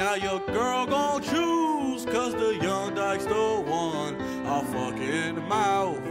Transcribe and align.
Now 0.00 0.14
your 0.14 0.40
girl 0.46 0.86
gon' 0.86 1.22
choose, 1.22 2.06
cause 2.06 2.32
the 2.32 2.58
young 2.62 2.94
dyke's 2.94 3.26
the 3.26 3.62
one. 3.66 4.16
I'll 4.46 4.64
fuck 4.64 4.96
in 4.96 5.34
the 5.34 5.42
mouth, 5.42 6.02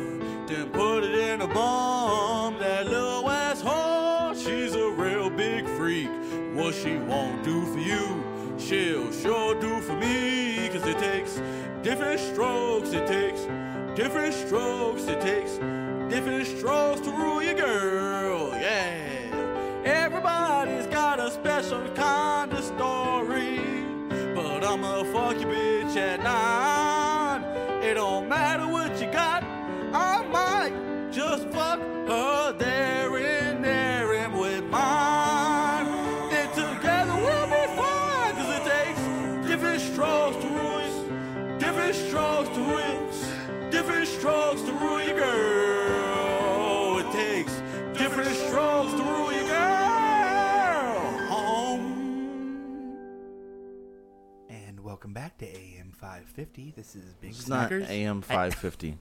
then 0.46 0.70
put 0.70 1.04
it 1.06 1.16
in 1.16 1.42
a 1.42 1.48
bum. 1.48 2.60
That 2.60 2.86
little 2.86 3.28
asshole, 3.28 4.36
she's 4.36 4.75
a 4.75 4.92
real 4.92 5.32
big 5.32 5.67
freak. 5.70 6.08
What 6.54 6.75
she 6.75 6.98
won't 6.98 7.44
do 7.44 7.66
for 7.66 7.80
you, 7.80 8.23
she'll 8.60 9.12
sure 9.12 9.59
do 9.59 9.81
for 9.81 9.95
me. 9.95 10.69
Cause 10.69 10.85
it 10.85 10.99
takes 10.99 11.41
different 11.81 12.19
strokes, 12.19 12.91
it 12.91 13.07
takes 13.07 13.41
different 13.95 14.35
strokes, 14.35 15.05
it 15.07 15.19
takes 15.19 15.53
different 16.13 16.45
strokes 16.45 17.01
to 17.01 17.09
rule 17.09 17.41
your 17.41 17.55
girl, 17.55 18.49
yeah. 18.51 19.81
Everybody's 19.83 20.85
got 20.85 21.19
a 21.19 21.31
special 21.31 21.89
kind 21.95 22.29
550. 56.09 56.73
This 56.76 56.95
is 56.95 57.13
Big 57.22 57.30
This 57.30 57.41
is 57.41 57.48
not 57.48 57.70
Snackers. 57.70 57.88
AM 57.88 58.23
550. 58.23 58.97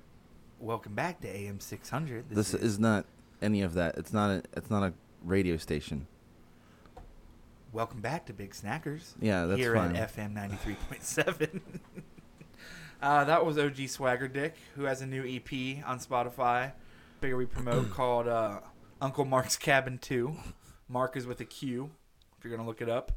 welcome 0.58 0.94
back 0.94 1.20
to 1.20 1.28
AM 1.28 1.60
600. 1.60 2.30
This 2.30 2.54
is 2.54 2.78
not 2.78 3.04
any 3.42 3.60
of 3.60 3.74
that. 3.74 3.98
It's 3.98 4.10
not 4.10 4.30
a. 4.30 4.42
It's 4.56 4.70
not 4.70 4.82
a 4.82 4.94
radio 5.22 5.58
station. 5.58 6.06
welcome 7.72 8.00
back 8.00 8.24
to 8.26 8.32
Big 8.32 8.52
Snackers. 8.52 9.12
Yeah, 9.20 9.44
that's 9.44 9.60
here 9.60 9.74
fine. 9.74 9.94
at 9.96 10.16
FM 10.16 10.34
93.7. 10.34 11.60
uh, 13.02 13.24
that 13.24 13.44
was 13.44 13.58
OG 13.58 13.88
Swagger 13.88 14.26
Dick, 14.26 14.54
who 14.76 14.84
has 14.84 15.02
a 15.02 15.06
new 15.06 15.24
EP 15.24 15.86
on 15.86 15.98
Spotify. 15.98 16.72
Figure 17.20 17.36
we 17.36 17.44
promote 17.44 17.90
called 17.92 18.28
uh, 18.28 18.60
Uncle 19.02 19.26
Mark's 19.26 19.58
Cabin 19.58 19.98
2. 19.98 20.34
Mark 20.88 21.18
is 21.18 21.26
with 21.26 21.38
a 21.40 21.44
Q, 21.44 21.90
if 22.38 22.44
you're 22.44 22.56
gonna 22.56 22.66
look 22.66 22.80
it 22.80 22.88
up, 22.88 23.12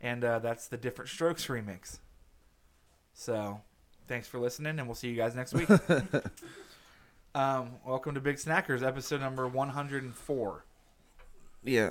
and 0.00 0.24
uh, 0.24 0.38
that's 0.38 0.68
the 0.68 0.78
Different 0.78 1.10
Strokes 1.10 1.48
remix. 1.48 1.98
So, 3.22 3.60
thanks 4.06 4.28
for 4.28 4.38
listening, 4.38 4.78
and 4.78 4.86
we'll 4.86 4.94
see 4.94 5.08
you 5.08 5.16
guys 5.16 5.34
next 5.34 5.52
week. 5.52 5.68
um, 7.34 7.72
welcome 7.84 8.14
to 8.14 8.20
Big 8.20 8.36
Snackers, 8.36 8.86
episode 8.86 9.20
number 9.20 9.48
104 9.48 10.64
Yeah. 11.64 11.90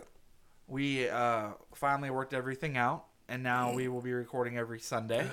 we 0.70 1.10
uh, 1.10 1.50
finally 1.76 2.12
worked 2.12 2.34
everything 2.34 2.78
out, 2.78 3.08
and 3.28 3.44
now 3.44 3.74
we 3.74 3.90
will 3.90 4.00
be 4.00 4.14
recording 4.14 4.58
every 4.58 4.80
Sunday. 4.80 5.28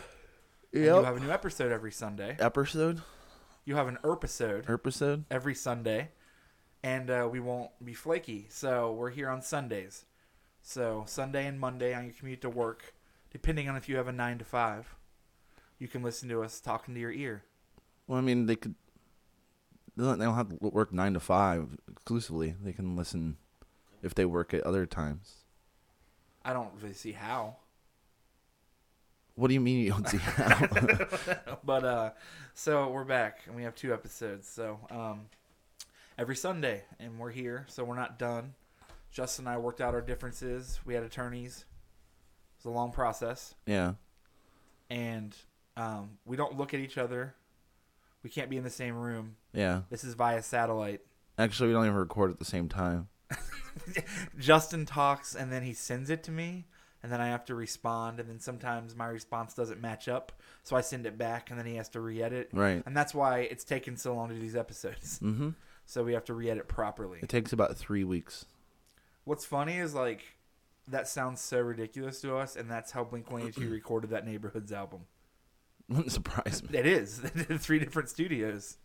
And 0.72 0.82
You 0.84 0.90
have 1.04 1.16
a 1.16 1.20
new 1.20 1.30
episode 1.30 1.70
every 1.70 1.92
Sunday. 1.92 2.36
Episode. 2.40 3.00
You 3.64 3.76
have 3.76 3.86
an 3.86 3.98
episode 4.04 4.68
Episode. 4.68 5.24
every 5.30 5.54
Sunday, 5.54 6.08
and 6.82 7.08
uh, 7.08 7.28
we 7.30 7.38
won't 7.38 7.70
be 7.84 7.94
flaky. 7.94 8.46
So 8.50 8.90
we're 8.92 9.10
here 9.10 9.28
on 9.28 9.42
Sundays. 9.42 10.06
So 10.60 11.04
Sunday 11.06 11.46
and 11.46 11.60
Monday 11.60 11.94
on 11.94 12.04
your 12.06 12.14
commute 12.14 12.40
to 12.40 12.50
work, 12.50 12.94
depending 13.30 13.68
on 13.68 13.76
if 13.76 13.88
you 13.88 13.96
have 13.96 14.08
a 14.08 14.12
nine 14.12 14.38
to 14.38 14.44
five, 14.44 14.96
you 15.84 15.88
can 15.88 16.02
listen 16.02 16.30
to 16.30 16.42
us 16.42 16.60
talking 16.60 16.94
to 16.94 17.00
your 17.00 17.12
ear. 17.12 17.42
Well, 18.06 18.16
I 18.16 18.22
mean, 18.22 18.46
they 18.46 18.56
could. 18.56 18.74
They 19.98 20.04
don't, 20.04 20.18
have 20.18 20.48
to 20.48 20.56
work 20.60 20.94
nine 20.94 21.12
to 21.12 21.20
five 21.20 21.76
exclusively. 21.92 22.54
They 22.58 22.72
can 22.72 22.96
listen 22.96 23.36
if 24.02 24.14
they 24.14 24.24
work 24.24 24.54
at 24.54 24.62
other 24.62 24.86
times. 24.86 25.44
I 26.42 26.54
don't 26.54 26.70
really 26.80 26.94
see 26.94 27.12
how. 27.12 27.56
What 29.34 29.48
do 29.48 29.54
you 29.54 29.60
mean 29.60 29.84
you 29.84 29.90
don't 29.90 30.08
see 30.08 30.16
how? 30.16 30.66
but 31.64 31.84
uh 31.84 32.10
so 32.54 32.88
we're 32.88 33.04
back 33.04 33.40
and 33.46 33.54
we 33.54 33.64
have 33.64 33.74
two 33.74 33.92
episodes 33.92 34.48
so 34.48 34.78
um 34.90 35.22
every 36.16 36.36
sunday 36.36 36.82
and 37.00 37.18
we're 37.18 37.30
here 37.30 37.66
so 37.68 37.82
we're 37.82 37.96
not 37.96 38.16
done 38.16 38.54
justin 39.10 39.48
and 39.48 39.54
i 39.54 39.58
worked 39.58 39.80
out 39.80 39.92
our 39.92 40.00
differences 40.00 40.78
we 40.84 40.94
had 40.94 41.02
attorneys 41.02 41.64
it 41.64 42.64
was 42.64 42.66
a 42.66 42.70
long 42.70 42.92
process 42.92 43.56
yeah. 43.66 43.94
and 44.88 45.34
um 45.76 46.10
we 46.24 46.36
don't 46.36 46.56
look 46.56 46.72
at 46.74 46.80
each 46.80 46.96
other 46.98 47.34
we 48.22 48.30
can't 48.30 48.48
be 48.50 48.56
in 48.56 48.64
the 48.64 48.70
same 48.70 48.94
room 48.96 49.36
Yeah. 49.52 49.82
this 49.90 50.04
is 50.04 50.14
via 50.14 50.42
satellite 50.42 51.00
Actually, 51.36 51.68
we 51.68 51.72
don't 51.72 51.84
even 51.86 51.96
record 51.96 52.30
at 52.30 52.38
the 52.38 52.44
same 52.44 52.68
time. 52.68 53.08
justin 54.38 54.86
talks 54.86 55.34
and 55.34 55.52
then 55.52 55.62
he 55.62 55.72
sends 55.72 56.10
it 56.10 56.22
to 56.24 56.30
me 56.30 56.64
and 57.02 57.10
then 57.10 57.20
i 57.20 57.26
have 57.28 57.44
to 57.44 57.54
respond 57.54 58.20
and 58.20 58.28
then 58.28 58.38
sometimes 58.40 58.94
my 58.94 59.06
response 59.06 59.54
doesn't 59.54 59.80
match 59.80 60.08
up 60.08 60.32
so 60.62 60.76
i 60.76 60.80
send 60.80 61.06
it 61.06 61.18
back 61.18 61.50
and 61.50 61.58
then 61.58 61.66
he 61.66 61.74
has 61.76 61.88
to 61.88 62.00
re-edit 62.00 62.50
Right. 62.52 62.82
and 62.86 62.96
that's 62.96 63.14
why 63.14 63.40
it's 63.40 63.64
taken 63.64 63.96
so 63.96 64.14
long 64.14 64.28
to 64.28 64.34
do 64.34 64.40
these 64.40 64.56
episodes 64.56 65.18
Mm-hmm. 65.22 65.50
so 65.86 66.02
we 66.04 66.12
have 66.14 66.24
to 66.26 66.34
re-edit 66.34 66.68
properly. 66.68 67.18
It 67.22 67.28
takes 67.28 67.52
about 67.52 67.76
three 67.76 68.04
weeks. 68.04 68.44
What's 69.24 69.44
funny 69.44 69.78
is 69.78 69.94
like 69.94 70.22
that 70.86 71.08
sounds 71.08 71.40
so 71.40 71.60
ridiculous 71.60 72.20
to 72.20 72.36
us, 72.36 72.56
and 72.56 72.70
that's 72.70 72.90
how 72.92 73.04
Blink 73.04 73.30
One 73.30 73.40
Eighty 73.42 73.52
Two 73.62 73.70
recorded 73.80 74.10
that 74.10 74.26
Neighborhoods 74.26 74.70
album. 74.70 75.00
Wouldn't 75.88 76.12
surprise 76.12 76.62
me. 76.62 76.78
It 76.78 76.86
is 76.86 77.20
they 77.20 77.44
did 77.44 77.60
three 77.60 77.78
different 77.78 78.08
studios, 78.08 78.78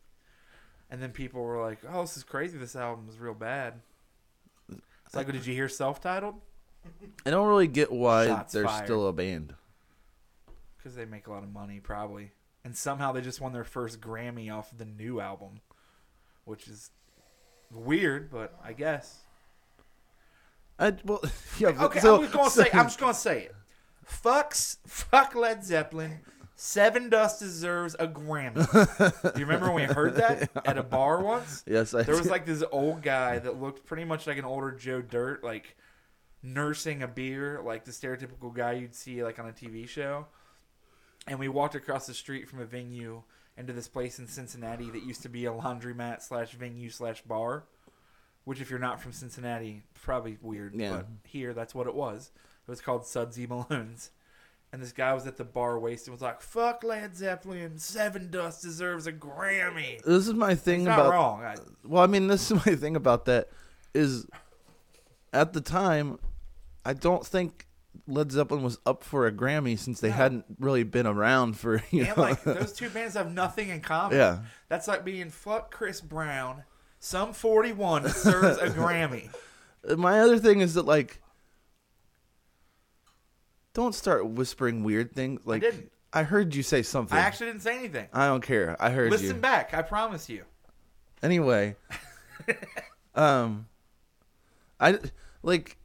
and 0.90 1.02
then 1.02 1.12
people 1.12 1.42
were 1.42 1.62
like, 1.62 1.80
"Oh, 1.90 2.02
this 2.02 2.18
is 2.18 2.24
crazy. 2.24 2.58
This 2.58 2.76
album 2.76 3.08
is 3.10 3.18
real 3.20 3.34
bad." 3.34 3.76
It's 5.06 5.16
like, 5.16 5.32
did 5.32 5.46
you 5.48 5.54
hear 5.56 5.68
self-titled? 5.68 6.36
I 7.26 7.30
don't 7.32 7.48
really 7.48 7.68
get 7.68 7.92
why 7.92 8.28
Shots 8.28 8.54
they're 8.54 8.66
fired. 8.66 8.86
still 8.86 9.08
a 9.08 9.14
band. 9.14 9.56
Because 10.78 10.96
they 10.96 11.06
make 11.06 11.26
a 11.28 11.32
lot 11.32 11.42
of 11.44 11.52
money, 11.52 11.80
probably, 11.80 12.32
and 12.64 12.78
somehow 12.78 13.12
they 13.12 13.22
just 13.22 13.42
won 13.42 13.52
their 13.52 13.64
first 13.64 14.00
Grammy 14.02 14.54
off 14.54 14.72
the 14.78 14.86
new 14.86 15.20
album, 15.20 15.62
which 16.46 16.68
is 16.68 16.92
weird, 17.72 18.30
but 18.30 18.54
I 18.64 18.74
guess. 18.74 19.22
I 20.78 20.94
well, 21.04 21.22
yeah. 21.60 21.70
Okay, 21.70 22.00
so- 22.00 22.18
I'm 22.18 22.22
just 22.24 22.34
gonna 22.34 22.50
so- 22.50 22.64
say. 22.64 22.70
I'm 22.72 22.86
just 22.86 23.00
gonna 23.00 23.14
say 23.16 23.44
it. 23.46 23.56
Fucks. 24.08 24.78
Fuck 24.88 25.34
Led 25.36 25.64
Zeppelin. 25.66 26.20
Sevendust 26.60 27.40
deserves 27.40 27.96
a 28.00 28.06
Grammy. 28.08 28.54
Do 29.34 29.40
you 29.40 29.46
remember 29.46 29.72
when 29.72 29.88
we 29.88 29.94
heard 29.94 30.16
that 30.16 30.50
at 30.68 30.78
a 30.78 30.84
bar 30.84 31.24
once? 31.24 31.64
Yes, 31.66 31.94
I 31.94 32.04
There 32.04 32.16
was 32.18 32.26
do. 32.26 32.32
like 32.32 32.46
this 32.46 32.62
old 32.74 33.02
guy 33.02 33.40
that 33.40 33.62
looked 33.62 33.86
pretty 33.86 34.04
much 34.04 34.28
like 34.28 34.38
an 34.38 34.44
older 34.44 34.72
Joe 34.74 35.02
Dirt, 35.02 35.42
like 35.42 35.78
nursing 36.44 37.02
a 37.02 37.08
beer, 37.08 37.62
like 37.64 37.86
the 37.86 37.92
stereotypical 37.92 38.54
guy 38.54 38.74
you'd 38.74 38.94
see 38.94 39.24
like 39.24 39.40
on 39.40 39.48
a 39.48 39.54
TV 39.54 39.88
show. 39.88 40.28
And 41.28 41.40
we 41.40 41.48
walked 41.48 41.76
across 41.76 42.08
the 42.08 42.14
street 42.14 42.50
from 42.50 42.60
a 42.60 42.66
venue 42.66 43.24
into 43.58 43.72
this 43.72 43.88
place 43.88 44.20
in 44.20 44.28
Cincinnati 44.28 44.90
that 44.90 45.04
used 45.04 45.22
to 45.22 45.30
be 45.30 45.46
a 45.46 45.52
laundromat 45.54 46.22
slash 46.22 46.52
venue 46.52 46.90
slash 46.90 47.22
bar. 47.22 47.64
Which, 48.44 48.60
if 48.60 48.70
you're 48.70 48.80
not 48.80 49.00
from 49.00 49.14
Cincinnati, 49.14 49.84
probably 50.02 50.38
weird. 50.42 50.76
Yeah. 50.76 50.92
But 50.92 51.08
here, 51.24 51.54
that's 51.54 51.74
what 51.74 51.88
it 51.88 51.96
was. 51.96 52.32
It 52.68 52.70
was 52.70 52.82
called 52.82 53.06
Sudsy 53.06 53.48
Malone's. 53.48 54.12
And 54.72 54.82
this 54.82 54.92
guy 54.92 55.14
was 55.14 55.26
at 55.26 55.36
the 55.36 55.44
bar 55.44 55.80
wasted 55.80 56.12
was 56.12 56.22
like, 56.22 56.42
fuck 56.42 56.84
Led 56.84 57.16
Zeppelin. 57.16 57.72
Sevendust 57.78 58.62
deserves 58.62 59.08
a 59.08 59.12
Grammy. 59.12 60.00
this 60.04 60.28
is 60.28 60.34
my 60.36 60.54
thing 60.54 60.82
He's 60.82 60.88
not 60.88 61.00
about. 61.00 61.12
wrong. 61.12 61.44
I, 61.44 61.56
Well, 61.84 62.04
I 62.04 62.08
mean, 62.08 62.28
this 62.28 62.52
is 62.52 62.66
my 62.66 62.76
thing 62.76 62.96
about 62.96 63.26
that 63.26 63.50
is 63.96 64.28
at 65.34 65.54
the 65.54 65.62
time, 65.62 66.20
I 66.86 66.94
don't 66.94 67.26
think 67.26 67.66
Led 68.08 68.32
Zeppelin 68.32 68.64
was 68.64 68.78
up 68.86 69.04
for 69.04 69.26
a 69.26 69.32
Grammy 69.32 69.78
since 69.78 70.00
they 70.00 70.10
No. 70.10 70.16
hadn't 70.16 70.46
really 70.60 70.84
been 70.84 71.08
around 71.08 71.58
for 71.58 71.82
you 71.92 72.04
and 72.06 72.16
know. 72.16 72.22
like 72.22 72.44
those 72.44 72.72
two 72.74 72.90
bands 72.92 73.16
have 73.16 73.34
nothing 73.34 73.70
in 73.70 73.82
common. 73.82 74.18
Yeah. 74.18 74.40
That's 74.68 74.88
like 74.88 75.04
being 75.04 75.30
fuck 75.32 75.72
Chris 75.72 76.00
Brown. 76.00 76.64
Sum 77.00 77.34
41 77.34 78.04
deserves 78.04 78.58
a 78.60 78.68
Grammy. 78.70 79.30
my 79.98 80.20
other 80.20 80.38
thing 80.38 80.60
is 80.62 80.76
that 80.76 80.86
like, 80.86 81.22
don't 83.74 83.94
start 83.96 84.26
whispering 84.28 84.84
weird 84.84 85.14
things. 85.14 85.42
Like 85.46 85.62
didn't. 85.62 85.92
I 86.12 86.24
heard 86.24 86.56
you 86.56 86.64
say 86.64 86.82
something. 86.82 87.18
I 87.18 87.22
actually 87.22 87.48
didn't 87.48 87.62
say 87.62 87.78
anything. 87.78 88.08
I 88.14 88.28
don't 88.28 88.42
care. 88.42 88.76
I 88.80 88.90
heard 88.90 89.06
you 89.06 89.12
Listen 89.12 89.28
you. 89.28 89.42
back. 89.42 89.74
I 89.74 89.82
promise 89.84 90.28
you. 90.30 90.44
Anyway, 91.22 91.76
um, 93.16 93.68
I 94.80 95.00
like 95.44 95.78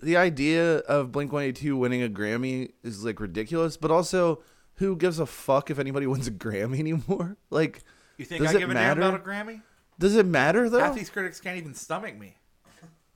the 0.00 0.16
idea 0.16 0.78
of 0.78 1.10
Blink 1.12 1.32
One 1.32 1.42
Eighty 1.42 1.60
Two 1.62 1.76
winning 1.76 2.02
a 2.02 2.08
Grammy 2.08 2.72
is 2.82 3.04
like 3.04 3.18
ridiculous, 3.20 3.76
but 3.76 3.90
also 3.90 4.42
who 4.74 4.96
gives 4.96 5.18
a 5.18 5.26
fuck 5.26 5.70
if 5.70 5.78
anybody 5.78 6.06
wins 6.08 6.26
a 6.26 6.30
Grammy 6.32 6.78
anymore? 6.78 7.36
Like, 7.50 7.82
You 8.18 8.24
think 8.24 8.42
Does 8.42 8.52
I 8.52 8.56
it 8.56 8.60
give 8.60 8.70
a 8.70 8.74
matter? 8.74 9.00
damn 9.00 9.14
about 9.14 9.20
a 9.26 9.28
Grammy? 9.28 9.62
does 9.98 10.16
it 10.16 10.26
matter 10.26 10.68
though? 10.68 10.80
Half 10.80 10.96
these 10.96 11.10
critics 11.10 11.40
can't 11.40 11.56
even 11.56 11.72
stomach 11.74 12.16
me. 12.18 12.34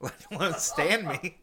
Let 0.00 0.14
alone 0.30 0.54
stand 0.54 1.06
me. 1.08 1.38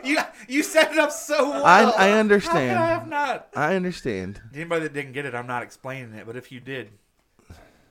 you 0.04 0.18
you 0.48 0.62
set 0.62 0.92
it 0.92 0.98
up 0.98 1.12
so 1.12 1.50
well. 1.50 1.64
I- 1.64 1.82
I 1.90 2.10
understand. 2.12 2.76
How 2.76 2.84
could 2.84 2.90
I 2.90 2.92
have 2.98 3.08
not? 3.08 3.48
I 3.56 3.74
understand. 3.76 4.40
Anybody 4.54 4.82
that 4.84 4.92
didn't 4.94 5.12
get 5.12 5.26
it, 5.26 5.34
I'm 5.34 5.46
not 5.46 5.62
explaining 5.62 6.12
it. 6.14 6.26
But 6.26 6.36
if 6.36 6.50
you 6.52 6.60
did, 6.60 6.90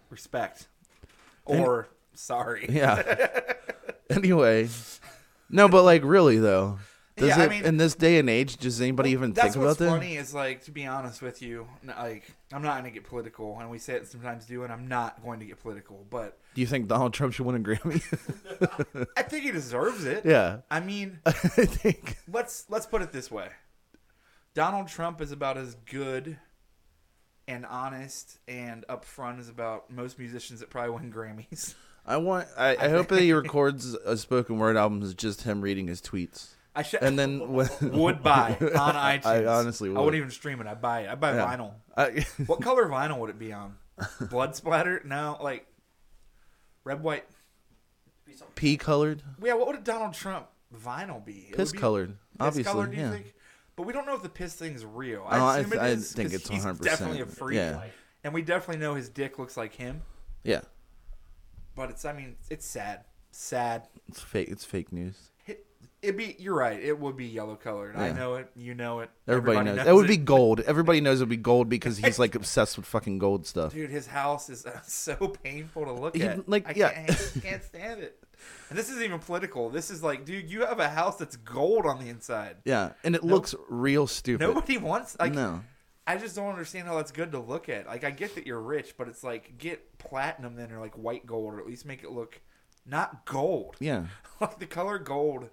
respect 0.09 0.67
or 1.45 1.88
sorry. 2.13 2.65
Yeah. 2.69 3.53
anyway, 4.09 4.69
no, 5.50 5.67
but 5.67 5.83
like 5.83 6.03
really 6.03 6.38
though, 6.39 6.79
does 7.15 7.30
Yeah, 7.30 7.39
I 7.42 7.45
it 7.45 7.50
mean- 7.50 7.65
in 7.65 7.77
this 7.77 7.95
day 7.95 8.18
and 8.18 8.30
age? 8.30 8.57
Does 8.57 8.81
anybody 8.81 9.12
even 9.12 9.33
think 9.33 9.56
about 9.56 9.77
that? 9.77 9.86
That's 9.86 9.92
funny 9.92 10.15
is 10.18 10.33
like 10.33 10.63
to 10.65 10.71
be 10.71 10.86
honest 10.88 11.21
with 11.21 11.42
you, 11.42 11.68
like 11.86 12.24
I'm 12.51 12.62
not 12.62 12.74
going 12.74 12.86
to 12.86 12.92
get 12.92 13.04
political, 13.07 13.60
and 13.60 13.69
we 13.69 13.77
say 13.80 13.94
it 13.95 14.07
sometimes 14.07 14.45
do, 14.45 14.63
and 14.63 14.71
I'm 14.74 14.88
not 14.88 15.24
going 15.24 15.39
to 15.39 15.45
get 15.45 15.60
political, 15.62 16.06
but 16.10 16.39
Do 16.56 16.62
you 16.62 16.68
think 16.68 16.88
Donald 16.88 17.13
Trump 17.13 17.33
should 17.33 17.45
win 17.45 17.56
a 17.56 17.60
Grammy? 17.60 18.01
I 19.18 19.21
think 19.24 19.44
he 19.44 19.51
deserves 19.51 20.06
it. 20.06 20.25
yeah, 20.25 20.60
I 20.71 20.80
mean, 20.80 21.19
I 21.25 21.31
think. 21.31 22.18
let's 22.31 22.65
let's 22.69 22.86
put 22.86 23.01
it 23.01 23.12
this 23.12 23.30
way: 23.31 23.50
Donald 24.54 24.88
Trump 24.88 25.21
is 25.21 25.31
about 25.31 25.57
as 25.57 25.75
good 25.86 26.38
and 27.48 27.66
honest 27.66 28.39
and 28.48 28.86
upfront 28.89 29.39
as 29.39 29.50
about 29.50 29.92
most 29.92 30.18
musicians 30.18 30.62
that 30.62 30.69
probably 30.69 30.92
win 30.92 31.12
Grammys. 31.12 31.75
I 32.06 32.18
want. 32.18 32.48
I, 32.57 32.75
I 32.77 32.89
hope 32.89 33.07
that 33.09 33.21
he 33.21 33.33
records 33.33 33.94
a 33.94 34.18
spoken 34.18 34.57
word 34.59 34.77
album 34.77 35.00
that's 35.01 35.13
just 35.13 35.44
him 35.44 35.62
reading 35.62 35.88
his 35.88 36.01
tweets, 36.01 36.50
I 36.75 36.81
should 36.81 37.03
and 37.03 37.17
then 37.19 37.51
when, 37.53 37.69
would 37.81 38.23
buy 38.23 38.57
on 38.61 38.95
iTunes. 38.95 39.25
I 39.25 39.45
honestly 39.45 39.89
would. 39.89 39.95
I 39.95 39.99
would. 39.99 40.05
wouldn't 40.05 40.19
even 40.21 40.31
stream 40.31 40.59
it. 40.61 40.67
I 40.67 40.73
buy 40.73 41.01
it. 41.01 41.09
I 41.09 41.15
buy 41.15 41.35
Yeah. 41.35 41.45
vinyl. 41.55 41.73
I, 41.95 42.25
What 42.47 42.61
color 42.61 42.87
vinyl 42.87 43.19
would 43.19 43.29
it 43.29 43.37
be 43.39 43.53
on? 43.53 43.75
Blood 44.29 44.55
splatter? 44.55 45.01
No, 45.05 45.37
like 45.41 45.67
red, 46.83 47.03
white. 47.03 47.25
pea 48.55 48.75
colored, 48.77 49.21
Yeah, 49.41 49.53
what 49.53 49.67
would 49.67 49.75
a 49.77 49.81
Donald 49.81 50.13
Trump 50.13 50.47
vinyl 50.75 51.23
be? 51.23 51.47
It 51.51 51.55
piss 51.57 51.71
be 51.71 51.77
colored, 51.77 52.09
piss 52.09 52.17
obviously. 52.39 52.63
colored, 52.73 52.93
yeah. 52.93 53.11
think? 53.11 53.33
But 53.75 53.85
we 53.85 53.93
don't 53.93 54.05
know 54.05 54.15
if 54.15 54.23
the 54.23 54.29
piss 54.29 54.53
thing's 54.55 54.83
real. 54.85 55.23
I 55.27 55.37
I 55.39 55.57
assume 55.59 55.71
th- 55.71 55.81
it 55.81 55.83
I 55.83 55.87
is, 55.89 56.11
think 56.13 56.31
'cause 56.31 56.41
it's 56.41 56.49
100%. 56.49 56.69
It's 56.77 56.79
definitely 56.79 57.21
a 57.21 57.25
freak. 57.27 57.57
Yeah. 57.57 57.83
And 58.23 58.33
we 58.33 58.41
definitely 58.41 58.77
know 58.81 58.95
his 58.95 59.09
dick 59.09 59.37
looks 59.37 59.57
like 59.57 59.73
him. 59.75 60.01
Yeah, 60.43 60.61
But 61.75 61.89
it's, 61.91 62.03
I 62.05 62.13
mean, 62.13 62.35
it's 62.49 62.65
sad. 62.65 63.01
Sad. 63.31 63.87
it's 64.09 64.19
fake. 64.21 64.47
It's 64.49 64.63
fake 64.65 64.91
news. 64.91 65.29
It, 66.03 66.07
it'd 66.09 66.17
be, 66.17 66.35
you're 66.38 66.55
right. 66.55 66.79
It 66.79 67.00
would 67.00 67.15
be 67.15 67.25
yellow 67.25 67.55
colored. 67.55 67.95
I 67.95 68.07
Yeah. 68.07 68.13
know 68.13 68.35
it. 68.35 68.50
You 68.55 68.73
know 68.75 69.00
it. 69.00 69.09
Everybody, 69.27 69.63
knows. 69.71 69.88
It 69.88 69.95
would 69.95 70.05
it. 70.05 70.09
be 70.09 70.17
gold. 70.17 70.59
Everybody 70.61 71.01
knows 71.05 71.21
it 71.21 71.23
would 71.23 71.29
be 71.29 71.38
gold 71.38 71.69
because 71.69 71.97
he's 71.97 72.19
like 72.19 72.35
obsessed 72.35 72.77
with 72.77 72.85
fucking 72.85 73.19
gold 73.19 73.47
stuff. 73.47 73.73
Dude, 73.73 73.89
his 73.89 74.07
house 74.07 74.50
is 74.50 74.65
uh, 74.65 74.79
so 74.88 75.15
painful 75.44 75.85
to 75.85 75.94
look 75.94 76.15
He- 76.15 76.23
at. 76.23 76.47
like, 76.47 76.67
I 76.67 76.73
yeah. 76.75 76.91
can't, 76.94 77.31
I 77.35 77.39
can't 77.39 77.63
stand 77.63 78.01
it. 78.01 78.23
And 78.69 78.77
this 78.77 78.89
isn't 78.89 79.03
even 79.03 79.19
political. 79.19 79.69
This 79.69 79.89
is 79.89 80.03
like, 80.03 80.25
dude, 80.25 80.50
you 80.50 80.65
have 80.65 80.79
a 80.79 80.89
house 80.89 81.15
that's 81.17 81.38
gold 81.38 81.85
on 81.85 82.00
the 82.03 82.09
inside. 82.09 82.57
Yeah, 82.65 82.91
and 83.03 83.15
it 83.15 83.23
looks 83.23 83.56
real 83.69 84.06
stupid. 84.07 84.44
Nobody 84.45 84.77
wants 84.77 85.15
like. 85.19 85.33
no. 85.33 85.61
I 86.06 86.17
just 86.17 86.35
don't 86.35 86.49
understand 86.49 86.85
how 86.89 86.97
that's 86.97 87.13
good 87.13 87.31
to 87.31 87.39
look 87.39 87.69
at. 87.69 87.88
Like, 87.88 88.03
I 88.03 88.11
get 88.11 88.35
that 88.35 88.45
you're 88.45 88.59
rich, 88.59 88.95
but 88.97 89.07
it's 89.07 89.23
like 89.23 89.57
get 89.57 89.97
platinum 89.99 90.56
then, 90.57 90.69
or 90.73 90.79
like 90.81 90.95
white 90.97 91.25
gold, 91.25 91.53
or 91.53 91.59
at 91.61 91.65
least 91.65 91.85
make 91.85 92.03
it 92.03 92.11
look 92.11 92.41
not 92.85 93.23
gold. 93.25 93.77
Yeah. 93.79 94.06
Like 94.41 94.59
the 94.59 94.65
color 94.65 94.97
gold 94.99 95.47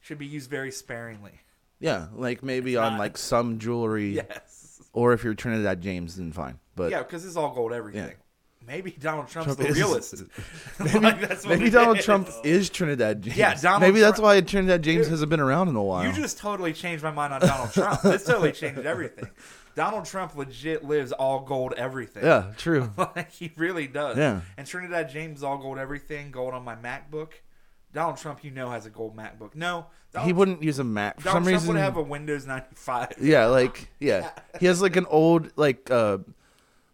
should 0.00 0.18
be 0.18 0.26
used 0.26 0.50
very 0.50 0.70
sparingly. 0.70 1.40
Yeah, 1.78 2.06
like 2.14 2.42
maybe 2.42 2.76
on 2.76 2.98
like 2.98 3.16
some 3.16 3.58
jewelry, 3.58 4.10
Yes. 4.16 4.80
or 4.92 5.12
if 5.12 5.24
you're 5.24 5.34
Trinidad 5.34 5.80
James, 5.80 6.16
then 6.16 6.32
fine. 6.32 6.58
But 6.76 6.90
Yeah, 6.90 7.02
because 7.02 7.24
it's 7.24 7.36
all 7.36 7.54
gold 7.54 7.72
everything. 7.72 8.02
Yeah. 8.08 8.14
Maybe 8.66 8.90
Donald 8.92 9.26
Trump's 9.28 9.56
Trump 9.56 9.58
the 9.60 9.66
is- 9.68 9.76
realist. 9.76 10.14
maybe, 10.78 10.98
Like, 11.00 11.20
that's 11.26 11.44
what 11.44 11.50
maybe 11.58 11.68
it 11.68 11.70
Donald. 11.72 12.00
Trump 12.00 12.28
is 12.44 12.68
Trinidad 12.70 13.22
James. 13.22 13.36
Yeah, 13.36 13.54
Donald 13.54 13.80
maybe 13.82 14.00
that's 14.00 14.18
Trump- 14.20 14.24
why 14.24 14.40
Trinidad 14.42 14.82
James 14.82 15.08
hasn't 15.08 15.30
been 15.30 15.40
around 15.40 15.68
in 15.68 15.76
a 15.76 15.82
while. 15.82 16.04
You 16.06 16.12
just 16.12 16.38
totally 16.38 16.72
changed 16.74 17.02
my 17.02 17.10
mind 17.10 17.32
on 17.32 17.40
Donald 17.40 17.72
Trump. 17.72 18.02
This 18.02 18.24
totally 18.24 18.52
changed 18.52 18.80
everything. 18.80 19.28
Donald 19.74 20.04
Trump 20.04 20.36
legit 20.36 20.84
lives 20.84 21.10
all 21.12 21.40
gold 21.40 21.72
everything. 21.76 22.22
yeah, 22.24 22.52
true. 22.58 22.92
like 22.98 23.30
he 23.32 23.52
really 23.56 23.86
does. 23.86 24.18
Yeah. 24.18 24.42
And 24.58 24.66
Trinidad 24.66 25.08
James 25.08 25.42
all 25.42 25.56
gold 25.58 25.78
everything, 25.78 26.30
gold 26.30 26.52
on 26.54 26.62
my 26.64 26.76
MacBook. 26.76 27.30
Donald 27.92 28.16
Trump, 28.18 28.44
you 28.44 28.50
know, 28.50 28.70
has 28.70 28.86
a 28.86 28.90
gold 28.90 29.16
MacBook. 29.16 29.54
No, 29.54 29.86
Donald, 30.12 30.26
he 30.26 30.32
wouldn't 30.32 30.62
use 30.62 30.78
a 30.78 30.84
Mac 30.84 31.18
for 31.18 31.24
Donald 31.24 31.44
some 31.44 31.50
Trump 31.50 31.60
reason. 31.62 31.74
would 31.74 31.80
have 31.82 31.96
a 31.96 32.02
Windows 32.02 32.46
ninety 32.46 32.74
five. 32.74 33.12
yeah, 33.20 33.46
like 33.46 33.90
yeah, 33.98 34.30
he 34.60 34.66
has 34.66 34.80
like 34.80 34.96
an 34.96 35.06
old 35.06 35.50
like 35.56 35.90
uh 35.90 36.18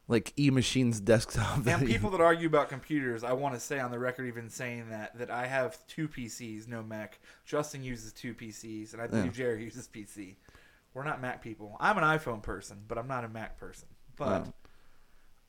like 0.08 0.32
E 0.38 0.50
Machines 0.50 1.00
desktop. 1.00 1.64
that 1.64 1.80
And 1.80 1.88
he- 1.88 1.94
people 1.94 2.10
that 2.10 2.20
argue 2.20 2.46
about 2.46 2.68
computers, 2.68 3.24
I 3.24 3.32
want 3.32 3.54
to 3.54 3.60
say 3.60 3.80
on 3.80 3.90
the 3.90 3.98
record, 3.98 4.26
even 4.26 4.48
saying 4.48 4.90
that 4.90 5.18
that 5.18 5.30
I 5.30 5.46
have 5.46 5.84
two 5.86 6.08
PCs, 6.08 6.68
no 6.68 6.82
Mac. 6.82 7.18
Justin 7.44 7.82
uses 7.82 8.12
two 8.12 8.32
PCs, 8.34 8.92
and 8.92 9.02
I 9.02 9.06
believe 9.08 9.26
Yeah. 9.26 9.30
Jerry 9.32 9.64
uses 9.64 9.88
PC. 9.88 10.36
We're 10.94 11.04
not 11.04 11.20
Mac 11.20 11.42
people. 11.42 11.76
I'm 11.80 11.98
an 11.98 12.04
iPhone 12.04 12.42
person, 12.42 12.78
but 12.88 12.96
I'm 12.96 13.08
not 13.08 13.24
a 13.24 13.28
Mac 13.28 13.58
person. 13.58 13.88
But 14.16 14.46
Oh. 14.46 14.52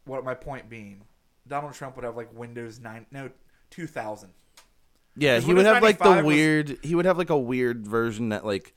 what 0.05 0.25
my 0.25 0.33
point 0.33 0.69
being, 0.69 1.03
Donald 1.47 1.73
Trump 1.73 1.95
would 1.95 2.03
have 2.03 2.17
like 2.17 2.33
Windows 2.33 2.79
nine, 2.79 3.05
no, 3.11 3.29
two 3.69 3.87
thousand. 3.87 4.31
Yeah, 5.17 5.39
he 5.39 5.53
would 5.53 5.65
have 5.65 5.81
like 5.81 5.97
the 5.97 6.05
95 6.05 6.25
was- 6.25 6.35
weird. 6.35 6.77
He 6.83 6.95
would 6.95 7.05
have 7.05 7.17
like 7.17 7.29
a 7.29 7.37
weird 7.37 7.87
version 7.87 8.29
that 8.29 8.45
like, 8.45 8.73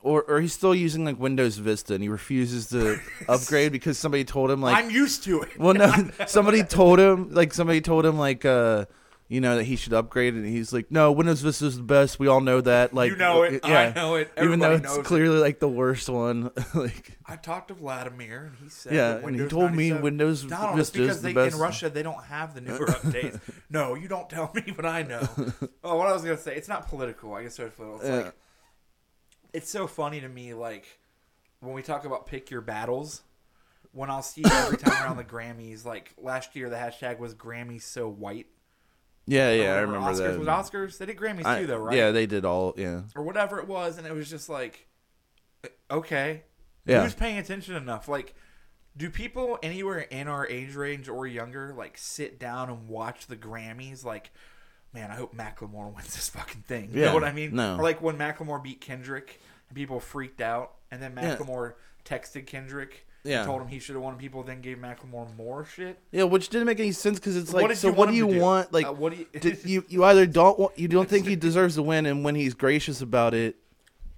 or 0.00 0.22
or 0.22 0.40
he's 0.40 0.52
still 0.52 0.74
using 0.74 1.04
like 1.04 1.18
Windows 1.18 1.56
Vista 1.58 1.94
and 1.94 2.02
he 2.02 2.08
refuses 2.08 2.68
to 2.70 2.98
upgrade 3.28 3.72
because 3.72 3.98
somebody 3.98 4.24
told 4.24 4.50
him 4.50 4.62
like. 4.62 4.76
I'm 4.76 4.90
used 4.90 5.24
to 5.24 5.42
it. 5.42 5.58
well, 5.58 5.74
no, 5.74 5.92
somebody 6.26 6.62
told 6.62 6.98
him 6.98 7.30
like 7.32 7.52
somebody 7.52 7.80
told 7.80 8.06
him 8.06 8.18
like 8.18 8.44
uh, 8.44 8.86
you 9.30 9.42
know 9.42 9.56
that 9.56 9.64
he 9.64 9.76
should 9.76 9.92
upgrade 9.92 10.32
and 10.32 10.46
he's 10.46 10.72
like, 10.72 10.90
no, 10.90 11.12
Windows 11.12 11.42
Vista 11.42 11.66
is 11.66 11.76
the 11.76 11.82
best. 11.82 12.18
We 12.18 12.28
all 12.28 12.40
know 12.40 12.62
that. 12.62 12.94
Like 12.94 13.10
you 13.10 13.16
know 13.16 13.42
it. 13.42 13.60
yeah. 13.62 13.78
I 13.80 13.92
know 13.92 14.14
it. 14.14 14.30
Even 14.42 14.58
though 14.58 14.72
it's 14.72 14.82
knows 14.84 14.98
it. 14.98 15.04
clearly 15.04 15.38
like 15.38 15.58
the 15.60 15.68
worst 15.68 16.08
one, 16.08 16.50
like 16.74 17.18
I 17.26 17.36
talked 17.36 17.68
to 17.68 17.74
Vladimir, 17.74 18.46
and 18.46 18.56
he 18.62 18.70
said, 18.70 18.94
Yeah, 18.94 19.16
and 19.16 19.38
he 19.38 19.46
told 19.46 19.72
me 19.72 19.90
97 19.90 20.02
Windows 20.02 20.44
Donald, 20.44 20.76
Vista 20.76 21.02
is 21.02 21.20
the 21.20 21.28
they, 21.28 21.34
best. 21.34 21.56
in 21.56 21.60
Russia 21.60 21.90
they 21.90 22.02
don't 22.02 22.24
have 22.24 22.54
the 22.54 22.62
newer 22.62 22.86
updates. 22.86 23.38
No, 23.68 23.94
you 23.94 24.08
don't 24.08 24.30
tell 24.30 24.50
me 24.54 24.62
what 24.74 24.86
I 24.86 25.02
know. 25.02 25.28
oh, 25.84 25.96
what 25.96 26.06
I 26.08 26.12
was 26.12 26.22
gonna 26.22 26.38
say, 26.38 26.56
it's 26.56 26.68
not 26.68 26.88
political. 26.88 27.34
I 27.34 27.42
guess 27.42 27.58
it's 27.58 27.74
political. 27.76 28.00
It's 28.00 28.08
Yeah. 28.08 28.16
like 28.24 28.34
it's 29.52 29.70
so 29.70 29.86
funny 29.86 30.20
to 30.20 30.28
me, 30.28 30.54
like 30.54 30.86
when 31.60 31.74
we 31.74 31.82
talk 31.82 32.04
about 32.06 32.26
pick 32.26 32.50
your 32.50 32.60
battles. 32.62 33.22
When 33.92 34.10
I'll 34.10 34.22
see 34.22 34.42
every 34.44 34.76
time 34.76 35.02
around 35.02 35.16
the 35.16 35.24
Grammys, 35.24 35.84
like 35.84 36.12
last 36.18 36.54
year, 36.54 36.68
the 36.68 36.76
hashtag 36.76 37.18
was 37.18 37.34
Grammy 37.34 37.80
so 37.80 38.06
white. 38.08 38.46
Yeah, 39.28 39.52
yeah, 39.52 39.74
I 39.74 39.78
remember 39.80 40.08
Oscars, 40.10 40.16
that. 40.18 40.38
Was 40.38 40.48
Oscars? 40.48 40.98
They 40.98 41.06
did 41.06 41.16
Grammys 41.16 41.44
I- 41.44 41.60
too, 41.60 41.66
though, 41.66 41.78
right? 41.78 41.96
Yeah, 41.96 42.10
they 42.10 42.26
did 42.26 42.44
all. 42.44 42.74
Yeah, 42.76 43.02
or 43.14 43.22
whatever 43.22 43.58
it 43.60 43.68
was, 43.68 43.98
and 43.98 44.06
it 44.06 44.12
was 44.14 44.28
just 44.30 44.48
like, 44.48 44.86
uh, 45.64 45.68
okay, 45.90 46.42
Yeah. 46.86 47.02
who's 47.02 47.14
paying 47.14 47.38
attention 47.38 47.74
enough? 47.76 48.08
Like, 48.08 48.34
do 48.96 49.10
people 49.10 49.58
anywhere 49.62 50.00
in 50.00 50.26
our 50.28 50.46
age 50.48 50.74
range 50.74 51.08
or 51.08 51.26
younger 51.26 51.72
like 51.76 51.96
sit 51.98 52.40
down 52.40 52.68
and 52.70 52.88
watch 52.88 53.26
the 53.28 53.36
Grammys? 53.36 54.04
Like, 54.04 54.30
man, 54.92 55.10
I 55.10 55.14
hope 55.14 55.36
Macklemore 55.36 55.92
wins 55.94 56.14
this 56.14 56.28
fucking 56.30 56.62
thing. 56.62 56.90
You 56.92 57.00
Yeah, 57.02 57.06
know 57.08 57.14
what 57.14 57.24
I 57.24 57.32
mean? 57.32 57.54
no. 57.54 57.76
Or 57.76 57.82
like 57.82 58.00
when 58.02 58.16
Macklemore 58.16 58.62
beat 58.62 58.80
Kendrick 58.80 59.40
and 59.68 59.76
people 59.76 60.00
freaked 60.00 60.40
out, 60.40 60.72
and 60.90 61.00
then 61.02 61.12
Yeah. 61.16 61.36
Macklemore 61.36 61.74
texted 62.04 62.46
Kendrick. 62.46 63.06
Yeah. 63.28 63.44
Told 63.44 63.62
him 63.62 63.68
he 63.68 63.78
should 63.78 63.94
have 63.94 64.02
won. 64.02 64.16
People 64.16 64.42
then 64.42 64.60
gave 64.60 64.78
Macklemore 64.78 65.34
more 65.36 65.64
shit. 65.64 65.98
yeah, 66.12 66.22
which 66.24 66.48
didn't 66.48 66.66
make 66.66 66.80
any 66.80 66.92
sense 66.92 67.18
because 67.18 67.36
it's 67.36 67.52
like, 67.52 67.62
what 67.68 67.76
so 67.76 67.92
what 67.92 68.08
do 68.08 68.14
you 68.14 68.28
do? 68.28 68.40
want? 68.40 68.72
Like, 68.72 68.86
Uh, 68.86 68.92
what 68.92 69.12
do 69.12 69.18
you? 69.18 69.26
Did 69.40 69.64
you 69.64 69.84
you 69.88 70.04
either 70.04 70.26
don't 70.26 70.58
want 70.58 70.78
you 70.78 70.88
don't 70.88 71.08
think 71.08 71.26
he 71.26 71.36
deserves 71.36 71.74
to 71.76 71.82
win, 71.82 72.06
and 72.06 72.24
when 72.24 72.34
he's 72.34 72.54
gracious 72.54 73.00
about 73.02 73.34
it, 73.34 73.56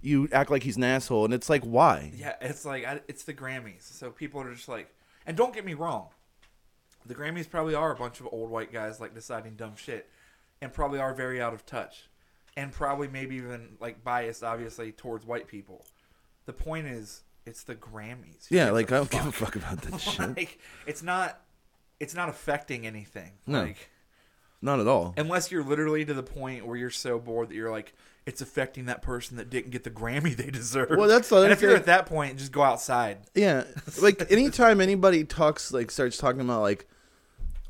you 0.00 0.28
act 0.32 0.50
like 0.50 0.62
he's 0.62 0.76
an 0.76 0.84
asshole, 0.84 1.24
and 1.24 1.34
it's 1.34 1.50
like 1.50 1.62
why? 1.64 2.12
Yeah, 2.16 2.34
it's 2.40 2.64
like 2.64 2.84
I, 2.86 3.00
it's 3.08 3.24
the 3.24 3.34
Grammys, 3.34 3.82
so 3.82 4.10
people 4.10 4.40
are 4.42 4.54
just 4.54 4.68
like, 4.68 4.88
and 5.26 5.36
don't 5.36 5.52
get 5.52 5.64
me 5.64 5.74
wrong, 5.74 6.08
the 7.04 7.14
Grammys 7.14 7.48
probably 7.50 7.74
are 7.74 7.92
a 7.92 7.96
bunch 7.96 8.20
of 8.20 8.28
old 8.32 8.50
white 8.50 8.72
guys 8.72 9.00
like 9.00 9.14
deciding 9.14 9.56
dumb 9.56 9.74
shit, 9.76 10.08
and 10.62 10.72
probably 10.72 11.00
are 11.00 11.14
very 11.14 11.40
out 11.42 11.52
of 11.52 11.66
touch, 11.66 12.08
and 12.56 12.72
probably 12.72 13.08
maybe 13.08 13.36
even 13.36 13.76
like 13.80 14.04
biased, 14.04 14.44
obviously 14.44 14.92
towards 14.92 15.26
white 15.26 15.48
people. 15.48 15.84
The 16.46 16.52
point 16.54 16.86
is, 16.86 17.22
it's 17.46 17.62
the 17.64 17.74
Grammys. 17.74 18.48
Who 18.48 18.56
Yeah, 18.56 18.70
like 18.70 18.90
I 18.92 18.96
don't 18.96 19.10
fuck? 19.10 19.20
give 19.22 19.26
a 19.28 19.32
fuck 19.32 19.56
about 19.56 19.82
that 19.82 19.98
shit. 20.00 20.36
like 20.36 20.58
it's 20.86 21.02
not, 21.02 21.40
it's 21.98 22.14
not 22.14 22.28
affecting 22.28 22.86
anything. 22.86 23.32
No. 23.46 23.62
Like 23.62 23.90
Not 24.62 24.80
at 24.80 24.86
all. 24.86 25.14
unless 25.16 25.50
you're 25.50 25.64
literally 25.64 26.04
to 26.04 26.14
the 26.14 26.22
point 26.22 26.66
where 26.66 26.76
you're 26.76 26.90
so 26.90 27.18
bored 27.18 27.48
that 27.50 27.54
you're 27.54 27.70
like. 27.70 27.94
It's 28.26 28.42
affecting 28.42 28.84
that 28.84 29.00
person 29.00 29.38
that 29.38 29.48
didn't 29.48 29.70
get 29.70 29.82
the 29.82 29.90
Grammy 29.90 30.36
they 30.36 30.50
deserve. 30.50 30.90
Well, 30.90 31.08
that's 31.08 31.32
and 31.32 31.50
if 31.50 31.62
you're 31.62 31.74
at 31.74 31.86
that 31.86 32.04
point, 32.04 32.36
just 32.36 32.52
go 32.52 32.62
outside. 32.62 33.16
Yeah, 33.34 33.64
like 34.02 34.30
anytime 34.30 34.82
anybody 34.82 35.24
talks, 35.24 35.72
like 35.72 35.90
starts 35.90 36.18
talking 36.18 36.42
about 36.42 36.60
like. 36.60 36.86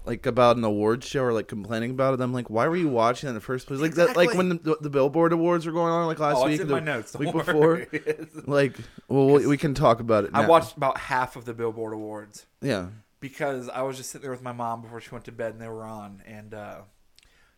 Like 0.07 0.25
about 0.25 0.57
an 0.57 0.65
awards 0.65 1.07
show 1.07 1.23
or 1.25 1.33
like 1.33 1.47
complaining 1.47 1.91
about 1.91 2.15
it, 2.15 2.21
I'm 2.23 2.33
like, 2.33 2.49
why 2.49 2.67
were 2.69 2.77
you 2.77 2.89
watching 2.89 3.27
it 3.27 3.31
in 3.31 3.35
the 3.35 3.41
first 3.41 3.67
place? 3.67 3.81
Like 3.81 3.95
that, 3.97 4.17
like 4.17 4.33
when 4.35 4.49
the, 4.49 4.77
the 4.81 4.89
Billboard 4.89 5.33
Awards 5.33 5.67
were 5.67 5.73
going 5.73 5.93
on, 5.93 6.07
like 6.07 6.19
last 6.19 6.39
Oh, 6.39 6.45
week, 6.47 6.55
it's 6.55 6.63
in 6.63 6.69
the 6.69 6.75
my 6.75 6.81
notes. 6.81 7.15
Week 7.17 7.33
worry. 7.35 7.87
before. 7.93 8.27
Like, 8.47 8.77
well, 9.09 9.27
we, 9.27 9.47
we 9.47 9.57
can 9.59 9.75
talk 9.75 10.01
about 10.01 10.25
it. 10.25 10.31
I 10.33 10.47
watched 10.47 10.77
about 10.77 10.97
half 10.99 11.37
of 11.37 11.45
the 11.45 11.53
Billboard 11.53 11.93
Awards 11.93 12.47
Yeah, 12.63 12.87
because 13.21 13.69
I 13.69 13.83
was 13.83 13.99
just 13.99 14.11
sitting 14.11 14.23
there 14.23 14.31
with 14.33 14.43
my 14.43 14.53
mom 14.53 14.81
before 14.81 15.01
she 15.03 15.11
went 15.11 15.27
to 15.27 15.33
bed 15.33 15.53
and 15.53 15.61
they 15.61 15.69
were 15.69 15.85
on, 15.85 16.23
and 16.27 16.55
uh, 16.55 16.81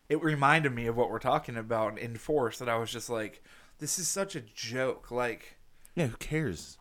it 0.09 0.21
reminded 0.21 0.73
me 0.73 0.85
of 0.87 0.97
what 0.97 1.09
we're 1.09 1.19
talking 1.19 1.55
about 1.55 1.97
in 1.97 2.17
Force. 2.17 2.59
That 2.59 2.67
I 2.67 2.75
was 2.75 2.91
just 2.91 3.09
like, 3.09 3.41
this 3.79 3.97
is 3.97 4.07
such 4.09 4.35
a 4.35 4.41
joke. 4.41 5.11
Like 5.11 5.55
Yeah, 5.95 6.07
who 6.07 6.17
cares? 6.17 6.77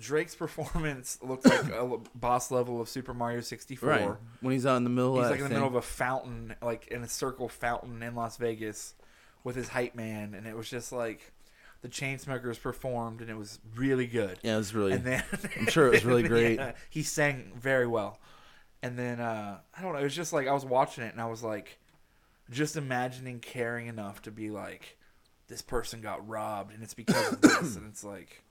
Drake's 0.00 0.34
performance 0.34 1.18
looked 1.22 1.46
like 1.46 1.64
a 1.72 1.98
boss 2.14 2.50
level 2.50 2.80
of 2.80 2.88
Super 2.88 3.14
Mario 3.14 3.40
64. 3.40 3.88
Right. 3.88 4.10
When 4.40 4.52
he's 4.52 4.66
out 4.66 4.76
in 4.76 4.84
the 4.84 4.90
middle 4.90 5.16
He's 5.16 5.24
of 5.26 5.30
like 5.30 5.38
in 5.38 5.44
the 5.44 5.48
thing. 5.50 5.58
middle 5.58 5.68
of 5.68 5.74
a 5.76 5.82
fountain, 5.82 6.54
like 6.62 6.88
in 6.88 7.02
a 7.02 7.08
circle 7.08 7.48
fountain 7.48 8.02
in 8.02 8.14
Las 8.14 8.36
Vegas 8.36 8.94
with 9.44 9.56
his 9.56 9.68
hype 9.68 9.94
man, 9.94 10.34
and 10.34 10.46
it 10.46 10.56
was 10.56 10.68
just 10.68 10.92
like 10.92 11.32
the 11.82 11.88
Chainsmokers 11.88 12.60
performed, 12.60 13.20
and 13.20 13.30
it 13.30 13.36
was 13.36 13.58
really 13.74 14.06
good. 14.06 14.38
Yeah, 14.42 14.54
it 14.54 14.58
was 14.58 14.74
really. 14.74 14.92
And 14.92 15.04
then 15.04 15.22
I'm 15.58 15.66
sure 15.68 15.86
it 15.86 15.90
was 15.92 16.04
really 16.04 16.22
great. 16.28 16.56
Yeah, 16.58 16.72
he 16.90 17.02
sang 17.02 17.52
very 17.56 17.86
well. 17.86 18.18
And 18.82 18.98
then 18.98 19.20
uh, 19.20 19.58
I 19.76 19.82
don't 19.82 19.92
know, 19.92 19.98
it 19.98 20.04
was 20.04 20.16
just 20.16 20.32
like 20.32 20.46
I 20.48 20.52
was 20.52 20.64
watching 20.64 21.04
it 21.04 21.12
and 21.12 21.20
I 21.20 21.26
was 21.26 21.42
like 21.42 21.78
just 22.50 22.76
imagining 22.76 23.38
caring 23.40 23.86
enough 23.86 24.22
to 24.22 24.30
be 24.30 24.50
like 24.50 24.96
this 25.48 25.62
person 25.62 26.00
got 26.00 26.26
robbed 26.26 26.72
and 26.72 26.82
it's 26.82 26.94
because 26.94 27.32
of 27.34 27.40
this 27.40 27.76
and 27.76 27.86
it's 27.86 28.02
like 28.02 28.42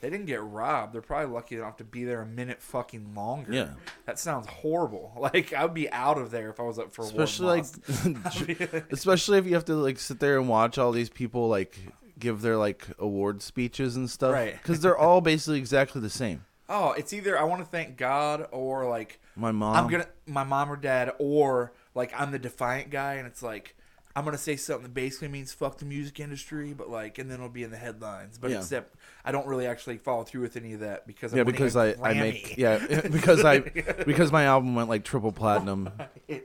they 0.00 0.10
didn't 0.10 0.26
get 0.26 0.42
robbed. 0.42 0.92
They're 0.94 1.00
probably 1.02 1.32
lucky 1.32 1.56
enough 1.56 1.78
to 1.78 1.84
be 1.84 2.04
there 2.04 2.20
a 2.20 2.26
minute 2.26 2.60
fucking 2.60 3.14
longer. 3.14 3.52
Yeah. 3.52 3.68
That 4.04 4.18
sounds 4.18 4.46
horrible. 4.46 5.12
Like 5.20 5.52
I 5.52 5.64
would 5.64 5.74
be 5.74 5.90
out 5.90 6.18
of 6.18 6.30
there 6.30 6.50
if 6.50 6.60
I 6.60 6.62
was 6.62 6.78
up 6.78 6.94
for 6.94 7.02
a 7.02 7.06
especially 7.06 7.62
like, 7.62 8.84
especially 8.92 9.38
if 9.38 9.46
you 9.46 9.54
have 9.54 9.64
to 9.66 9.74
like 9.74 9.98
sit 9.98 10.20
there 10.20 10.38
and 10.38 10.48
watch 10.48 10.78
all 10.78 10.92
these 10.92 11.08
people 11.10 11.48
like 11.48 11.78
give 12.18 12.42
their 12.42 12.56
like 12.56 12.86
award 12.98 13.42
speeches 13.42 13.96
and 13.96 14.08
stuff, 14.08 14.32
Right. 14.32 14.52
Because 14.52 14.80
they're 14.80 14.96
all 14.96 15.20
basically 15.20 15.58
exactly 15.58 16.00
the 16.00 16.10
same. 16.10 16.44
Oh, 16.68 16.92
it's 16.92 17.12
either 17.12 17.38
I 17.38 17.44
want 17.44 17.62
to 17.62 17.66
thank 17.66 17.96
God 17.96 18.46
or 18.52 18.88
like 18.88 19.20
My 19.36 19.52
mom. 19.52 19.76
I'm 19.76 19.88
gonna 19.88 20.06
my 20.26 20.44
mom 20.44 20.70
or 20.70 20.76
dad 20.76 21.12
or 21.18 21.72
like 21.94 22.12
I'm 22.18 22.30
the 22.32 22.38
defiant 22.38 22.90
guy 22.90 23.14
and 23.14 23.26
it's 23.26 23.42
like 23.42 23.74
I'm 24.16 24.24
gonna 24.24 24.38
say 24.38 24.56
something 24.56 24.84
that 24.84 24.94
basically 24.94 25.28
means 25.28 25.52
fuck 25.52 25.76
the 25.78 25.84
music 25.84 26.18
industry, 26.20 26.72
but 26.72 26.88
like 26.88 27.18
and 27.18 27.30
then 27.30 27.36
it'll 27.36 27.50
be 27.50 27.62
in 27.62 27.70
the 27.70 27.76
headlines. 27.76 28.38
But 28.38 28.50
Yeah. 28.50 28.58
except 28.58 28.96
I 29.24 29.30
don't 29.30 29.46
really 29.46 29.66
actually 29.66 29.98
follow 29.98 30.24
through 30.24 30.40
with 30.40 30.56
any 30.56 30.72
of 30.72 30.80
that 30.80 31.06
because 31.06 31.32
I'm 31.32 31.38
Yeah, 31.38 31.44
because 31.44 31.76
I, 31.76 31.92
Grammy. 31.92 32.18
make 32.18 32.56
yeah 32.56 32.78
because 33.12 33.44
I 33.44 33.58
because 34.06 34.32
my 34.32 34.44
album 34.44 34.74
went 34.74 34.88
like 34.88 35.04
triple 35.04 35.32
platinum. 35.32 35.90
and 36.30 36.40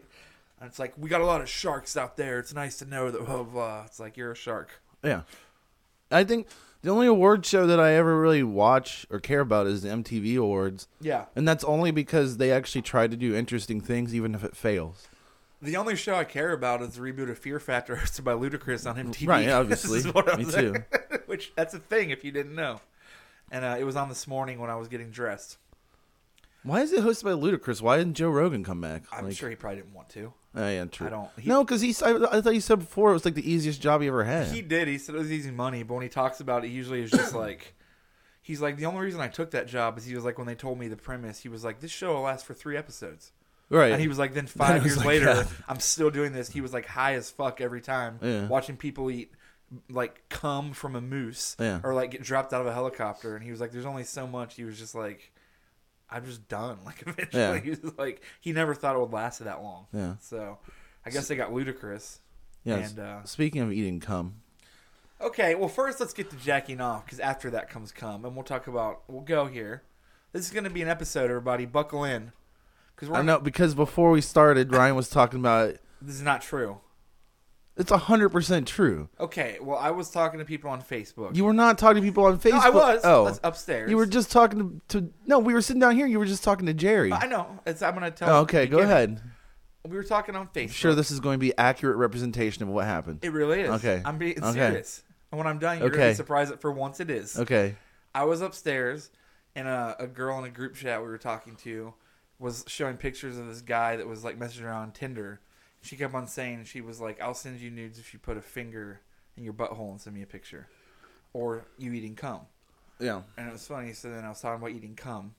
it's 0.63 0.79
like 0.79 0.93
we 0.97 1.07
got 1.09 1.21
a 1.21 1.25
lot 1.25 1.39
of 1.41 1.47
sharks 1.49 1.95
out 1.95 2.17
there. 2.17 2.39
It's 2.39 2.53
nice 2.53 2.77
to 2.79 2.85
know 2.85 3.09
that 3.09 3.25
blah 3.25 3.35
blah. 3.37 3.43
blah. 3.43 3.83
It's 3.85 3.99
like 3.99 4.17
you're 4.17 4.33
a 4.33 4.35
shark. 4.35 4.81
Yeah, 5.03 5.21
I 6.11 6.23
think 6.25 6.47
the 6.81 6.89
only 6.91 7.07
award 7.07 7.45
show 7.45 7.65
that 7.67 7.79
I 7.79 7.93
ever 7.93 8.19
really 8.19 8.43
watch 8.43 9.05
or 9.09 9.19
care 9.19 9.39
about 9.39 9.65
is 9.67 9.83
the 9.83 9.89
MTV 9.89 10.35
Awards, 10.37 10.87
Yeah. 10.99 11.25
and 11.35 11.47
that's 11.47 11.63
only 11.63 11.91
because 11.91 12.37
they 12.37 12.51
actually 12.51 12.81
try 12.81 13.07
to 13.07 13.15
do 13.15 13.33
interesting 13.35 13.79
things, 13.81 14.13
even 14.13 14.35
if 14.35 14.43
it 14.43 14.55
fails. 14.57 15.07
The 15.61 15.75
only 15.77 15.95
show 15.95 16.15
I 16.15 16.23
care 16.23 16.53
about 16.53 16.81
is 16.81 16.95
the 16.95 17.01
reboot 17.01 17.29
of 17.29 17.37
Fear 17.37 17.59
Factor 17.59 17.95
hosted 18.03 18.23
by 18.23 18.33
Ludacris 18.33 18.89
on 18.89 18.95
MTV. 19.11 19.27
Right, 19.27 19.49
obviously. 19.49 19.99
is 19.99 20.13
what 20.13 20.31
I'm 20.31 20.39
Me 20.39 20.51
too. 20.51 20.75
Which 21.27 21.53
that's 21.55 21.73
a 21.73 21.79
thing 21.79 22.09
if 22.09 22.23
you 22.23 22.31
didn't 22.31 22.55
know. 22.55 22.81
And 23.51 23.63
uh, 23.65 23.75
it 23.79 23.83
was 23.83 23.95
on 23.95 24.09
this 24.09 24.27
morning 24.27 24.59
when 24.59 24.69
I 24.69 24.75
was 24.75 24.87
getting 24.87 25.11
dressed. 25.11 25.57
Why 26.63 26.81
is 26.81 26.91
it 26.93 27.03
hosted 27.03 27.23
by 27.23 27.31
Ludacris? 27.31 27.81
Why 27.81 27.97
didn't 27.97 28.13
Joe 28.13 28.29
Rogan 28.29 28.63
come 28.63 28.81
back? 28.81 29.03
I'm 29.11 29.25
Like- 29.25 29.35
sure 29.35 29.49
he 29.49 29.55
probably 29.55 29.77
didn't 29.81 29.93
want 29.93 30.09
to. 30.09 30.33
Oh, 30.53 30.67
yeah, 30.67 30.85
true. 30.85 31.07
I 31.07 31.09
don't- 31.09 31.29
he- 31.39 31.49
no, 31.49 31.63
because 31.63 31.81
he. 31.81 31.95
I, 32.03 32.27
I 32.31 32.41
thought 32.41 32.53
you 32.53 32.59
said 32.61 32.79
before 32.79 33.11
it 33.11 33.13
was 33.13 33.23
like 33.25 33.35
the 33.35 33.49
easiest 33.49 33.81
job 33.81 34.01
he 34.01 34.07
ever 34.07 34.23
had. 34.25 34.47
He 34.47 34.61
did. 34.61 34.87
He 34.87 34.97
said 34.97 35.15
it 35.15 35.19
was 35.19 35.31
easy 35.31 35.49
money, 35.51 35.83
but 35.83 35.93
when 35.93 36.03
he 36.03 36.09
talks 36.09 36.39
about 36.39 36.65
it, 36.65 36.69
usually 36.69 37.01
it's 37.01 37.11
just 37.11 37.33
like 37.45 37.73
he's 38.41 38.61
like 38.61 38.77
the 38.77 38.85
only 38.85 38.99
reason 39.01 39.21
I 39.21 39.27
took 39.29 39.51
that 39.51 39.67
job 39.67 39.97
is 39.97 40.05
he 40.05 40.13
was 40.15 40.25
like 40.25 40.37
when 40.37 40.47
they 40.47 40.55
told 40.55 40.77
me 40.77 40.87
the 40.87 40.97
premise, 40.97 41.39
he 41.39 41.49
was 41.49 41.63
like 41.63 41.79
this 41.79 41.91
show 41.91 42.13
will 42.15 42.21
last 42.21 42.45
for 42.45 42.53
three 42.53 42.75
episodes, 42.77 43.31
right. 43.71 43.91
and 43.91 44.01
he 44.01 44.07
was 44.07 44.19
like 44.19 44.33
then 44.33 44.47
five 44.47 44.85
years 44.85 44.97
like, 44.97 45.05
later 45.07 45.25
yeah. 45.25 45.43
I'm 45.67 45.79
still 45.79 46.11
doing 46.11 46.33
this. 46.33 46.49
He 46.49 46.61
was 46.61 46.73
like 46.73 46.85
high 46.85 47.15
as 47.15 47.29
fuck 47.31 47.61
every 47.61 47.81
time, 47.81 48.19
Yeah. 48.21 48.47
watching 48.47 48.77
people 48.77 49.09
eat 49.09 49.31
like 49.89 50.27
cum 50.29 50.73
from 50.73 50.95
a 50.95 51.01
moose 51.01 51.55
Yeah. 51.59 51.79
or 51.83 51.93
like 51.93 52.11
get 52.11 52.21
dropped 52.23 52.53
out 52.53 52.61
of 52.61 52.67
a 52.67 52.73
helicopter, 52.73 53.35
and 53.35 53.43
he 53.43 53.51
was 53.51 53.59
like 53.61 53.71
there's 53.71 53.85
only 53.85 54.03
so 54.03 54.27
much. 54.27 54.55
He 54.55 54.63
was 54.63 54.77
just 54.77 54.93
like. 54.95 55.31
I'm 56.13 56.25
just 56.25 56.49
done. 56.49 56.79
Like 56.85 57.01
eventually, 57.07 57.41
Yeah. 57.41 57.57
he 57.61 57.69
was 57.69 57.97
like 57.97 58.21
he 58.41 58.51
never 58.51 58.75
thought 58.75 58.97
it 58.97 58.99
would 58.99 59.13
last 59.13 59.39
that 59.45 59.63
long. 59.63 59.87
Yeah. 59.93 60.15
So, 60.19 60.57
I 61.05 61.09
guess 61.09 61.29
they 61.29 61.37
got 61.37 61.51
Ludacris. 61.51 62.17
Yes. 62.65 62.89
And 62.91 62.99
uh, 62.99 63.23
Speaking 63.23 63.61
of 63.61 63.71
eating 63.71 64.01
cum, 64.01 64.41
Okay, 65.21 65.55
well, 65.55 65.69
first 65.69 66.01
let's 66.01 66.13
get 66.13 66.29
to 66.31 66.35
jacking 66.35 66.81
off 66.81 67.05
because 67.05 67.21
after 67.21 67.49
that 67.51 67.69
comes 67.69 67.93
cum, 67.93 68.25
and 68.25 68.35
we'll 68.35 68.43
talk 68.43 68.67
about. 68.67 69.03
We'll 69.07 69.21
go 69.21 69.45
here. 69.45 69.83
This 70.33 70.45
is 70.47 70.51
going 70.51 70.63
to 70.65 70.69
be 70.69 70.81
an 70.81 70.89
episode, 70.89 71.29
everybody. 71.29 71.65
Buckle 71.65 72.03
in, 72.03 72.33
because 73.01 73.15
I 73.17 73.21
know 73.21 73.39
because 73.39 73.75
before 73.75 74.11
we 74.11 74.21
started, 74.21 74.71
Ryan 74.73 74.95
was 74.95 75.09
talking 75.09 75.39
about 75.41 75.75
this 76.01 76.15
is 76.15 76.21
not 76.21 76.41
true. 76.41 76.77
it's 77.75 77.91
hundred 77.91 78.29
percent 78.29 78.67
true. 78.67 79.09
Okay, 79.19 79.57
well, 79.61 79.77
I 79.77 79.91
was 79.91 80.09
talking 80.09 80.39
to 80.39 80.45
people 80.45 80.69
on 80.69 80.81
Facebook. 80.81 81.35
You 81.35 81.43
were 81.45 81.53
not 81.53 81.77
talking 81.77 82.01
to 82.01 82.07
people 82.07 82.25
on 82.25 82.39
Facebook. 82.39 82.51
no, 82.51 82.59
I 82.59 82.69
was. 82.69 83.01
Oh, 83.03 83.25
That's 83.25 83.39
upstairs. 83.43 83.89
you 83.89 83.97
were 83.97 84.05
just 84.05 84.31
talking 84.31 84.81
to, 84.89 85.01
to. 85.01 85.13
No, 85.25 85.39
we 85.39 85.53
were 85.53 85.61
sitting 85.61 85.79
down 85.79 85.95
here. 85.95 86.05
You 86.07 86.19
were 86.19 86.25
just 86.25 86.43
talking 86.43 86.65
to 86.67 86.73
Jerry. 86.73 87.11
I 87.11 87.25
know. 87.27 87.59
It's, 87.65 87.81
I'm 87.81 87.93
going 87.95 88.09
to 88.09 88.17
tell. 88.17 88.29
Oh, 88.29 88.39
okay, 88.41 88.65
go 88.67 88.79
ahead. 88.79 89.21
We 89.87 89.95
were 89.97 90.03
talking 90.03 90.35
on 90.35 90.47
Facebook. 90.47 90.61
I'm 90.63 90.67
sure 90.69 90.95
this 90.95 91.09
is 91.09 91.19
going 91.19 91.35
to 91.35 91.39
be 91.39 91.57
accurate 91.57 91.97
representation 91.97 92.61
of 92.63 92.69
what 92.69 92.85
happened. 92.85 93.19
It 93.23 93.31
really 93.31 93.61
is. 93.61 93.69
Okay. 93.71 93.99
I'm 94.05 94.19
being 94.19 94.37
Okay. 94.37 94.51
serious. 94.53 95.01
And 95.31 95.39
when 95.39 95.47
I'm 95.47 95.57
done, 95.57 95.79
you're 95.79 95.89
going 95.89 95.99
to 95.99 96.03
Okay. 96.05 96.11
be 96.11 96.15
surprised 96.15 96.51
that 96.51 96.61
for 96.61 96.71
once 96.71 96.99
it 96.99 97.09
is. 97.09 97.39
Okay. 97.39 97.75
I 98.13 98.25
was 98.25 98.41
upstairs, 98.41 99.09
and 99.55 99.67
a, 99.67 99.95
a 99.97 100.05
girl 100.07 100.37
in 100.37 100.45
a 100.45 100.49
group 100.49 100.75
chat 100.75 101.01
we 101.01 101.07
were 101.07 101.17
talking 101.17 101.55
to 101.63 101.93
was 102.41 102.65
showing 102.67 102.97
pictures 102.97 103.37
of 103.37 103.47
this 103.47 103.61
guy 103.61 103.95
that 103.95 104.07
was 104.07 104.23
like 104.23 104.37
messaging 104.37 104.63
around 104.63 104.81
on 104.81 104.91
Tinder. 104.91 105.39
She 105.81 105.95
kept 105.95 106.13
on 106.13 106.27
saying 106.27 106.65
she 106.65 106.81
was 106.81 106.99
like, 106.99 107.21
"I'll 107.21 107.33
send 107.33 107.59
you 107.59 107.71
nudes 107.71 107.99
if 107.99 108.13
you 108.13 108.19
put 108.19 108.35
a 108.35 108.41
finger 108.41 109.01
in 109.37 109.43
your 109.43 109.53
butthole 109.53 109.91
and 109.91 110.01
send 110.01 110.15
me 110.15 110.23
a 110.23 110.27
picture, 110.27 110.67
or 111.33 111.65
you 111.77 111.93
eating 111.93 112.15
cum." 112.15 112.41
Yeah. 112.99 113.21
And 113.37 113.47
it 113.47 113.51
was 113.51 113.65
funny. 113.65 113.93
So 113.93 114.09
then 114.09 114.25
I 114.25 114.29
was 114.29 114.41
talking 114.41 114.61
about 114.61 114.75
eating 114.75 114.95
cum. 114.95 115.35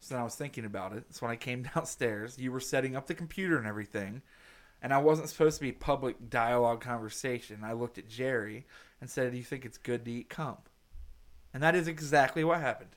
So 0.00 0.14
then 0.14 0.20
I 0.20 0.24
was 0.24 0.34
thinking 0.34 0.64
about 0.64 0.92
it. 0.92 1.04
So 1.10 1.26
when 1.26 1.32
I 1.32 1.36
came 1.36 1.62
downstairs, 1.74 2.38
you 2.38 2.52
were 2.52 2.60
setting 2.60 2.96
up 2.96 3.06
the 3.06 3.14
computer 3.14 3.56
and 3.58 3.66
everything. 3.66 4.22
And 4.82 4.92
I 4.92 4.98
wasn't 4.98 5.30
supposed 5.30 5.56
to 5.56 5.62
be 5.62 5.72
public 5.72 6.28
dialogue 6.28 6.82
conversation. 6.82 7.60
I 7.64 7.72
looked 7.72 7.96
at 7.98 8.08
Jerry 8.08 8.66
and 9.00 9.08
said, 9.08 9.32
Do 9.32 9.38
you 9.38 9.44
think 9.44 9.64
it's 9.64 9.78
good 9.78 10.04
to 10.04 10.10
eat 10.10 10.28
cum? 10.28 10.58
And 11.54 11.62
that 11.62 11.74
is 11.74 11.88
exactly 11.88 12.44
what 12.44 12.60
happened. 12.60 12.90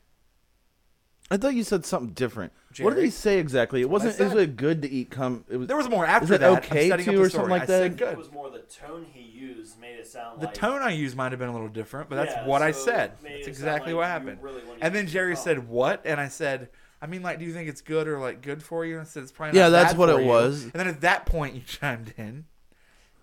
I 1.29 1.37
thought 1.37 1.55
you 1.55 1.63
said 1.63 1.85
something 1.85 2.13
different. 2.13 2.53
What 2.79 2.91
did 2.91 2.95
Jerry? 2.97 3.05
he 3.07 3.11
say 3.11 3.39
exactly? 3.39 3.81
It 3.81 3.89
wasn't. 3.89 4.11
Is 4.19 4.31
said. 4.31 4.37
it 4.37 4.55
good 4.55 4.81
to 4.83 4.89
eat 4.89 5.09
cum? 5.09 5.43
It 5.49 5.57
was. 5.57 5.67
There 5.67 5.75
was 5.75 5.89
more 5.89 6.05
after 6.05 6.25
Is 6.25 6.31
it 6.31 6.39
that. 6.41 6.49
I'm 6.51 6.57
okay 6.57 6.89
setting 6.89 7.05
to 7.05 7.11
the 7.11 7.17
or 7.17 7.29
story. 7.29 7.31
something 7.31 7.49
like 7.49 7.61
I 7.63 7.65
said 7.65 7.91
that? 7.93 7.97
good. 7.97 8.11
It 8.13 8.17
was 8.17 8.31
more 8.31 8.49
the 8.49 8.59
tone 8.59 9.05
he 9.11 9.21
used 9.23 9.79
made 9.81 9.95
it 9.99 10.07
sound 10.07 10.39
The 10.41 10.45
like 10.45 10.53
tone 10.53 10.81
I 10.81 10.91
used 10.91 11.15
might 11.17 11.31
have 11.31 11.39
been 11.39 11.49
a 11.49 11.53
little 11.53 11.67
different, 11.69 12.09
but 12.09 12.15
that's 12.17 12.33
Yeah, 12.35 12.45
what 12.45 12.61
I 12.61 12.71
so 12.71 12.85
said. 12.85 13.11
it 13.19 13.23
made 13.23 13.33
That's 13.35 13.47
it 13.47 13.49
exactly 13.49 13.91
sound 13.91 13.97
what 13.97 14.03
you 14.05 14.09
happened. 14.11 14.37
really 14.43 14.63
wanted 14.63 14.83
and 14.83 14.93
to 14.93 14.97
then 14.99 15.07
Jerry 15.07 15.33
cum. 15.35 15.43
said, 15.43 15.67
"What?" 15.67 16.01
And 16.05 16.19
I 16.21 16.27
said, 16.27 16.69
"I 17.01 17.07
mean, 17.07 17.23
like, 17.23 17.39
do 17.39 17.45
you 17.45 17.53
think 17.53 17.67
it's 17.67 17.81
good 17.81 18.07
or 18.07 18.19
like 18.19 18.41
good 18.41 18.61
for 18.63 18.85
you?" 18.85 18.93
And 18.93 19.01
I 19.01 19.05
said, 19.05 19.23
"It's 19.23 19.31
probably 19.31 19.57
Yeah, 19.57 19.65
not 19.65 19.69
that's 19.71 19.93
bad 19.93 19.99
what 19.99 20.09
for 20.09 20.19
it 20.19 20.23
you." 20.23 20.29
was. 20.29 20.63
And 20.63 20.73
then 20.73 20.87
at 20.87 21.01
that 21.01 21.25
point, 21.25 21.55
you 21.55 21.61
chimed 21.65 22.13
in. 22.17 22.45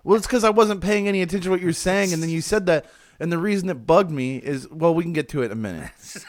Well, 0.02 0.16
it's 0.16 0.26
because 0.26 0.44
I 0.44 0.50
wasn't 0.50 0.82
paying 0.82 1.08
any 1.08 1.22
attention 1.22 1.44
to 1.44 1.50
what 1.50 1.60
you 1.60 1.66
were 1.66 1.72
saying, 1.72 2.12
and 2.12 2.22
then 2.22 2.28
you 2.28 2.42
said 2.42 2.66
that, 2.66 2.84
and 3.18 3.32
the 3.32 3.38
reason 3.38 3.70
it 3.70 3.86
bugged 3.86 4.10
me 4.10 4.36
is 4.36 4.68
well, 4.68 4.94
we 4.94 5.02
can 5.04 5.12
get 5.14 5.28
to 5.30 5.42
it 5.42 5.46
in 5.46 5.52
a 5.52 5.54
minute. 5.54 5.90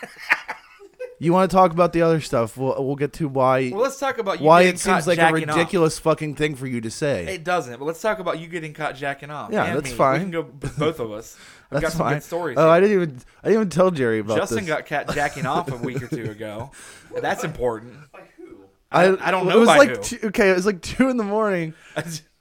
you 1.19 1.33
want 1.33 1.49
to 1.49 1.55
talk 1.55 1.71
about 1.71 1.93
the 1.93 2.01
other 2.01 2.21
stuff? 2.21 2.57
We'll 2.57 2.75
we'll 2.83 2.95
get 2.95 3.13
to 3.13 3.27
why 3.27 3.69
Well, 3.71 3.81
let's 3.81 3.99
talk 3.99 4.17
about 4.17 4.39
you 4.39 4.45
why 4.45 4.63
it 4.63 4.79
seems 4.79 5.07
like 5.07 5.17
a 5.17 5.21
jacking 5.21 5.49
off. 5.49 5.55
ridiculous 5.55 5.99
fucking 5.99 6.35
thing 6.35 6.55
for 6.55 6.67
you 6.67 6.81
to 6.81 6.91
say. 6.91 7.35
It 7.35 7.43
doesn't, 7.43 7.79
but 7.79 7.85
let's 7.85 8.01
talk 8.01 8.19
about 8.19 8.39
you 8.39 8.47
getting 8.47 8.73
caught 8.73 8.95
jacking 8.95 9.29
off. 9.31 9.51
Yeah, 9.51 9.73
that's 9.73 9.91
me. 9.91 9.95
fine. 9.95 10.13
We 10.13 10.19
can 10.19 10.31
go 10.31 10.43
both 10.43 10.99
of 10.99 11.11
us. 11.11 11.37
I've 11.71 11.81
That's 11.81 11.83
got 11.83 11.91
some 11.93 11.99
fine. 11.99 12.13
good 12.15 12.23
stories. 12.23 12.57
Oh, 12.57 12.63
here. 12.63 12.71
I 12.71 12.79
didn't 12.79 12.93
even 12.93 13.21
I 13.43 13.47
didn't 13.47 13.53
even 13.61 13.69
tell 13.69 13.91
Jerry 13.91 14.19
about 14.19 14.35
this. 14.35 14.43
Justin 14.43 14.65
this. 14.65 14.67
got 14.67 14.85
caught 14.87 15.15
jacking 15.15 15.45
off 15.45 15.71
a 15.71 15.77
week 15.77 16.01
or 16.01 16.07
two 16.07 16.29
ago. 16.29 16.71
That's 17.21 17.43
important. 17.43 17.95
By 18.11 18.21
who? 18.37 18.57
I, 18.91 19.27
I 19.27 19.31
don't 19.31 19.47
know 19.47 19.57
It 19.57 19.59
was 19.59 19.67
by 19.67 19.77
like 19.77 19.89
who. 19.89 19.95
Two, 20.03 20.27
okay, 20.27 20.51
it 20.51 20.55
was 20.55 20.65
like 20.65 20.81
two 20.81 21.09
in 21.09 21.17
the 21.17 21.23
morning, 21.23 21.73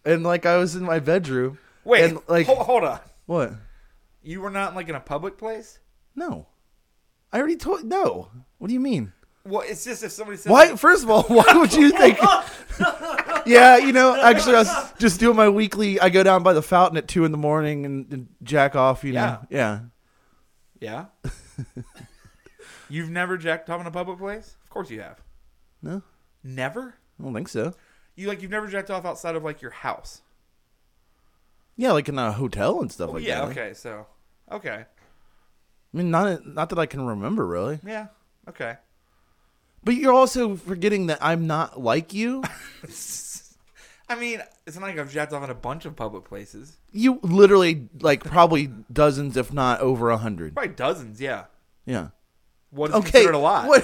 and 0.04 0.22
like 0.22 0.46
I 0.46 0.58
was 0.58 0.76
in 0.76 0.84
my 0.84 0.98
bedroom. 0.98 1.58
Wait, 1.84 2.04
and, 2.04 2.18
like 2.28 2.46
hold, 2.46 2.58
hold 2.58 2.84
on. 2.84 3.00
what? 3.26 3.52
You 4.22 4.40
were 4.40 4.50
not 4.50 4.74
like 4.74 4.88
in 4.88 4.94
a 4.94 5.00
public 5.00 5.38
place. 5.38 5.78
No, 6.14 6.46
I 7.34 7.38
already 7.38 7.56
told. 7.56 7.82
No, 7.84 8.28
what 8.58 8.68
do 8.68 8.74
you 8.74 8.80
mean? 8.80 9.12
Well, 9.44 9.62
it's 9.66 9.84
just 9.84 10.02
if 10.04 10.12
somebody 10.12 10.38
says 10.38 10.50
Why? 10.50 10.76
First 10.76 11.02
of 11.02 11.10
all, 11.10 11.22
why 11.28 11.44
would 11.54 11.74
you 11.74 11.90
think? 11.90 12.18
yeah, 13.46 13.76
you 13.76 13.92
know, 13.92 14.14
actually, 14.18 14.54
I 14.54 14.60
was 14.60 14.92
just 14.98 15.18
doing 15.20 15.36
my 15.36 15.48
weekly. 15.48 16.00
I 16.00 16.08
go 16.08 16.22
down 16.22 16.44
by 16.44 16.52
the 16.52 16.62
fountain 16.62 16.96
at 16.96 17.08
two 17.08 17.24
in 17.24 17.32
the 17.32 17.36
morning 17.36 17.84
and, 17.84 18.10
and 18.12 18.28
jack 18.42 18.76
off. 18.76 19.02
You 19.04 19.14
know, 19.14 19.40
yeah. 19.50 19.80
Yeah. 20.80 21.06
You've 22.88 23.10
never 23.10 23.36
jacked 23.36 23.68
off 23.68 23.80
in 23.80 23.86
a 23.86 23.90
public 23.90 24.18
place? 24.18 24.56
Of 24.62 24.70
course 24.70 24.90
you 24.90 25.00
have. 25.00 25.20
No, 25.82 26.02
Never? 26.42 26.94
I 27.18 27.22
don't 27.22 27.34
think 27.34 27.48
so. 27.48 27.74
You 28.14 28.28
like 28.28 28.42
you've 28.42 28.50
never 28.50 28.68
jacked 28.68 28.90
off 28.90 29.04
outside 29.04 29.34
of 29.34 29.42
like 29.42 29.60
your 29.60 29.72
house? 29.72 30.22
Yeah, 31.76 31.92
like 31.92 32.08
in 32.08 32.18
a 32.18 32.30
hotel 32.32 32.80
and 32.80 32.92
stuff 32.92 33.10
Oh, 33.10 33.14
like 33.14 33.24
yeah. 33.24 33.40
that. 33.40 33.50
Okay. 33.50 33.74
So. 33.74 34.06
Okay. 34.52 34.84
I 35.94 35.96
mean, 35.96 36.10
not 36.10 36.44
not 36.44 36.70
that 36.70 36.78
I 36.78 36.86
can 36.86 37.06
remember 37.06 37.46
really. 37.46 37.78
Yeah. 37.86 38.08
Okay. 38.48 38.76
But 39.84 39.94
you're 39.94 40.12
also 40.12 40.56
forgetting 40.56 41.06
that 41.06 41.18
I'm 41.20 41.46
not 41.46 41.80
like 41.80 42.12
you. 42.12 42.42
I 44.08 44.16
mean, 44.16 44.42
it's 44.66 44.76
not 44.78 44.86
like 44.86 44.98
I've 44.98 45.12
jacked 45.12 45.32
off 45.32 45.44
in 45.44 45.50
a 45.50 45.54
bunch 45.54 45.84
of 45.84 45.94
public 45.96 46.24
places. 46.24 46.76
You 46.92 47.20
literally 47.22 47.88
like 48.00 48.24
probably 48.24 48.70
dozens, 48.92 49.36
if 49.36 49.52
not 49.52 49.80
over 49.80 50.10
a 50.10 50.16
hundred. 50.18 50.54
Probably 50.54 50.74
dozens, 50.74 51.20
yeah. 51.20 51.44
Yeah. 51.86 52.08
What 52.70 52.90
is 52.90 52.96
Okay. 52.96 53.10
considered 53.10 53.34
a 53.34 53.38
lot? 53.38 53.68
What? 53.68 53.82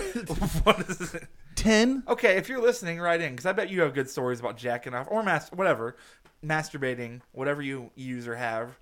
what 0.64 0.80
is 0.90 1.14
it? 1.14 1.24
Ten? 1.54 2.02
Okay, 2.08 2.36
if 2.36 2.48
you're 2.48 2.60
listening, 2.62 2.98
right 3.00 3.20
in 3.20 3.32
because 3.32 3.46
I 3.46 3.52
bet 3.52 3.70
you 3.70 3.82
have 3.82 3.92
good 3.94 4.08
stories 4.10 4.40
about 4.40 4.56
jacking 4.56 4.94
off 4.94 5.06
or 5.10 5.22
mas- 5.22 5.50
whatever, 5.52 5.96
masturbating, 6.44 7.20
whatever 7.32 7.60
you 7.62 7.90
use 7.94 8.26
or 8.26 8.34
have. 8.34 8.78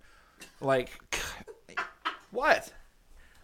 Like, 0.60 0.90
what? 2.30 2.72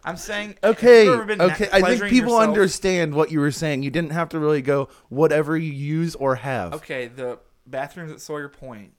I'm 0.05 0.17
saying. 0.17 0.57
Okay. 0.63 1.05
been 1.25 1.41
Okay. 1.41 1.69
I 1.73 1.81
think 1.81 2.03
people 2.05 2.33
yourself? 2.33 2.43
understand 2.43 3.15
what 3.15 3.31
you 3.31 3.41
were 3.41 3.51
saying. 3.51 3.83
You 3.83 3.91
didn't 3.91 4.11
have 4.11 4.29
to 4.31 4.39
really 4.39 4.63
go 4.63 4.89
whatever 5.09 5.57
you 5.57 5.73
use 5.73 6.15
or 6.15 6.37
have. 6.37 6.75
Okay, 6.75 7.07
the 7.07 7.39
bathrooms 7.67 8.13
at 8.13 8.21
Sawyer 8.21 8.49
Point, 8.49 8.93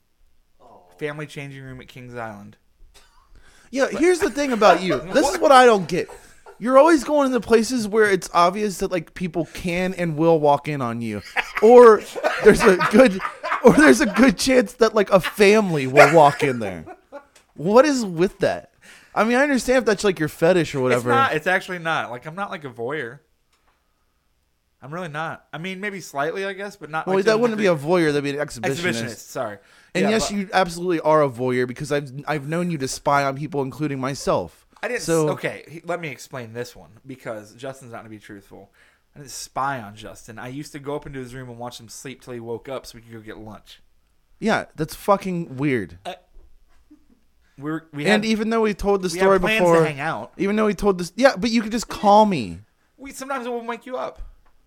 family 0.98 1.26
changing 1.26 1.62
room 1.62 1.80
at 1.80 1.88
Kings 1.88 2.14
Island. 2.14 2.56
Yeah, 3.70 3.88
here's 3.88 4.20
the 4.20 4.30
thing 4.30 4.52
about 4.52 4.82
you. 4.82 4.96
This 5.12 5.28
is 5.28 5.38
what 5.38 5.52
I 5.52 5.64
don't 5.64 5.88
get. 5.88 6.08
You're 6.58 6.78
always 6.78 7.04
going 7.04 7.26
into 7.26 7.40
places 7.40 7.86
where 7.86 8.10
it's 8.10 8.30
obvious 8.32 8.78
that 8.78 8.90
like 8.90 9.14
people 9.14 9.46
can 9.54 9.92
and 9.94 10.16
will 10.16 10.40
walk 10.40 10.68
in 10.68 10.80
on 10.80 11.02
you, 11.02 11.22
or 11.62 12.02
there's 12.42 12.62
a 12.62 12.78
good, 12.90 13.20
or 13.62 13.72
there's 13.74 14.00
a 14.00 14.06
good 14.06 14.38
chance 14.38 14.72
that 14.74 14.94
like 14.94 15.10
a 15.10 15.20
family 15.20 15.86
will 15.86 16.14
walk 16.14 16.42
in 16.42 16.58
there. 16.58 16.84
What 17.54 17.84
is 17.84 18.04
with 18.04 18.38
that? 18.38 18.72
I 19.16 19.24
mean, 19.24 19.36
I 19.36 19.42
understand 19.42 19.78
if 19.78 19.84
that's 19.86 20.04
like 20.04 20.18
your 20.18 20.28
fetish 20.28 20.74
or 20.74 20.80
whatever. 20.80 21.10
It's 21.10 21.16
not. 21.16 21.34
It's 21.34 21.46
actually 21.46 21.78
not. 21.78 22.10
Like 22.10 22.26
I'm 22.26 22.34
not 22.34 22.50
like 22.50 22.64
a 22.64 22.70
voyeur. 22.70 23.20
I'm 24.82 24.92
really 24.92 25.08
not. 25.08 25.46
I 25.52 25.58
mean, 25.58 25.80
maybe 25.80 26.00
slightly, 26.00 26.44
I 26.44 26.52
guess, 26.52 26.76
but 26.76 26.90
not. 26.90 27.06
well, 27.06 27.16
like 27.16 27.24
that 27.24 27.40
wouldn't 27.40 27.58
be 27.58 27.66
a 27.66 27.74
voyeur. 27.74 28.12
That'd 28.12 28.22
be 28.22 28.30
an 28.30 28.46
exhibitionist. 28.46 28.82
exhibitionist. 28.82 29.16
Sorry. 29.16 29.58
And 29.94 30.04
Yeah, 30.04 30.10
yes, 30.10 30.30
but 30.30 30.38
you 30.38 30.50
absolutely 30.52 31.00
are 31.00 31.22
a 31.22 31.30
voyeur 31.30 31.66
because 31.66 31.90
I've 31.90 32.12
I've 32.28 32.46
known 32.46 32.70
you 32.70 32.78
to 32.78 32.86
spy 32.88 33.24
on 33.24 33.36
people, 33.36 33.62
including 33.62 33.98
myself. 33.98 34.66
I 34.82 34.88
didn't. 34.88 35.00
So 35.00 35.30
okay, 35.30 35.80
let 35.84 35.98
me 36.00 36.08
explain 36.08 36.52
this 36.52 36.76
one 36.76 36.90
because 37.06 37.54
Justin's 37.54 37.92
not 37.92 37.98
going 37.98 38.10
to 38.10 38.10
be 38.10 38.18
truthful. 38.18 38.70
I 39.14 39.20
didn't 39.20 39.30
spy 39.30 39.80
on 39.80 39.96
Justin. 39.96 40.38
I 40.38 40.48
used 40.48 40.72
to 40.72 40.78
go 40.78 40.94
up 40.94 41.06
into 41.06 41.20
his 41.20 41.34
room 41.34 41.48
and 41.48 41.58
watch 41.58 41.80
him 41.80 41.88
sleep 41.88 42.20
till 42.20 42.34
he 42.34 42.40
woke 42.40 42.68
up 42.68 42.84
so 42.84 42.96
we 42.96 43.02
could 43.02 43.12
go 43.12 43.20
get 43.20 43.38
lunch. 43.38 43.80
yeah, 44.38 44.66
that's 44.76 44.94
fucking 44.94 45.56
weird. 45.56 45.98
We 46.04 46.12
were, 47.58 47.88
we 47.92 48.04
And 48.04 48.22
had, 48.22 48.24
even 48.24 48.50
though 48.50 48.60
we 48.62 48.74
told 48.74 49.02
the 49.02 49.08
we 49.08 49.18
story 49.18 49.34
had 49.34 49.40
plans 49.42 49.60
before, 49.60 49.80
to 49.80 49.84
hang 49.86 50.00
out. 50.00 50.32
even 50.36 50.56
though 50.56 50.66
we 50.66 50.74
told 50.74 50.98
this, 50.98 51.12
yeah, 51.16 51.36
but 51.36 51.50
you 51.50 51.62
could 51.62 51.72
just 51.72 51.88
call 51.88 52.26
me. 52.26 52.60
We 52.96 53.12
sometimes 53.12 53.46
it 53.46 53.50
will 53.50 53.64
wake 53.64 53.86
you 53.86 53.96
up. 53.96 54.20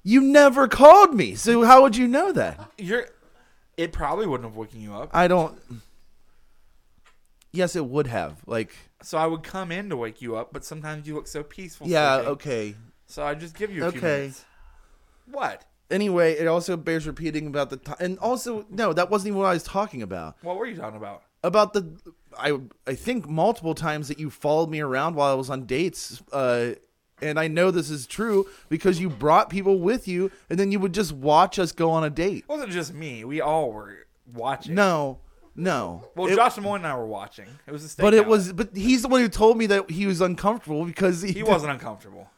You 0.03 0.21
never 0.21 0.67
called 0.67 1.13
me, 1.13 1.35
so 1.35 1.63
how 1.63 1.81
would 1.81 1.95
you 1.97 2.07
know 2.07 2.31
that? 2.31 2.71
You're. 2.77 3.07
It 3.77 3.91
probably 3.93 4.25
wouldn't 4.27 4.49
have 4.49 4.57
woken 4.57 4.81
you 4.81 4.93
up. 4.93 5.09
I 5.13 5.27
don't. 5.27 5.59
Yes, 7.51 7.75
it 7.75 7.85
would 7.85 8.07
have. 8.07 8.41
Like, 8.45 8.75
So 9.01 9.17
I 9.17 9.25
would 9.25 9.43
come 9.43 9.71
in 9.71 9.89
to 9.89 9.97
wake 9.97 10.21
you 10.21 10.35
up, 10.35 10.53
but 10.53 10.63
sometimes 10.63 11.07
you 11.07 11.15
look 11.15 11.27
so 11.27 11.43
peaceful. 11.43 11.87
yeah, 11.87 12.17
sleeping. 12.17 12.31
okay. 12.33 12.75
So 13.07 13.23
I 13.23 13.33
just 13.33 13.55
give 13.57 13.71
you 13.71 13.85
a 13.85 13.91
few 13.91 13.99
Okay. 13.99 14.17
minutes. 14.19 14.45
What? 15.25 15.65
Anyway, 15.89 16.33
it 16.33 16.45
also 16.47 16.77
bears 16.77 17.07
repeating 17.07 17.47
about 17.47 17.71
the 17.71 17.77
time, 17.77 17.95
and 17.99 18.19
also 18.19 18.65
no, 18.69 18.93
that 18.93 19.09
wasn't 19.09 19.29
even 19.29 19.39
what 19.39 19.47
I 19.47 19.53
was 19.53 19.63
talking 19.63 20.03
about. 20.03 20.35
What 20.43 20.57
were 20.57 20.67
you 20.67 20.75
talking 20.75 20.97
about? 20.97 21.23
About 21.43 21.73
the, 21.73 21.91
I 22.37 22.59
I 22.87 22.95
think 22.95 23.27
multiple 23.29 23.73
times 23.75 24.07
that 24.07 24.19
you 24.19 24.29
followed 24.29 24.69
me 24.69 24.79
around 24.81 25.15
while 25.15 25.31
I 25.31 25.35
was 25.35 25.49
on 25.49 25.65
dates, 25.65 26.21
uh, 26.31 26.71
and 27.21 27.39
I 27.39 27.47
know 27.47 27.71
this 27.71 27.89
is 27.89 28.05
true 28.07 28.47
because 28.69 28.99
you 28.99 29.09
brought 29.09 29.49
people 29.49 29.79
with 29.79 30.07
you, 30.07 30.31
and 30.49 30.59
then 30.59 30.71
you 30.71 30.79
would 30.79 30.93
just 30.93 31.11
watch 31.11 31.59
us 31.59 31.71
go 31.71 31.91
on 31.91 32.03
a 32.03 32.09
date. 32.09 32.39
It 32.47 32.49
wasn't 32.49 32.71
just 32.71 32.93
me. 32.93 33.23
We 33.25 33.41
all 33.41 33.71
were 33.71 34.05
watching. 34.33 34.75
No, 34.75 35.19
no. 35.55 36.09
Well, 36.15 36.27
It- 36.27 36.35
Josh 36.35 36.57
Moore 36.57 36.75
and 36.77 36.85
I 36.87 36.95
were 36.95 37.05
watching. 37.07 37.47
It 37.67 37.71
was 37.71 37.93
a 37.97 38.01
but 38.01 38.13
it 38.13 38.25
was, 38.25 38.53
but 38.53 38.75
he's 38.75 39.01
the 39.01 39.07
one 39.07 39.21
who 39.21 39.29
told 39.29 39.57
me 39.57 39.65
that 39.67 39.89
he 39.89 40.05
was 40.05 40.21
uncomfortable 40.21 40.85
because 40.85 41.21
he, 41.21 41.31
He 41.31 41.43
wasn't 41.43 41.71
uncomfortable. 41.71 42.29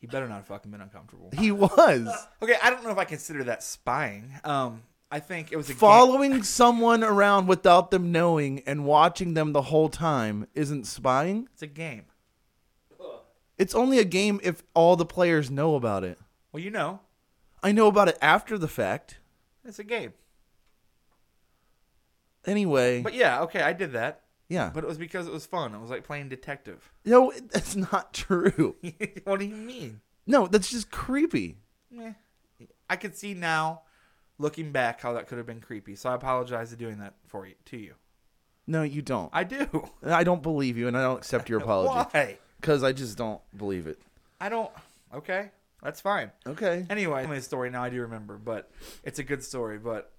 He 0.00 0.06
better 0.06 0.28
not 0.28 0.36
have 0.36 0.46
fucking 0.46 0.70
been 0.70 0.80
uncomfortable. 0.80 1.30
He 1.36 1.50
was 1.50 2.26
Okay, 2.42 2.54
I 2.62 2.70
don't 2.70 2.84
know 2.84 2.90
if 2.90 2.98
I 2.98 3.04
consider 3.04 3.44
that 3.44 3.62
spying. 3.64 4.32
Um, 4.44 4.82
I 5.10 5.20
think 5.20 5.52
it 5.52 5.56
was 5.56 5.68
a 5.70 5.72
game. 5.72 5.78
following 5.78 6.42
someone 6.42 7.02
around 7.02 7.46
without 7.46 7.90
them 7.90 8.12
knowing 8.12 8.62
and 8.66 8.84
watching 8.84 9.34
them 9.34 9.52
the 9.52 9.62
whole 9.62 9.88
time. 9.88 10.46
Isn't 10.54 10.86
spying? 10.86 11.48
It's 11.52 11.62
a 11.62 11.66
game. 11.66 12.04
It's 13.56 13.74
only 13.74 13.98
a 13.98 14.04
game 14.04 14.38
if 14.44 14.62
all 14.74 14.94
the 14.96 15.06
players 15.06 15.50
know 15.50 15.74
about 15.74 16.04
it. 16.04 16.18
Well, 16.52 16.62
you 16.62 16.70
know, 16.70 17.00
I 17.62 17.72
know 17.72 17.88
about 17.88 18.08
it 18.08 18.16
after 18.22 18.56
the 18.58 18.68
fact. 18.68 19.18
it's 19.64 19.78
a 19.80 19.84
game. 19.84 20.12
Anyway, 22.46 23.02
But 23.02 23.14
yeah, 23.14 23.42
okay, 23.42 23.60
I 23.62 23.72
did 23.72 23.92
that. 23.92 24.22
yeah. 24.48 24.70
But 24.72 24.84
it 24.84 24.86
was 24.86 24.96
because 24.98 25.26
it 25.26 25.32
was 25.32 25.44
fun. 25.44 25.74
It 25.74 25.80
was 25.80 25.90
like 25.90 26.04
playing 26.04 26.28
detective. 26.28 26.90
no, 27.04 27.32
that's 27.50 27.76
not 27.76 28.14
true. 28.14 28.76
what 29.24 29.40
do 29.40 29.46
you 29.46 29.56
mean? 29.56 30.00
No, 30.26 30.46
that's 30.46 30.70
just 30.70 30.90
creepy. 30.90 31.56
Meh. 31.90 32.12
I 32.88 32.96
could 32.96 33.16
see 33.16 33.34
now, 33.34 33.82
looking 34.38 34.72
back, 34.72 35.00
how 35.00 35.12
that 35.14 35.26
could 35.28 35.38
have 35.38 35.46
been 35.46 35.60
creepy. 35.60 35.96
So 35.96 36.10
I 36.10 36.14
apologize 36.14 36.70
for 36.70 36.76
doing 36.76 36.98
that 36.98 37.14
for 37.26 37.46
you 37.46 37.54
to 37.66 37.76
you. 37.76 37.94
No, 38.66 38.82
you 38.82 39.02
don't. 39.02 39.30
I 39.32 39.44
do. 39.44 39.88
I 40.04 40.24
don't 40.24 40.42
believe 40.42 40.76
you, 40.76 40.88
and 40.88 40.96
I 40.96 41.02
don't 41.02 41.18
accept 41.18 41.48
your 41.48 41.58
apology 41.62 42.08
Why? 42.12 42.38
because 42.60 42.82
I 42.82 42.92
just 42.92 43.16
don't 43.16 43.40
believe 43.56 43.86
it. 43.86 43.98
I 44.40 44.48
don't. 44.48 44.70
Okay, 45.14 45.50
that's 45.82 46.00
fine. 46.00 46.30
Okay. 46.46 46.86
Anyway, 46.90 47.26
my 47.26 47.40
story 47.40 47.70
now 47.70 47.82
I 47.82 47.88
do 47.90 48.02
remember, 48.02 48.36
but 48.36 48.70
it's 49.04 49.18
a 49.18 49.24
good 49.24 49.42
story. 49.42 49.78
But 49.78 50.12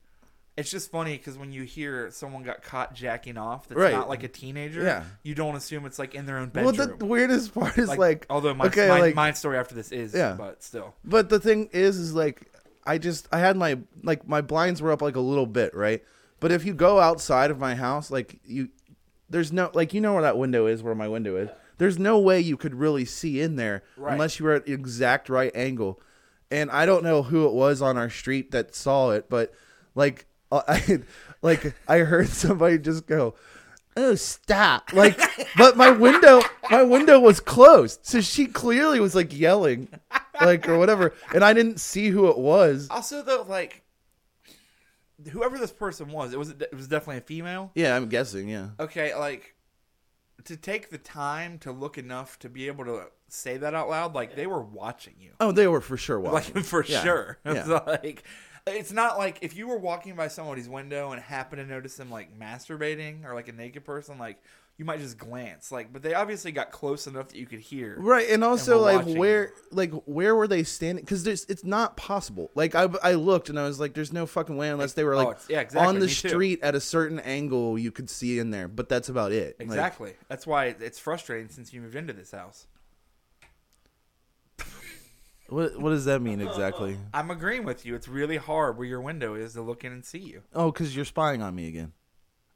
it's 0.58 0.72
just 0.72 0.90
funny 0.92 1.16
because 1.16 1.38
when 1.38 1.52
you 1.54 1.62
hear 1.64 2.10
someone 2.12 2.42
got 2.44 2.64
caught 2.64 2.94
jacking 2.96 3.38
off, 3.38 3.68
that's 3.68 3.80
Right. 3.80 3.94
not 3.94 4.10
like 4.10 4.24
a 4.24 4.28
teenager. 4.28 4.82
Yeah. 4.82 5.04
you 5.24 5.36
don't 5.36 5.56
assume 5.56 5.86
it's 5.86 6.00
like 6.00 6.16
in 6.16 6.26
their 6.26 6.40
own 6.40 6.50
bedroom. 6.50 6.76
Well, 6.76 6.98
the 6.98 7.06
weirdest 7.06 7.54
part 7.54 7.78
is 7.78 7.88
like, 7.96 8.26
although 8.32 8.56
my, 8.56 8.66
okay, 8.66 8.90
my, 8.90 9.00
like- 9.00 9.16
my 9.16 9.32
story 9.34 9.58
after 9.60 9.76
this 9.76 9.92
is, 9.92 10.14
Yeah. 10.14 10.34
but 10.38 10.64
still, 10.64 10.96
But 11.06 11.30
the 11.30 11.40
thing 11.40 11.70
is, 11.72 11.98
is 11.98 12.14
like 12.16 12.52
I 12.90 12.98
just 12.98 13.28
I 13.32 13.40
had 13.40 13.56
my 13.56 13.78
like 14.04 14.28
my 14.28 14.42
blinds 14.42 14.82
were 14.82 14.92
up 14.92 15.02
like 15.02 15.16
a 15.16 15.20
little 15.22 15.46
bit, 15.46 15.76
right? 15.76 16.04
But 16.40 16.52
if 16.52 16.66
you 16.66 16.74
go 16.74 17.00
outside 17.00 17.52
of 17.52 17.60
my 17.60 17.76
house, 17.76 18.10
like 18.10 18.40
you, 18.46 18.70
there's 19.30 19.52
no 19.52 19.70
like 19.74 19.94
you 19.94 20.02
know 20.02 20.14
where 20.14 20.24
that 20.24 20.38
window 20.38 20.66
is, 20.66 20.82
where 20.82 20.96
my 20.96 21.08
window 21.08 21.36
is. 21.36 21.50
There's 21.78 22.00
no 22.00 22.18
way 22.20 22.40
you 22.42 22.58
could 22.58 22.74
really 22.76 23.06
see 23.06 23.40
in 23.40 23.56
there 23.56 23.84
Right. 23.96 24.12
unless 24.14 24.40
you 24.40 24.46
were 24.46 24.54
at 24.54 24.66
the 24.66 24.74
exact 24.74 25.30
right 25.30 25.52
angle. 25.56 26.02
And 26.52 26.72
I 26.72 26.86
don't 26.86 27.04
know 27.04 27.22
who 27.24 27.46
it 27.48 27.54
was 27.54 27.82
on 27.82 27.96
our 27.96 28.10
street 28.10 28.52
that 28.52 28.74
saw 28.76 29.12
it, 29.12 29.30
but 29.30 29.54
like 29.94 30.26
uh, 30.52 30.64
I 30.68 31.00
like 31.44 31.76
I 31.88 32.00
heard 32.00 32.28
somebody 32.30 32.80
just 32.80 33.06
go, 33.06 33.36
"Oh, 34.00 34.16
stop!" 34.16 34.94
Like, 34.94 35.20
but 35.58 35.76
my 35.78 35.90
window, 35.92 36.42
my 36.72 36.84
window 36.84 37.20
was 37.20 37.40
closed, 37.40 38.00
so 38.04 38.22
she 38.22 38.46
clearly 38.48 39.00
was 39.00 39.14
like 39.16 39.38
yelling, 39.38 39.90
like 40.42 40.68
or 40.70 40.78
whatever, 40.78 41.14
and 41.34 41.44
I 41.44 41.54
didn't 41.54 41.80
see 41.80 42.10
who 42.10 42.28
it 42.30 42.38
was. 42.38 42.88
also 42.90 43.22
though, 43.22 43.46
like 43.48 43.84
whoever 45.32 45.58
this 45.58 45.72
person 45.72 46.10
was, 46.12 46.34
it 46.34 46.40
was 46.40 46.50
it 46.52 46.74
was 46.74 46.88
definitely 46.88 47.18
a 47.18 47.22
female. 47.22 47.72
Yeah, 47.76 47.96
I'm 47.96 48.08
guessing. 48.08 48.50
Yeah, 48.50 48.70
Okay, 48.80 49.14
like 49.16 49.56
to 50.46 50.56
take 50.56 50.90
the 50.90 50.98
time 50.98 51.58
to 51.60 51.72
look 51.72 51.98
enough 51.98 52.40
to 52.40 52.50
be 52.50 52.68
able 52.68 52.86
to 52.86 53.04
say 53.28 53.58
that 53.58 53.74
out 53.76 53.90
loud, 53.90 54.16
like 54.16 54.36
they 54.36 54.48
were 54.48 54.62
watching 54.62 55.14
you. 55.20 55.32
oh, 55.40 55.52
they 55.52 55.68
were 55.68 55.82
for 55.82 55.98
sure 55.98 56.20
watching. 56.20 56.56
like 56.56 56.64
for 56.64 56.84
Yeah, 56.86 57.04
sure. 57.04 57.38
yeah. 57.46 57.54
It's 57.54 57.68
like 57.88 58.24
it's 58.76 58.92
not 58.92 59.18
like 59.18 59.40
if 59.42 59.56
you 59.56 59.68
were 59.68 59.78
walking 59.78 60.16
by 60.16 60.28
somebody's 60.28 60.70
window 60.70 61.12
and 61.12 61.22
happen 61.22 61.60
to 61.60 61.66
notice 61.66 61.96
them 61.96 62.10
like 62.12 62.38
masturbating 62.40 63.26
or 63.26 63.34
like 63.34 63.48
a 63.48 63.54
naked 63.54 63.84
person, 63.86 64.18
like 64.18 64.42
you 64.78 64.86
might 64.86 65.00
just 65.00 65.18
glance. 65.18 65.72
Like, 65.74 65.92
but 65.92 66.02
they 66.04 66.14
obviously 66.14 66.54
got 66.54 66.72
close 66.72 67.06
enough 67.06 67.28
that 67.30 67.38
you 67.38 67.46
could 67.46 67.60
hear. 67.60 67.98
Right, 68.00 68.30
and 68.30 68.44
also 68.46 68.78
we're 68.78 68.82
like 68.94 68.98
watching 69.00 69.18
where, 69.18 69.52
like 69.72 69.92
where 70.06 70.36
were 70.36 70.48
they 70.48 70.64
standing? 70.64 71.04
Because 71.04 71.26
there's, 71.26 71.44
it's 71.46 71.66
not 71.66 71.98
possible. 71.98 72.50
Like 72.56 72.76
I, 72.76 72.88
I 73.04 73.14
looked 73.16 73.50
and 73.50 73.60
I 73.60 73.64
was 73.64 73.78
like, 73.80 73.94
there's 73.94 74.14
no 74.14 74.26
fucking 74.26 74.56
way 74.56 74.70
unless 74.70 74.94
they 74.94 75.04
were 75.04 75.16
Oh, 75.16 75.18
like 75.18 75.28
it's- 75.32 75.48
yeah, 75.50 75.60
exactly, 75.60 75.88
on 75.88 75.96
the 75.96 76.06
me 76.08 76.14
too. 76.14 76.30
street 76.30 76.60
at 76.64 76.76
a 76.76 76.80
certain 76.80 77.20
angle 77.20 77.78
you 77.78 77.92
could 77.92 78.10
see 78.10 78.40
in 78.40 78.52
there, 78.52 78.68
but 78.70 78.88
that's 78.88 79.10
about 79.10 79.34
it. 79.34 79.58
Like, 79.60 79.68
Exactly. 79.68 80.14
That's 80.30 80.48
why 80.48 80.68
it's 80.80 80.98
frustrating 80.98 81.50
since 81.50 81.74
you 81.74 81.82
moved 81.82 81.96
into 81.96 82.14
this 82.14 82.32
house. 82.32 82.66
What 85.50 85.80
what 85.80 85.90
does 85.90 86.06
that 86.06 86.22
mean 86.22 86.42
exactly? 86.42 86.98
I'm 87.14 87.32
agreeing 87.32 87.64
with 87.66 87.86
you. 87.86 87.96
It's 87.96 88.08
really 88.08 88.38
hard 88.38 88.78
where 88.78 88.88
your 88.88 89.02
window 89.02 89.34
is 89.36 89.54
to 89.54 89.62
look 89.62 89.84
in 89.84 89.92
and 89.92 90.04
see 90.06 90.20
you. 90.20 90.44
Oh, 90.54 90.72
because 90.72 90.96
you're 90.96 91.06
spying 91.06 91.42
on 91.42 91.56
me 91.56 91.68
again. 91.68 91.94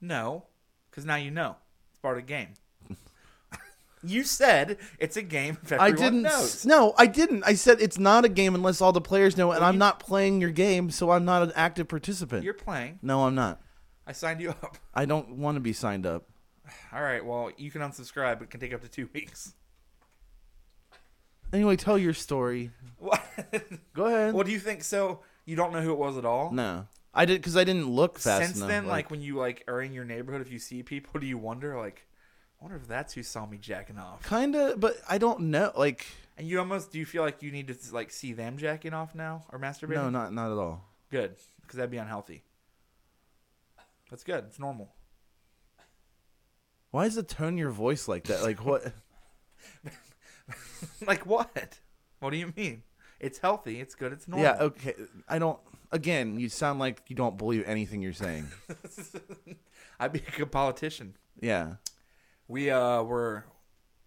No, 0.01 0.45
because 0.89 1.06
now 1.06 1.15
you 1.15 1.32
know. 1.32 1.56
It's 1.91 1.99
part 1.99 2.17
of 2.17 2.23
the 2.23 2.27
game. 2.27 2.49
you 4.03 4.23
said 4.23 4.77
it's 4.99 5.15
a 5.15 5.21
game 5.21 5.58
if 5.63 5.71
I 5.79 5.91
didn't. 5.91 6.23
knows. 6.23 6.65
No, 6.65 6.93
I 6.97 7.06
didn't. 7.06 7.43
I 7.45 7.53
said 7.53 7.79
it's 7.82 7.97
not 7.97 8.25
a 8.25 8.29
game 8.29 8.53
unless 8.56 8.82
all 8.82 8.91
the 8.91 9.01
players 9.01 9.38
know, 9.38 9.51
and 9.51 9.62
Well, 9.62 9.69
I'm 9.69 9.75
you- 9.75 9.79
not 9.79 9.99
playing 9.99 10.41
your 10.41 10.51
game, 10.51 10.89
so 10.91 11.12
I'm 11.12 11.25
not 11.25 11.43
an 11.43 11.51
active 11.56 11.88
participant. 11.88 12.43
You're 12.43 12.53
playing. 12.53 12.99
No, 13.01 13.25
I'm 13.25 13.36
not. 13.36 13.62
I 14.06 14.12
signed 14.12 14.41
you 14.41 14.49
up. 14.49 14.77
I 14.93 15.06
don't 15.06 15.38
want 15.38 15.56
to 15.56 15.62
be 15.62 15.71
signed 15.73 16.06
up. 16.06 16.27
All 16.93 17.01
right. 17.01 17.23
Well, 17.25 17.51
you 17.58 17.71
can 17.71 17.82
unsubscribe. 17.82 18.41
It 18.41 18.49
can 18.49 18.60
take 18.60 18.73
up 18.73 18.82
to 18.82 18.89
two 18.89 19.10
weeks. 19.13 19.53
Anyway, 21.53 21.75
tell 21.77 21.97
your 21.97 22.13
story. 22.13 22.71
Go 23.93 24.05
ahead. 24.05 24.33
well, 24.33 24.43
do 24.43 24.51
you 24.51 24.59
think 24.59 24.83
so? 24.83 25.19
You 25.45 25.55
don't 25.55 25.71
know 25.71 25.81
who 25.81 25.91
it 25.91 25.97
was 25.99 26.17
at 26.17 26.25
all? 26.25 26.51
no. 26.51 26.87
I 27.15 27.25
did 27.25 27.39
because 27.39 27.55
I 27.55 27.63
didn't 27.63 27.87
look 27.91 28.17
fast 28.17 28.43
Since 28.43 28.57
enough. 28.57 28.69
then, 28.69 28.87
like, 28.87 29.11
when 29.11 29.21
you 29.21 29.35
like 29.37 29.63
are 29.67 29.79
in 29.83 29.93
your 29.93 30.03
neighborhood, 30.03 30.41
if 30.41 30.51
you 30.51 30.57
see 30.57 30.81
people, 30.81 31.19
do 31.19 31.27
you 31.27 31.37
wonder 31.37 31.77
like, 31.77 32.07
I 32.59 32.63
wonder 32.63 32.75
if 32.75 32.87
that's 32.87 33.13
who 33.13 33.21
saw 33.21 33.45
me 33.45 33.59
jacking 33.59 33.99
off? 33.99 34.23
kind 34.23 34.55
of, 34.55 34.79
but 34.79 34.95
I 35.07 35.19
don't 35.19 35.41
know. 35.41 35.71
Like, 35.77 36.07
And 36.39 36.47
you 36.47 36.57
almost 36.57 36.91
do 36.91 36.97
you 36.97 37.05
feel 37.05 37.21
like 37.21 37.43
you 37.43 37.51
need 37.51 37.67
to 37.67 37.75
like 37.93 38.09
see 38.09 38.33
them 38.33 38.57
jacking 38.57 38.95
off 38.95 39.13
now 39.13 39.45
or 39.51 39.59
masturbating? 39.59 39.93
no, 39.95 40.09
not 40.09 40.33
not 40.33 40.51
at 40.51 40.57
all. 40.57 40.85
good 41.11 41.35
because 41.61 41.77
that'd 41.77 41.91
be 41.91 41.97
unhealthy. 41.97 42.41
That's 44.09 44.23
good. 44.23 44.45
It's 44.47 44.57
normal. 44.57 44.91
Why 46.89 47.05
is 47.05 47.13
the 47.13 47.21
tone 47.21 47.53
of 47.53 47.59
your 47.59 47.69
voice 47.69 48.07
like 48.07 48.23
that? 48.23 48.41
Like 48.41 48.65
what? 48.65 48.91
like 51.08 51.25
what? 51.25 51.79
What 52.19 52.29
do 52.32 52.38
you 52.38 52.53
mean? 52.56 52.84
It's 53.19 53.39
healthy. 53.39 53.79
It's 53.79 53.95
good. 53.95 54.12
It's 54.13 54.27
normal. 54.27 54.45
yeah, 54.45 54.58
okay. 54.62 54.95
I 55.29 55.39
don't. 55.39 55.60
Again, 55.91 56.39
you 56.39 56.49
sound 56.49 56.79
like 56.79 57.03
you 57.08 57.15
don't 57.15 57.38
believe 57.38 57.63
anything 57.67 58.01
you're 58.01 58.13
saying. 58.13 58.47
I'd 59.99 60.12
be 60.12 60.19
a 60.27 60.38
good 60.38 60.51
politician. 60.51 61.15
Yeah. 61.39 61.75
We 62.47 62.69
uh 62.71 63.03
we're 63.03 63.43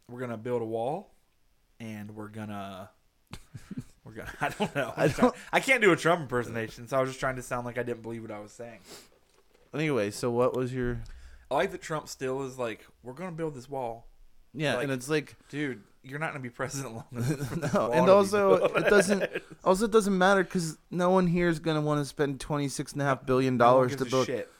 we're 0.09 0.21
gonna 0.21 0.37
build 0.37 0.63
a 0.63 0.67
wall, 0.67 1.15
and 1.81 2.11
we're 2.15 2.29
gonna 2.29 2.91
we're 4.05 4.13
gonna 4.13 4.33
I 4.41 4.49
don't 4.51 4.75
know. 4.75 4.93
I 4.97 5.09
don't- 5.09 5.35
I 5.53 5.61
can't 5.61 5.81
do 5.81 5.93
a 5.93 5.97
Trump 5.97 6.23
impersonation, 6.23 6.87
so 6.89 6.97
I 6.97 7.01
was 7.01 7.11
just 7.11 7.21
trying 7.21 7.37
to 7.37 7.43
sound 7.43 7.65
like 7.67 7.79
I 7.79 7.83
didn't 7.83 8.03
believe 8.03 8.23
what 8.23 8.31
I 8.31 8.41
was 8.41 8.53
saying. 8.53 8.81
Anyway, 9.75 10.11
so 10.11 10.31
what 10.31 10.57
was 10.57 10.73
your? 10.75 11.01
I 11.51 11.55
like 11.55 11.71
that 11.73 11.81
Trump 11.83 12.09
still 12.09 12.43
is 12.43 12.59
like, 12.59 12.85
we're 13.03 13.13
gonna 13.15 13.33
build 13.33 13.55
this 13.55 13.69
wall, 13.71 14.09
Yeah, 14.53 14.75
Like- 14.75 14.85
and 14.85 14.93
it's 14.93 15.09
like 15.09 15.37
dude. 15.49 15.83
You're 16.09 16.19
not 16.21 16.29
gonna 16.31 16.41
be 16.41 16.51
president 16.51 16.95
long 16.95 17.05
enough. 17.13 17.75
no, 17.75 17.91
and 17.93 18.09
also 18.09 18.55
it 18.55 18.85
doesn't. 18.89 19.25
Also, 19.65 19.87
it 19.87 19.91
doesn't 19.91 20.17
matter 20.17 20.45
because 20.45 20.79
no 20.93 21.11
one 21.11 21.27
here 21.27 21.49
is 21.49 21.59
gonna 21.59 21.81
want 21.81 22.01
to 22.01 22.05
spend 22.05 22.39
twenty 22.41 22.69
six 22.69 22.93
and 22.93 23.03
a 23.03 23.05
half 23.05 23.27
billion 23.27 23.57
No 23.57 23.65
one 23.67 23.73
dollars 23.75 23.97
gives 23.97 24.03
to 24.03 24.07
a 24.07 24.11
build. 24.11 24.27
shit. 24.27 24.51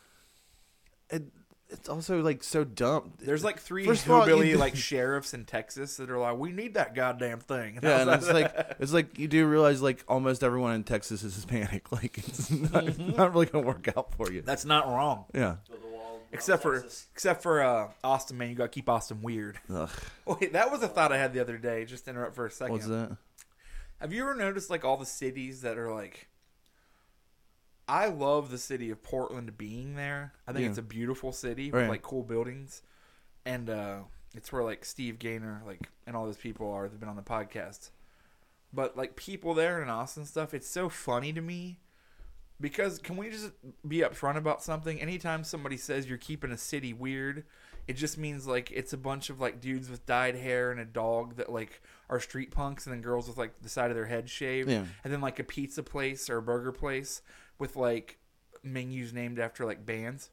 It, 1.11 1.23
it's 1.69 1.89
also 1.89 2.21
like 2.23 2.43
so 2.43 2.65
dumb. 2.65 3.13
There's 3.19 3.45
like 3.45 3.59
three 3.61 3.85
First 3.87 4.07
of 4.07 4.13
all, 4.13 4.27
like 4.57 4.75
sheriffs 4.77 5.35
in 5.35 5.45
Texas 5.45 5.97
that 5.99 6.11
are 6.11 6.19
like, 6.19 6.37
we 6.39 6.51
need 6.53 6.75
that 6.75 6.95
goddamn 6.95 7.39
thing. 7.41 7.79
Yeah, 7.83 8.01
and 8.01 8.11
I 8.11 8.15
it's 8.15 8.29
like 8.29 8.77
it's 8.81 8.93
like 8.93 9.19
you 9.19 9.29
do 9.29 9.47
realize 9.47 9.81
like 9.83 10.05
almost 10.09 10.43
everyone 10.43 10.75
in 10.75 10.83
Texas 10.85 11.23
is 11.23 11.35
Hispanic. 11.37 11.91
Like 11.93 12.19
it's 12.19 12.51
not, 12.51 12.85
Mm-hmm. 12.85 13.17
not 13.17 13.33
really 13.33 13.47
gonna 13.47 13.67
work 13.67 13.89
out 13.97 14.13
for 14.15 14.33
you. 14.33 14.43
that's 14.43 14.65
not 14.65 14.87
wrong. 14.89 15.27
Yeah. 15.35 15.57
Build 16.37 16.49
a 16.49 16.53
wall. 16.53 16.59
Except 16.59 16.63
for 16.63 16.81
Texas. 16.81 17.07
except 17.13 17.43
for 17.43 17.63
uh, 17.63 17.89
Austin, 18.05 18.37
man, 18.39 18.49
you 18.51 18.55
gotta 18.55 18.69
keep 18.69 18.89
Austin 18.89 19.23
weird. 19.23 19.59
Ugh, 19.73 19.91
Wait, 20.27 20.53
that 20.53 20.71
was 20.71 20.83
a 20.83 20.89
thought 20.89 21.13
I 21.13 21.19
had 21.19 21.33
the 21.33 21.41
other 21.41 21.59
day. 21.59 21.85
Just 21.85 22.05
to 22.05 22.11
interrupt 22.11 22.35
for 22.35 22.47
a 22.47 22.51
second. 22.51 22.73
what's 22.73 22.87
that? 22.87 23.17
Have 24.01 24.13
you 24.13 24.23
ever 24.23 24.35
noticed 24.35 24.69
like 24.71 24.85
all 24.85 24.97
the 24.97 25.07
cities 25.07 25.63
that 25.63 25.79
are 25.79 25.93
like? 25.93 26.29
I 27.89 28.07
love 28.09 28.51
the 28.51 28.59
city 28.59 28.91
of 28.91 29.03
Portland 29.03 29.57
being 29.57 29.95
there. 29.95 30.33
I 30.47 30.53
think 30.53 30.65
Yeah. 30.65 30.71
it's 30.71 30.79
a 30.79 30.83
beautiful 30.83 31.33
city 31.33 31.71
Right. 31.71 31.83
with 31.83 31.89
like 31.91 32.03
cool 32.03 32.25
buildings, 32.25 32.83
and 33.45 33.71
uh, 33.71 34.01
it's 34.35 34.53
where 34.53 34.65
like 34.65 34.85
Steve 34.85 35.19
Gaynor, 35.19 35.63
like, 35.65 35.89
and 36.07 36.17
all 36.17 36.27
those 36.27 36.37
people 36.37 36.71
are 36.73 36.85
that've 36.85 36.99
been 36.99 37.09
on 37.09 37.17
the 37.17 37.23
podcast. 37.23 37.91
But 38.73 38.97
like 38.97 39.15
people 39.17 39.55
there 39.55 39.81
in 39.83 39.89
Austin 39.89 40.25
stuff, 40.27 40.53
it's 40.53 40.69
so 40.69 40.89
funny 40.89 41.33
to 41.33 41.41
me 41.41 41.79
because 42.61 42.99
can 42.99 43.17
we 43.17 43.31
just 43.31 43.51
be 43.87 43.99
upfront 43.99 44.37
about 44.37 44.63
something? 44.63 45.01
Anytime 45.01 45.45
somebody 45.45 45.77
says 45.77 46.09
you're 46.09 46.19
keeping 46.19 46.51
a 46.53 46.57
city 46.59 46.93
weird, 46.93 47.45
it 47.87 47.95
just 47.97 48.19
means 48.19 48.47
like 48.47 48.71
it's 48.73 48.93
a 48.93 48.97
bunch 48.97 49.31
of 49.31 49.41
like 49.41 49.61
dudes 49.61 49.89
with 49.91 50.05
dyed 50.07 50.35
hair 50.37 50.71
and 50.71 50.81
a 50.81 50.85
dog 50.85 51.37
that 51.37 51.53
like 51.53 51.83
are 52.09 52.21
street 52.21 52.51
punks, 52.51 52.87
and 52.87 52.95
then 52.95 53.03
girls 53.03 53.29
with 53.29 53.37
like 53.37 53.61
the 53.63 53.69
side 53.69 53.91
of 53.91 53.97
their 53.97 54.07
head 54.07 54.29
shaved, 54.29 54.71
Yeah. 54.71 54.85
and 55.05 55.13
then 55.13 55.21
like 55.21 55.39
a 55.39 55.45
pizza 55.45 55.83
place 55.83 56.29
or 56.31 56.39
a 56.39 56.43
burger 56.43 56.73
place 56.73 57.23
with 57.59 57.77
like 57.77 58.19
menus 58.63 59.13
named 59.13 59.39
after 59.39 59.65
like 59.65 59.85
bands. 59.87 60.31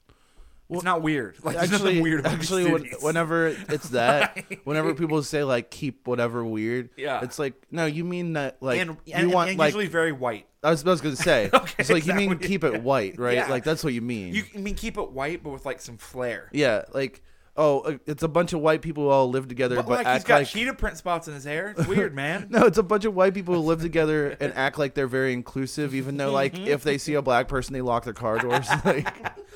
Well, 0.69 0.79
it's 0.79 0.85
not 0.85 1.01
weird. 1.01 1.37
Like 1.43 1.57
actually, 1.57 2.01
weird 2.01 2.25
actually, 2.25 2.71
when, 2.71 2.85
whenever 3.01 3.47
it's 3.47 3.89
that, 3.89 4.43
whenever 4.63 4.93
people 4.93 5.21
say 5.23 5.43
like 5.43 5.69
keep 5.69 6.07
whatever 6.07 6.43
weird, 6.43 6.89
Yeah. 6.97 7.21
it's 7.21 7.37
like 7.37 7.53
no, 7.69 7.85
you 7.85 8.03
mean 8.03 8.33
that 8.33 8.57
like 8.61 8.79
and, 8.79 8.97
you 9.05 9.13
and, 9.13 9.31
want 9.31 9.49
and 9.49 9.59
like 9.59 9.69
usually 9.69 9.87
very 9.87 10.11
white. 10.11 10.47
I 10.63 10.71
was, 10.71 10.85
I 10.85 10.89
was 10.89 11.01
gonna 11.01 11.15
say 11.17 11.49
Okay, 11.53 11.73
it's 11.77 11.89
like 11.89 12.05
you 12.05 12.13
mean 12.13 12.37
keep 12.39 12.63
it 12.63 12.81
white, 12.81 13.19
right? 13.19 13.35
Yeah. 13.35 13.49
Like 13.49 13.63
that's 13.63 13.83
what 13.83 13.93
you 13.93 14.01
mean. 14.01 14.33
You 14.33 14.43
mean 14.55 14.75
keep 14.75 14.97
it 14.97 15.11
white, 15.11 15.43
but 15.43 15.49
with 15.51 15.65
like 15.65 15.81
some 15.81 15.97
flair. 15.97 16.49
yeah, 16.53 16.83
like 16.93 17.21
oh, 17.55 17.81
uh, 17.81 17.97
it's 18.05 18.23
a 18.23 18.27
bunch 18.27 18.53
of 18.53 18.59
white 18.61 18.81
people 18.81 19.03
who 19.03 19.09
all 19.09 19.29
live 19.29 19.47
together, 19.47 19.75
But, 19.77 19.87
but, 19.87 20.05
like 20.05 20.15
he's 20.15 20.23
got 20.23 20.39
like 20.41 20.47
cheetah 20.47 20.73
print 20.73 20.97
spots 20.97 21.27
in 21.27 21.33
his 21.33 21.43
hair. 21.43 21.75
It's 21.77 21.87
weird, 21.87 22.13
man. 22.15 22.47
no, 22.49 22.65
it's 22.65 22.77
a 22.77 22.83
bunch 22.83 23.05
of 23.05 23.13
white 23.13 23.33
people 23.33 23.53
who 23.53 23.61
live 23.61 23.81
together 23.81 24.35
and 24.39 24.53
act 24.53 24.77
like 24.77 24.93
they're 24.93 25.07
very 25.07 25.33
inclusive, 25.33 25.93
even 25.93 26.17
though 26.17 26.31
like 26.31 26.57
if 26.57 26.83
they 26.83 26.97
see 26.97 27.13
a 27.13 27.21
black 27.21 27.47
person, 27.47 27.73
they 27.73 27.81
lock 27.81 28.03
their 28.03 28.13
car 28.13 28.39
doors. 28.39 28.67
like 28.85 29.07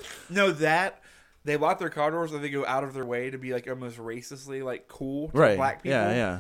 No, 0.30 0.52
that 0.52 1.02
they 1.46 1.58
lock 1.58 1.80
their 1.80 1.90
car 1.90 2.12
doors, 2.12 2.34
and 2.34 2.44
they 2.44 2.50
go 2.50 2.66
out 2.66 2.84
of 2.84 2.94
their 2.94 3.06
way 3.06 3.30
to 3.30 3.38
be 3.38 3.54
like 3.54 3.68
almost 3.68 3.98
racistly 3.98 4.64
like 4.64 4.88
cool 4.88 5.30
to 5.30 5.38
right, 5.38 5.58
black 5.58 5.84
people. 5.84 5.98
yeah, 5.98 6.14
yeah. 6.14 6.40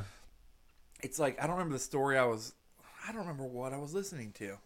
It's 1.01 1.19
like 1.19 1.41
I 1.41 1.47
don't 1.47 1.55
remember 1.55 1.73
the 1.73 1.79
story. 1.79 2.17
I 2.17 2.25
was, 2.25 2.53
I 3.07 3.11
don't 3.11 3.21
remember 3.21 3.45
what 3.45 3.73
I 3.73 3.77
was 3.77 3.93
listening 3.93 4.31
to. 4.33 4.57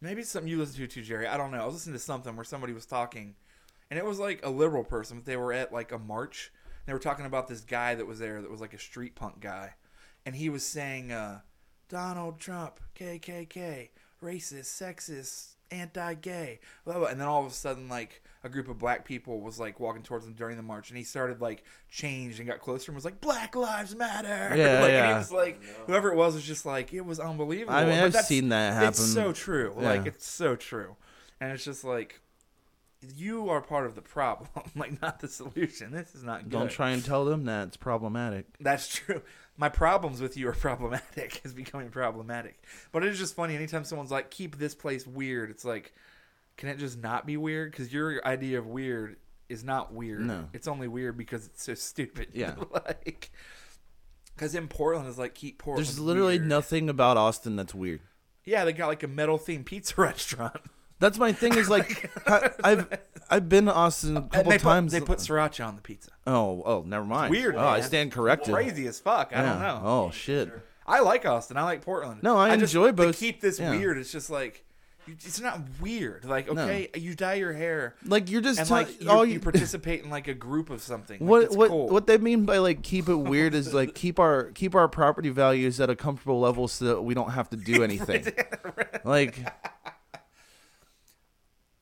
Maybe 0.00 0.20
it's 0.20 0.30
something 0.30 0.48
you 0.48 0.58
listen 0.58 0.76
to 0.76 0.86
too, 0.86 1.02
Jerry. 1.02 1.26
I 1.26 1.36
don't 1.36 1.50
know. 1.50 1.60
I 1.60 1.64
was 1.66 1.74
listening 1.74 1.94
to 1.94 1.98
something 2.00 2.34
where 2.36 2.44
somebody 2.44 2.72
was 2.72 2.86
talking, 2.86 3.34
and 3.90 3.98
it 3.98 4.04
was 4.04 4.18
like 4.18 4.44
a 4.44 4.50
liberal 4.50 4.84
person. 4.84 5.18
But 5.18 5.26
they 5.26 5.36
were 5.36 5.52
at 5.52 5.72
like 5.72 5.92
a 5.92 5.98
march. 5.98 6.52
They 6.86 6.92
were 6.92 6.98
talking 6.98 7.26
about 7.26 7.48
this 7.48 7.60
guy 7.60 7.94
that 7.94 8.06
was 8.06 8.18
there 8.18 8.40
that 8.40 8.50
was 8.50 8.60
like 8.60 8.74
a 8.74 8.78
street 8.78 9.14
punk 9.14 9.40
guy, 9.40 9.74
and 10.24 10.34
he 10.34 10.48
was 10.48 10.64
saying, 10.64 11.12
uh, 11.12 11.40
"Donald 11.88 12.40
Trump, 12.40 12.80
KKK, 12.98 13.90
racist, 14.22 14.66
sexist, 14.66 15.54
anti-gay." 15.70 16.60
Blah, 16.84 16.98
blah. 16.98 17.08
And 17.08 17.20
then 17.20 17.28
all 17.28 17.44
of 17.44 17.50
a 17.50 17.54
sudden, 17.54 17.88
like 17.88 18.22
a 18.42 18.48
group 18.48 18.68
of 18.68 18.78
black 18.78 19.04
people 19.04 19.40
was 19.40 19.58
like 19.58 19.80
walking 19.80 20.02
towards 20.02 20.26
him 20.26 20.32
during 20.32 20.56
the 20.56 20.62
march, 20.62 20.88
and 20.88 20.96
he 20.96 21.04
started 21.04 21.40
like 21.42 21.64
changed 21.90 22.38
and 22.38 22.48
got 22.48 22.60
closer 22.60 22.90
and 22.90 22.96
was 22.96 23.04
like, 23.04 23.20
"Black 23.20 23.54
Lives 23.54 23.94
Matter." 23.94 24.56
Yeah, 24.56 24.80
like, 24.80 24.90
And 24.92 25.06
he 25.08 25.12
was 25.14 25.32
like, 25.32 25.62
whoever 25.86 26.10
it 26.10 26.16
was 26.16 26.34
was 26.34 26.44
just 26.44 26.64
like, 26.64 26.94
it 26.94 27.04
was 27.04 27.20
unbelievable. 27.20 27.74
I 27.74 27.84
mean, 27.84 28.00
But 28.00 28.16
I've 28.16 28.24
seen 28.24 28.48
that 28.48 28.74
happen. 28.74 28.88
It's 28.88 29.12
so 29.12 29.32
true. 29.32 29.74
Like 29.76 30.06
it's 30.06 30.26
so 30.26 30.56
true, 30.56 30.96
and 31.40 31.52
it's 31.52 31.64
just 31.64 31.84
like 31.84 32.20
you 33.16 33.48
are 33.48 33.60
part 33.60 33.86
of 33.86 33.94
the 33.94 34.02
problem, 34.02 34.48
like 34.76 35.00
not 35.00 35.20
the 35.20 35.28
solution. 35.28 35.92
This 35.92 36.14
is 36.14 36.24
not 36.24 36.44
good. 36.44 36.50
Don't 36.50 36.70
try 36.70 36.90
and 36.90 37.04
tell 37.04 37.24
them 37.24 37.44
that 37.44 37.68
it's 37.68 37.76
problematic. 37.76 38.46
That's 38.60 38.88
true. 38.88 39.22
My 39.56 39.68
problems 39.68 40.20
with 40.20 40.36
you 40.36 40.48
are 40.48 40.52
problematic. 40.54 41.40
Is 41.44 41.54
becoming 41.54 41.90
problematic. 41.90 42.62
But 42.92 43.04
it 43.04 43.10
is 43.10 43.18
just 43.18 43.34
funny. 43.34 43.54
Anytime 43.54 43.84
someone's 43.84 44.10
like, 44.10 44.30
"Keep 44.30 44.58
this 44.58 44.74
place 44.74 45.06
weird," 45.06 45.50
it's 45.50 45.64
like, 45.64 45.94
can 46.56 46.68
it 46.68 46.78
just 46.78 46.98
not 46.98 47.26
be 47.26 47.36
weird? 47.36 47.70
Because 47.70 47.92
your 47.92 48.24
idea 48.26 48.58
of 48.58 48.66
weird 48.66 49.16
is 49.48 49.64
not 49.64 49.92
weird. 49.92 50.20
No. 50.26 50.48
it's 50.52 50.68
only 50.68 50.88
weird 50.88 51.16
because 51.16 51.46
it's 51.46 51.62
so 51.62 51.74
stupid. 51.74 52.28
Yeah. 52.32 52.54
like. 52.72 53.30
Because 54.34 54.54
in 54.54 54.68
Portland 54.68 55.08
is 55.08 55.18
like 55.18 55.34
keep 55.34 55.58
Portland. 55.58 55.84
There's 55.84 55.98
literally 55.98 56.38
weird. 56.38 56.48
nothing 56.48 56.88
about 56.88 57.16
Austin 57.16 57.56
that's 57.56 57.74
weird. 57.74 58.00
Yeah, 58.44 58.64
they 58.64 58.72
got 58.72 58.86
like 58.86 59.02
a 59.02 59.08
metal 59.08 59.36
themed 59.38 59.64
pizza 59.64 59.94
restaurant. 60.00 60.60
That's 60.98 61.18
my 61.18 61.32
thing. 61.32 61.54
Is 61.54 61.68
like 61.68 62.10
I, 62.26 62.50
I've 62.64 62.98
I've 63.30 63.48
been 63.48 63.66
to 63.66 63.74
Austin 63.74 64.16
a 64.16 64.20
uh, 64.20 64.22
couple 64.24 64.50
they 64.50 64.58
times. 64.58 64.92
Put, 64.92 65.00
they 65.00 65.06
put 65.06 65.18
sriracha 65.18 65.66
on 65.66 65.76
the 65.76 65.82
pizza. 65.82 66.10
oh 66.26 66.62
oh 66.64 66.84
never 66.86 67.04
mind. 67.04 67.30
weird, 67.30 67.56
Oh, 67.56 67.66
I 67.66 67.80
stand 67.80 68.12
corrected. 68.12 68.54
Crazy 68.54 68.86
as 68.86 69.00
fuck. 69.00 69.32
I 69.34 69.42
don't 69.42 69.60
know. 69.60 69.80
Oh 69.84 70.10
shit. 70.10 70.50
I 70.86 71.00
like 71.00 71.26
Austin. 71.26 71.58
I 71.58 71.64
like 71.64 71.82
Portland. 71.82 72.22
No, 72.22 72.38
I 72.38 72.56
just, 72.56 72.72
enjoy 72.74 72.86
to 72.86 72.92
both- 72.94 73.18
keep 73.18 73.42
this 73.42 73.60
yeah. 73.60 73.70
weird. 73.70 73.98
It's 73.98 74.10
just 74.10 74.30
like 74.30 74.64
it's 75.06 75.40
not 75.40 75.60
weird. 75.80 76.24
Like 76.24 76.48
okay, 76.48 76.88
you 76.94 77.14
dye 77.14 77.34
your 77.34 77.52
hair 77.52 77.94
Like 78.04 78.30
you're 78.30 78.40
just 78.40 78.60
and 78.60 78.70
like 78.70 79.00
you, 79.00 79.10
all 79.10 79.24
you 79.24 79.34
you, 79.34 79.40
participate 79.40 80.02
in 80.04 80.10
like 80.10 80.28
a 80.28 80.34
group 80.34 80.70
of 80.70 80.82
something. 80.82 81.20
Like, 81.20 81.28
what 81.28 81.42
it's 81.44 81.56
what 81.56 81.70
cool. 81.70 81.88
what 81.88 82.06
they 82.06 82.18
mean 82.18 82.44
by 82.44 82.58
like 82.58 82.82
keep 82.82 83.08
it 83.08 83.16
weird 83.16 83.54
is 83.54 83.72
like 83.72 83.94
keep 83.94 84.18
our 84.18 84.44
keep 84.52 84.74
our 84.74 84.88
property 84.88 85.30
values 85.30 85.80
at 85.80 85.90
a 85.90 85.96
comfortable 85.96 86.40
level 86.40 86.68
so 86.68 86.84
that 86.86 87.02
we 87.02 87.14
don't 87.14 87.30
have 87.30 87.48
to 87.50 87.56
do 87.56 87.82
anything. 87.84 88.26
like 89.04 89.38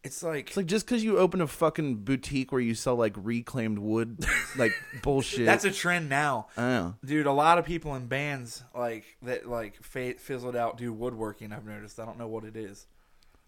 It's 0.06 0.22
like, 0.22 0.48
it's 0.48 0.56
like 0.56 0.66
just 0.66 0.86
because 0.86 1.04
you 1.04 1.18
open 1.18 1.40
a 1.40 1.46
fucking 1.46 1.96
boutique 1.96 2.52
where 2.52 2.60
you 2.60 2.74
sell 2.74 2.96
like 2.96 3.14
reclaimed 3.16 3.78
wood, 3.78 4.24
like 4.56 4.72
bullshit. 5.02 5.44
that's 5.46 5.64
a 5.64 5.70
trend 5.70 6.08
now. 6.08 6.46
I 6.56 6.60
know. 6.62 6.94
Dude, 7.04 7.26
a 7.26 7.32
lot 7.32 7.58
of 7.58 7.64
people 7.66 7.94
in 7.96 8.06
bands 8.06 8.62
like 8.74 9.04
that 9.22 9.48
like 9.48 9.82
fa- 9.82 10.14
fizzled 10.18 10.56
out 10.56 10.78
do 10.78 10.92
woodworking. 10.92 11.52
I've 11.52 11.66
noticed. 11.66 12.00
I 12.00 12.04
don't 12.04 12.18
know 12.18 12.28
what 12.28 12.44
it 12.44 12.56
is. 12.56 12.86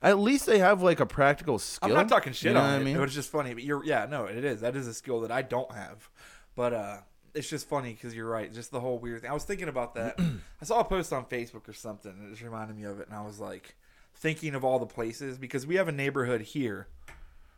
At 0.03 0.19
least 0.19 0.47
they 0.47 0.59
have 0.59 0.83
like 0.83 1.01
a 1.01 1.07
practical 1.07 1.59
skill. 1.59 1.89
I'm 1.91 1.95
not 1.95 2.09
talking 2.09 2.33
shit 2.33 2.51
You 2.51 2.55
know 2.55 2.61
on 2.61 2.67
what 2.73 2.77
it. 2.79 2.81
I 2.81 2.85
mean? 2.85 2.97
It 2.97 3.01
was 3.01 3.15
just 3.15 3.31
funny, 3.31 3.55
but 3.55 3.63
you're 3.65 3.85
yeah, 3.85 4.07
no, 4.09 4.27
it 4.27 4.45
is. 4.45 4.61
That 4.61 4.77
is 4.77 4.87
a 4.87 4.95
skill 4.95 5.21
that 5.23 5.33
I 5.33 5.43
don't 5.43 5.73
have. 5.73 6.09
But 6.55 6.73
uh 6.73 6.97
it's 7.35 7.49
just 7.49 7.69
funny 7.69 7.93
because 7.93 8.15
you're 8.15 8.29
right. 8.29 8.53
Just 8.53 8.71
the 8.73 8.81
whole 8.81 8.99
weird 8.99 9.21
thing. 9.23 9.31
I 9.31 9.35
was 9.35 9.45
thinking 9.45 9.69
about 9.69 9.95
that. 9.95 10.19
I 10.61 10.65
saw 10.65 10.81
a 10.81 10.85
post 10.85 11.13
on 11.13 11.25
Facebook 11.27 11.69
or 11.69 11.73
something. 11.73 12.11
And 12.11 12.27
it 12.27 12.31
just 12.31 12.43
reminded 12.43 12.77
me 12.77 12.85
of 12.85 13.01
it, 13.01 13.07
and 13.09 13.17
I 13.17 13.23
was 13.25 13.39
like 13.39 13.77
thinking 14.21 14.55
of 14.55 14.65
all 14.65 14.79
the 14.79 14.87
places 14.87 15.39
because 15.39 15.67
we 15.67 15.77
have 15.77 15.89
a 15.89 15.93
neighborhood 15.93 16.41
here 16.41 16.89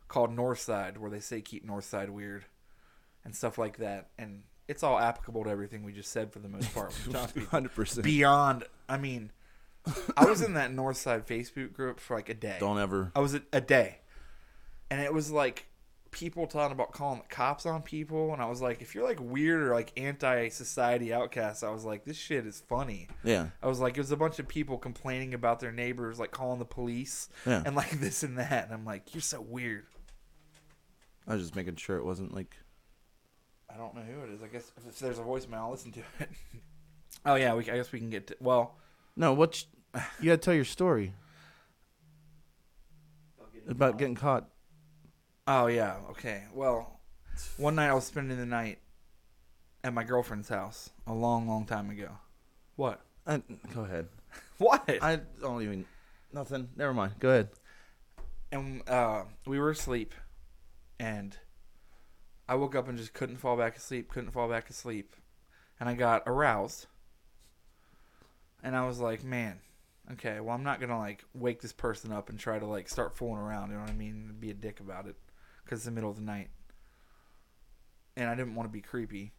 called 0.09 0.35
Northside 0.35 0.99
where 0.99 1.11
they 1.11 1.21
say 1.21 1.41
keep 1.41 1.67
Northside 1.67 2.11
weird 2.11 2.45
and 3.25 3.35
stuff 3.35 3.59
like 3.59 3.79
that, 3.79 4.09
and 4.19 4.43
it's 4.69 4.83
all 4.83 4.99
applicable 4.99 5.45
to 5.45 5.51
everything 5.51 5.83
we 5.85 5.93
just 5.93 6.11
said 6.11 6.33
for 6.33 6.39
the 6.39 6.49
most 6.49 6.73
part. 6.75 6.93
Hundred 7.51 7.75
percent. 7.75 8.05
beyond 8.05 8.65
i 8.89 8.97
mean 8.97 9.33
I 10.17 10.27
was 10.27 10.43
in 10.43 10.55
that 10.61 10.71
Northside 10.71 11.27
Facebook 11.27 11.73
group 11.73 12.01
for 12.01 12.15
like 12.17 12.29
a 12.29 12.35
day. 12.35 12.57
Don't 12.61 12.79
ever. 12.79 13.13
I 13.15 13.21
was 13.21 13.35
a, 13.35 13.43
a 13.53 13.61
day, 13.61 13.99
and 14.91 15.01
it 15.01 15.13
was 15.13 15.31
like 15.31 15.67
people 16.11 16.47
talking 16.47 16.73
about 16.73 16.93
calling 16.93 17.21
the 17.21 17.35
cops 17.35 17.67
on 17.67 17.83
people, 17.83 18.33
and 18.33 18.43
I 18.43 18.47
was 18.47 18.61
like, 18.61 18.83
if 18.83 18.95
you're 18.95 19.05
like 19.05 19.19
weird 19.21 19.63
or 19.63 19.75
like 19.75 19.93
anti-society 19.97 21.13
outcasts, 21.13 21.63
I 21.63 21.71
was 21.71 21.85
like, 21.85 22.05
this 22.05 22.17
shit 22.17 22.47
is 22.47 22.63
funny. 22.69 23.09
Yeah. 23.23 23.49
I 23.63 23.69
was 23.69 23.79
like, 23.81 23.97
it 23.97 24.01
was 24.01 24.11
a 24.11 24.17
bunch 24.17 24.39
of 24.39 24.49
people 24.49 24.77
complaining 24.79 25.35
about 25.35 25.61
their 25.61 25.73
neighbors, 25.73 26.19
like 26.19 26.31
calling 26.33 26.59
the 26.59 26.65
police, 26.65 27.29
Yeah. 27.47 27.63
and 27.65 27.77
like 27.77 27.91
this 28.01 28.23
and 28.23 28.39
that, 28.39 28.65
and 28.65 28.75
I'm 28.75 28.85
like, 28.85 29.15
you're 29.15 29.21
so 29.21 29.41
weird. 29.41 29.87
I 31.29 31.35
was 31.35 31.43
just 31.43 31.55
making 31.57 31.77
sure 31.77 31.97
it 31.97 32.05
wasn't 32.05 32.35
like. 32.35 32.57
I 33.73 33.77
don't 33.77 33.95
know 33.95 34.01
who 34.03 34.23
it 34.25 34.31
is. 34.35 34.43
I 34.43 34.49
guess 34.49 34.73
if 34.89 34.99
there's 34.99 35.21
a 35.21 35.23
voicemail, 35.23 35.59
I'll 35.59 35.71
listen 35.71 35.93
to 35.93 36.01
it. 36.19 36.29
oh 37.25 37.37
yeah, 37.37 37.55
we, 37.55 37.61
I 37.71 37.77
guess 37.77 37.93
we 37.93 38.01
can 38.01 38.11
get 38.11 38.27
to. 38.29 38.37
Well, 38.41 38.75
No, 39.17 39.33
what? 39.33 39.63
You, 39.95 40.01
you 40.21 40.25
gotta 40.27 40.39
tell 40.39 40.55
your 40.55 40.65
story 40.65 41.13
About 43.39 43.53
getting 43.53 43.71
about 43.71 43.91
caught. 43.93 43.99
getting 43.99 44.15
caught. 44.17 44.49
Oh 45.51 45.67
yeah, 45.67 45.97
okay. 46.11 46.45
Well, 46.55 47.01
one 47.57 47.75
night 47.75 47.89
I 47.89 47.95
was 47.95 48.05
spending 48.05 48.39
the 48.39 48.47
night 48.47 48.79
at 49.83 49.93
my 49.93 50.05
girlfriend's 50.05 50.49
house 50.49 50.91
a 51.07 51.13
long, 51.13 51.49
long 51.49 51.67
time 51.67 51.91
ago. 51.91 52.11
What? 52.77 53.01
I, 53.27 53.43
go 53.75 53.83
ahead. 53.83 54.09
What? 54.59 54.89
I 55.03 55.21
don't 55.41 55.63
even. 55.63 55.87
Nothing. 56.33 56.69
Never 56.77 56.93
mind. 56.95 57.15
Go 57.19 57.31
ahead. 57.31 57.49
and 58.53 58.89
uh, 58.89 59.25
we 59.47 59.59
were 59.59 59.71
asleep, 59.71 60.15
and 60.99 61.37
I 62.49 62.55
woke 62.57 62.75
up 62.77 62.87
and 62.87 62.99
just 62.99 63.15
couldn't 63.15 63.39
fall 63.39 63.57
back 63.57 63.77
asleep, 63.77 64.11
couldn't 64.11 64.31
fall 64.33 64.49
back 64.49 64.69
asleep, 64.71 65.17
and 65.81 65.89
I 65.89 65.95
got 65.95 66.25
aroused, 66.27 66.87
and 68.63 68.77
I 68.77 68.87
was 68.87 68.99
like, 69.01 69.25
man, 69.25 69.61
okay, 70.13 70.41
well 70.41 70.55
I'm 70.55 70.63
not 70.63 70.79
gonna 70.81 70.99
like 70.99 71.25
wake 71.35 71.63
this 71.63 71.73
person 71.73 72.13
up 72.13 72.29
and 72.29 72.39
try 72.39 72.59
to 72.59 72.67
like 72.67 72.89
start 72.89 73.17
fooling 73.17 73.41
around, 73.41 73.71
you 73.71 73.77
know 73.77 73.83
what 73.83 73.91
I 73.91 73.95
mean, 73.95 74.35
be 74.39 74.51
a 74.51 74.55
dick 74.55 74.81
about 74.81 75.07
it, 75.07 75.17
because 75.71 75.83
it's 75.83 75.85
the 75.85 75.93
middle 75.93 76.11
of 76.11 76.17
the 76.17 76.23
night, 76.23 76.49
and 78.17 78.29
I 78.29 78.35
didn't 78.35 78.57
want 78.57 78.69
to 78.69 78.73
be 78.73 78.81
creepy. 78.81 79.33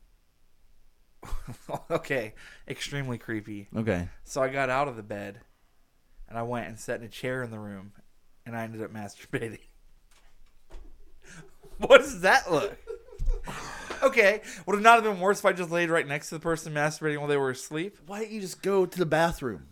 okay, 1.91 2.36
extremely 2.70 3.17
creepy. 3.17 3.67
Okay. 3.76 4.08
So 4.24 4.41
I 4.41 4.48
got 4.48 4.70
out 4.70 4.88
of 4.88 4.96
the 4.96 5.04
bed 5.04 5.41
and 6.30 6.39
I 6.39 6.44
went 6.44 6.67
and 6.67 6.80
sat 6.80 7.00
in 7.00 7.06
a 7.06 7.10
chair 7.10 7.44
in 7.44 7.52
the 7.52 7.60
room 7.60 7.91
and 8.46 8.56
I 8.56 8.63
ended 8.63 8.82
up 8.82 8.91
masturbating. 8.91 9.60
what 11.78 12.00
does 12.00 12.22
that 12.22 12.50
look? 12.52 12.78
Okay, 14.04 14.41
would 14.65 14.80
it 14.80 14.82
not 14.82 14.96
have 14.96 15.04
been 15.04 15.20
worse 15.20 15.38
if 15.38 15.46
I 15.46 15.54
just 15.54 15.70
laid 15.70 15.91
right 15.91 16.08
next 16.08 16.30
to 16.30 16.36
the 16.36 16.39
person 16.39 16.74
masturbating 16.74 17.20
while 17.20 17.28
they 17.28 17.38
were 17.38 17.52
asleep? 17.52 18.00
Why 18.08 18.22
don't 18.22 18.32
you 18.32 18.41
just 18.41 18.63
go 18.63 18.88
to 18.88 18.98
the 18.98 19.06
bathroom? 19.06 19.67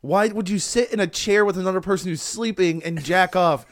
Why 0.00 0.28
would 0.28 0.48
you 0.48 0.58
sit 0.58 0.94
in 0.94 0.98
a 0.98 1.06
chair 1.06 1.44
with 1.44 1.58
another 1.58 1.82
person 1.82 2.08
who's 2.08 2.22
sleeping 2.22 2.82
and 2.82 3.04
jack 3.04 3.36
off? 3.36 3.66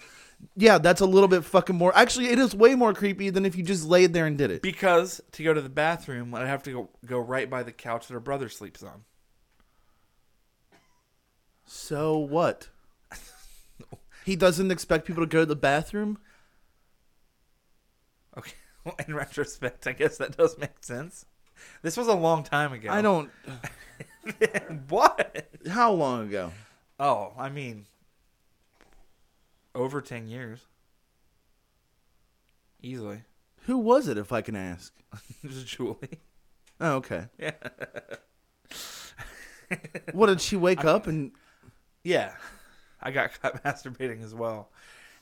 Yeah, 0.56 0.78
that's 0.78 1.00
a 1.00 1.06
little 1.06 1.28
bit 1.28 1.44
fucking 1.44 1.76
more. 1.76 1.96
Actually, 1.96 2.28
it 2.28 2.38
is 2.38 2.54
way 2.54 2.74
more 2.74 2.92
creepy 2.92 3.30
than 3.30 3.46
if 3.46 3.56
you 3.56 3.62
just 3.62 3.86
laid 3.86 4.12
there 4.12 4.26
and 4.26 4.36
did 4.36 4.50
it. 4.50 4.62
Because 4.62 5.20
to 5.32 5.42
go 5.42 5.54
to 5.54 5.60
the 5.60 5.68
bathroom, 5.68 6.34
I'd 6.34 6.46
have 6.46 6.62
to 6.64 6.72
go, 6.72 6.90
go 7.06 7.18
right 7.18 7.48
by 7.48 7.62
the 7.62 7.72
couch 7.72 8.08
that 8.08 8.14
her 8.14 8.20
brother 8.20 8.48
sleeps 8.48 8.82
on. 8.82 9.04
So 11.66 12.18
what? 12.18 12.68
He 14.24 14.36
doesn't 14.36 14.70
expect 14.70 15.06
people 15.06 15.22
to 15.22 15.26
go 15.26 15.40
to 15.40 15.46
the 15.46 15.56
bathroom? 15.56 16.18
Okay, 18.36 18.52
well, 18.84 18.94
in 19.06 19.14
retrospect, 19.14 19.86
I 19.86 19.92
guess 19.92 20.18
that 20.18 20.36
does 20.36 20.58
make 20.58 20.82
sense. 20.82 21.24
This 21.82 21.96
was 21.96 22.06
a 22.06 22.14
long 22.14 22.44
time 22.44 22.72
ago. 22.72 22.90
I 22.90 23.02
don't. 23.02 23.30
what? 24.88 25.48
How 25.68 25.92
long 25.92 26.28
ago? 26.28 26.52
Oh, 26.98 27.32
I 27.38 27.48
mean, 27.48 27.86
over 29.74 30.00
10 30.00 30.26
years. 30.28 30.60
Easily. 32.82 33.22
Who 33.66 33.78
was 33.78 34.08
it, 34.08 34.16
if 34.18 34.32
I 34.32 34.40
can 34.40 34.56
ask? 34.56 34.92
Just 35.46 35.66
Julie. 35.66 35.96
Oh, 36.80 36.94
okay. 36.96 37.26
Yeah. 37.38 37.52
What 40.12 40.26
did 40.26 40.40
she 40.40 40.56
wake 40.56 40.84
up 40.84 41.06
and? 41.06 41.30
Yeah. 42.02 42.32
I 43.00 43.12
got 43.12 43.40
caught 43.40 43.62
masturbating 43.62 44.22
as 44.24 44.34
well. 44.34 44.68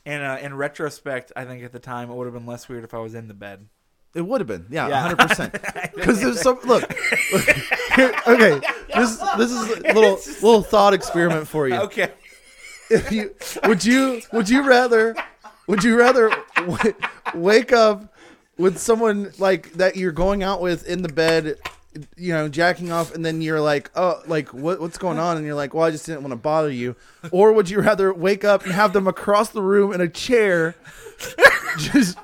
And 0.05 0.23
uh, 0.23 0.37
in 0.41 0.55
retrospect, 0.55 1.31
I 1.35 1.45
think 1.45 1.63
at 1.63 1.71
the 1.71 1.79
time 1.79 2.09
it 2.09 2.15
would 2.15 2.25
have 2.25 2.33
been 2.33 2.45
less 2.47 2.67
weird 2.67 2.83
if 2.83 2.93
I 2.93 2.97
was 2.97 3.13
in 3.13 3.27
the 3.27 3.33
bed. 3.35 3.67
It 4.15 4.21
would 4.23 4.41
have 4.41 4.47
been, 4.47 4.65
yeah, 4.71 4.87
Yeah. 4.87 5.01
hundred 5.01 5.19
percent. 5.19 5.51
Because 5.93 6.19
there's 6.19 6.41
some 6.41 6.59
look. 6.65 6.81
look 7.31 7.43
here, 7.95 8.11
okay, 8.27 8.59
this 8.95 9.17
this 9.37 9.51
is 9.51 9.69
a 9.69 9.93
little 9.93 10.13
little 10.41 10.63
thought 10.63 10.95
experiment 10.95 11.47
for 11.47 11.67
you. 11.67 11.75
Okay. 11.75 12.11
If 12.89 13.11
you 13.11 13.35
would 13.65 13.85
you 13.85 14.21
would 14.31 14.49
you 14.49 14.67
rather 14.67 15.15
would 15.67 15.83
you 15.83 15.97
rather 15.97 16.31
w- 16.55 16.93
wake 17.35 17.71
up 17.71 18.13
with 18.57 18.77
someone 18.77 19.31
like 19.37 19.73
that 19.73 19.95
you're 19.95 20.11
going 20.11 20.43
out 20.43 20.61
with 20.61 20.87
in 20.87 21.01
the 21.01 21.09
bed, 21.09 21.55
you 22.17 22.33
know, 22.33 22.49
jacking 22.49 22.91
off, 22.91 23.13
and 23.13 23.23
then 23.23 23.41
you're 23.41 23.61
like, 23.61 23.89
oh, 23.95 24.21
like 24.27 24.53
what 24.53 24.79
what's 24.79 24.97
going 24.97 25.19
on? 25.19 25.37
And 25.37 25.45
you're 25.45 25.55
like, 25.55 25.73
well, 25.73 25.85
I 25.85 25.91
just 25.91 26.05
didn't 26.05 26.21
want 26.21 26.31
to 26.31 26.37
bother 26.37 26.71
you. 26.71 26.95
Or 27.31 27.53
would 27.53 27.69
you 27.69 27.79
rather 27.81 28.13
wake 28.13 28.43
up 28.43 28.63
and 28.63 28.73
have 28.73 28.93
them 28.93 29.07
across 29.07 29.49
the 29.49 29.61
room 29.61 29.93
in 29.93 30.01
a 30.01 30.09
chair, 30.09 30.75
just 31.77 32.17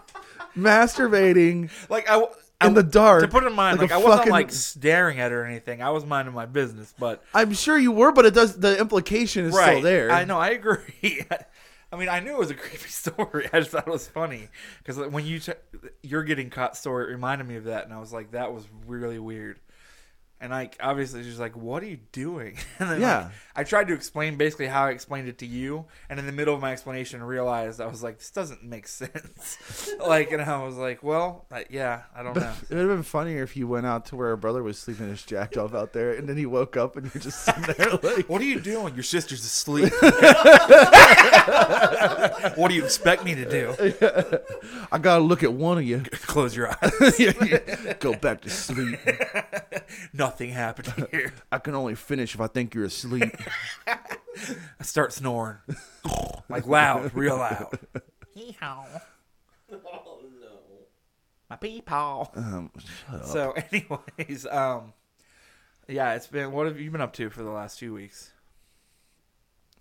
masturbating 0.58 1.70
Like, 1.90 2.10
I. 2.10 2.26
in 2.64 2.74
the 2.74 2.84
dark? 2.84 3.22
to 3.22 3.28
put 3.28 3.44
it 3.44 3.48
in 3.48 3.54
mind, 3.54 3.80
like 3.80 3.92
like, 3.92 4.00
I 4.00 4.04
wasn't 4.04 4.18
fucking- 4.20 4.32
like 4.32 4.52
staring 4.52 5.20
at 5.20 5.32
her 5.32 5.42
or 5.42 5.46
anything. 5.46 5.82
I 5.82 5.90
was 5.90 6.06
minding 6.06 6.34
my 6.34 6.46
business, 6.46 6.94
but 6.98 7.24
I'm 7.34 7.54
sure 7.54 7.78
you 7.78 7.92
were, 7.92 8.12
but 8.12 8.26
it 8.26 8.34
does. 8.34 8.58
The 8.58 8.80
implication 8.80 9.46
is 9.46 9.54
still 9.56 9.82
there. 9.82 10.12
I 10.12 10.26
know. 10.26 10.38
I 10.40 10.50
agree. 10.50 11.22
I 11.92 11.98
mean, 11.98 12.10
I 12.10 12.20
knew 12.20 12.32
it 12.32 12.40
was 12.40 12.50
a 12.50 12.56
creepy 12.56 12.78
story. 12.90 13.48
I 13.54 13.60
just 13.60 13.72
thought 13.72 13.88
it 13.88 13.92
was 13.92 14.08
funny 14.08 14.50
because 14.84 14.98
when 15.12 15.26
you 15.26 15.40
t- 15.40 15.54
you're 16.02 16.24
getting 16.24 16.50
caught 16.50 16.76
story, 16.76 17.06
it 17.06 17.10
reminded 17.12 17.48
me 17.48 17.56
of 17.56 17.66
that, 17.66 17.86
and 17.86 17.94
I 17.94 18.00
was 18.00 18.12
like, 18.12 18.32
that 18.32 18.54
was 18.54 18.66
really 18.88 19.20
weird. 19.20 19.60
And 20.42 20.52
like, 20.52 20.76
obviously, 20.82 21.24
she's 21.24 21.40
like, 21.40 21.56
"What 21.56 21.82
are 21.82 21.86
you 21.88 21.98
doing?" 22.12 22.58
And 22.80 22.90
then, 22.92 23.02
Yeah. 23.02 23.18
like, 23.24 23.32
I 23.56 23.64
tried 23.64 23.88
to 23.88 23.94
explain 23.94 24.36
basically 24.36 24.68
how 24.68 24.84
I 24.86 24.90
explained 24.92 25.30
it 25.30 25.38
to 25.40 25.46
you, 25.46 25.86
and 26.10 26.20
in 26.20 26.26
the 26.26 26.34
middle 26.34 26.54
of 26.54 26.60
my 26.60 26.74
explanation, 26.74 27.24
realized 27.24 27.80
I 27.80 27.86
was 27.88 28.04
like, 28.04 28.18
"This 28.20 28.32
doesn't 28.32 28.62
make 28.62 28.86
sense." 29.02 29.90
like, 30.06 30.32
and 30.34 30.42
I 30.42 30.62
was 30.64 30.76
like, 30.76 31.02
"Well, 31.04 31.46
I, 31.52 31.66
yeah, 31.70 32.02
I 32.14 32.22
don't 32.22 32.36
know." 32.36 32.52
It 32.70 32.76
would 32.76 32.80
have 32.80 32.90
been 32.90 33.04
funnier 33.04 33.44
if 33.44 33.56
you 33.56 33.66
went 33.68 33.86
out 33.86 34.08
to 34.08 34.18
where 34.18 34.28
her 34.28 34.36
brother 34.38 34.62
was 34.62 34.78
sleeping 34.78 35.08
his 35.08 35.24
jacked 35.24 35.56
off 35.58 35.74
out 35.74 35.94
there, 35.94 36.12
and 36.14 36.28
then 36.28 36.36
he 36.36 36.46
woke 36.46 36.76
up 36.76 36.98
and 36.98 37.10
you're 37.14 37.24
just 37.24 37.46
sitting 37.46 37.64
there 37.78 37.92
like, 38.04 38.28
What 38.30 38.42
are 38.42 38.46
you 38.46 38.60
doing? 38.60 38.94
Your 38.94 39.04
sister's 39.04 39.44
asleep. 39.46 39.94
what 42.56 42.68
do 42.70 42.76
you 42.76 42.84
expect 42.84 43.24
me 43.24 43.36
to 43.36 43.50
do? 43.50 43.74
I 44.92 44.98
gotta 44.98 45.24
look 45.24 45.44
at 45.44 45.54
one 45.54 45.78
of 45.78 45.84
you. 45.86 46.02
Close 46.12 46.56
your 46.56 46.70
eyes. 46.84 47.96
Go 48.00 48.14
back 48.14 48.42
to 48.42 48.50
sleep. 48.50 49.00
Nothing 50.26 50.50
happened 50.50 51.08
here. 51.12 51.34
I 51.52 51.60
can 51.60 51.76
only 51.76 51.94
finish 51.96 52.34
if 52.34 52.42
I 52.42 52.48
think 52.48 52.74
you're 52.74 52.86
asleep. 52.86 53.36
I 53.88 54.84
start 54.84 55.14
snoring. 55.14 55.58
like 56.50 56.66
loud, 56.66 57.14
real 57.14 57.38
loud. 57.38 57.78
Hee-haw. 58.34 58.86
Oh 59.72 60.20
no. 60.42 60.48
My 61.50 61.56
pee-paw. 61.58 62.28
Um. 62.36 62.72
So, 63.26 63.54
anyways, 63.72 64.48
um, 64.48 64.94
yeah, 65.88 66.16
it's 66.16 66.26
been. 66.28 66.52
What 66.52 66.66
have 66.66 66.80
you 66.80 66.90
been 66.90 67.02
up 67.02 67.14
to 67.14 67.30
for 67.30 67.44
the 67.44 67.52
last 67.52 67.78
few 67.78 67.94
weeks? 67.94 68.32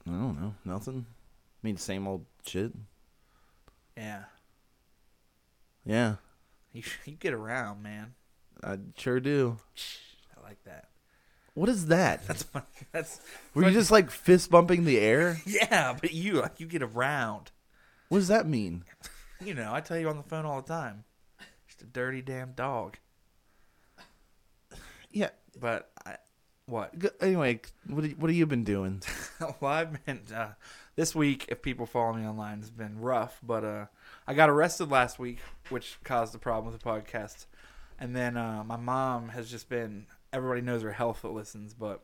I 0.07 0.11
don't 0.11 0.39
know. 0.39 0.55
Nothing. 0.67 1.07
I 1.09 1.67
mean, 1.67 1.79
same 1.79 2.07
old 2.07 2.27
shit. 2.47 2.73
Yeah, 3.97 4.25
Yeah, 5.87 6.17
you 6.75 6.83
you 7.07 7.13
get 7.15 7.33
around, 7.33 7.83
man. 7.83 8.13
I 8.63 8.77
sure 8.99 9.21
do. 9.21 9.57
Like 10.45 10.63
that. 10.65 10.89
What 11.55 11.69
is 11.69 11.87
that? 11.87 12.27
That's 12.27 12.43
funny. 12.55 12.67
That's 12.93 13.21
Were 13.55 13.65
you 13.65 13.71
just 13.71 13.91
like 13.91 14.11
fist 14.11 14.51
bumping 14.51 14.85
the 14.85 14.99
air? 14.99 15.41
yeah, 15.47 15.97
but 16.01 16.13
you 16.13 16.43
like 16.43 16.61
you 16.61 16.67
get 16.67 16.83
around. 16.83 17.51
What 18.09 18.19
does 18.19 18.29
that 18.29 18.47
mean? 18.47 18.85
You 19.45 19.55
know, 19.55 19.73
I 19.73 19.81
tell 19.81 19.99
you 19.99 20.09
on 20.09 20.17
the 20.17 20.23
phone 20.23 20.45
all 20.45 20.61
the 20.61 20.69
time. 20.69 21.05
Just 21.67 21.83
a 21.83 21.87
dirty 21.87 22.23
damn 22.23 22.53
dog. 22.53 22.99
Yeah. 25.11 25.31
But 25.59 25.91
I, 26.05 26.17
what? 26.67 26.95
Anyway, 27.21 27.61
what 27.87 28.05
what 28.19 28.31
have 28.31 28.37
you 28.37 28.47
been 28.47 28.65
doing? 28.65 29.03
well, 29.61 29.71
I've 29.71 30.05
been 30.05 30.21
uh, 30.35 30.55
this 30.97 31.15
week. 31.15 31.47
If 31.49 31.63
people 31.63 31.87
follow 31.87 32.15
me 32.15 32.27
online, 32.27 32.61
has 32.61 32.71
been 32.71 33.01
rough. 33.01 33.39
But 33.43 33.65
uh, 33.65 33.87
I 34.27 34.35
got 34.35 34.51
arrested 34.51 34.91
last 34.91 35.19
week, 35.19 35.39
which 35.69 35.99
caused 36.05 36.35
a 36.35 36.39
problem 36.39 36.73
with 36.73 36.83
the 36.83 36.89
podcast. 36.89 37.47
And 37.99 38.15
then 38.15 38.37
uh, 38.37 38.65
my 38.65 38.77
mom 38.77 39.31
has 39.31 39.51
just 39.51 39.69
been. 39.69 40.07
Everybody 40.35 40.63
knows 40.63 40.83
her 40.83 40.93
health 40.93 41.23
that 41.23 41.33
listens, 41.33 41.75
but 41.75 42.03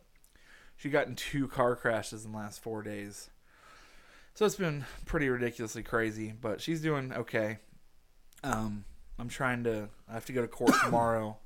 she 0.77 0.88
got 0.88 1.09
in 1.09 1.16
two 1.16 1.49
car 1.49 1.75
crashes 1.75 2.25
in 2.25 2.31
the 2.31 2.38
last 2.38 2.62
four 2.62 2.83
days. 2.83 3.29
So 4.35 4.47
it's 4.47 4.55
been 4.55 4.85
pretty 5.05 5.29
ridiculously 5.29 5.83
crazy, 5.83 6.33
but 6.40 6.61
she's 6.61 6.81
doing 6.81 7.12
okay. 7.12 7.59
Um, 8.45 8.85
I'm 9.19 9.29
trying 9.29 9.64
to. 9.64 9.88
I 10.09 10.14
have 10.14 10.27
to 10.27 10.33
go 10.33 10.43
to 10.43 10.49
court 10.49 10.73
tomorrow 10.85 11.37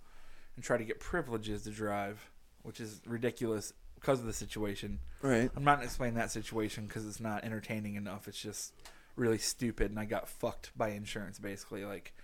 and 0.56 0.64
try 0.64 0.76
to 0.76 0.84
get 0.84 1.00
privileges 1.00 1.62
to 1.62 1.70
drive, 1.70 2.30
which 2.62 2.80
is 2.80 3.00
ridiculous 3.06 3.72
because 3.94 4.20
of 4.20 4.26
the 4.26 4.32
situation. 4.34 5.00
Right. 5.22 5.50
I'm 5.56 5.64
not 5.64 5.76
gonna 5.76 5.86
explain 5.86 6.14
that 6.14 6.30
situation 6.30 6.86
because 6.86 7.06
it's 7.06 7.18
not 7.18 7.44
entertaining 7.44 7.94
enough. 7.94 8.28
It's 8.28 8.40
just 8.40 8.74
really 9.16 9.38
stupid, 9.38 9.90
and 9.90 9.98
I 9.98 10.04
got 10.04 10.28
fucked 10.28 10.70
by 10.76 10.90
insurance. 10.90 11.38
Basically, 11.38 11.86
like 11.86 12.14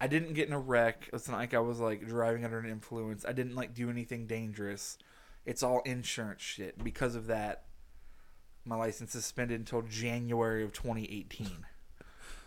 I 0.00 0.06
didn't 0.06 0.32
get 0.32 0.48
in 0.48 0.54
a 0.54 0.58
wreck. 0.58 1.10
It's 1.12 1.28
not 1.28 1.38
like 1.38 1.52
I 1.54 1.58
was 1.58 1.78
like 1.78 2.06
driving 2.06 2.44
under 2.44 2.58
an 2.58 2.70
influence. 2.70 3.24
I 3.26 3.32
didn't 3.32 3.54
like 3.54 3.74
do 3.74 3.90
anything 3.90 4.26
dangerous. 4.26 4.96
It's 5.44 5.62
all 5.62 5.80
insurance 5.84 6.40
shit. 6.42 6.82
Because 6.82 7.14
of 7.14 7.26
that, 7.26 7.64
my 8.64 8.76
license 8.76 9.12
suspended 9.12 9.58
until 9.60 9.82
January 9.82 10.64
of 10.64 10.72
2018. 10.72 11.66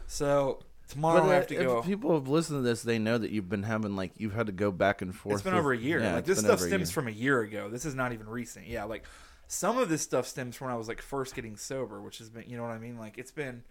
So 0.08 0.60
tomorrow 0.88 1.22
But 1.22 1.28
I 1.28 1.32
uh, 1.32 1.36
have 1.36 1.48
to 1.48 1.56
if 1.56 1.62
go. 1.68 1.82
people 1.82 2.14
have 2.14 2.28
listened 2.28 2.60
to 2.60 2.62
this, 2.62 2.82
they 2.84 3.00
know 3.00 3.18
that 3.18 3.32
you've 3.32 3.50
been 3.50 3.64
having 3.64 3.96
like 3.96 4.12
you've 4.18 4.34
had 4.34 4.48
to 4.48 4.52
go 4.52 4.72
back 4.72 5.02
and 5.02 5.16
forth. 5.16 5.36
It's 5.36 5.44
been 5.44 5.54
with- 5.54 5.60
over 5.60 5.74
a 5.74 5.78
year. 5.78 6.00
Yeah, 6.02 6.16
like 6.16 6.26
this 6.26 6.40
stuff 6.40 6.60
stems 6.60 6.92
from 6.92 7.08
a 7.08 7.12
year 7.12 7.42
ago. 7.42 7.70
This 7.70 7.86
is 7.86 7.96
not 7.96 8.14
even 8.14 8.28
recent. 8.28 8.68
Yeah, 8.68 8.84
like 8.86 9.04
some 9.48 9.78
of 9.78 9.90
this 9.90 10.02
stuff 10.02 10.28
stems 10.28 10.56
from 10.56 10.66
when 10.66 10.74
I 10.74 10.78
was 10.78 10.88
like 10.88 11.02
first 11.02 11.36
getting 11.36 11.56
sober, 11.58 12.02
which 12.02 12.18
has 12.18 12.30
been, 12.30 12.46
you 12.48 12.58
know 12.58 12.64
what 12.64 12.72
I 12.72 12.80
mean? 12.80 12.98
Like 12.98 13.18
it's 13.18 13.32
been 13.32 13.64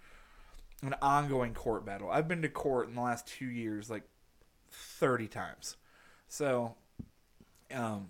an 0.82 0.94
ongoing 1.00 1.54
court 1.54 1.84
battle. 1.84 2.10
I've 2.10 2.28
been 2.28 2.42
to 2.42 2.48
court 2.48 2.88
in 2.88 2.94
the 2.94 3.00
last 3.00 3.26
2 3.28 3.46
years 3.46 3.88
like 3.90 4.02
30 4.70 5.28
times. 5.28 5.76
So 6.28 6.74
um 7.72 8.08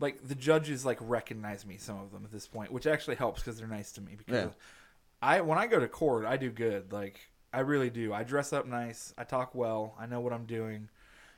like 0.00 0.26
the 0.26 0.34
judges 0.34 0.84
like 0.84 0.98
recognize 1.00 1.64
me 1.64 1.76
some 1.76 2.00
of 2.00 2.10
them 2.10 2.24
at 2.24 2.32
this 2.32 2.46
point, 2.46 2.72
which 2.72 2.86
actually 2.86 3.16
helps 3.16 3.42
cuz 3.42 3.58
they're 3.58 3.68
nice 3.68 3.92
to 3.92 4.00
me 4.00 4.14
because 4.16 4.50
Yeah. 4.50 4.50
I 5.22 5.40
when 5.40 5.58
I 5.58 5.66
go 5.66 5.78
to 5.78 5.88
court, 5.88 6.24
I 6.26 6.36
do 6.36 6.50
good. 6.50 6.92
Like 6.92 7.20
I 7.52 7.60
really 7.60 7.90
do. 7.90 8.12
I 8.12 8.24
dress 8.24 8.52
up 8.52 8.66
nice. 8.66 9.14
I 9.16 9.24
talk 9.24 9.54
well. 9.54 9.94
I 9.98 10.06
know 10.06 10.20
what 10.20 10.32
I'm 10.32 10.46
doing. 10.46 10.88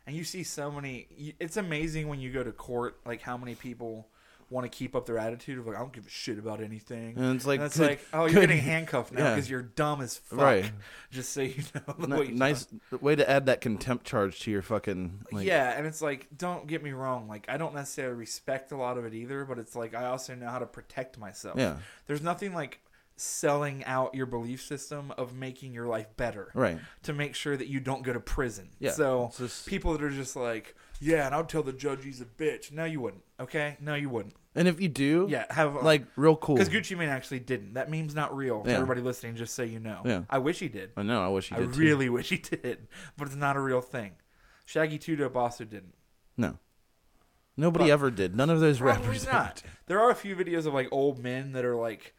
And 0.07 0.15
you 0.17 0.23
see 0.25 0.45
so 0.45 0.71
many. 0.71 1.35
It's 1.41 1.57
amazing 1.57 2.09
when 2.09 2.21
you 2.21 2.33
go 2.33 2.45
to 2.45 2.53
court, 2.53 3.01
like 3.05 3.21
how 3.23 3.37
many 3.37 3.55
people 3.57 4.09
want 4.49 4.71
to 4.71 4.77
keep 4.77 4.95
up 4.95 5.07
their 5.07 5.19
attitude 5.19 5.59
of 5.59 5.67
like 5.67 5.77
I 5.77 5.81
don't 5.81 5.93
give 5.93 6.07
a 6.07 6.11
shit 6.11 6.39
about 6.39 6.61
anything. 6.63 7.17
And 7.17 7.37
it's 7.37 7.47
like, 7.47 7.59
and 7.59 7.67
it's 7.67 7.79
like 7.79 8.01
oh, 8.13 8.27
you're 8.27 8.41
getting 8.41 8.59
handcuffed 8.61 9.13
now 9.13 9.25
yeah. 9.25 9.35
because 9.35 9.51
you're 9.51 9.63
dumb 9.63 10.01
as 10.01 10.17
fuck. 10.17 10.39
Right. 10.39 10.73
Just 11.11 11.33
so 11.33 11.43
you 11.43 11.63
know. 11.75 11.95
the 11.99 12.07
Ni- 12.07 12.17
way 12.17 12.27
you 12.27 12.35
nice 12.35 12.67
way 13.01 13.17
to 13.17 13.29
add 13.29 13.47
that 13.47 13.61
contempt 13.61 14.07
charge 14.07 14.41
to 14.41 14.51
your 14.51 14.63
fucking. 14.63 15.27
Like, 15.33 15.47
yeah, 15.47 15.77
and 15.77 15.87
it's 15.87 16.01
like, 16.01 16.29
don't 16.37 16.67
get 16.67 16.83
me 16.83 16.93
wrong. 16.93 17.29
Like, 17.29 17.47
I 17.49 17.57
don't 17.57 17.75
necessarily 17.75 18.17
respect 18.17 18.73
a 18.73 18.77
lot 18.77 18.99
of 18.99 19.05
it 19.05 19.15
either, 19.15 19.45
but 19.45 19.59
it's 19.59 19.75
like 19.75 19.95
I 19.95 20.07
also 20.07 20.35
know 20.35 20.49
how 20.49 20.59
to 20.59 20.67
protect 20.67 21.19
myself. 21.19 21.59
Yeah. 21.59 21.77
There's 22.07 22.23
nothing 22.23 22.55
like 22.55 22.81
selling 23.17 23.83
out 23.87 24.15
your 24.15 24.27
belief 24.27 24.63
system 24.63 25.11
of 25.17 25.35
making 25.35 25.73
your 25.73 25.87
life 25.87 26.07
better 26.17 26.51
Right. 26.55 26.79
to 27.05 27.13
make 27.15 27.35
sure 27.35 27.57
that 27.57 27.67
you 27.67 27.81
don't 27.81 28.03
go 28.03 28.13
to 28.13 28.21
prison. 28.21 28.69
Yeah, 28.79 28.91
So 28.93 29.33
just- 29.37 29.67
people 29.67 29.93
that 29.93 30.03
are 30.03 30.11
just 30.11 30.37
like, 30.37 30.75
yeah, 31.01 31.27
and 31.27 31.35
I'll 31.35 31.45
tell 31.45 31.63
the 31.63 31.73
judge 31.73 32.05
he's 32.05 32.21
a 32.21 32.25
bitch. 32.25 32.73
No, 32.73 32.85
you 32.85 33.01
wouldn't. 33.01 33.23
Okay, 33.41 33.77
no, 33.81 33.95
you 33.95 34.09
wouldn't. 34.09 34.35
And 34.55 34.67
if 34.69 34.81
you 34.81 34.89
do, 34.89 35.27
Yeah, 35.29 35.45
have 35.51 35.75
like 35.83 36.05
real 36.17 36.35
cool. 36.37 36.57
because 36.57 36.71
Gucci 36.73 36.97
Mane 36.97 37.11
actually 37.11 37.41
didn't. 37.41 37.75
That 37.75 37.91
meme's 37.91 38.15
not 38.15 38.35
real. 38.35 38.63
Yeah. 38.67 38.75
Everybody 38.75 39.03
listening, 39.03 39.37
just 39.37 39.55
so 39.55 39.63
you 39.63 39.79
know. 39.79 40.01
Yeah. 40.05 40.23
I 40.31 40.39
wish 40.39 40.59
he 40.61 40.69
did. 40.69 40.93
I 40.97 41.03
know. 41.03 41.23
I 41.23 41.29
wish 41.29 41.51
he 41.51 41.55
I 41.55 41.59
did. 41.59 41.75
too. 41.75 41.81
really 41.81 42.09
wish 42.09 42.31
he 42.31 42.39
did, 42.39 42.89
but 43.19 43.27
it's 43.27 43.37
not 43.37 43.57
a 43.57 43.61
real 43.61 43.83
thing. 43.83 44.13
Shaggy 44.65 44.99
Two 44.99 45.17
Dope 45.17 45.37
also 45.37 45.65
didn't. 45.65 45.95
no. 46.37 46.59
Nobody 47.59 47.87
But- 47.87 47.91
ever 47.93 48.11
did. 48.11 48.37
None 48.37 48.51
of 48.51 48.61
those 48.61 48.81
rappers. 48.83 49.27
not. 49.27 49.63
There 49.87 49.99
are 49.99 50.11
a 50.11 50.15
few 50.15 50.37
videos 50.37 50.67
of 50.67 50.75
like 50.75 50.89
old 50.93 51.19
men 51.19 51.53
that 51.53 51.65
are 51.65 51.75
like 51.77 52.15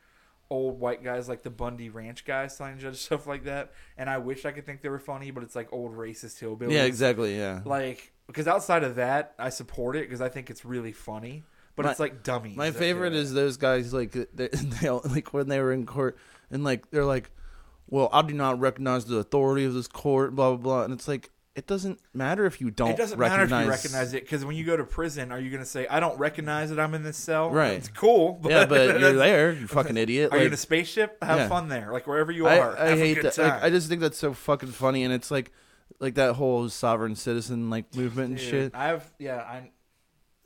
old 0.49 0.79
white 0.79 1.03
guys, 1.03 1.29
like 1.29 1.43
the 1.43 1.51
Bundy 1.51 1.89
Ranch 1.89 2.25
guys, 2.25 2.57
signing 2.57 2.79
judge 2.79 2.95
stuff 2.97 3.27
like 3.27 3.43
that. 3.43 3.71
And 3.97 4.09
I 4.09 4.17
wish 4.17 4.45
I 4.45 4.51
could 4.51 4.65
think 4.65 4.81
they 4.81 4.89
were 4.89 4.97
funny, 4.97 5.29
but 5.29 5.43
it's 5.43 5.55
like 5.55 5.71
old 5.71 5.95
racist 5.95 6.41
hillbillies. 6.41 6.71
Yeah. 6.71 6.85
Exactly. 6.85 7.37
Yeah. 7.37 7.61
Like 7.65 8.13
because 8.27 8.47
outside 8.47 8.83
of 8.83 8.95
that, 8.95 9.33
I 9.39 9.49
support 9.49 9.95
it 9.95 10.01
because 10.01 10.21
I 10.21 10.29
think 10.29 10.49
it's 10.49 10.63
really 10.63 10.91
funny. 10.91 11.43
But 11.75 11.85
My- 11.85 11.91
it's 11.91 11.99
like 11.99 12.23
dummies. 12.23 12.57
My 12.57 12.71
favorite 12.71 13.13
is 13.13 13.33
those 13.33 13.57
guys 13.57 13.93
like 13.93 14.11
they, 14.11 14.47
they 14.51 14.89
like 14.89 15.33
when 15.33 15.47
they 15.47 15.59
were 15.59 15.71
in 15.71 15.85
court 15.85 16.17
and 16.51 16.63
like 16.63 16.89
they're 16.91 17.05
like, 17.05 17.31
"Well, 17.87 18.09
I 18.11 18.21
do 18.21 18.33
not 18.33 18.59
recognize 18.59 19.05
the 19.05 19.17
authority 19.17 19.65
of 19.65 19.73
this 19.73 19.87
court." 19.87 20.35
Blah 20.35 20.55
blah 20.55 20.57
blah, 20.57 20.83
and 20.83 20.93
it's 20.93 21.07
like 21.07 21.29
it 21.57 21.65
doesn't 21.65 21.99
matter 22.13 22.45
if 22.45 22.61
you 22.61 22.69
don't. 22.69 22.91
It 22.91 22.97
doesn't 22.97 23.17
recognize... 23.17 23.49
matter 23.49 23.61
if 23.61 23.65
you 23.65 23.71
recognize 23.71 24.13
it 24.13 24.21
because 24.21 24.45
when 24.45 24.55
you 24.55 24.63
go 24.63 24.77
to 24.77 24.83
prison, 24.83 25.31
are 25.31 25.39
you 25.39 25.49
going 25.49 25.63
to 25.63 25.69
say, 25.69 25.87
"I 25.87 25.99
don't 25.99 26.17
recognize 26.19 26.69
that 26.69 26.79
I'm 26.79 26.93
in 26.93 27.01
this 27.01 27.17
cell"? 27.17 27.49
Right. 27.49 27.73
It's 27.73 27.89
cool. 27.89 28.33
But 28.41 28.51
Yeah, 28.51 28.65
but 28.67 28.99
you're 28.99 29.13
there, 29.13 29.53
you 29.53 29.65
fucking 29.67 29.97
idiot. 29.97 30.31
Are 30.31 30.37
you 30.37 30.45
in 30.45 30.53
a 30.53 30.57
spaceship? 30.57 31.17
Have 31.23 31.39
Yeah. 31.39 31.47
fun 31.47 31.67
there, 31.67 31.91
like 31.91 32.05
wherever 32.05 32.31
you 32.31 32.45
I, 32.45 32.59
are. 32.59 32.77
I 32.77 32.95
hate 32.95 33.23
that. 33.23 33.37
Like, 33.37 33.63
I 33.63 33.71
just 33.71 33.89
think 33.89 34.01
that's 34.01 34.19
so 34.19 34.33
fucking 34.33 34.69
funny, 34.69 35.03
and 35.03 35.11
it's 35.11 35.31
like, 35.31 35.51
like 35.99 36.15
that 36.15 36.35
whole 36.35 36.69
sovereign 36.69 37.15
citizen 37.15 37.69
like 37.69 37.95
movement 37.95 38.29
and 38.29 38.37
Dude, 38.37 38.47
shit. 38.47 38.75
I 38.75 38.87
have, 38.87 39.11
yeah, 39.19 39.37
I 39.37 39.71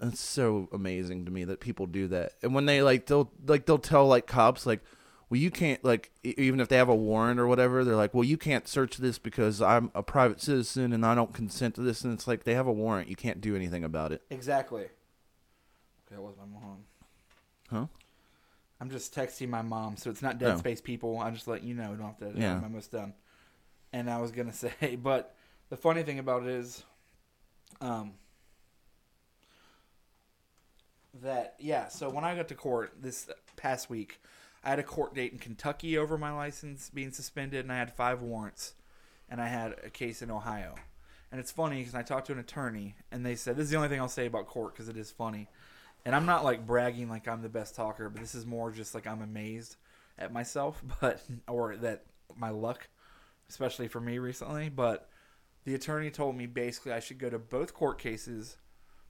It's 0.02 0.20
so 0.22 0.70
amazing 0.72 1.26
to 1.26 1.32
me 1.32 1.44
that 1.46 1.60
people 1.60 1.86
do 1.88 2.08
that. 2.10 2.34
And 2.42 2.54
when 2.54 2.66
they 2.66 2.82
like 2.82 3.06
they'll 3.08 3.32
like 3.46 3.66
they'll 3.66 3.78
tell 3.78 4.08
like 4.08 4.28
cops 4.28 4.66
like, 4.66 4.82
well 5.30 5.40
you 5.40 5.52
can't 5.52 5.84
like 5.84 6.12
e- 6.24 6.34
even 6.38 6.60
if 6.60 6.68
they 6.70 6.78
have 6.78 6.90
a 6.90 6.96
warrant 6.96 7.40
or 7.40 7.48
whatever, 7.48 7.84
they're 7.84 7.96
like, 7.96 8.14
well 8.14 8.24
you 8.24 8.38
can't 8.38 8.68
search 8.68 8.98
this 8.98 9.18
because 9.20 9.62
I'm 9.62 9.92
a 9.94 10.04
private 10.04 10.42
citizen 10.42 10.94
and 10.94 11.06
I 11.06 11.16
don't 11.16 11.34
consent 11.34 11.76
to 11.76 11.82
this. 11.82 12.04
And 12.04 12.14
it's 12.14 12.28
like 12.28 12.44
they 12.44 12.54
have 12.56 12.68
a 12.68 12.72
warrant, 12.74 13.10
you 13.10 13.16
can't 13.16 13.42
do 13.42 13.56
anything 13.56 13.84
about 13.84 14.12
it. 14.12 14.22
Exactly. 14.30 14.84
Okay, 14.84 14.92
that 16.16 16.22
was 16.22 16.36
my 16.38 16.46
mom. 16.46 16.78
Huh? 17.70 17.86
I'm 18.82 18.90
just 18.90 19.14
texting 19.14 19.48
my 19.48 19.62
mom, 19.62 19.96
so 19.96 20.10
it's 20.10 20.24
not 20.24 20.40
Dead 20.40 20.56
Oh. 20.56 20.58
Space 20.58 20.82
people. 20.82 21.20
I'm 21.20 21.36
just 21.36 21.48
letting 21.48 21.68
you 21.68 21.76
know. 21.76 21.94
Don't 21.96 22.08
have 22.08 22.18
to. 22.18 22.34
Yeah. 22.36 22.56
I'm 22.56 22.64
almost 22.64 22.92
done. 22.92 23.14
And 23.94 24.10
I 24.10 24.20
was 24.20 24.32
gonna 24.32 24.54
say, 24.54 24.98
but 25.02 25.36
the 25.70 25.78
funny 25.78 26.04
thing 26.04 26.20
about 26.20 26.44
it 26.44 26.50
is, 26.50 26.84
um, 27.80 28.14
that 31.22 31.56
yeah. 31.60 31.88
So 31.88 32.10
when 32.10 32.24
I 32.24 32.36
got 32.36 32.48
to 32.50 32.56
court 32.56 32.94
this 33.02 33.30
past 33.56 33.90
week, 33.90 34.20
I 34.64 34.70
had 34.70 34.80
a 34.80 34.84
court 34.84 35.14
date 35.16 35.34
in 35.34 35.40
Kentucky 35.40 35.98
over 35.98 36.18
my 36.18 36.32
license 36.32 36.90
being 36.94 37.12
suspended, 37.12 37.66
and 37.66 37.72
I 37.72 37.78
had 37.78 37.94
five 37.94 38.22
warrants, 38.22 38.76
and 39.30 39.42
I 39.42 39.48
had 39.48 39.76
a 39.84 39.90
case 39.90 40.22
in 40.22 40.32
Ohio. 40.32 40.76
And 41.32 41.40
it's 41.40 41.52
funny 41.52 41.80
because 41.80 41.96
I 41.96 42.02
talked 42.02 42.28
to 42.28 42.34
an 42.34 42.40
attorney, 42.40 42.96
and 43.12 43.26
they 43.26 43.36
said 43.36 43.56
this 43.56 43.66
is 43.66 43.70
the 43.72 43.78
only 43.78 43.90
thing 43.90 44.00
I'll 44.00 44.10
say 44.10 44.26
about 44.26 44.48
court 44.48 44.74
because 44.74 44.90
it 44.90 44.98
is 44.98 45.12
funny. 45.12 45.48
And 46.06 46.16
I'm 46.16 46.26
not 46.26 46.44
like 46.44 46.66
bragging 46.66 47.10
like 47.10 47.28
I'm 47.28 47.42
the 47.42 47.50
best 47.50 47.76
talker, 47.76 48.10
but 48.10 48.22
this 48.22 48.36
is 48.36 48.46
more 48.46 48.72
just 48.72 48.96
like 48.96 49.08
I'm 49.08 49.22
amazed 49.22 49.76
at 50.18 50.34
myself, 50.34 50.82
but 51.02 51.22
or 51.48 51.76
that 51.78 52.04
my 52.36 52.50
luck, 52.50 52.88
especially 53.52 53.88
for 53.88 54.00
me 54.00 54.18
recently. 54.18 54.70
But 54.70 55.10
the 55.66 55.76
attorney 55.76 56.10
told 56.10 56.36
me 56.36 56.46
basically 56.46 56.94
I 56.94 57.00
should 57.02 57.20
go 57.20 57.30
to 57.30 57.38
both 57.38 57.74
court 57.74 58.00
cases, 58.00 58.58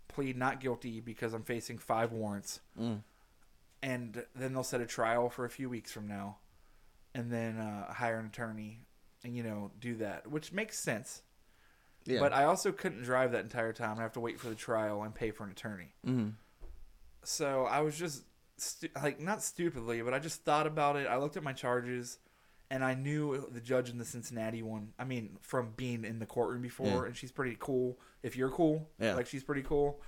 plead 0.07 0.35
not 0.35 0.59
guilty 0.59 0.99
because 0.99 1.33
I'm 1.33 1.43
facing 1.43 1.77
five 1.77 2.11
warrants, 2.11 2.59
Mm. 2.77 3.03
and 3.81 4.25
then 4.35 4.53
they'll 4.53 4.63
set 4.63 4.81
a 4.81 4.85
trial 4.85 5.29
for 5.29 5.45
a 5.45 5.49
few 5.49 5.69
weeks 5.69 5.91
from 5.91 6.07
now, 6.07 6.39
and 7.13 7.31
then 7.31 7.57
uh, 7.57 7.93
hire 7.93 8.19
an 8.19 8.25
attorney, 8.25 8.81
and 9.23 9.35
you 9.35 9.43
know 9.43 9.71
do 9.79 9.95
that, 9.97 10.27
which 10.29 10.51
makes 10.51 10.79
sense. 10.79 11.21
Yeah. 12.05 12.19
But 12.19 12.33
I 12.33 12.45
also 12.45 12.71
couldn't 12.71 13.03
drive 13.03 13.31
that 13.33 13.43
entire 13.43 13.73
time. 13.73 13.99
I 13.99 14.01
have 14.01 14.13
to 14.13 14.19
wait 14.19 14.39
for 14.39 14.49
the 14.49 14.55
trial 14.55 15.03
and 15.03 15.13
pay 15.13 15.29
for 15.29 15.43
an 15.43 15.51
attorney. 15.51 15.93
Mhm. 16.05 16.33
So 17.23 17.65
I 17.65 17.81
was 17.81 17.95
just 17.97 18.23
stu- 18.57 18.89
like 19.01 19.19
not 19.19 19.43
stupidly, 19.43 20.01
but 20.01 20.13
I 20.13 20.17
just 20.19 20.43
thought 20.43 20.65
about 20.65 20.95
it. 20.95 21.05
I 21.07 21.17
looked 21.17 21.37
at 21.37 21.43
my 21.43 21.53
charges, 21.53 22.17
and 22.71 22.83
I 22.83 22.95
knew 22.95 23.47
the 23.51 23.59
judge 23.61 23.89
in 23.89 23.97
the 23.99 24.05
Cincinnati 24.05 24.63
one. 24.63 24.93
I 24.97 25.03
mean, 25.03 25.37
from 25.41 25.73
being 25.77 26.03
in 26.05 26.17
the 26.19 26.25
courtroom 26.25 26.61
before, 26.61 26.87
Yeah. 26.87 27.05
and 27.05 27.15
she's 27.15 27.31
pretty 27.31 27.55
cool. 27.59 27.99
If 28.23 28.35
you're 28.35 28.49
cool, 28.49 28.89
Yeah. 28.97 29.13
like 29.15 29.27
she's 29.27 29.43
pretty 29.43 29.61
cool. 29.63 30.01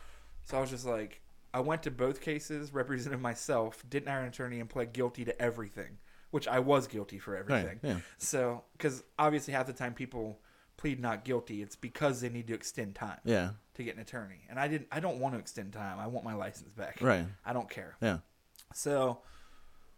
So 0.46 0.58
I 0.58 0.62
was 0.62 0.70
just 0.70 0.86
like, 0.86 1.22
I 1.54 1.60
went 1.60 1.84
to 1.84 1.92
both 1.92 2.22
cases, 2.22 2.74
represented 2.74 3.20
myself, 3.22 3.84
didn't 3.90 4.08
hire 4.08 4.22
an 4.22 4.28
attorney, 4.30 4.60
and 4.60 4.70
pled 4.70 4.94
guilty 4.94 5.24
to 5.26 5.40
everything, 5.42 6.00
which 6.32 6.48
I 6.48 6.60
was 6.60 6.88
guilty 6.88 7.20
for 7.20 7.36
everything. 7.36 7.80
yeah. 7.84 8.00
So, 8.18 8.64
because 8.74 9.04
obviously 9.20 9.54
half 9.54 9.68
the 9.68 9.74
time 9.74 9.94
people 9.94 10.40
plead 10.78 11.00
not 11.00 11.24
guilty, 11.26 11.62
it's 11.62 11.76
because 11.76 12.22
they 12.22 12.30
need 12.30 12.48
to 12.48 12.54
extend 12.56 12.96
time 12.96 13.20
Yeah. 13.24 13.52
to 13.76 13.84
get 13.84 13.96
an 13.96 14.02
attorney, 14.02 14.46
and 14.50 14.60
I 14.60 14.68
didn't. 14.68 14.88
I 14.92 15.00
don't 15.00 15.20
want 15.20 15.36
to 15.36 15.40
extend 15.40 15.74
time. 15.74 16.00
I 16.00 16.08
want 16.08 16.26
my 16.26 16.34
license 16.34 16.72
back. 16.72 17.00
Right. 17.02 17.26
I 17.46 17.54
don't 17.54 17.70
care. 17.70 17.96
Yeah. 18.02 18.20
So, 18.74 19.22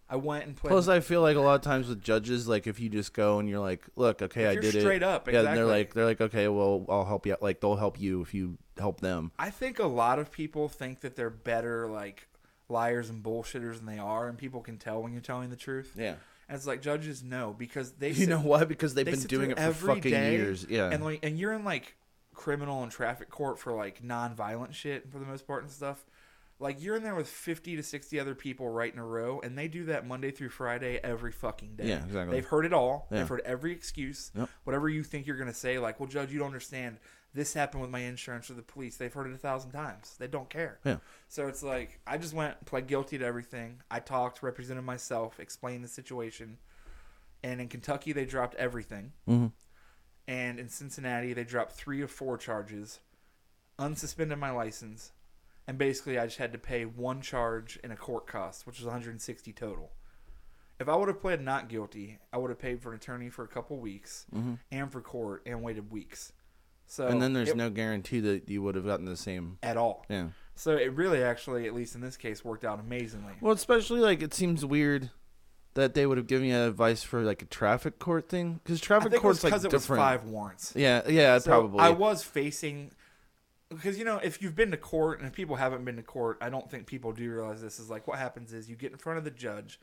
I 0.09 0.17
went 0.17 0.45
and 0.45 0.55
played. 0.55 0.69
Plus, 0.69 0.87
I 0.87 0.99
feel 0.99 1.21
like 1.21 1.35
a 1.35 1.39
lot 1.39 1.55
of 1.55 1.61
times 1.61 1.87
with 1.87 2.01
judges, 2.01 2.47
like 2.47 2.67
if 2.67 2.79
you 2.79 2.89
just 2.89 3.13
go 3.13 3.39
and 3.39 3.49
you're 3.49 3.59
like, 3.59 3.83
"Look, 3.95 4.21
okay, 4.21 4.45
I 4.45 4.55
did 4.55 4.75
it," 4.75 4.81
straight 4.81 5.01
up, 5.01 5.27
yeah, 5.31 5.39
and 5.39 5.57
they're 5.57 5.65
like, 5.65 5.93
they're 5.93 6.05
like, 6.05 6.21
"Okay, 6.21 6.47
well, 6.47 6.85
I'll 6.89 7.05
help 7.05 7.25
you." 7.25 7.33
out." 7.33 7.41
Like 7.41 7.59
they'll 7.59 7.75
help 7.75 7.99
you 7.99 8.21
if 8.21 8.33
you 8.33 8.57
help 8.77 9.01
them. 9.01 9.31
I 9.39 9.49
think 9.49 9.79
a 9.79 9.87
lot 9.87 10.19
of 10.19 10.31
people 10.31 10.69
think 10.69 11.01
that 11.01 11.15
they're 11.15 11.29
better, 11.31 11.87
like 11.87 12.27
liars 12.69 13.09
and 13.09 13.23
bullshitters 13.23 13.77
than 13.77 13.85
they 13.87 13.97
are, 13.97 14.27
and 14.27 14.37
people 14.37 14.61
can 14.61 14.77
tell 14.77 15.01
when 15.01 15.11
you're 15.11 15.21
telling 15.21 15.49
the 15.49 15.55
truth. 15.55 15.93
Yeah, 15.97 16.15
And 16.47 16.55
it's 16.55 16.67
like 16.67 16.81
judges 16.81 17.23
know 17.23 17.55
because 17.57 17.93
they. 17.93 18.09
you 18.09 18.13
sit- 18.13 18.29
know 18.29 18.39
why? 18.41 18.63
Because 18.63 18.93
they've 18.93 19.05
they 19.05 19.11
been 19.11 19.21
doing 19.21 19.51
it 19.51 19.59
for 19.59 19.73
fucking 19.73 20.11
day, 20.11 20.33
years. 20.33 20.67
Yeah, 20.69 20.89
and 20.91 21.03
like, 21.03 21.19
and 21.23 21.39
you're 21.39 21.53
in 21.53 21.63
like 21.65 21.95
criminal 22.35 22.83
and 22.83 22.91
traffic 22.91 23.29
court 23.29 23.57
for 23.57 23.73
like 23.73 24.03
non-violent 24.03 24.75
shit 24.75 25.09
for 25.11 25.17
the 25.17 25.25
most 25.25 25.47
part 25.47 25.63
and 25.63 25.71
stuff. 25.71 26.05
Like 26.57 26.81
you're 26.81 26.95
in 26.95 27.03
there 27.03 27.15
with 27.15 27.27
50 27.27 27.75
to 27.75 27.83
60 27.83 28.19
other 28.19 28.33
people 28.33 28.69
right 28.69 28.91
in 28.91 28.97
a 28.99 29.05
row, 29.05 29.41
and 29.43 29.57
they 29.57 29.67
do 29.67 29.85
that 29.85 30.07
Monday 30.07 30.31
through 30.31 30.49
Friday 30.49 30.99
every 31.03 31.31
fucking 31.33 31.75
day. 31.75 31.87
Yeah, 31.89 32.05
exactly. 32.05 32.35
They've 32.35 32.45
heard 32.45 32.65
it 32.65 32.71
all. 32.73 33.07
Yeah. 33.11 33.19
They've 33.19 33.27
heard 33.27 33.41
every 33.43 33.73
excuse. 33.73 34.31
Yep. 34.35 34.49
Whatever 34.63 34.87
you 34.87 35.03
think 35.03 35.27
you're 35.27 35.35
going 35.35 35.49
to 35.51 35.53
say, 35.53 35.79
like, 35.79 35.99
well, 35.99 36.07
Judge, 36.07 36.31
you 36.31 36.39
don't 36.39 36.47
understand. 36.47 36.97
This 37.33 37.53
happened 37.53 37.81
with 37.81 37.91
my 37.91 37.99
insurance 37.99 38.49
or 38.49 38.53
the 38.53 38.61
police. 38.61 38.95
They've 38.95 39.13
heard 39.13 39.27
it 39.27 39.33
a 39.33 39.37
thousand 39.37 39.71
times. 39.71 40.15
They 40.17 40.27
don't 40.27 40.49
care. 40.49 40.79
Yeah. 40.85 40.97
So 41.27 41.47
it's 41.47 41.61
like 41.61 41.99
I 42.07 42.17
just 42.17 42.33
went 42.33 42.63
pled 42.65 42.87
guilty 42.87 43.17
to 43.17 43.25
everything. 43.25 43.81
I 43.91 43.99
talked, 43.99 44.41
represented 44.41 44.85
myself, 44.85 45.41
explained 45.41 45.83
the 45.83 45.89
situation. 45.89 46.57
And 47.43 47.59
in 47.59 47.67
Kentucky, 47.67 48.13
they 48.13 48.23
dropped 48.23 48.55
everything. 48.55 49.11
Mhm. 49.27 49.51
And 50.29 50.57
in 50.59 50.69
Cincinnati, 50.69 51.33
they 51.33 51.43
dropped 51.43 51.73
three 51.73 52.01
of 52.01 52.09
four 52.09 52.37
charges, 52.37 53.01
unsuspended 53.77 54.39
my 54.39 54.51
license, 54.51 55.11
and 55.67 55.77
basically 55.77 56.17
I 56.19 56.25
just 56.25 56.37
had 56.37 56.51
to 56.53 56.57
pay 56.59 56.85
one 56.85 57.21
charge 57.21 57.79
and 57.83 57.91
a 57.91 57.95
court 57.95 58.27
cost, 58.27 58.65
which 58.67 58.77
was 58.79 58.85
160 58.85 59.51
total. 59.53 59.91
If 60.79 60.89
I 60.89 60.95
would 60.95 61.07
have 61.07 61.21
pled 61.21 61.41
not 61.41 61.69
guilty, 61.69 62.19
I 62.33 62.37
would 62.37 62.49
have 62.49 62.59
paid 62.59 62.81
for 62.81 62.89
an 62.91 62.97
attorney 62.97 63.29
for 63.29 63.43
a 63.43 63.47
couple 63.47 63.77
weeks 63.79 64.25
and 64.71 64.91
for 64.91 65.01
court 65.01 65.43
and 65.45 65.61
waited 65.63 65.91
weeks. 65.91 66.33
So 66.87 67.03
Mm-hmm. 67.05 67.13
and 67.13 67.21
then 67.21 67.33
there's 67.33 67.49
it- 67.49 67.57
no 67.57 67.69
guarantee 67.69 68.19
that 68.21 68.49
you 68.49 68.61
would 68.61 68.75
have 68.75 68.85
gotten 68.85 69.05
the 69.05 69.15
same. 69.17 69.57
at 69.63 69.77
all. 69.77 70.05
Yeah. 70.09 70.27
So 70.57 70.75
it 70.77 70.93
really, 70.93 71.21
actually, 71.23 71.65
at 71.67 71.73
least 71.73 71.95
in 71.95 72.01
this 72.01 72.15
case, 72.15 72.45
worked 72.45 72.63
out 72.63 72.79
amazingly. 72.79 73.33
Well, 73.41 73.53
especially 73.53 73.99
like 74.01 74.21
it 74.21 74.33
seems 74.33 74.63
weird 74.65 75.09
that 75.73 75.93
they 75.93 76.05
would 76.05 76.17
have 76.17 76.27
given 76.27 76.47
you 76.47 76.55
advice 76.55 77.03
for 77.03 77.23
like 77.23 77.41
a 77.41 77.45
traffic 77.45 77.99
court 77.99 78.29
thing 78.29 78.61
because 78.63 78.79
traffic 78.79 79.11
think 79.11 79.23
it 79.23 79.27
was 79.27 79.41
court's 79.41 79.43
like 79.43 79.51
because 79.51 79.65
it 79.65 79.73
was 79.73 79.83
different. 79.83 79.99
five 80.01 80.23
warrants. 80.25 80.73
Yeah, 80.75 81.01
yeah, 81.09 81.37
So 81.39 81.51
probably. 81.51 81.79
I 81.81 81.89
was 81.89 82.23
facing 82.23 82.91
because 83.75 83.97
you 83.97 84.05
know 84.05 84.17
if 84.17 84.41
you've 84.41 84.55
been 84.55 84.71
to 84.71 84.77
court 84.77 85.19
and 85.19 85.27
if 85.27 85.33
people 85.33 85.55
haven't 85.55 85.85
been 85.85 85.95
to 85.97 86.03
court, 86.03 86.37
I 86.41 86.49
don't 86.49 86.69
think 86.69 86.87
people 86.87 87.11
do 87.11 87.29
realize 87.31 87.61
this 87.61 87.79
is 87.79 87.89
like 87.89 88.07
what 88.07 88.17
happens 88.17 88.53
is 88.53 88.69
you 88.69 88.75
get 88.75 88.91
in 88.91 88.97
front 88.97 89.17
of 89.17 89.23
the 89.23 89.31
judge, 89.31 89.79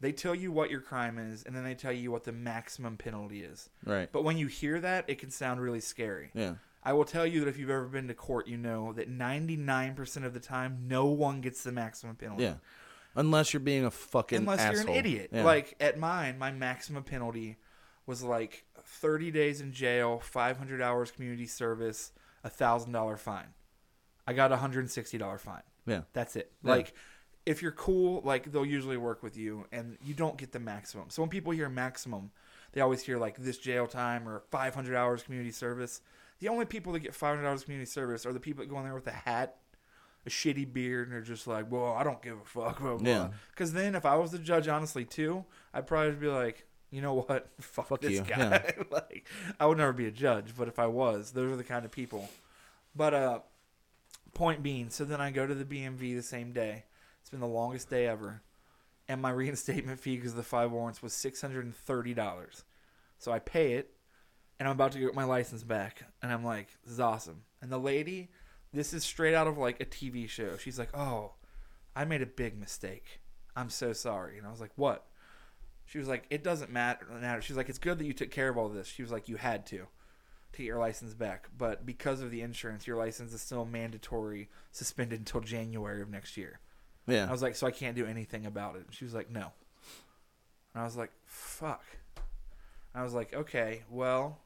they 0.00 0.12
tell 0.12 0.34
you 0.34 0.50
what 0.52 0.70
your 0.70 0.80
crime 0.80 1.18
is, 1.18 1.42
and 1.42 1.54
then 1.54 1.64
they 1.64 1.74
tell 1.74 1.92
you 1.92 2.10
what 2.10 2.24
the 2.24 2.32
maximum 2.32 2.96
penalty 2.96 3.42
is. 3.42 3.68
right. 3.84 4.08
But 4.10 4.24
when 4.24 4.38
you 4.38 4.46
hear 4.46 4.80
that, 4.80 5.04
it 5.08 5.18
can 5.18 5.30
sound 5.30 5.60
really 5.60 5.80
scary. 5.80 6.30
Yeah. 6.34 6.54
I 6.82 6.94
will 6.94 7.04
tell 7.04 7.26
you 7.26 7.40
that 7.40 7.48
if 7.48 7.58
you've 7.58 7.70
ever 7.70 7.86
been 7.86 8.08
to 8.08 8.14
court, 8.14 8.48
you 8.48 8.56
know 8.56 8.94
that 8.94 9.10
99% 9.10 10.24
of 10.24 10.32
the 10.32 10.40
time, 10.40 10.84
no 10.86 11.06
one 11.06 11.42
gets 11.42 11.62
the 11.62 11.72
maximum 11.72 12.16
penalty. 12.16 12.44
Yeah. 12.44 12.54
Unless 13.14 13.52
you're 13.52 13.60
being 13.60 13.84
a 13.84 13.90
fucking 13.90 14.38
Unless 14.38 14.72
you're 14.72 14.88
an 14.88 14.96
idiot. 14.96 15.30
Yeah. 15.32 15.44
Like 15.44 15.74
at 15.80 15.98
mine, 15.98 16.38
my 16.38 16.50
maximum 16.52 17.02
penalty 17.02 17.58
was 18.06 18.22
like 18.22 18.64
30 18.82 19.30
days 19.30 19.60
in 19.60 19.72
jail, 19.72 20.20
500 20.20 20.80
hours 20.80 21.10
community 21.10 21.46
service, 21.46 22.12
a 22.44 22.50
thousand 22.50 22.92
dollar 22.92 23.16
fine. 23.16 23.48
I 24.26 24.32
got 24.32 24.52
a 24.52 24.56
hundred 24.56 24.80
and 24.80 24.90
sixty 24.90 25.18
dollar 25.18 25.38
fine. 25.38 25.62
yeah. 25.86 26.02
That's 26.12 26.36
it. 26.36 26.52
Yeah. 26.62 26.70
Like 26.72 26.94
if 27.46 27.62
you're 27.62 27.72
cool, 27.72 28.20
like 28.24 28.52
they'll 28.52 28.66
usually 28.66 28.96
work 28.96 29.22
with 29.22 29.36
you, 29.36 29.66
and 29.72 29.96
you 30.04 30.14
don't 30.14 30.36
get 30.36 30.52
the 30.52 30.60
maximum. 30.60 31.10
So 31.10 31.22
when 31.22 31.30
people 31.30 31.52
hear 31.52 31.68
maximum, 31.68 32.30
they 32.72 32.80
always 32.80 33.02
hear 33.02 33.18
like 33.18 33.36
this 33.38 33.58
jail 33.58 33.86
time 33.86 34.28
or 34.28 34.42
500 34.50 34.94
hours 34.94 35.22
community 35.22 35.50
service. 35.50 36.00
The 36.38 36.48
only 36.48 36.64
people 36.64 36.92
that 36.92 37.00
get 37.00 37.14
500 37.14 37.46
hours 37.46 37.64
community 37.64 37.90
service 37.90 38.24
are 38.24 38.32
the 38.32 38.40
people 38.40 38.62
that 38.64 38.70
go 38.70 38.78
in 38.78 38.84
there 38.84 38.94
with 38.94 39.06
a 39.06 39.10
hat, 39.12 39.56
a 40.26 40.30
shitty 40.30 40.72
beard, 40.72 41.08
and 41.08 41.14
they're 41.14 41.22
just 41.22 41.46
like, 41.46 41.70
"Well, 41.70 41.94
I 41.94 42.04
don't 42.04 42.22
give 42.22 42.38
a 42.38 42.44
fuck." 42.44 42.78
Blah, 42.80 42.96
blah. 42.96 43.08
Yeah. 43.10 43.28
Because 43.50 43.72
then, 43.72 43.94
if 43.94 44.04
I 44.06 44.16
was 44.16 44.30
the 44.30 44.38
judge, 44.38 44.68
honestly, 44.68 45.04
too, 45.04 45.44
I'd 45.74 45.86
probably 45.86 46.12
be 46.12 46.28
like, 46.28 46.66
"You 46.90 47.02
know 47.02 47.14
what? 47.14 47.48
Fuck, 47.60 47.88
Fuck 47.88 48.00
this 48.00 48.12
you. 48.12 48.22
guy." 48.22 48.74
Yeah. 48.76 48.82
like, 48.90 49.26
I 49.58 49.66
would 49.66 49.78
never 49.78 49.92
be 49.92 50.06
a 50.06 50.10
judge, 50.10 50.54
but 50.56 50.68
if 50.68 50.78
I 50.78 50.86
was, 50.86 51.32
those 51.32 51.52
are 51.52 51.56
the 51.56 51.64
kind 51.64 51.84
of 51.84 51.90
people. 51.90 52.28
But 52.94 53.14
uh, 53.14 53.40
point 54.34 54.62
being, 54.62 54.90
so 54.90 55.04
then 55.04 55.20
I 55.20 55.30
go 55.30 55.46
to 55.46 55.54
the 55.54 55.64
BMV 55.64 56.16
the 56.16 56.22
same 56.22 56.52
day. 56.52 56.84
It's 57.20 57.30
been 57.30 57.40
the 57.40 57.46
longest 57.46 57.90
day 57.90 58.06
ever, 58.06 58.42
and 59.08 59.20
my 59.20 59.30
reinstatement 59.42 60.00
fee 60.00 60.16
because 60.16 60.32
of 60.32 60.36
the 60.36 60.42
five 60.42 60.72
warrants 60.72 61.02
was 61.02 61.12
six 61.12 61.40
hundred 61.40 61.64
and 61.64 61.74
thirty 61.74 62.14
dollars. 62.14 62.64
So 63.18 63.32
I 63.32 63.38
pay 63.38 63.74
it, 63.74 63.92
and 64.58 64.68
I'm 64.68 64.74
about 64.74 64.92
to 64.92 64.98
get 64.98 65.14
my 65.14 65.24
license 65.24 65.62
back, 65.62 66.02
and 66.22 66.32
I'm 66.32 66.44
like, 66.44 66.68
"This 66.84 66.94
is 66.94 67.00
awesome." 67.00 67.42
And 67.60 67.70
the 67.70 67.78
lady, 67.78 68.30
this 68.72 68.92
is 68.94 69.04
straight 69.04 69.34
out 69.34 69.46
of 69.46 69.58
like 69.58 69.80
a 69.80 69.84
TV 69.84 70.28
show. 70.28 70.56
She's 70.56 70.78
like, 70.78 70.96
"Oh, 70.96 71.32
I 71.94 72.04
made 72.04 72.22
a 72.22 72.26
big 72.26 72.58
mistake. 72.58 73.20
I'm 73.54 73.70
so 73.70 73.92
sorry." 73.92 74.38
And 74.38 74.46
I 74.46 74.50
was 74.50 74.60
like, 74.60 74.72
"What?" 74.76 75.06
She 75.90 75.98
was 75.98 76.06
like, 76.06 76.24
"It 76.30 76.44
doesn't 76.44 76.70
matter." 76.70 77.04
matter." 77.20 77.42
She's 77.42 77.56
like, 77.56 77.68
"It's 77.68 77.78
good 77.78 77.98
that 77.98 78.04
you 78.04 78.12
took 78.12 78.30
care 78.30 78.48
of 78.48 78.56
all 78.56 78.68
this." 78.68 78.86
She 78.86 79.02
was 79.02 79.10
like, 79.10 79.28
"You 79.28 79.36
had 79.36 79.66
to." 79.66 79.88
To 80.52 80.58
get 80.58 80.64
your 80.64 80.78
license 80.78 81.14
back, 81.14 81.48
but 81.56 81.86
because 81.86 82.20
of 82.20 82.30
the 82.30 82.42
insurance, 82.42 82.86
your 82.86 82.96
license 82.96 83.32
is 83.32 83.40
still 83.40 83.64
mandatory 83.64 84.48
suspended 84.72 85.20
until 85.20 85.40
January 85.40 86.02
of 86.02 86.08
next 86.08 86.36
year. 86.36 86.58
Yeah. 87.06 87.28
I 87.28 87.32
was 87.32 87.40
like, 87.40 87.54
so 87.54 87.68
I 87.68 87.70
can't 87.70 87.94
do 87.94 88.04
anything 88.04 88.46
about 88.46 88.74
it. 88.74 88.86
She 88.90 89.04
was 89.04 89.14
like, 89.14 89.30
no. 89.30 89.52
And 90.74 90.82
I 90.82 90.84
was 90.84 90.96
like, 90.96 91.12
fuck. 91.24 91.84
I 92.94 93.04
was 93.04 93.14
like, 93.14 93.32
okay, 93.32 93.82
well, 93.88 94.40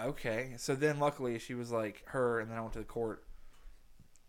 okay. 0.00 0.54
So 0.56 0.74
then, 0.74 0.98
luckily, 0.98 1.38
she 1.38 1.52
was 1.52 1.70
like, 1.70 2.02
her, 2.06 2.40
and 2.40 2.50
then 2.50 2.56
I 2.56 2.62
went 2.62 2.72
to 2.72 2.78
the 2.78 2.86
court. 2.86 3.22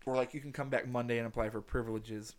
We're 0.04 0.16
like, 0.16 0.34
you 0.34 0.40
can 0.40 0.52
come 0.52 0.68
back 0.68 0.86
Monday 0.86 1.16
and 1.16 1.26
apply 1.26 1.48
for 1.48 1.62
privileges, 1.62 2.34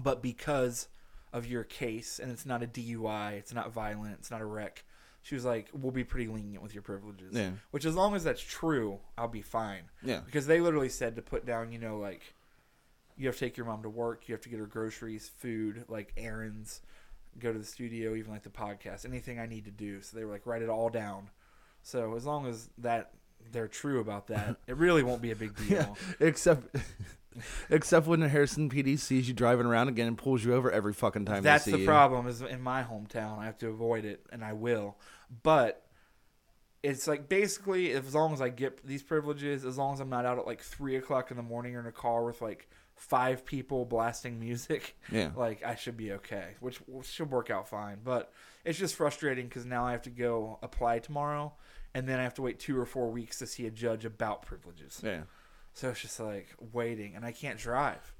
but 0.00 0.22
because 0.22 0.88
of 1.34 1.46
your 1.46 1.64
case, 1.64 2.20
and 2.20 2.30
it's 2.30 2.46
not 2.46 2.62
a 2.62 2.66
DUI, 2.66 3.32
it's 3.32 3.52
not 3.52 3.72
violent, 3.72 4.14
it's 4.20 4.30
not 4.30 4.40
a 4.40 4.46
wreck. 4.46 4.84
She 5.22 5.34
was 5.34 5.44
like, 5.44 5.68
we'll 5.72 5.90
be 5.90 6.04
pretty 6.04 6.28
lenient 6.28 6.62
with 6.62 6.74
your 6.74 6.82
privileges. 6.82 7.32
Yeah. 7.34 7.50
Which, 7.72 7.84
as 7.84 7.96
long 7.96 8.14
as 8.14 8.22
that's 8.22 8.40
true, 8.40 9.00
I'll 9.18 9.26
be 9.26 9.42
fine. 9.42 9.82
Yeah. 10.02 10.20
Because 10.24 10.46
they 10.46 10.60
literally 10.60 10.88
said 10.88 11.16
to 11.16 11.22
put 11.22 11.44
down, 11.44 11.72
you 11.72 11.78
know, 11.78 11.98
like 11.98 12.34
you 13.16 13.26
have 13.26 13.34
to 13.34 13.40
take 13.40 13.56
your 13.56 13.66
mom 13.66 13.82
to 13.82 13.88
work, 13.88 14.28
you 14.28 14.34
have 14.34 14.42
to 14.42 14.48
get 14.48 14.60
her 14.60 14.66
groceries, 14.66 15.30
food, 15.38 15.84
like 15.88 16.12
errands, 16.16 16.82
go 17.40 17.52
to 17.52 17.58
the 17.58 17.64
studio, 17.64 18.14
even 18.14 18.30
like 18.30 18.44
the 18.44 18.50
podcast, 18.50 19.04
anything 19.04 19.40
I 19.40 19.46
need 19.46 19.64
to 19.64 19.72
do. 19.72 20.02
So 20.02 20.16
they 20.16 20.24
were 20.24 20.30
like, 20.30 20.46
write 20.46 20.62
it 20.62 20.68
all 20.68 20.88
down. 20.88 21.30
So 21.82 22.14
as 22.14 22.24
long 22.24 22.46
as 22.46 22.68
that 22.78 23.10
they're 23.52 23.68
true 23.68 24.00
about 24.00 24.28
that, 24.28 24.56
it 24.66 24.76
really 24.76 25.02
won't 25.02 25.22
be 25.22 25.30
a 25.30 25.36
big 25.36 25.54
deal. 25.68 25.68
Yeah. 26.20 26.26
Except, 26.26 26.76
except 27.70 28.06
when 28.06 28.20
the 28.20 28.28
Harrison 28.28 28.70
PD 28.70 28.98
sees 28.98 29.28
you 29.28 29.34
driving 29.34 29.66
around 29.66 29.88
again 29.88 30.06
and 30.08 30.18
pulls 30.18 30.44
you 30.44 30.54
over 30.54 30.70
every 30.70 30.92
fucking 30.92 31.24
time. 31.24 31.42
That's 31.42 31.64
they 31.64 31.70
see 31.72 31.76
the 31.76 31.80
you. 31.82 31.86
problem. 31.86 32.26
Is 32.26 32.40
in 32.42 32.60
my 32.62 32.82
hometown, 32.82 33.38
I 33.38 33.46
have 33.46 33.58
to 33.58 33.68
avoid 33.68 34.04
it, 34.04 34.24
and 34.32 34.44
I 34.44 34.52
will. 34.52 34.96
But 35.42 35.80
it's 36.82 37.08
like 37.08 37.28
basically, 37.28 37.92
as 37.92 38.14
long 38.14 38.32
as 38.32 38.40
I 38.42 38.50
get 38.50 38.86
these 38.86 39.02
privileges, 39.02 39.64
as 39.64 39.78
long 39.78 39.94
as 39.94 40.00
I'm 40.00 40.10
not 40.10 40.26
out 40.26 40.38
at 40.38 40.46
like 40.46 40.60
three 40.60 40.96
o'clock 40.96 41.30
in 41.30 41.36
the 41.36 41.42
morning 41.42 41.74
or 41.76 41.80
in 41.80 41.86
a 41.86 41.92
car 41.92 42.24
with 42.24 42.40
like 42.42 42.68
five 42.94 43.44
people 43.44 43.84
blasting 43.84 44.38
music, 44.38 44.96
Yeah. 45.10 45.30
like 45.36 45.64
I 45.64 45.74
should 45.74 45.96
be 45.96 46.12
okay, 46.12 46.50
which 46.60 46.76
which 46.86 47.06
should 47.08 47.30
work 47.30 47.50
out 47.50 47.68
fine. 47.68 47.98
But 48.04 48.32
it's 48.64 48.78
just 48.78 48.94
frustrating 48.94 49.46
because 49.48 49.64
now 49.66 49.84
I 49.86 49.92
have 49.92 50.02
to 50.02 50.10
go 50.10 50.58
apply 50.62 51.00
tomorrow, 51.00 51.54
and 51.94 52.08
then 52.08 52.18
I 52.20 52.22
have 52.24 52.34
to 52.34 52.42
wait 52.42 52.58
two 52.58 52.78
or 52.78 52.86
four 52.86 53.10
weeks 53.10 53.38
to 53.38 53.46
see 53.46 53.66
a 53.66 53.70
judge 53.70 54.04
about 54.04 54.42
privileges. 54.42 55.00
Yeah. 55.02 55.22
So 55.72 55.90
it's 55.90 56.00
just 56.00 56.20
like 56.20 56.48
waiting, 56.72 57.16
and 57.16 57.24
I 57.24 57.32
can't 57.32 57.58
drive, 57.58 58.12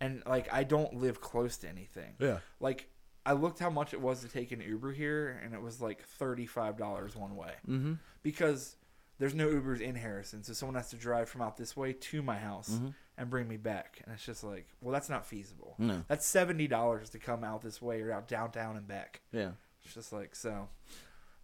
and 0.00 0.22
like 0.26 0.52
I 0.52 0.64
don't 0.64 0.94
live 0.94 1.20
close 1.20 1.56
to 1.58 1.68
anything. 1.68 2.14
Yeah. 2.18 2.38
Like 2.60 2.88
I 3.24 3.32
looked 3.32 3.58
how 3.58 3.70
much 3.70 3.92
it 3.92 4.00
was 4.00 4.20
to 4.20 4.28
take 4.28 4.52
an 4.52 4.60
Uber 4.60 4.92
here, 4.92 5.40
and 5.44 5.54
it 5.54 5.60
was 5.62 5.80
like 5.80 6.02
thirty 6.02 6.46
five 6.46 6.76
dollars 6.76 7.14
one 7.16 7.36
way 7.36 7.52
Mm-hmm. 7.68 7.94
because 8.22 8.76
there's 9.18 9.34
no 9.34 9.48
Ubers 9.48 9.80
in 9.80 9.94
Harrison, 9.94 10.42
so 10.42 10.52
someone 10.52 10.74
has 10.76 10.90
to 10.90 10.96
drive 10.96 11.28
from 11.28 11.40
out 11.42 11.56
this 11.56 11.74
way 11.76 11.92
to 11.94 12.22
my 12.22 12.36
house 12.38 12.70
Mhm. 12.70 12.92
and 13.16 13.30
bring 13.30 13.48
me 13.48 13.56
back, 13.56 14.02
and 14.04 14.12
it's 14.14 14.26
just 14.26 14.44
like, 14.44 14.66
well, 14.82 14.92
that's 14.92 15.08
not 15.08 15.24
feasible. 15.26 15.74
No. 15.78 16.02
That's 16.08 16.26
seventy 16.26 16.66
dollars 16.66 17.10
to 17.10 17.18
come 17.18 17.42
out 17.44 17.62
this 17.62 17.80
way 17.80 18.00
or 18.02 18.12
out 18.12 18.28
downtown 18.28 18.76
and 18.76 18.86
back. 18.86 19.20
Yeah. 19.32 19.52
It's 19.84 19.94
just 19.94 20.12
like 20.12 20.34
so. 20.36 20.68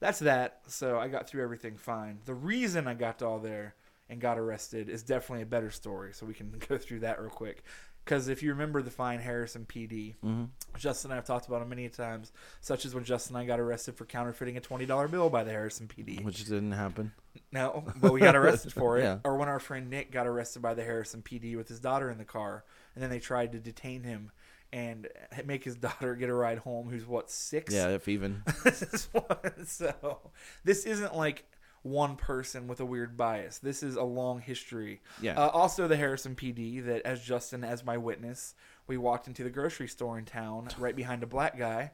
That's 0.03 0.19
that. 0.19 0.63
So 0.67 0.99
I 0.99 1.07
got 1.07 1.29
through 1.29 1.45
everything 1.45 1.77
fine. 1.77 2.19
The 2.25 2.35
reason 2.35 2.89
I 2.89 2.95
got 2.95 3.21
to 3.21 3.27
all 3.27 3.39
there 3.39 3.77
and 4.09 4.21
got 4.21 4.37
arrested 4.37 4.89
is 4.89 5.05
definitely 5.05 5.45
a 5.45 5.47
better 5.47 5.71
story. 5.71 6.13
So 6.13 6.27
we 6.27 6.35
can 6.35 6.53
go 6.69 6.77
through 6.77 7.01
that 7.01 7.21
real 7.21 7.31
quick. 7.31 7.63
Because 8.05 8.27
if 8.27 8.43
you 8.43 8.51
remember 8.51 8.83
the 8.83 8.91
fine 8.91 9.21
Harrison 9.21 9.65
PD, 9.65 10.17
Mm-hmm. 10.25 10.45
Justin 10.77 11.11
and 11.11 11.13
I 11.13 11.17
have 11.19 11.25
talked 11.25 11.47
about 11.47 11.63
him 11.63 11.69
many 11.69 11.89
times, 11.89 12.33
such 12.61 12.85
as 12.85 12.97
when 12.97 13.05
Justin 13.05 13.37
and 13.37 13.45
I 13.45 13.47
got 13.47 13.61
arrested 13.61 13.95
for 13.95 14.05
counterfeiting 14.05 14.57
a 14.57 14.61
twenty 14.61 14.87
dollar 14.87 15.07
bill 15.07 15.31
by 15.31 15.45
the 15.45 15.53
Harrison 15.53 15.87
PD. 15.87 16.21
Which 16.25 16.45
didn't 16.47 16.73
happen. 16.73 17.13
No, 17.53 17.85
but 18.01 18.13
we 18.13 18.19
got 18.19 18.35
arrested 18.43 18.73
for 18.73 18.99
it. 18.99 19.03
Yeah. 19.05 19.19
Or 19.23 19.37
when 19.37 19.49
our 19.49 19.61
friend 19.61 19.89
Nick 19.89 20.11
got 20.11 20.27
arrested 20.27 20.63
by 20.63 20.75
the 20.75 20.83
Harrison 20.83 21.23
PD 21.23 21.57
with 21.57 21.69
his 21.69 21.79
daughter 21.79 22.11
in 22.11 22.19
the 22.19 22.25
car, 22.25 22.65
and 22.97 23.05
then 23.05 23.09
they 23.11 23.21
tried 23.21 23.53
to 23.53 23.61
detain 23.61 24.03
him 24.03 24.33
and 24.73 25.09
make 25.45 25.65
his 25.65 25.77
daughter 25.87 26.15
get 26.15 26.29
a 26.29 26.35
ride 26.35 26.59
home. 26.59 26.89
Who's 26.89 27.07
what 27.07 27.31
six? 27.31 27.73
Yeah, 27.75 27.89
if 27.89 28.09
even. 28.09 28.43
So 29.67 30.21
this 30.65 30.85
isn't 30.85 31.15
like 31.15 31.45
one 31.83 32.17
person 32.17 32.69
with 32.69 32.81
a 32.81 32.85
weird 32.85 33.17
bias. 33.17 33.59
This 33.59 33.83
is 33.83 33.97
a 33.97 34.03
long 34.03 34.41
history. 34.41 35.01
Yeah. 35.21 35.35
Uh, 35.39 35.49
also, 35.49 35.89
the 35.89 35.97
Harrison 35.97 36.35
PD 36.37 36.85
that, 36.87 37.03
as 37.05 37.21
Justin 37.23 37.65
as 37.65 37.85
my 37.85 37.97
witness, 37.97 38.55
we 38.87 38.97
walked 38.97 39.27
into 39.27 39.43
the 39.45 39.51
grocery 39.51 39.89
store 39.89 40.19
in 40.19 40.25
town 40.25 40.69
right 40.79 40.95
behind 40.97 41.23
a 41.23 41.27
black 41.27 41.59
guy 41.59 41.91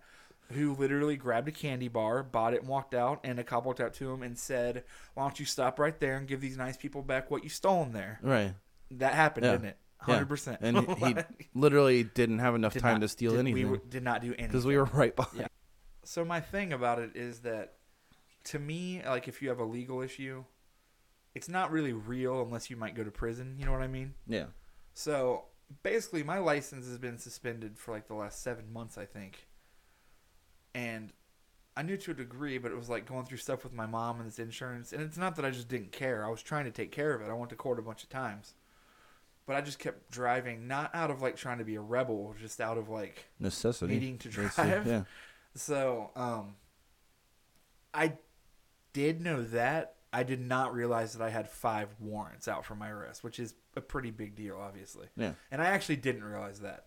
who 0.52 0.74
literally 0.74 1.16
grabbed 1.16 1.48
a 1.48 1.52
candy 1.52 1.88
bar, 1.88 2.22
bought 2.22 2.54
it, 2.54 2.60
and 2.60 2.68
walked 2.68 2.94
out. 2.94 3.20
And 3.24 3.38
a 3.38 3.44
cop 3.44 3.64
walked 3.66 3.80
out 3.80 3.94
to 3.94 4.10
him 4.10 4.22
and 4.22 4.38
said, 4.38 4.84
"Why 5.14 5.24
don't 5.24 5.38
you 5.40 5.46
stop 5.46 5.78
right 5.78 5.98
there 6.00 6.16
and 6.16 6.26
give 6.26 6.40
these 6.40 6.56
nice 6.56 6.76
people 6.76 7.02
back 7.02 7.30
what 7.30 7.42
you 7.44 7.50
stole 7.50 7.82
in 7.82 7.92
there?" 7.92 8.18
Right. 8.22 8.54
That 8.92 9.14
happened, 9.14 9.44
Yeah. 9.46 9.52
didn't 9.52 9.66
it? 9.66 9.76
Yeah. 10.06 10.14
hundred 10.14 10.28
percent. 10.28 10.58
And 10.60 10.78
he 10.98 11.16
literally 11.54 12.04
didn't 12.04 12.38
have 12.38 12.54
enough 12.54 12.74
Did 12.74 12.82
time 12.82 12.94
not- 12.94 13.00
to 13.02 13.08
steal 13.08 13.32
did- 13.32 13.40
anything 13.40 13.70
We 13.70 13.78
did 13.88 14.02
not 14.02 14.20
do 14.22 14.28
anything 14.28 14.46
because 14.46 14.64
we 14.66 14.76
were 14.76 14.84
right 14.84 15.14
behind. 15.14 15.40
Yeah. 15.40 15.46
So 16.04 16.24
my 16.24 16.40
thing 16.40 16.72
about 16.72 16.98
it 17.00 17.10
is 17.16 17.40
that, 17.40 17.74
to 18.44 18.58
me, 18.58 19.02
like 19.04 19.28
if 19.28 19.42
you 19.42 19.48
have 19.50 19.58
a 19.58 19.64
legal 19.64 20.00
issue, 20.00 20.44
it's 21.34 21.48
not 21.48 21.70
really 21.70 21.92
real 21.92 22.40
unless 22.42 22.70
you 22.70 22.76
might 22.76 22.94
go 22.94 23.04
to 23.04 23.10
prison. 23.10 23.56
You 23.58 23.66
know 23.66 23.72
what 23.72 23.82
I 23.82 23.88
mean? 23.88 24.14
Yeah. 24.26 24.46
So 24.94 25.44
basically, 25.82 26.22
my 26.22 26.38
license 26.38 26.86
has 26.86 26.96
been 26.98 27.18
suspended 27.18 27.78
for 27.78 27.92
like 27.92 28.06
the 28.08 28.14
last 28.14 28.42
seven 28.42 28.72
months, 28.72 28.96
I 28.96 29.04
think. 29.04 29.46
And 30.74 31.12
I 31.76 31.82
knew 31.82 31.96
to 31.98 32.10
a 32.12 32.14
degree, 32.14 32.58
but 32.58 32.72
it 32.72 32.76
was 32.76 32.88
like 32.88 33.06
going 33.06 33.24
through 33.26 33.38
stuff 33.38 33.64
with 33.64 33.72
my 33.72 33.86
mom 33.86 34.18
and 34.20 34.28
this 34.28 34.38
insurance. 34.38 34.92
And 34.92 35.02
it's 35.02 35.16
not 35.18 35.36
that 35.36 35.44
I 35.44 35.50
just 35.50 35.68
didn't 35.68 35.92
care. 35.92 36.24
I 36.24 36.30
was 36.30 36.42
trying 36.42 36.64
to 36.64 36.70
take 36.70 36.90
care 36.92 37.12
of 37.14 37.20
it. 37.22 37.28
I 37.30 37.34
went 37.34 37.50
to 37.50 37.56
court 37.56 37.78
a 37.78 37.82
bunch 37.82 38.02
of 38.02 38.08
times. 38.08 38.54
But 39.48 39.56
I 39.56 39.62
just 39.62 39.78
kept 39.78 40.10
driving, 40.10 40.68
not 40.68 40.94
out 40.94 41.10
of 41.10 41.22
like 41.22 41.34
trying 41.34 41.56
to 41.56 41.64
be 41.64 41.76
a 41.76 41.80
rebel, 41.80 42.34
just 42.38 42.60
out 42.60 42.76
of 42.76 42.90
like 42.90 43.24
Necessity. 43.40 43.94
needing 43.94 44.18
to 44.18 44.28
drive. 44.28 44.58
it, 44.58 44.86
Yeah. 44.86 45.02
So, 45.54 46.10
um, 46.14 46.54
I 47.94 48.12
did 48.92 49.22
know 49.22 49.42
that. 49.42 49.94
I 50.12 50.22
did 50.22 50.40
not 50.40 50.74
realize 50.74 51.14
that 51.14 51.24
I 51.24 51.30
had 51.30 51.48
five 51.48 51.88
warrants 51.98 52.46
out 52.46 52.66
for 52.66 52.74
my 52.74 52.90
arrest, 52.90 53.24
which 53.24 53.40
is 53.40 53.54
a 53.74 53.80
pretty 53.80 54.10
big 54.10 54.36
deal, 54.36 54.58
obviously. 54.60 55.06
Yeah. 55.16 55.32
And 55.50 55.62
I 55.62 55.66
actually 55.66 55.96
didn't 55.96 56.24
realize 56.24 56.60
that. 56.60 56.84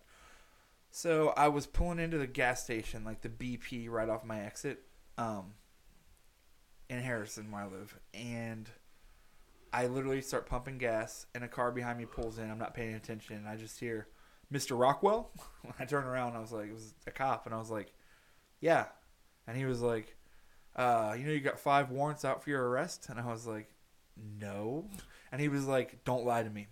So 0.92 1.30
I 1.36 1.48
was 1.48 1.66
pulling 1.66 1.98
into 1.98 2.16
the 2.16 2.28
gas 2.28 2.62
station, 2.62 3.04
like 3.04 3.22
the 3.22 3.28
BP 3.28 3.90
right 3.90 4.08
off 4.08 4.24
my 4.24 4.40
exit, 4.40 4.84
um, 5.18 5.54
in 6.88 7.00
Harrison 7.00 7.50
where 7.50 7.62
I 7.62 7.66
live, 7.66 7.98
and 8.14 8.70
I 9.72 9.86
literally 9.86 10.20
start 10.20 10.46
pumping 10.46 10.78
gas, 10.78 11.26
and 11.34 11.42
a 11.44 11.48
car 11.48 11.72
behind 11.72 11.98
me 11.98 12.04
pulls 12.04 12.38
in. 12.38 12.50
I'm 12.50 12.58
not 12.58 12.74
paying 12.74 12.94
attention, 12.94 13.36
and 13.36 13.48
I 13.48 13.56
just 13.56 13.80
hear, 13.80 14.08
"Mr. 14.52 14.78
Rockwell." 14.78 15.30
I 15.78 15.84
turn 15.84 16.04
around, 16.04 16.36
I 16.36 16.40
was 16.40 16.52
like, 16.52 16.68
it 16.68 16.74
was 16.74 16.94
a 17.06 17.10
cop, 17.10 17.46
and 17.46 17.54
I 17.54 17.58
was 17.58 17.70
like, 17.70 17.92
"Yeah," 18.60 18.86
and 19.46 19.56
he 19.56 19.64
was 19.64 19.80
like, 19.80 20.16
uh, 20.76 21.16
"You 21.18 21.24
know, 21.24 21.32
you 21.32 21.40
got 21.40 21.58
five 21.58 21.90
warrants 21.90 22.24
out 22.24 22.42
for 22.42 22.50
your 22.50 22.68
arrest," 22.68 23.08
and 23.08 23.18
I 23.18 23.26
was 23.26 23.46
like, 23.46 23.70
"No," 24.16 24.90
and 25.30 25.40
he 25.40 25.48
was 25.48 25.66
like, 25.66 26.04
"Don't 26.04 26.24
lie 26.24 26.42
to 26.42 26.50
me." 26.50 26.68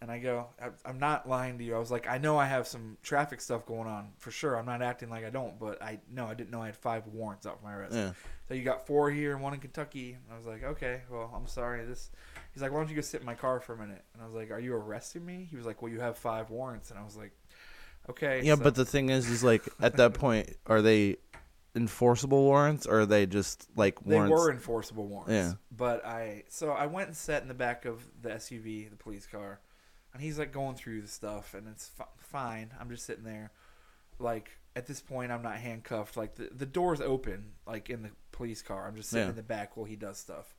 And 0.00 0.10
I 0.10 0.18
go, 0.18 0.48
"I- 0.60 0.70
I'm 0.84 0.98
not 0.98 1.26
lying 1.26 1.56
to 1.58 1.64
you. 1.64 1.74
I 1.74 1.78
was 1.78 1.90
like, 1.90 2.06
I 2.06 2.18
know 2.18 2.36
I 2.36 2.44
have 2.44 2.66
some 2.66 2.98
traffic 3.02 3.40
stuff 3.40 3.64
going 3.64 3.88
on 3.88 4.12
for 4.18 4.30
sure. 4.30 4.54
I'm 4.56 4.66
not 4.66 4.82
acting 4.82 5.08
like 5.08 5.24
I 5.24 5.30
don't, 5.30 5.58
but 5.58 5.80
I 5.82 5.98
no, 6.10 6.26
I 6.26 6.34
didn't 6.34 6.50
know 6.50 6.60
I 6.60 6.66
had 6.66 6.76
five 6.76 7.06
warrants 7.06 7.46
out 7.46 7.58
for 7.60 7.64
my 7.66 7.74
arrest. 7.74 7.94
Yeah. 7.94 8.12
So 8.48 8.52
you 8.54 8.62
got 8.64 8.86
four 8.86 9.10
here 9.10 9.32
and 9.32 9.42
one 9.42 9.54
in 9.54 9.60
Kentucky. 9.60 10.12
And 10.12 10.22
I 10.32 10.36
was 10.36 10.46
like, 10.46 10.62
okay, 10.62 11.00
well, 11.10 11.32
I'm 11.34 11.46
sorry. 11.46 11.84
This. 11.86 12.10
He's 12.52 12.62
like, 12.62 12.70
why 12.72 12.80
don't 12.80 12.90
you 12.90 12.96
go 12.96 13.00
sit 13.00 13.20
in 13.20 13.26
my 13.26 13.34
car 13.34 13.60
for 13.60 13.72
a 13.72 13.78
minute? 13.78 14.04
And 14.12 14.22
I 14.22 14.26
was 14.26 14.34
like, 14.34 14.50
are 14.50 14.60
you 14.60 14.74
arresting 14.74 15.24
me? 15.24 15.46
He 15.50 15.56
was 15.56 15.64
like, 15.64 15.80
well, 15.80 15.90
you 15.90 16.00
have 16.00 16.18
five 16.18 16.50
warrants. 16.50 16.90
And 16.90 16.98
I 17.00 17.04
was 17.04 17.16
like, 17.16 17.32
okay. 18.10 18.42
Yeah, 18.42 18.56
so- 18.56 18.62
but 18.64 18.74
the 18.74 18.84
thing 18.84 19.08
is, 19.08 19.30
is 19.30 19.42
like 19.42 19.62
at 19.80 19.96
that 19.96 20.12
point, 20.14 20.54
are 20.66 20.82
they 20.82 21.16
enforceable 21.76 22.44
warrants 22.44 22.86
or 22.86 23.00
are 23.00 23.06
they 23.06 23.26
just 23.26 23.68
like 23.74 23.98
They 24.04 24.16
were 24.20 24.50
enforceable 24.50 25.06
warrants. 25.06 25.32
Yeah. 25.32 25.52
But 25.76 26.04
I 26.04 26.44
so 26.48 26.70
I 26.70 26.86
went 26.86 27.08
and 27.08 27.16
sat 27.16 27.42
in 27.42 27.48
the 27.48 27.54
back 27.54 27.84
of 27.84 28.04
the 28.22 28.28
SUV, 28.30 28.90
the 28.90 28.96
police 28.96 29.26
car, 29.26 29.58
and 30.14 30.22
he's 30.22 30.38
like 30.38 30.52
going 30.52 30.76
through 30.76 31.02
the 31.02 31.08
stuff, 31.08 31.52
and 31.54 31.66
it's 31.68 31.88
fi- 31.88 32.04
fine. 32.18 32.70
I'm 32.80 32.88
just 32.88 33.04
sitting 33.04 33.24
there, 33.24 33.50
like 34.18 34.52
at 34.76 34.86
this 34.86 35.00
point, 35.00 35.30
I'm 35.32 35.42
not 35.42 35.56
handcuffed. 35.56 36.16
Like 36.16 36.36
the 36.36 36.48
the 36.56 36.66
door's 36.66 37.00
open, 37.02 37.52
like 37.66 37.90
in 37.90 38.02
the 38.02 38.10
police 38.32 38.62
car. 38.62 38.86
I'm 38.86 38.96
just 38.96 39.10
sitting 39.10 39.26
Yeah. 39.26 39.30
in 39.30 39.36
the 39.36 39.42
back 39.42 39.76
while 39.76 39.86
he 39.86 39.96
does 39.96 40.18
stuff. 40.18 40.54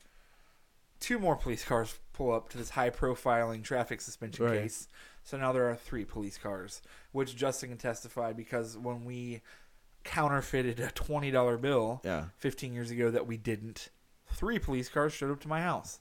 Two 0.99 1.19
more 1.19 1.35
police 1.35 1.63
cars 1.65 1.99
pull 2.13 2.31
up 2.33 2.49
to 2.49 2.57
this 2.57 2.69
high 2.71 2.89
profiling 2.89 3.63
traffic 3.63 3.99
suspension 4.01 4.45
Right. 4.45 4.61
case. 4.61 4.87
So 5.23 5.37
now 5.37 5.51
there 5.51 5.69
are 5.69 5.75
three 5.75 6.05
police 6.05 6.37
cars, 6.37 6.81
which 7.11 7.35
Justin 7.35 7.69
can 7.69 7.77
testify 7.77 8.31
because 8.31 8.77
when 8.77 9.03
we 9.05 9.41
counterfeited 10.03 10.79
a 10.79 10.91
twenty 10.91 11.31
dollar 11.31 11.57
bill, 11.57 12.01
Yeah. 12.03 12.25
15 12.37 12.73
years 12.73 12.91
ago 12.91 13.09
that 13.11 13.25
we 13.27 13.37
didn't. 13.37 13.89
Three 14.31 14.59
police 14.59 14.87
cars 14.89 15.13
showed 15.13 15.31
up 15.31 15.41
to 15.41 15.47
my 15.47 15.61
house 15.61 15.99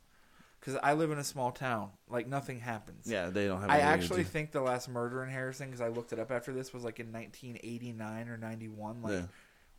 because 0.64 0.80
I 0.82 0.94
live 0.94 1.10
in 1.10 1.18
a 1.18 1.24
small 1.24 1.50
town. 1.52 1.90
Like 2.08 2.26
nothing 2.26 2.60
happens. 2.60 3.06
Yeah, 3.06 3.28
they 3.30 3.46
don't 3.46 3.60
have. 3.60 3.70
I 3.70 3.80
actually 3.80 4.24
think 4.24 4.50
the 4.52 4.62
last 4.62 4.88
murder 4.88 5.22
in 5.22 5.28
Harrison, 5.30 5.66
because 5.66 5.80
I 5.80 5.88
looked 5.88 6.12
it 6.12 6.18
up 6.18 6.30
after 6.30 6.52
this, 6.52 6.72
was 6.72 6.84
like 6.84 7.00
in 7.00 7.12
1989 7.12 8.28
or 8.28 8.36
91. 8.36 9.02
Like 9.02 9.12
Yeah. 9.12 9.22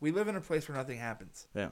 we 0.00 0.10
live 0.12 0.28
in 0.28 0.36
a 0.36 0.40
place 0.40 0.68
where 0.68 0.76
nothing 0.76 0.98
happens, 0.98 1.48
Yeah. 1.54 1.70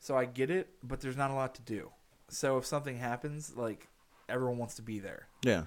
so 0.00 0.16
I 0.16 0.24
get 0.24 0.50
it, 0.50 0.70
but 0.82 1.00
there's 1.00 1.16
not 1.16 1.30
a 1.30 1.34
lot 1.34 1.54
to 1.56 1.62
do. 1.62 1.90
So 2.28 2.56
if 2.58 2.64
something 2.64 2.96
happens, 2.96 3.54
like 3.54 3.88
everyone 4.28 4.56
wants 4.56 4.76
to 4.76 4.82
be 4.82 4.98
there 5.00 5.28
Yeah. 5.42 5.64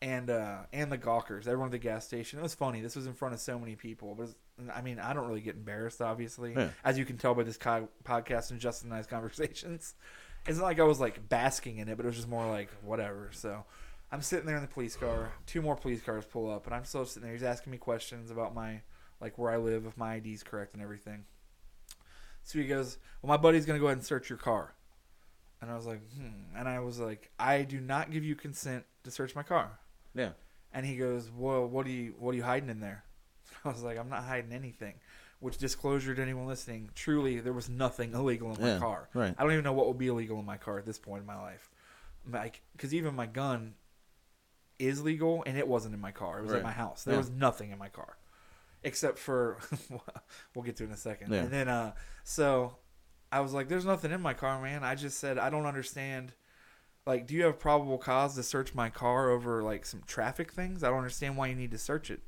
and 0.00 0.30
uh 0.30 0.60
and 0.72 0.90
the 0.90 0.96
gawkers 0.96 1.46
everyone 1.46 1.66
at 1.68 1.72
the 1.72 1.78
gas 1.78 2.06
station 2.06 2.38
it 2.38 2.42
was 2.42 2.54
funny 2.54 2.80
this 2.80 2.96
was 2.96 3.06
in 3.06 3.12
front 3.12 3.34
of 3.34 3.40
so 3.40 3.58
many 3.58 3.76
people 3.76 4.14
but 4.14 4.30
i 4.74 4.80
mean 4.80 4.98
i 4.98 5.12
don't 5.12 5.26
really 5.28 5.42
get 5.42 5.54
embarrassed 5.54 6.00
obviously 6.00 6.54
Yeah. 6.54 6.70
as 6.82 6.96
you 6.98 7.04
can 7.04 7.18
tell 7.18 7.34
by 7.34 7.42
this 7.42 7.58
co- 7.58 7.88
podcast 8.04 8.50
and 8.50 8.58
justin 8.58 8.88
and 8.90 8.98
i's 8.98 9.06
conversations 9.06 9.94
it's 10.46 10.58
not 10.58 10.64
like 10.64 10.80
i 10.80 10.84
was 10.84 11.00
like 11.00 11.28
basking 11.28 11.78
in 11.78 11.88
it 11.88 11.96
but 11.96 12.04
it 12.04 12.08
was 12.08 12.16
just 12.16 12.28
more 12.28 12.46
like 12.50 12.70
whatever. 12.82 13.30
So 13.32 13.64
i'm 14.12 14.22
sitting 14.22 14.46
there 14.46 14.56
in 14.56 14.62
the 14.62 14.68
police 14.68 14.96
car. 14.96 15.32
Two 15.46 15.62
more 15.62 15.76
police 15.76 16.02
cars 16.02 16.24
pull 16.24 16.50
up 16.50 16.66
and 16.66 16.74
i'm 16.74 16.84
still 16.84 17.04
sitting 17.04 17.22
there. 17.22 17.32
He's 17.32 17.42
asking 17.42 17.70
me 17.70 17.78
questions 17.78 18.30
about 18.30 18.54
my 18.54 18.80
like 19.20 19.38
where 19.38 19.50
i 19.50 19.56
live 19.56 19.86
if 19.86 19.96
my 19.96 20.14
id's 20.16 20.42
correct 20.42 20.74
and 20.74 20.82
everything. 20.82 21.24
So 22.42 22.58
he 22.58 22.66
goes 22.66 22.98
well 23.22 23.28
my 23.28 23.36
buddy's 23.36 23.64
gonna 23.66 23.78
go 23.78 23.86
ahead 23.86 23.98
and 23.98 24.06
search 24.06 24.28
your 24.28 24.38
car. 24.38 24.74
And 25.60 25.70
i 25.70 25.76
was 25.76 25.86
like 25.86 26.00
hmm. 26.14 26.56
And 26.56 26.68
i 26.68 26.78
was 26.80 26.98
like 26.98 27.30
i 27.38 27.62
do 27.62 27.80
not 27.80 28.10
give 28.10 28.24
you 28.24 28.34
consent 28.34 28.84
to 29.04 29.10
search 29.10 29.34
my 29.34 29.42
car. 29.42 29.78
Yeah. 30.14 30.30
and 30.72 30.84
he 30.86 30.96
goes, 30.96 31.30
"Well, 31.36 31.66
what 31.66 31.86
are 31.86 31.90
you 31.90 32.14
what 32.18 32.32
are 32.32 32.36
you 32.36 32.42
hiding 32.44 32.68
in 32.68 32.80
there?" 32.80 33.04
I 33.64 33.68
was 33.68 33.82
like, 33.82 33.98
"I'm 33.98 34.08
not 34.08 34.24
hiding 34.24 34.52
anything." 34.52 34.94
Which 35.40 35.58
disclosure 35.58 36.14
to 36.14 36.22
anyone 36.22 36.46
listening, 36.46 36.90
truly 36.94 37.40
there 37.40 37.52
was 37.52 37.68
nothing 37.68 38.14
illegal 38.14 38.54
in 38.54 38.60
my 38.60 38.68
Yeah, 38.74 38.78
car. 38.78 39.08
right. 39.14 39.34
I 39.36 39.42
don't 39.42 39.52
even 39.52 39.64
know 39.64 39.72
what 39.74 39.88
would 39.88 39.98
be 39.98 40.06
illegal 40.08 40.38
in 40.38 40.46
my 40.46 40.56
car 40.56 40.78
at 40.78 40.86
this 40.86 40.98
point 40.98 41.20
in 41.20 41.26
my 41.26 41.40
life. 41.40 41.70
Like 42.30 42.62
cuz 42.78 42.94
even 42.94 43.14
my 43.14 43.26
gun 43.26 43.74
is 44.78 45.02
legal 45.02 45.42
and 45.46 45.56
it 45.58 45.68
wasn't 45.68 45.94
in 45.94 46.00
my 46.00 46.12
car. 46.12 46.38
It 46.38 46.42
was 46.42 46.52
Right. 46.52 46.58
at 46.58 46.64
my 46.64 46.72
house. 46.72 47.04
There 47.04 47.14
Yeah. 47.14 47.18
was 47.18 47.30
nothing 47.30 47.70
in 47.70 47.78
my 47.78 47.88
car 47.88 48.16
except 48.82 49.18
for 49.18 49.58
we'll 50.54 50.64
get 50.64 50.76
to 50.76 50.84
it 50.84 50.86
in 50.88 50.92
a 50.92 50.96
second. 50.96 51.32
Yeah. 51.32 51.42
And 51.42 51.50
then 51.52 51.68
uh 51.68 51.94
so 52.22 52.78
I 53.30 53.40
was 53.40 53.52
like 53.52 53.68
there's 53.68 53.84
nothing 53.84 54.12
in 54.12 54.20
my 54.22 54.34
car, 54.34 54.60
man. 54.62 54.82
I 54.84 54.94
just 54.94 55.18
said 55.18 55.36
I 55.38 55.50
don't 55.50 55.66
understand 55.66 56.32
like 57.06 57.26
do 57.26 57.34
you 57.34 57.44
have 57.44 57.58
probable 57.58 57.98
cause 57.98 58.34
to 58.36 58.42
search 58.42 58.74
my 58.74 58.88
car 58.88 59.30
over 59.30 59.62
like 59.62 59.84
some 59.84 60.02
traffic 60.06 60.52
things? 60.52 60.82
I 60.82 60.88
don't 60.88 60.98
understand 60.98 61.36
why 61.36 61.48
you 61.48 61.54
need 61.54 61.70
to 61.72 61.78
search 61.78 62.10
it. 62.10 62.22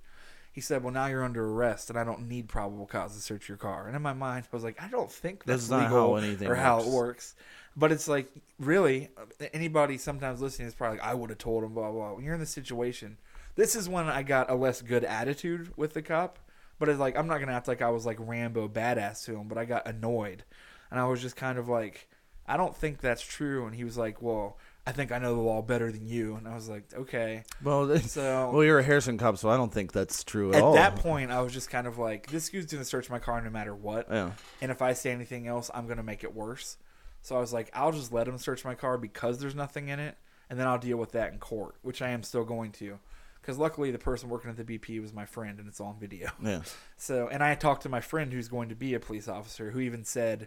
He 0.56 0.62
said, 0.62 0.82
"Well, 0.82 0.90
now 0.94 1.04
you're 1.04 1.22
under 1.22 1.46
arrest, 1.46 1.90
and 1.90 1.98
I 1.98 2.04
don't 2.04 2.28
need 2.30 2.48
probable 2.48 2.86
cause 2.86 3.14
to 3.14 3.20
search 3.20 3.46
your 3.46 3.58
car." 3.58 3.86
And 3.86 3.94
in 3.94 4.00
my 4.00 4.14
mind, 4.14 4.46
I 4.50 4.56
was 4.56 4.64
like, 4.64 4.82
"I 4.82 4.88
don't 4.88 5.12
think 5.12 5.44
that's, 5.44 5.68
That's 5.68 5.82
legal 5.82 6.16
how 6.16 6.16
anything 6.16 6.48
or 6.48 6.54
how 6.54 6.78
it 6.78 6.86
works. 6.86 6.94
works." 6.94 7.34
But 7.76 7.92
it's 7.92 8.08
like, 8.08 8.32
really, 8.58 9.10
anybody 9.52 9.98
sometimes 9.98 10.40
listening 10.40 10.66
is 10.66 10.74
probably 10.74 10.96
like, 10.96 11.06
"I 11.06 11.12
would 11.12 11.28
have 11.28 11.38
told 11.38 11.62
him." 11.62 11.74
Blah 11.74 11.92
blah. 11.92 12.14
When 12.14 12.24
you're 12.24 12.32
in 12.32 12.40
this 12.40 12.48
situation, 12.48 13.18
this 13.54 13.76
is 13.76 13.86
when 13.86 14.06
I 14.08 14.22
got 14.22 14.48
a 14.50 14.54
less 14.54 14.80
good 14.80 15.04
attitude 15.04 15.76
with 15.76 15.92
the 15.92 16.00
cop. 16.00 16.38
But 16.78 16.88
it's 16.88 16.98
like 16.98 17.18
I'm 17.18 17.26
not 17.26 17.38
gonna 17.40 17.52
act 17.52 17.68
like 17.68 17.82
I 17.82 17.90
was 17.90 18.06
like 18.06 18.16
Rambo 18.18 18.68
badass 18.68 19.26
to 19.26 19.36
him, 19.36 19.48
but 19.48 19.58
I 19.58 19.66
got 19.66 19.86
annoyed, 19.86 20.44
and 20.90 20.98
I 20.98 21.04
was 21.04 21.20
just 21.20 21.36
kind 21.36 21.58
of 21.58 21.68
like, 21.68 22.08
"I 22.46 22.56
don't 22.56 22.74
think 22.74 23.02
that's 23.02 23.20
true." 23.20 23.66
And 23.66 23.74
he 23.74 23.84
was 23.84 23.98
like, 23.98 24.22
"Well." 24.22 24.56
I 24.86 24.92
think 24.92 25.10
I 25.10 25.18
know 25.18 25.34
the 25.34 25.40
law 25.40 25.62
better 25.62 25.90
than 25.90 26.06
you, 26.06 26.36
and 26.36 26.46
I 26.46 26.54
was 26.54 26.68
like, 26.68 26.84
okay. 26.94 27.42
Well, 27.62 27.98
So 28.00 28.50
well, 28.52 28.62
you're 28.64 28.78
a 28.78 28.82
Harrison 28.84 29.18
cop, 29.18 29.36
so 29.36 29.48
I 29.48 29.56
don't 29.56 29.72
think 29.72 29.92
that's 29.92 30.22
true 30.22 30.52
at, 30.52 30.56
all. 30.56 30.58
at 30.60 30.64
all. 30.64 30.74
that 30.74 30.96
point, 31.02 31.30
I 31.32 31.40
was 31.42 31.52
just 31.52 31.70
kind 31.70 31.86
of 31.88 31.98
like, 31.98 32.28
this 32.28 32.48
dude's 32.50 32.72
gonna 32.72 32.84
search 32.84 33.10
my 33.10 33.18
car 33.18 33.40
no 33.40 33.50
matter 33.50 33.74
what, 33.74 34.06
Yeah. 34.10 34.30
and 34.62 34.70
if 34.70 34.82
I 34.82 34.92
say 34.92 35.10
anything 35.10 35.48
else, 35.48 35.70
I'm 35.74 35.88
gonna 35.88 36.04
make 36.04 36.22
it 36.22 36.34
worse. 36.34 36.76
So 37.22 37.36
I 37.36 37.40
was 37.40 37.52
like, 37.52 37.68
I'll 37.74 37.90
just 37.90 38.12
let 38.12 38.28
him 38.28 38.38
search 38.38 38.64
my 38.64 38.76
car 38.76 38.96
because 38.96 39.38
there's 39.40 39.56
nothing 39.56 39.88
in 39.88 39.98
it, 39.98 40.16
and 40.48 40.58
then 40.60 40.68
I'll 40.68 40.78
deal 40.78 40.96
with 40.98 41.10
that 41.12 41.32
in 41.32 41.38
court, 41.40 41.74
which 41.82 42.00
I 42.00 42.10
am 42.10 42.22
still 42.22 42.44
going 42.44 42.70
to, 42.72 43.00
because 43.42 43.58
luckily 43.58 43.90
the 43.90 43.98
person 43.98 44.28
working 44.28 44.50
at 44.50 44.56
the 44.56 44.78
BP 44.78 45.00
was 45.00 45.12
my 45.12 45.26
friend, 45.26 45.58
and 45.58 45.66
it's 45.66 45.80
on 45.80 45.98
video. 45.98 46.30
Yeah. 46.40 46.60
So, 46.96 47.28
and 47.28 47.42
I 47.42 47.54
talked 47.56 47.82
to 47.82 47.88
my 47.88 48.00
friend 48.00 48.32
who's 48.32 48.48
going 48.48 48.68
to 48.70 48.74
be 48.76 48.94
a 48.94 49.00
police 49.00 49.26
officer, 49.28 49.72
who 49.72 49.80
even 49.80 50.04
said, 50.04 50.46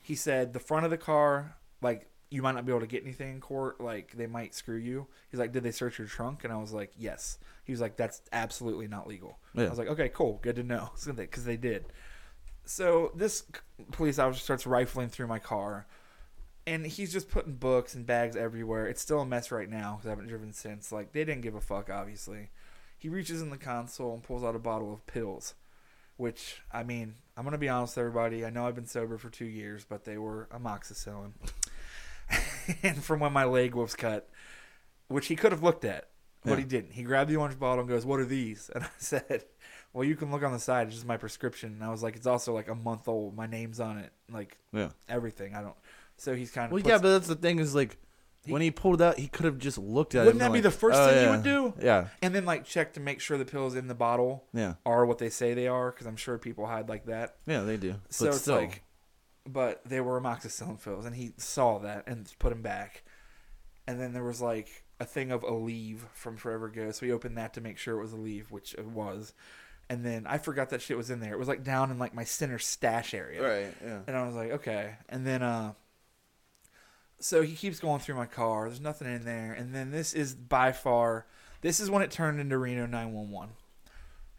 he 0.00 0.14
said 0.14 0.52
the 0.52 0.60
front 0.60 0.84
of 0.84 0.90
the 0.90 0.96
car, 0.96 1.56
like 1.82 2.06
you 2.32 2.40
might 2.40 2.54
not 2.54 2.64
be 2.64 2.72
able 2.72 2.80
to 2.80 2.86
get 2.86 3.02
anything 3.02 3.30
in 3.30 3.40
court, 3.40 3.78
like 3.78 4.12
they 4.12 4.26
might 4.26 4.54
screw 4.54 4.76
you. 4.76 5.06
He's 5.30 5.38
like, 5.38 5.52
did 5.52 5.62
they 5.62 5.70
search 5.70 5.98
your 5.98 6.08
trunk? 6.08 6.44
And 6.44 6.52
I 6.52 6.56
was 6.56 6.72
like, 6.72 6.90
yes. 6.98 7.38
He 7.64 7.72
was 7.72 7.80
like, 7.80 7.96
that's 7.96 8.22
absolutely 8.32 8.88
not 8.88 9.06
legal. 9.06 9.38
Yeah. 9.54 9.66
I 9.66 9.68
was 9.68 9.78
like, 9.78 9.88
okay, 9.88 10.08
cool, 10.08 10.38
good 10.42 10.56
to 10.56 10.62
know, 10.62 10.90
because 11.16 11.44
they 11.44 11.58
did. 11.58 11.84
So 12.64 13.12
this 13.14 13.44
police 13.90 14.18
officer 14.18 14.40
starts 14.40 14.66
rifling 14.66 15.10
through 15.10 15.26
my 15.26 15.38
car, 15.38 15.86
and 16.66 16.86
he's 16.86 17.12
just 17.12 17.28
putting 17.30 17.54
books 17.54 17.94
and 17.94 18.06
bags 18.06 18.34
everywhere. 18.34 18.86
It's 18.86 19.02
still 19.02 19.20
a 19.20 19.26
mess 19.26 19.50
right 19.50 19.68
now 19.68 19.96
because 19.96 20.06
I 20.06 20.10
haven't 20.10 20.28
driven 20.28 20.54
since. 20.54 20.90
Like 20.90 21.12
they 21.12 21.24
didn't 21.24 21.42
give 21.42 21.54
a 21.54 21.60
fuck, 21.60 21.90
obviously. 21.90 22.48
He 22.96 23.10
reaches 23.10 23.42
in 23.42 23.50
the 23.50 23.58
console 23.58 24.14
and 24.14 24.22
pulls 24.22 24.42
out 24.42 24.56
a 24.56 24.60
bottle 24.60 24.92
of 24.92 25.06
pills, 25.06 25.54
which 26.16 26.62
I 26.72 26.82
mean, 26.82 27.16
I'm 27.36 27.44
gonna 27.44 27.58
be 27.58 27.68
honest 27.68 27.96
with 27.96 28.06
everybody. 28.06 28.46
I 28.46 28.50
know 28.50 28.66
I've 28.66 28.76
been 28.76 28.86
sober 28.86 29.18
for 29.18 29.28
two 29.28 29.44
years, 29.44 29.84
but 29.86 30.04
they 30.04 30.16
were 30.16 30.48
amoxicillin, 30.54 31.32
and 32.82 33.02
from 33.02 33.20
when 33.20 33.32
my 33.32 33.44
leg 33.44 33.74
was 33.74 33.94
cut, 33.94 34.28
which 35.08 35.26
he 35.26 35.36
could 35.36 35.52
have 35.52 35.62
looked 35.62 35.84
at. 35.84 36.08
But 36.44 36.52
Yeah. 36.52 36.56
he 36.56 36.64
didn't. 36.64 36.92
He 36.92 37.02
grabbed 37.04 37.30
the 37.30 37.36
orange 37.36 37.58
bottle 37.58 37.80
and 37.80 37.88
goes, 37.88 38.04
"What 38.04 38.18
are 38.18 38.24
these?" 38.24 38.68
And 38.74 38.82
I 38.84 38.88
said, 38.98 39.44
"Well, 39.92 40.02
you 40.04 40.16
can 40.16 40.30
look 40.32 40.42
on 40.42 40.52
the 40.52 40.58
side. 40.58 40.88
It's 40.88 40.96
just 40.96 41.06
my 41.06 41.16
prescription." 41.16 41.72
And 41.72 41.84
I 41.84 41.90
was 41.90 42.02
like, 42.02 42.16
"It's 42.16 42.26
also 42.26 42.52
like 42.52 42.68
a 42.68 42.74
month 42.74 43.06
old. 43.06 43.36
My 43.36 43.46
name's 43.46 43.78
on 43.78 43.98
it. 43.98 44.12
Like 44.30 44.58
Yeah. 44.72 44.88
everything. 45.08 45.54
I 45.54 45.62
don't." 45.62 45.76
So 46.16 46.34
he's 46.34 46.50
kind 46.50 46.66
of 46.66 46.72
Well, 46.72 46.82
yeah, 46.82 46.98
but 46.98 47.10
that's 47.12 47.28
the 47.28 47.36
thing 47.36 47.58
is 47.60 47.74
like 47.76 47.96
He- 48.44 48.52
when 48.52 48.60
he 48.60 48.72
pulled 48.72 49.00
it 49.00 49.04
out, 49.04 49.18
he 49.18 49.28
could 49.28 49.44
have 49.44 49.58
just 49.58 49.78
looked 49.78 50.16
at 50.16 50.22
it. 50.22 50.24
Wouldn't 50.26 50.40
that 50.40 50.52
be 50.52 50.58
the 50.60 50.70
first 50.72 50.98
"Oh, 51.00 51.06
thing 51.06 51.24
you 51.24 51.30
would 51.30 51.44
do? 51.44 51.74
Yeah, 51.80 52.08
and 52.22 52.34
then 52.34 52.44
like 52.44 52.64
check 52.64 52.94
to 52.94 53.00
make 53.00 53.20
sure 53.20 53.38
the 53.38 53.44
pills 53.44 53.76
in 53.76 53.86
the 53.86 53.94
bottle 53.94 54.44
yeah, 54.52 54.74
are 54.84 55.06
what 55.06 55.18
they 55.18 55.30
say 55.30 55.54
they 55.54 55.68
are 55.68 55.92
because 55.92 56.06
I'm 56.08 56.16
sure 56.16 56.38
people 56.38 56.66
hide 56.66 56.88
like 56.88 57.06
that. 57.06 57.36
yeah. 57.46 57.60
They 57.62 57.76
do. 57.76 57.94
So 58.10 58.24
but 58.26 58.34
it's 58.34 58.42
still, 58.42 58.56
like, 58.56 58.82
but 59.48 59.82
they 59.84 60.00
were 60.00 60.20
amoxicillin 60.20 60.82
pills, 60.82 61.04
and 61.06 61.16
he 61.16 61.32
saw 61.36 61.78
that 61.78 62.04
and 62.06 62.30
put 62.38 62.50
them 62.50 62.62
back. 62.62 63.02
And 63.86 64.00
then 64.00 64.12
there 64.12 64.22
was 64.24 64.40
like 64.40 64.84
a 65.00 65.04
thing 65.04 65.32
of 65.32 65.42
Aleve 65.42 65.98
from 66.14 66.36
Forever 66.36 66.68
Go, 66.68 66.90
so 66.92 67.04
he 67.06 67.12
opened 67.12 67.36
that 67.38 67.54
to 67.54 67.60
make 67.60 67.78
sure 67.78 67.98
it 67.98 68.02
was 68.02 68.12
Aleve, 68.12 68.50
which 68.50 68.74
it 68.74 68.86
was. 68.86 69.32
And 69.90 70.06
then 70.06 70.26
I 70.26 70.38
forgot 70.38 70.70
that 70.70 70.80
shit 70.80 70.96
was 70.96 71.10
in 71.10 71.20
there. 71.20 71.32
It 71.32 71.38
was 71.38 71.48
like 71.48 71.64
down 71.64 71.90
in 71.90 71.98
like 71.98 72.14
my 72.14 72.24
center 72.24 72.58
stash 72.58 73.12
area. 73.12 73.42
right? 73.42 73.74
Yeah. 73.84 73.98
And 74.06 74.16
I 74.16 74.24
was 74.24 74.34
like, 74.34 74.52
okay. 74.52 74.94
And 75.08 75.26
then, 75.26 75.42
uh, 75.42 75.72
so 77.18 77.42
he 77.42 77.54
keeps 77.54 77.78
going 77.78 78.00
through 78.00 78.14
my 78.14 78.26
car. 78.26 78.68
There's 78.68 78.80
nothing 78.80 79.12
in 79.12 79.24
there. 79.24 79.52
And 79.52 79.74
then 79.74 79.90
this 79.90 80.14
is 80.14 80.34
by 80.34 80.72
far, 80.72 81.26
this 81.60 81.78
is 81.78 81.90
when 81.90 82.02
it 82.02 82.10
turned 82.10 82.40
into 82.40 82.56
Reno 82.58 82.86
911. 82.86 83.50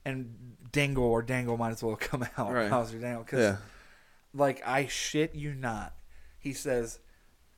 And 0.06 0.56
Dangle 0.72 1.04
or 1.06 1.22
Dangle 1.22 1.58
might 1.58 1.72
as 1.72 1.84
well 1.84 1.96
come 2.00 2.26
out. 2.38 2.52
Right. 2.54 2.70
Hauser 2.70 2.98
Dangle. 3.00 3.24
Because, 3.24 3.40
Yeah. 3.40 3.58
Like, 4.34 4.62
I 4.66 4.88
shit 4.88 5.36
you 5.36 5.54
not. 5.54 5.94
He 6.40 6.54
says, 6.54 7.00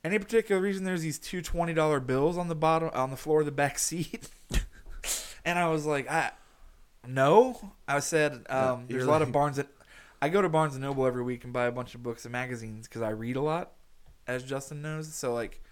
any 0.04 0.18
particular 0.18 0.60
reason 0.60 0.84
there's 0.84 1.02
these 1.02 1.18
two 1.18 1.42
$20 1.42 2.06
bills 2.06 2.38
on 2.38 2.48
the 2.48 2.54
bottom, 2.54 2.90
on 2.94 3.10
the 3.10 3.16
floor 3.16 3.40
of 3.40 3.46
the 3.46 3.52
back 3.52 3.78
seat? 3.78 4.28
and 5.44 5.58
I 5.58 5.68
was 5.68 5.86
like, 5.86 6.10
I, 6.10 6.30
no. 7.06 7.72
I 7.88 7.98
said, 8.00 8.46
um, 8.48 8.86
you're 8.88 8.98
there's 8.98 9.08
a 9.08 9.10
lot 9.10 9.22
of 9.22 9.32
Barnes 9.32 9.58
and 9.58 9.68
I 10.22 10.28
go 10.28 10.40
to 10.40 10.48
Barnes 10.48 10.74
and 10.74 10.82
Noble 10.82 11.06
every 11.06 11.22
week 11.22 11.44
and 11.44 11.52
buy 11.52 11.66
a 11.66 11.72
bunch 11.72 11.94
of 11.94 12.02
books 12.02 12.24
and 12.24 12.32
magazines 12.32 12.88
because 12.88 13.02
I 13.02 13.10
read 13.10 13.36
a 13.36 13.42
lot, 13.42 13.72
as 14.26 14.42
Justin 14.42 14.82
knows. 14.82 15.12
So 15.12 15.34
like, 15.34 15.62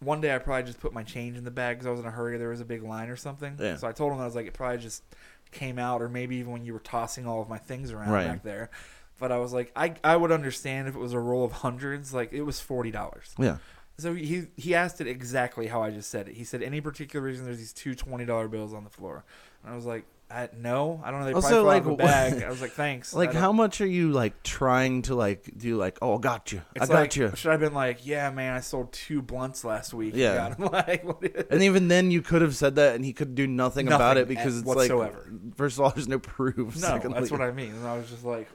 one 0.00 0.20
day 0.20 0.34
I 0.34 0.38
probably 0.38 0.64
just 0.64 0.80
put 0.80 0.92
my 0.92 1.02
change 1.02 1.36
in 1.36 1.44
the 1.44 1.50
bag 1.50 1.76
because 1.78 1.86
I 1.86 1.90
was 1.90 2.00
in 2.00 2.06
a 2.06 2.10
hurry. 2.10 2.36
There 2.38 2.50
was 2.50 2.60
a 2.60 2.64
big 2.64 2.82
line 2.82 3.08
or 3.08 3.16
something. 3.16 3.56
Yeah. 3.58 3.76
So 3.76 3.88
I 3.88 3.92
told 3.92 4.12
him 4.12 4.20
I 4.20 4.26
was 4.26 4.34
like, 4.34 4.46
it 4.46 4.52
probably 4.52 4.78
just 4.78 5.02
came 5.50 5.78
out, 5.78 6.02
or 6.02 6.08
maybe 6.08 6.36
even 6.36 6.52
when 6.52 6.64
you 6.64 6.72
were 6.72 6.80
tossing 6.80 7.26
all 7.26 7.40
of 7.40 7.48
my 7.48 7.58
things 7.58 7.90
around 7.90 8.10
Right. 8.10 8.26
back 8.26 8.42
there. 8.42 8.70
But 9.18 9.32
I 9.32 9.38
was 9.38 9.52
like, 9.52 9.70
I 9.76 9.94
I 10.02 10.16
would 10.16 10.32
understand 10.32 10.88
if 10.88 10.94
it 10.94 10.98
was 10.98 11.12
a 11.12 11.20
roll 11.20 11.44
of 11.44 11.52
hundreds. 11.52 12.12
Like 12.12 12.32
it 12.32 12.42
was 12.42 12.60
forty 12.60 12.90
dollars. 12.90 13.34
Yeah. 13.38 13.58
So 13.96 14.12
he 14.14 14.46
he 14.56 14.74
asked 14.74 15.00
it 15.00 15.06
exactly 15.06 15.68
how 15.68 15.82
I 15.82 15.90
just 15.90 16.10
said 16.10 16.28
it. 16.28 16.34
He 16.34 16.42
said, 16.44 16.62
any 16.62 16.80
particular 16.80 17.24
reason 17.24 17.44
there's 17.44 17.58
these 17.58 17.72
two 17.72 17.94
twenty 17.94 18.24
dollar 18.24 18.48
bills 18.48 18.74
on 18.74 18.82
the 18.84 18.90
floor, 18.90 19.24
and 19.62 19.72
I 19.72 19.76
was 19.76 19.86
like, 19.86 20.04
I, 20.28 20.48
no, 20.56 21.00
I 21.04 21.12
don't 21.12 21.20
know. 21.20 21.26
They 21.26 21.32
Also, 21.32 21.62
probably 21.62 21.62
fell 21.62 21.70
out 21.70 21.76
of 21.78 21.86
like, 21.86 21.94
a 21.94 21.96
bag. 22.40 22.42
I 22.42 22.48
was 22.50 22.60
like, 22.66 22.72
thanks. 22.72 23.14
Like, 23.14 23.32
how 23.32 23.52
much 23.52 23.80
are 23.80 23.86
you 23.86 24.10
like 24.10 24.42
trying 24.42 25.02
to 25.02 25.14
like 25.14 25.48
do? 25.56 25.76
Like, 25.76 25.98
oh, 26.02 26.16
I 26.16 26.20
got 26.20 26.50
you. 26.50 26.62
I 26.74 26.86
got 26.86 26.90
like, 26.90 27.14
you. 27.14 27.30
Should 27.36 27.50
I 27.50 27.52
have 27.52 27.60
been 27.60 27.74
like, 27.74 28.04
yeah, 28.04 28.30
man, 28.30 28.54
I 28.54 28.60
sold 28.60 28.92
two 28.92 29.22
blunts 29.22 29.62
last 29.64 29.94
week. 29.94 30.14
Yeah. 30.16 30.54
Like, 30.58 31.04
And 31.50 31.62
even 31.62 31.86
then, 31.86 32.10
you 32.10 32.20
could 32.20 32.42
have 32.42 32.56
said 32.56 32.74
that, 32.76 32.96
and 32.96 33.04
he 33.04 33.12
could 33.12 33.36
do 33.36 33.46
nothing, 33.46 33.86
about 33.86 34.16
it 34.16 34.26
because 34.26 34.58
it's 34.58 34.66
whatsoever. 34.66 35.28
like, 35.30 35.56
first 35.56 35.76
of 35.78 35.84
all, 35.84 35.90
there's 35.90 36.08
no 36.08 36.18
proof. 36.18 36.56
no, 36.56 36.72
Secondly- 36.80 37.20
that's 37.20 37.30
what 37.30 37.42
I 37.42 37.52
mean. 37.52 37.70
And 37.74 37.86
I 37.86 37.96
was 37.96 38.10
just 38.10 38.24
like, 38.24 38.48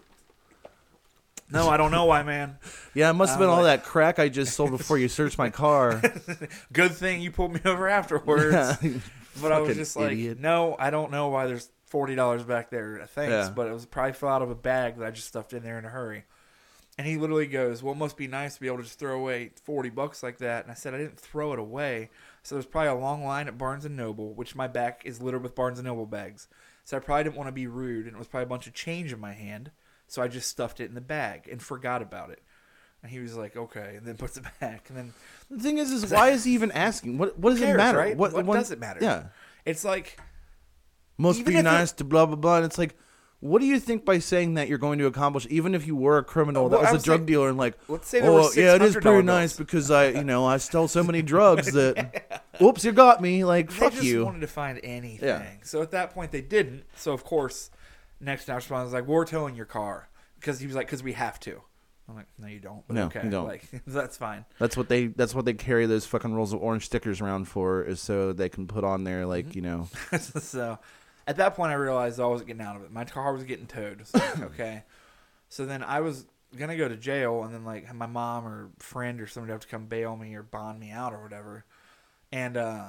no, 1.52 1.70
I 1.70 1.78
don't 1.78 1.92
know 1.92 2.06
why, 2.06 2.24
man. 2.24 2.58
Yeah, 2.94 3.10
it 3.10 3.14
must 3.14 3.32
have 3.32 3.40
been 3.40 3.50
uh, 3.50 3.54
all 3.54 3.64
that 3.64 3.84
crack 3.84 4.20
I 4.20 4.30
just 4.30 4.54
sold 4.56 4.72
before 4.72 4.98
you 4.98 5.08
searched 5.08 5.38
my 5.38 5.50
car. 5.50 6.02
Good 6.74 6.92
thing 6.92 7.22
you 7.22 7.32
pulled 7.32 7.54
me 7.54 7.62
over 7.66 7.88
afterwards. 7.88 8.54
Yeah. 8.82 8.92
But 9.42 9.54
I 9.54 9.60
was 9.62 9.78
just 9.78 9.96
like, 9.96 10.12
idiot. 10.14 10.40
no, 10.40 10.76
I 10.78 10.90
don't 10.90 11.12
know 11.12 11.30
why 11.30 11.46
there's 11.48 11.70
forty 11.86 12.14
dollars 12.14 12.44
back 12.44 12.70
there. 12.72 13.06
Thanks, 13.14 13.32
Yeah. 13.32 13.50
but 13.56 13.68
it 13.68 13.74
was 13.74 13.86
probably 13.86 14.12
fell 14.12 14.30
out 14.30 14.42
of 14.42 14.50
a 14.50 14.56
bag 14.56 14.98
that 14.98 15.06
I 15.08 15.12
just 15.12 15.28
stuffed 15.28 15.54
in 15.54 15.64
there 15.64 15.78
in 15.80 15.86
a 15.86 15.90
hurry. 15.90 16.26
And 16.98 17.08
he 17.08 17.16
literally 17.16 17.46
goes, 17.48 17.82
"Well, 17.82 17.94
it 17.94 17.98
must 17.98 18.18
be 18.18 18.28
nice 18.28 18.56
to 18.56 18.60
be 18.60 18.68
able 18.68 18.78
to 18.78 18.84
just 18.84 19.00
throw 19.00 19.16
away 19.18 19.52
forty 19.64 19.90
bucks 19.90 20.24
like 20.24 20.40
that." 20.40 20.64
And 20.66 20.72
I 20.72 20.76
said, 20.76 20.94
"I 20.94 20.98
didn't 20.98 21.18
throw 21.20 21.54
it 21.54 21.60
away." 21.60 22.10
So 22.44 22.56
there's 22.56 22.66
probably 22.66 22.90
a 22.90 22.96
long 22.96 23.24
line 23.24 23.48
at 23.48 23.58
Barnes 23.58 23.86
and 23.86 23.96
Noble, 23.96 24.34
which 24.34 24.56
my 24.56 24.68
back 24.68 25.04
is 25.06 25.22
littered 25.22 25.44
with 25.44 25.56
Barnes 25.56 25.80
and 25.80 25.88
Noble 25.88 26.08
bags. 26.08 26.48
So 26.84 26.98
I 26.98 27.00
probably 27.00 27.24
didn't 27.24 27.38
want 27.38 27.48
to 27.48 27.54
be 27.54 27.68
rude, 27.68 28.08
and 28.08 28.16
it 28.16 28.20
was 28.20 28.28
probably 28.28 28.46
a 28.46 28.50
bunch 28.50 28.68
of 28.68 28.74
change 28.74 29.14
in 29.14 29.20
my 29.22 29.34
hand. 29.34 29.72
So 30.10 30.22
I 30.22 30.28
just 30.28 30.50
stuffed 30.50 30.80
it 30.82 30.86
in 30.90 30.96
the 30.96 31.02
bag 31.02 31.48
and 31.50 31.62
forgot 31.62 32.02
about 32.02 32.32
it. 32.32 32.42
And 33.02 33.10
he 33.12 33.20
was 33.20 33.36
like, 33.38 33.56
"Okay," 33.56 33.94
and 33.96 34.06
then 34.06 34.18
puts 34.18 34.36
it 34.36 34.44
back. 34.60 34.90
And 34.90 34.98
then 34.98 35.14
The 35.50 35.60
thing 35.64 35.78
is, 35.78 35.92
is 35.92 36.12
why 36.12 36.32
is 36.32 36.44
he 36.44 36.52
even 36.54 36.72
asking? 36.74 37.18
What 37.18 37.40
What 37.40 37.52
does 37.52 37.60
Who 37.60 37.66
it 37.66 37.78
matter? 37.78 37.98
right? 37.98 38.18
What 38.18 38.34
when- 38.34 38.46
does 38.58 38.72
it 38.72 38.80
matter? 38.80 39.00
Yeah, 39.02 39.24
it's 39.66 39.86
like 39.86 40.20
must 41.18 41.46
be 41.46 41.54
if 41.54 41.60
it- 41.60 41.64
nice 41.64 41.92
to 41.94 42.04
blah 42.04 42.26
blah 42.26 42.36
blah. 42.36 42.58
And 42.58 42.66
it's 42.66 42.78
like, 42.78 42.98
what 43.40 43.60
do 43.62 43.68
you 43.68 43.80
think 43.80 44.04
by 44.04 44.20
saying 44.20 44.56
that 44.56 44.68
you're 44.68 44.78
going 44.78 45.00
to 45.00 45.06
accomplish? 45.06 45.48
Even 45.50 45.76
if 45.76 45.88
you 45.88 45.96
were 45.96 46.18
a 46.18 46.24
criminal 46.26 46.68
well, 46.70 46.82
that 46.82 46.90
I 46.90 46.92
was 46.92 47.04
a 47.04 47.06
drug 47.06 47.20
saying- 47.20 47.26
dealer, 47.28 47.50
and 47.50 47.58
like, 47.58 47.78
let's 47.88 48.08
say 48.08 48.20
oh 48.22 48.52
yeah, 48.56 48.76
it 48.76 48.82
is 48.82 48.96
pretty 48.96 49.22
nice 49.24 49.56
because 49.56 49.90
I, 49.92 50.10
you 50.10 50.24
know, 50.26 50.46
I 50.46 50.58
stole 50.58 50.88
so 50.90 51.04
many 51.04 51.22
drugs 51.22 51.72
that, 51.74 52.44
whoops, 52.60 52.84
you 52.84 52.92
got 52.92 53.22
me. 53.22 53.46
Like, 53.46 53.70
they 53.70 53.76
fuck 53.76 53.94
just 53.94 54.04
you. 54.04 54.26
wanted 54.26 54.42
to 54.42 54.48
find 54.48 54.80
anything. 54.84 55.28
Yeah. 55.28 55.46
So 55.64 55.82
at 55.82 55.92
that 55.92 56.14
point, 56.14 56.32
they 56.32 56.42
didn't. 56.42 56.84
So 56.98 57.14
of 57.14 57.24
course, 57.24 57.70
next 58.20 58.48
now 58.48 58.56
was 58.56 58.94
like, 58.94 59.06
"We're 59.06 59.26
towing 59.26 59.56
your 59.56 59.66
car," 59.66 60.10
because 60.40 60.60
he 60.60 60.68
was 60.68 60.76
like, 60.76 60.88
"Because 60.88 61.04
we 61.04 61.14
have 61.14 61.40
to." 61.42 61.62
I'm 62.08 62.16
like, 62.16 62.28
"No, 62.40 62.48
you 62.48 62.60
don't." 62.60 62.86
But 62.88 62.96
No, 62.96 63.06
okay, 63.06 63.22
you 63.24 63.30
don't. 63.30 63.48
Like 63.48 63.70
that's 63.88 64.18
fine. 64.18 64.46
That's 64.58 64.76
what 64.76 64.90
they. 64.90 65.08
That's 65.08 65.36
what 65.36 65.46
they 65.46 65.54
carry 65.54 65.86
those 65.86 66.06
fucking 66.06 66.34
rolls 66.34 66.54
of 66.54 66.62
orange 66.62 66.86
stickers 66.86 67.22
around 67.22 67.46
for, 67.46 67.84
is 67.84 68.02
so 68.02 68.34
they 68.34 68.50
can 68.50 68.68
put 68.68 68.84
on 68.84 69.04
there, 69.04 69.26
like, 69.26 69.48
Mm-hmm. 69.50 69.56
you 69.58 69.62
know, 69.62 69.88
so 70.20 70.80
at 71.28 71.38
that 71.38 71.56
point, 71.56 71.72
I 71.72 71.76
realized 71.76 72.20
I 72.20 72.26
wasn't 72.26 72.48
getting 72.48 72.64
out 72.64 72.76
of 72.76 72.84
it. 72.84 72.92
My 72.92 73.06
car 73.06 73.34
was 73.34 73.44
getting 73.44 73.68
towed. 73.68 74.08
So, 74.08 74.20
okay. 74.46 74.84
So 75.50 75.66
then 75.66 75.84
I 75.84 76.02
was 76.02 76.26
gonna 76.58 76.78
go 76.78 76.88
to 76.88 76.98
jail, 76.98 77.44
and 77.44 77.54
then 77.54 77.64
like 77.64 77.94
my 77.94 78.08
mom 78.08 78.48
or 78.48 78.70
friend 78.80 79.22
or 79.22 79.28
somebody 79.28 79.52
would 79.52 79.56
have 79.56 79.62
to 79.62 79.68
come 79.68 79.86
bail 79.86 80.16
me 80.16 80.34
or 80.36 80.42
bond 80.44 80.80
me 80.80 80.90
out 80.90 81.14
or 81.14 81.22
whatever. 81.22 81.64
And 82.32 82.58
uh, 82.58 82.86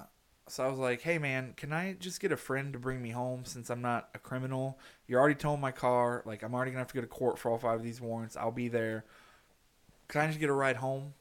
so 0.48 0.64
I 0.64 0.68
was 0.68 0.78
like, 0.78 1.02
"Hey 1.02 1.18
man, 1.18 1.52
can 1.56 1.72
I 1.74 1.92
just 1.92 2.20
get 2.20 2.32
a 2.32 2.36
friend 2.38 2.72
to 2.72 2.78
bring 2.78 3.02
me 3.02 3.10
home 3.10 3.44
since 3.44 3.68
I'm 3.68 3.82
not 3.82 4.08
a 4.14 4.18
criminal? 4.18 4.78
You're 5.10 5.18
already 5.18 5.34
towing 5.34 5.60
my 5.60 5.72
car. 5.72 6.22
Like 6.24 6.44
I'm 6.44 6.54
already 6.54 6.70
gonna 6.70 6.82
have 6.82 6.88
to 6.88 6.94
go 6.94 7.00
to 7.00 7.06
court 7.08 7.36
for 7.36 7.50
all 7.50 7.58
five 7.58 7.80
of 7.80 7.82
these 7.82 8.00
warrants. 8.00 8.36
I'll 8.36 8.52
be 8.52 8.68
there. 8.68 9.04
Can 10.06 10.20
I 10.20 10.28
just 10.28 10.38
get 10.38 10.48
a 10.48 10.52
ride 10.52 10.76
home?" 10.76 11.14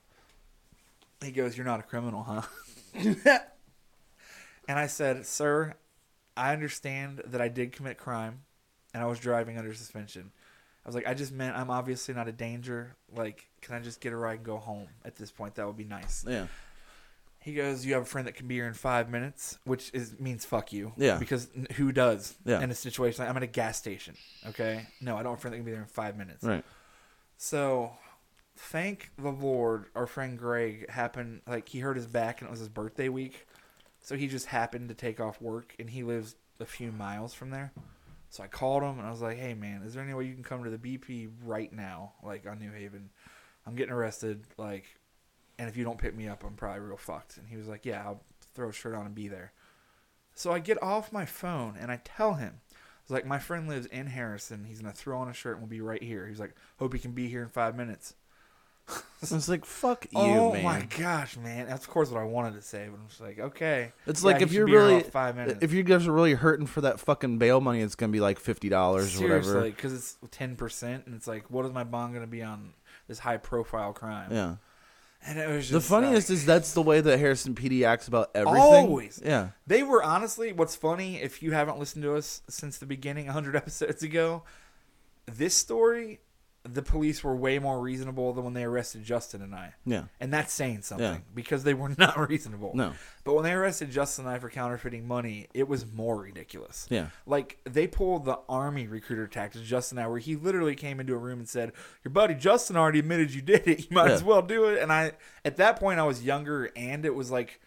He 1.24 1.32
goes, 1.32 1.58
"You're 1.58 1.66
not 1.66 1.80
a 1.80 1.84
criminal, 1.84 2.22
huh?" 2.22 2.42
and 4.68 4.78
I 4.78 4.86
said, 4.86 5.26
"Sir, 5.26 5.74
I 6.38 6.54
understand 6.54 7.24
that 7.26 7.42
I 7.42 7.48
did 7.48 7.72
commit 7.72 7.98
crime 7.98 8.44
and 8.94 9.02
I 9.02 9.08
was 9.08 9.18
driving 9.18 9.58
under 9.58 9.74
suspension. 9.74 10.32
I 10.86 10.88
was 10.88 10.96
like, 10.96 11.08
I 11.08 11.16
just 11.16 11.32
meant 11.32 11.58
I'm 11.58 11.72
obviously 11.72 12.14
not 12.14 12.28
a 12.28 12.32
danger. 12.32 12.96
Like, 13.12 13.50
can 13.62 13.76
I 13.76 13.80
just 13.80 14.02
get 14.02 14.14
a 14.14 14.16
ride 14.16 14.38
and 14.38 14.46
go 14.46 14.58
home 14.58 14.88
at 15.04 15.16
this 15.16 15.32
point? 15.32 15.56
That 15.56 15.66
would 15.66 15.78
be 15.78 15.84
nice. 15.84 16.24
yeah, 16.28 16.46
He 17.42 17.54
goes, 17.54 17.86
You 17.86 17.94
have 17.94 18.04
a 18.04 18.06
friend 18.06 18.28
that 18.28 18.36
can 18.36 18.48
be 18.48 18.56
here 18.56 18.68
in 18.68 18.74
five 18.74 19.10
minutes, 19.10 19.58
which 19.64 19.92
is 19.94 20.20
means 20.20 20.44
fuck 20.46 20.74
you. 20.74 20.92
Yeah. 20.98 21.18
Because 21.18 21.50
who 21.76 21.92
does 21.92 22.36
Yeah. 22.46 22.62
in 22.62 22.70
a 22.72 22.76
situation 22.76 23.24
like 23.24 23.30
I'm 23.30 23.38
at 23.38 23.44
a 23.44 23.48
gas 23.48 23.78
station. 23.78 24.16
Okay. 24.48 24.86
No, 25.02 25.16
I 25.18 25.24
don't 25.24 25.32
have 25.32 25.40
a 25.40 25.42
friend 25.42 25.54
that 25.54 25.58
can 25.60 25.66
be 25.66 25.72
there 25.72 25.82
in 25.82 25.88
five 25.88 26.18
minutes. 26.18 26.44
right. 26.44 26.66
So, 27.38 27.94
thank 28.58 29.12
the 29.18 29.30
Lord, 29.32 29.86
our 29.96 30.06
friend 30.08 30.38
Greg 30.38 30.90
happened 30.90 31.42
like 31.48 31.70
he 31.70 31.80
hurt 31.80 31.96
his 31.96 32.08
back 32.08 32.42
and 32.42 32.48
it 32.50 32.52
was 32.52 32.60
his 32.60 32.68
birthday 32.70 33.08
week, 33.10 33.48
so 34.02 34.16
he 34.18 34.28
just 34.28 34.48
happened 34.48 34.90
to 34.90 34.96
take 34.96 35.20
off 35.22 35.42
work 35.42 35.74
and 35.80 35.90
he 35.90 36.04
lives 36.04 36.36
a 36.60 36.66
few 36.66 36.92
miles 36.92 37.34
from 37.34 37.50
there. 37.52 37.72
So 38.30 38.44
I 38.44 38.48
called 38.48 38.84
him 38.84 39.00
and 39.00 39.08
I 39.08 39.12
was 39.12 39.22
like, 39.22 39.38
"Hey 39.38 39.54
man, 39.54 39.82
is 39.84 39.94
there 39.94 40.04
any 40.04 40.14
way 40.14 40.26
you 40.26 40.34
can 40.34 40.44
come 40.44 40.64
to 40.66 40.70
the 40.70 40.78
BP 40.78 41.30
right 41.44 41.72
now, 41.72 42.14
like 42.22 42.46
on 42.46 42.60
New 42.60 42.72
Haven? 42.72 43.10
I'm 43.66 43.76
getting 43.76 43.94
arrested, 43.94 44.44
like, 44.58 44.86
and 45.60 45.70
if 45.70 45.78
you 45.78 45.84
don't 45.84 46.00
pick 46.00 46.16
me 46.16 46.28
up, 46.28 46.44
I'm 46.44 46.56
probably 46.56 46.80
real 46.80 46.98
fucked." 46.98 47.38
And 47.38 47.48
he 47.48 47.56
was 47.58 47.68
like, 47.68 47.86
"Yeah, 47.86 48.04
I'll 48.04 48.24
throw 48.56 48.70
a 48.70 48.74
shirt 48.74 48.96
on 48.96 49.06
and 49.06 49.14
be 49.14 49.28
there." 49.28 49.52
So 50.34 50.52
I 50.52 50.60
get 50.60 50.82
off 50.82 51.12
my 51.12 51.26
phone 51.26 51.76
and 51.80 51.92
I 51.92 52.00
tell 52.04 52.36
him, 52.36 52.62
I 52.72 52.76
was 53.06 53.12
like, 53.12 53.26
my 53.26 53.40
friend 53.40 53.68
lives 53.68 53.86
in 53.88 54.08
Harrison. 54.08 54.64
He's 54.64 54.80
gonna 54.82 54.94
throw 54.94 55.20
on 55.20 55.28
a 55.28 55.34
shirt 55.34 55.54
and 55.58 55.62
we'll 55.62 55.70
be 55.70 55.82
right 55.82 56.02
here. 56.02 56.26
He's 56.28 56.40
like, 56.40 56.56
hope 56.78 56.94
he 56.94 57.00
can 57.00 57.12
be 57.12 57.28
here 57.28 57.44
in 57.44 57.50
five 57.50 57.76
minutes. 57.76 58.16
I 58.90 59.36
was 59.36 59.50
like, 59.50 59.66
fuck 59.66 60.06
you, 60.06 60.18
oh 60.20 60.54
man. 60.54 60.64
my 60.64 60.88
gosh, 60.98 61.38
man! 61.38 61.68
That's 61.68 61.84
of 61.86 61.92
course 61.92 62.10
what 62.10 62.22
I 62.22 62.24
wanted 62.24 62.56
to 62.56 62.62
say, 62.64 62.88
but 62.90 63.00
I'm 63.00 63.08
just 63.08 63.22
like, 63.22 63.38
okay. 63.38 63.92
It's 64.08 64.22
Yeah, 64.24 64.28
like 64.32 64.42
if 64.42 64.52
you're 64.52 64.66
be 64.66 64.72
here 64.72 64.82
in 64.82 64.88
really, 64.88 65.04
five 65.04 65.36
minutes. 65.36 65.60
if 65.62 65.74
you 65.74 65.84
guys 65.84 66.08
are 66.08 66.12
really 66.12 66.34
hurting 66.34 66.66
for 66.66 66.82
that 66.82 67.00
fucking 67.00 67.38
bail 67.38 67.62
money, 67.62 67.82
it's 67.82 67.94
gonna 67.96 68.12
be 68.12 68.20
like 68.22 68.40
fifty 68.40 68.68
dollars 68.70 69.20
or 69.20 69.24
whatever. 69.24 69.44
seriously, 69.44 69.70
because 69.72 69.94
it's 69.94 70.18
ten 70.32 70.56
percent, 70.56 71.06
and 71.06 71.14
it's 71.14 71.28
like, 71.28 71.52
what 71.52 71.66
is 71.66 71.72
my 71.74 71.84
bond 71.84 72.14
gonna 72.16 72.26
be 72.28 72.42
on 72.42 72.74
this 73.08 73.20
high 73.20 73.38
profile 73.38 73.94
crime? 73.94 74.32
Yeah. 74.32 74.56
And 75.28 75.38
it 75.38 75.48
was 75.50 75.70
just 75.70 75.74
The 75.74 75.82
funniest 75.82 76.30
like- 76.30 76.38
is 76.38 76.46
that's 76.46 76.74
the 76.74 76.82
way 76.82 77.02
that 77.02 77.20
Harrison 77.20 77.54
PD 77.56 77.84
acts 77.86 78.08
about 78.08 78.32
everything. 78.34 78.62
Always. 78.62 79.22
Yeah. 79.24 79.50
They 79.68 79.84
were 79.84 80.02
honestly, 80.02 80.54
what's 80.54 80.76
funny, 80.76 81.22
if 81.22 81.44
you 81.44 81.52
haven't 81.52 81.78
listened 81.78 82.04
to 82.04 82.16
us 82.16 82.42
since 82.50 82.78
the 82.78 82.86
beginning, 82.86 83.26
100 83.26 83.56
episodes 83.58 84.02
ago, 84.02 84.44
this 85.26 85.56
story 85.56 86.22
the 86.64 86.82
police 86.82 87.24
were 87.24 87.36
way 87.36 87.58
more 87.58 87.80
reasonable 87.80 88.34
than 88.34 88.44
when 88.44 88.54
they 88.54 88.64
arrested 88.66 89.02
Justin 89.04 89.42
and 89.42 89.56
I. 89.56 89.74
Yeah. 89.86 90.04
And 90.20 90.32
that's 90.34 90.52
saying 90.54 90.82
something 90.82 91.06
Yeah. 91.14 91.18
because 91.34 91.64
they 91.64 91.74
were 91.74 91.90
not 91.98 92.30
reasonable. 92.30 92.72
No. 92.76 92.94
But 93.24 93.34
when 93.36 93.44
they 93.46 93.54
arrested 93.54 93.92
Justin 93.92 94.26
and 94.26 94.36
I 94.36 94.40
for 94.40 94.50
counterfeiting 94.50 95.08
money, 95.08 95.48
it 95.54 95.70
was 95.70 95.86
more 95.92 96.18
ridiculous. 96.22 96.86
Yeah. 96.90 97.08
Like 97.26 97.60
they 97.64 97.88
pulled 97.88 98.26
the 98.26 98.40
army 98.50 98.88
recruiter 98.88 99.26
tactics, 99.28 99.66
Justin 99.66 99.98
and 100.00 100.06
I, 100.06 100.10
where 100.10 100.20
he 100.20 100.36
literally 100.36 100.76
came 100.76 101.00
into 101.00 101.14
a 101.14 101.18
room 101.18 101.40
and 101.40 101.48
said, 101.48 101.72
Your 102.04 102.12
buddy 102.12 102.34
Justin 102.36 102.76
already 102.76 103.00
admitted 103.00 103.34
you 103.34 103.42
did 103.42 103.66
it. 103.66 103.80
You 103.80 103.88
might 103.96 104.08
Yeah. 104.10 104.16
as 104.16 104.24
well 104.24 104.42
do 104.42 104.66
it. 104.66 104.82
And 104.82 104.92
I 104.92 105.14
at 105.46 105.56
that 105.58 105.80
point 105.80 106.00
I 106.00 106.04
was 106.04 106.24
younger 106.24 106.70
and 106.76 107.06
it 107.06 107.16
was 107.16 107.32
like 107.32 107.62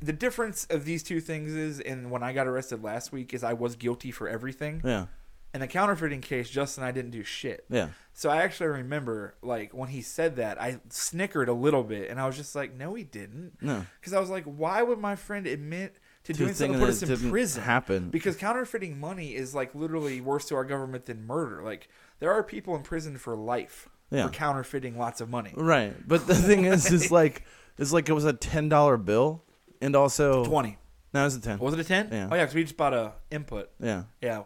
the 0.00 0.12
difference 0.12 0.64
of 0.70 0.84
these 0.84 1.02
two 1.02 1.20
things 1.20 1.52
is 1.52 1.80
and 1.80 2.10
when 2.10 2.22
I 2.22 2.32
got 2.32 2.46
arrested 2.46 2.82
last 2.82 3.12
week 3.12 3.34
is 3.34 3.42
I 3.44 3.52
was 3.52 3.76
guilty 3.76 4.10
for 4.12 4.28
everything. 4.28 4.80
Yeah. 4.84 5.06
In 5.54 5.60
the 5.60 5.66
counterfeiting 5.66 6.20
case, 6.20 6.50
Justin 6.50 6.82
and 6.84 6.88
I 6.88 6.92
didn't 6.92 7.10
do 7.10 7.24
shit. 7.24 7.64
Yeah. 7.70 7.88
So 8.12 8.28
I 8.28 8.42
actually 8.42 8.66
remember, 8.68 9.34
like, 9.42 9.72
when 9.72 9.88
he 9.88 10.02
said 10.02 10.36
that, 10.36 10.60
I 10.60 10.80
snickered 10.90 11.48
a 11.48 11.52
little 11.54 11.82
bit, 11.82 12.10
and 12.10 12.20
I 12.20 12.26
was 12.26 12.36
just 12.36 12.54
like, 12.54 12.74
"No, 12.76 12.94
he 12.94 13.04
didn't." 13.04 13.52
No. 13.62 13.86
because 14.00 14.12
I 14.12 14.20
was 14.20 14.28
like, 14.28 14.44
"Why 14.44 14.82
would 14.82 14.98
my 14.98 15.16
friend 15.16 15.46
admit 15.46 15.96
to, 16.24 16.32
doing 16.34 16.48
thing 16.48 16.54
something 16.54 16.72
to 16.74 16.78
put 16.80 16.86
that 16.86 16.92
us 16.92 17.02
in 17.02 17.08
didn't 17.08 17.30
prison?" 17.30 17.62
happen. 17.62 18.10
Because 18.10 18.36
counterfeiting 18.36 19.00
money 19.00 19.34
is 19.34 19.54
like 19.54 19.74
literally 19.74 20.20
worse 20.20 20.44
to 20.46 20.54
our 20.56 20.64
government 20.64 21.06
than 21.06 21.26
murder. 21.26 21.62
Like, 21.62 21.88
there 22.18 22.30
are 22.32 22.42
people 22.42 22.76
in 22.76 22.82
prison 22.82 23.16
for 23.16 23.34
life 23.34 23.88
Yeah. 24.10 24.26
for 24.26 24.32
counterfeiting 24.32 24.98
lots 24.98 25.20
of 25.22 25.30
money. 25.30 25.54
Right. 25.56 25.94
But 26.06 26.26
the 26.26 26.34
thing 26.34 26.66
is, 26.66 26.92
is 26.92 27.10
like, 27.20 27.44
is 27.78 27.92
like 27.92 28.08
it 28.10 28.12
was 28.12 28.26
a 28.26 28.32
ten 28.34 28.68
dollar 28.68 28.96
bill, 28.98 29.44
and 29.80 29.96
also 29.96 30.44
Twenty 30.44 30.76
No, 31.14 31.22
it 31.22 31.24
was 31.24 31.36
a 31.36 31.40
ten. 31.40 31.58
was 31.58 31.72
it 31.72 31.80
a 31.80 31.84
ten? 31.84 32.08
Yeah. 32.12 32.28
Oh 32.30 32.34
yeah, 32.34 32.42
because 32.42 32.54
we 32.54 32.64
just 32.64 32.76
bought 32.76 32.92
a 32.92 33.12
input. 33.30 33.70
Yeah. 33.80 34.02
Yeah, 34.20 34.42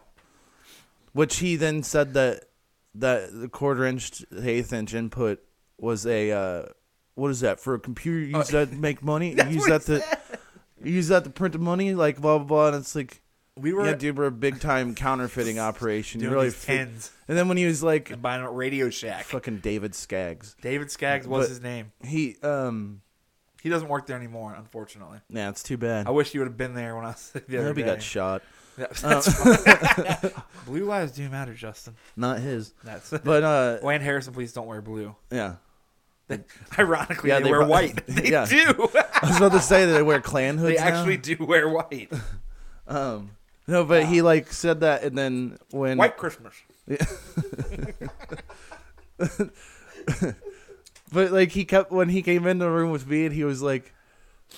Which 1.12 1.38
he 1.38 1.56
then 1.56 1.82
said 1.82 2.14
that 2.14 2.44
that 2.94 3.30
the 3.32 3.48
quarter 3.48 3.84
inch 3.84 4.24
eighth 4.36 4.72
inch 4.72 4.94
input 4.94 5.40
was 5.78 6.06
a 6.06 6.30
uh, 6.30 6.62
what 7.14 7.30
is 7.30 7.40
that 7.40 7.60
for 7.60 7.74
a 7.74 7.78
computer? 7.78 8.18
You 8.20 8.38
use 8.38 8.48
that 8.48 8.70
to 8.70 8.76
make 8.76 9.02
money. 9.02 9.34
You 9.36 9.44
use 9.50 9.66
that 9.66 9.82
to 9.82 10.02
you 10.82 10.92
use 10.92 11.08
that 11.08 11.24
to 11.24 11.30
print 11.30 11.52
the 11.52 11.58
money, 11.58 11.94
like 11.94 12.20
blah 12.20 12.38
blah 12.38 12.46
blah. 12.46 12.66
And 12.68 12.76
it's 12.76 12.94
like, 12.96 13.20
we 13.56 13.72
were 13.74 13.84
yeah, 13.86 13.94
dude, 13.94 14.16
we're 14.16 14.24
a 14.26 14.30
big 14.32 14.60
time 14.60 14.94
counterfeiting 14.94 15.58
operation. 15.58 16.20
You 16.20 16.26
doing 16.28 16.34
really 16.34 16.46
these 16.46 16.54
fi- 16.64 16.76
tens 16.78 17.10
And 17.28 17.36
then 17.36 17.46
when 17.48 17.56
he 17.58 17.66
was 17.66 17.82
like, 17.82 18.10
and 18.10 18.22
buying 18.22 18.42
a 18.42 18.50
Radio 18.50 18.88
Shack. 18.90 19.24
fucking 19.26 19.58
David 19.58 19.94
Skaggs, 19.94 20.56
David 20.62 20.90
Skaggs 20.90 21.26
was 21.28 21.44
But- 21.44 21.48
his 21.50 21.60
name. 21.60 21.92
he 22.02 22.36
um, 22.42 23.02
He 23.62 23.68
doesn't 23.68 23.88
work 23.88 24.06
there 24.06 24.16
anymore, 24.16 24.54
unfortunately. 24.56 25.18
yeah, 25.28 25.50
it's 25.50 25.62
too 25.62 25.76
bad. 25.76 26.06
I 26.06 26.10
wish 26.10 26.32
you 26.34 26.40
would 26.40 26.48
have 26.48 26.56
been 26.56 26.74
there 26.74 26.96
when 26.96 27.04
I 27.04 27.08
was 27.08 27.30
the 27.48 27.56
I 27.56 27.58
other 27.60 27.68
hope 27.68 27.76
he 27.76 27.82
day. 27.82 27.88
got 27.90 28.02
shot. 28.02 28.42
Yeah, 28.78 28.86
that's 29.02 29.32
fine. 30.22 30.32
blue 30.66 30.84
lives 30.86 31.12
do 31.12 31.28
matter, 31.28 31.52
Justin. 31.54 31.94
Not 32.16 32.38
his, 32.40 32.72
That's 32.84 33.10
but 33.10 33.42
uh, 33.42 33.78
Wayne 33.82 34.00
Harrison. 34.00 34.32
Please 34.32 34.52
don't 34.52 34.66
wear 34.66 34.80
blue. 34.80 35.14
yeah. 35.30 35.56
Ironically, 36.78 37.28
Yeah, 37.28 37.38
they, 37.40 37.44
they 37.44 37.50
wear 37.50 37.60
pro- 37.60 37.68
white. 37.68 38.06
They 38.06 38.30
Yeah. 38.30 38.46
do. 38.46 38.88
I 38.94 39.26
was 39.26 39.36
about 39.36 39.52
to 39.52 39.60
say 39.60 39.84
that 39.84 39.92
they 39.92 40.02
wear 40.02 40.20
Klan 40.22 40.56
hoods. 40.56 40.76
they 40.78 40.82
now. 40.82 40.88
actually 40.88 41.18
do 41.18 41.36
wear 41.44 41.68
white. 41.68 42.10
Um, 42.88 43.32
no, 43.66 43.84
but 43.84 44.06
he 44.06 44.22
like 44.22 44.50
said 44.52 44.80
that, 44.80 45.02
and 45.04 45.16
then 45.18 45.58
when 45.70 45.98
White 45.98 46.16
Christmas. 46.16 46.54
Yeah. 46.86 46.96
but 51.12 51.32
like 51.32 51.50
he 51.52 51.64
kept 51.64 51.90
when 51.92 52.08
he 52.08 52.22
came 52.22 52.46
into 52.46 52.64
the 52.64 52.70
room 52.70 52.90
with 52.90 53.06
me, 53.06 53.26
and 53.26 53.34
he 53.34 53.44
was 53.44 53.62
like, 53.62 53.92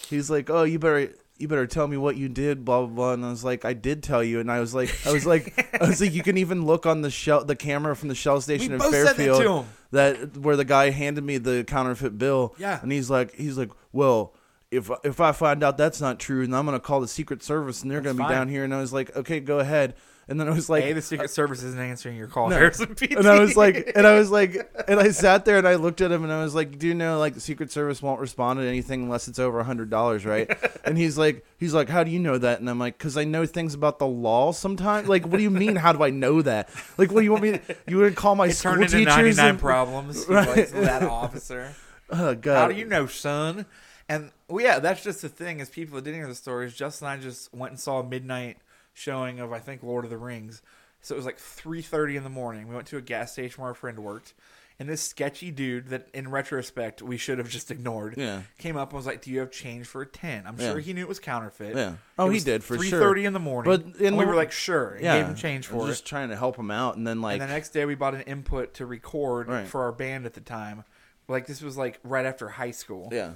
he's 0.09 0.31
like, 0.31 0.51
oh, 0.51 0.63
you 0.65 0.79
better. 0.79 1.13
You 1.37 1.49
better 1.49 1.67
tell 1.67 1.89
me 1.89 1.97
what 1.97 2.17
you 2.17 2.29
did, 2.29 2.65
blah 2.65 2.81
blah 2.81 2.89
blah. 2.95 3.13
And 3.15 3.25
I 3.25 3.31
was 3.31 3.43
like, 3.45 3.65
I 3.65 3.73
did 3.73 4.03
tell 4.05 4.23
you. 4.23 4.39
And 4.41 4.51
I 4.51 4.61
was 4.61 4.73
like, 4.75 4.95
I 5.07 5.13
was 5.13 5.27
like, 5.27 5.53
I 5.81 5.87
was 5.87 6.01
like, 6.01 6.13
you 6.13 6.23
can 6.23 6.39
even 6.39 6.65
look 6.65 6.87
on 6.87 7.03
the 7.03 7.11
shell, 7.11 7.45
the 7.45 7.57
camera 7.57 7.97
from 7.97 8.09
the 8.09 8.15
Shell 8.15 8.41
station 8.41 8.73
in 8.73 8.79
both 8.79 8.93
said 8.93 9.07
that 9.07 9.17
Fairfield, 9.17 9.67
that 9.91 10.37
where 10.37 10.55
the 10.57 10.65
guy 10.65 10.91
handed 10.91 11.25
me 11.25 11.39
the 11.39 11.65
counterfeit 11.65 12.19
bill. 12.19 12.55
Yeah. 12.59 12.79
and 12.83 12.93
he's 12.93 13.11
like, 13.11 13.35
he's 13.35 13.59
like, 13.59 13.71
well, 13.93 14.33
if 14.71 14.91
if 15.03 15.21
I 15.21 15.33
find 15.33 15.63
out 15.65 15.77
that's 15.77 16.01
not 16.01 16.19
true, 16.21 16.47
then 16.47 16.55
I'm 16.55 16.65
gonna 16.67 16.79
call 16.81 17.01
the 17.01 17.09
Secret 17.09 17.43
Service, 17.43 17.83
and 17.83 17.91
they're 17.91 18.01
That's 18.01 18.17
gonna 18.17 18.29
be 18.29 18.29
fine. 18.33 18.39
down 18.39 18.49
here. 18.49 18.63
And 18.65 18.73
I 18.75 18.81
was 18.81 18.93
like, 18.93 19.15
okay, 19.17 19.41
go 19.41 19.59
ahead. 19.59 19.95
And 20.27 20.41
then 20.41 20.49
I 20.49 20.53
was 20.53 20.71
like, 20.71 20.85
Hey, 20.85 20.93
the 20.95 21.03
Secret 21.03 21.31
Service 21.31 21.63
isn't 21.63 21.79
answering 21.79 22.17
your 22.17 22.29
call, 22.29 22.49
No. 22.49 22.57
Harrison 22.57 22.95
PD. 22.95 23.17
and 23.19 23.27
I 23.29 23.41
was 23.41 23.57
like, 23.57 23.93
and 23.95 24.07
I 24.07 24.19
was 24.19 24.31
like, 24.31 24.57
and 24.89 24.99
I 24.99 25.11
sat 25.11 25.45
there 25.45 25.59
and 25.59 25.69
I 25.69 25.75
looked 25.75 26.01
at 26.01 26.11
him 26.11 26.25
and 26.25 26.33
I 26.33 26.43
was 26.43 26.55
like, 26.55 26.79
do 26.79 26.87
you 26.89 26.95
know 26.95 27.19
like 27.19 27.35
the 27.35 27.41
Secret 27.41 27.71
Service 27.71 28.01
won't 28.01 28.21
respond 28.21 28.59
to 28.61 28.67
anything 28.67 29.03
unless 29.03 29.29
it's 29.29 29.39
over 29.39 29.61
a 29.61 29.65
hundred 29.65 29.91
dollars, 29.91 30.25
right? 30.25 30.51
and 30.85 30.97
he's 30.97 31.19
like, 31.19 31.45
he's 31.59 31.75
like, 31.75 31.89
how 31.89 32.03
do 32.05 32.11
you 32.11 32.19
know 32.19 32.39
that? 32.39 32.61
And 32.61 32.71
I'm 32.71 32.79
like, 32.79 32.97
because 32.97 33.17
I 33.17 33.25
know 33.25 33.45
things 33.45 33.75
about 33.75 33.99
the 33.99 34.07
law 34.07 34.53
sometimes. 34.53 35.09
Like, 35.09 35.27
what 35.27 35.37
do 35.37 35.43
you 35.43 35.51
mean? 35.51 35.77
How 35.77 35.93
do 35.93 36.03
I 36.03 36.11
know 36.11 36.41
that? 36.43 36.71
Like, 36.97 37.11
what 37.13 37.21
do 37.21 37.25
you 37.25 37.33
want 37.33 37.43
me? 37.43 37.51
To, 37.59 37.77
you 37.87 37.99
would 37.99 38.17
call 38.17 38.35
my 38.35 38.47
it 38.47 38.53
school 38.55 38.73
turned 38.73 38.85
into 38.85 38.99
teachers? 38.99 39.37
99 39.37 39.49
and- 39.51 39.59
problems. 39.61 40.27
Right. 40.29 40.69
that 40.69 41.03
officer. 41.03 41.75
Oh 42.11 42.35
god. 42.35 42.57
How 42.57 42.69
do 42.69 42.75
you 42.75 42.85
know, 42.87 43.07
son? 43.07 43.67
And 44.09 44.31
well, 44.49 44.65
yeah, 44.65 44.79
that's 44.79 45.03
just 45.03 45.23
the 45.23 45.29
thing. 45.29 45.61
Is 45.61 45.69
people 45.71 45.97
that 45.97 46.03
didn't 46.03 46.21
hear 46.21 46.29
the 46.29 46.35
stories. 46.35 46.75
Justin 46.75 47.09
and 47.09 47.21
I 47.21 47.23
just 47.23 47.53
went 47.55 47.73
and 47.73 47.81
saw 47.81 48.03
midnight 48.03 48.59
showing 48.95 49.41
of 49.41 49.53
I 49.53 49.59
think 49.59 49.83
Lord 49.83 50.05
of 50.05 50.11
the 50.11 50.17
Rings. 50.19 50.63
So 51.03 51.15
it 51.15 51.19
was 51.19 51.27
like 51.27 51.39
three 51.39 51.83
thirty 51.83 52.17
in 52.17 52.25
the 52.25 52.31
morning. 52.31 52.69
We 52.69 52.75
went 52.75 52.87
to 52.89 52.97
a 52.97 53.03
gas 53.03 53.33
station 53.33 53.61
where 53.61 53.69
our 53.69 53.75
friend 53.75 53.99
worked, 53.99 54.33
and 54.79 54.89
this 54.89 55.03
sketchy 55.03 55.51
dude 55.51 55.89
that, 55.89 56.09
in 56.15 56.31
retrospect, 56.31 57.03
we 57.03 57.19
should 57.19 57.37
have 57.37 57.51
just 57.51 57.71
ignored. 57.71 58.15
Yeah. 58.17 58.41
came 58.59 58.79
up 58.79 58.89
and 58.89 58.97
was 58.97 59.05
like, 59.05 59.21
"Do 59.21 59.31
you 59.31 59.41
have 59.41 59.51
change 59.51 59.87
for 59.87 60.01
a 60.01 60.07
10? 60.07 60.47
I'm 60.47 60.59
Yeah. 60.59 60.71
sure 60.73 60.81
he 60.81 60.95
knew 60.95 61.03
it 61.03 61.09
was 61.09 61.21
counterfeit. 61.21 61.77
Yeah. 61.77 61.95
Oh, 62.19 62.31
he 62.31 62.41
did, 62.41 62.65
for 62.65 62.77
sure. 62.77 62.83
Three 62.83 62.91
thirty 62.91 63.25
in 63.27 63.35
the 63.35 63.39
morning. 63.39 63.71
But 63.71 64.01
in 64.01 64.07
and 64.07 64.17
we 64.17 64.25
were 64.25 64.35
like, 64.35 64.51
"Sure." 64.51 64.95
And 64.95 65.05
Yeah, 65.05 65.19
gave 65.19 65.27
him 65.27 65.35
change 65.35 65.67
for 65.67 65.87
just 65.87 66.05
it. 66.05 66.09
trying 66.09 66.31
to 66.31 66.37
help 66.37 66.57
him 66.57 66.71
out, 66.71 66.97
and 66.97 67.07
then 67.07 67.21
like, 67.21 67.35
And 67.41 67.51
the 67.51 67.53
next 67.55 67.71
day, 67.71 67.85
we 67.85 67.95
bought 67.97 68.15
an 68.15 68.23
input 68.23 68.73
to 68.75 68.87
record 68.87 69.49
Right. 69.49 69.69
for 69.69 69.83
our 69.83 69.93
band 69.93 70.25
at 70.25 70.33
the 70.33 70.41
time. 70.41 70.85
Like 71.29 71.47
this 71.47 71.61
was 71.61 71.77
like 71.77 72.01
right 72.03 72.25
after 72.25 72.49
high 72.49 72.71
school. 72.71 73.11
yeah, 73.13 73.33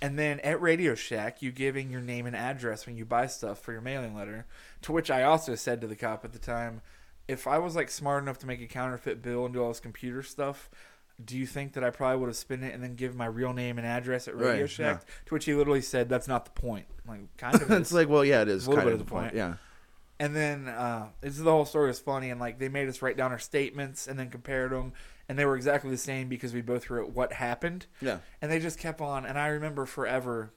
And 0.00 0.18
then 0.18 0.38
at 0.40 0.60
Radio 0.60 0.94
Shack, 0.94 1.42
you 1.42 1.50
giving 1.50 1.90
your 1.90 2.00
name 2.00 2.26
and 2.26 2.36
address 2.36 2.86
when 2.86 2.96
you 2.96 3.04
buy 3.04 3.26
stuff 3.26 3.58
for 3.60 3.72
your 3.72 3.80
mailing 3.80 4.14
letter. 4.14 4.46
To 4.82 4.92
which 4.92 5.10
I 5.10 5.24
also 5.24 5.54
said 5.56 5.80
to 5.80 5.86
the 5.88 5.96
cop 5.96 6.24
at 6.24 6.32
the 6.32 6.38
time, 6.38 6.82
if 7.26 7.46
I 7.48 7.58
was 7.58 7.74
like 7.74 7.90
smart 7.90 8.22
enough 8.22 8.38
to 8.38 8.46
make 8.46 8.60
a 8.62 8.66
counterfeit 8.66 9.22
bill 9.22 9.44
and 9.44 9.52
do 9.52 9.60
all 9.62 9.68
this 9.68 9.80
computer 9.80 10.22
stuff, 10.22 10.70
do 11.24 11.36
you 11.36 11.46
think 11.46 11.72
that 11.72 11.82
I 11.82 11.90
probably 11.90 12.20
would 12.20 12.28
have 12.28 12.36
spent 12.36 12.62
it 12.62 12.72
and 12.72 12.82
then 12.82 12.94
give 12.94 13.16
my 13.16 13.26
real 13.26 13.52
name 13.52 13.76
and 13.76 13.84
address 13.86 14.28
at 14.28 14.36
Radio 14.36 14.60
Right, 14.62 14.70
Shack? 14.70 15.02
yeah. 15.04 15.12
To 15.26 15.34
which 15.34 15.46
he 15.46 15.54
literally 15.54 15.80
said, 15.82 16.08
"That's 16.08 16.28
not 16.28 16.44
the 16.44 16.52
point." 16.52 16.86
I'm 17.04 17.10
like 17.18 17.36
kind 17.36 17.56
of. 17.60 17.68
it's 17.72 17.92
like, 17.92 18.08
well, 18.08 18.24
yeah, 18.24 18.42
it 18.42 18.48
is 18.48 18.66
A 18.66 18.70
little 18.70 18.84
kind 18.84 18.86
bit 18.86 18.92
of 18.92 18.98
the 19.00 19.04
the 19.04 19.10
point. 19.10 19.24
point. 19.24 19.34
Yeah, 19.34 19.54
And 20.20 20.36
then 20.36 20.68
uh, 20.68 21.08
this 21.20 21.36
is 21.36 21.42
the 21.42 21.50
whole 21.50 21.64
story 21.64 21.88
was 21.88 21.98
funny, 21.98 22.30
and 22.30 22.38
like 22.40 22.60
they 22.60 22.68
made 22.68 22.88
us 22.88 23.02
write 23.02 23.16
down 23.16 23.32
our 23.32 23.38
statements 23.40 24.06
and 24.06 24.16
then 24.16 24.30
compared 24.30 24.70
them, 24.70 24.92
and 25.28 25.38
they 25.38 25.44
were 25.44 25.56
exactly 25.56 25.90
the 25.90 25.96
same 25.96 26.28
because 26.28 26.52
we 26.54 26.60
both 26.62 26.88
wrote 26.90 27.10
what 27.10 27.32
happened 27.34 27.86
yeah, 28.00 28.18
and 28.40 28.50
they 28.50 28.58
just 28.58 28.78
kept 28.78 29.00
on 29.00 29.24
and 29.26 29.38
i 29.38 29.46
remember 29.48 29.84
forever 29.86 30.52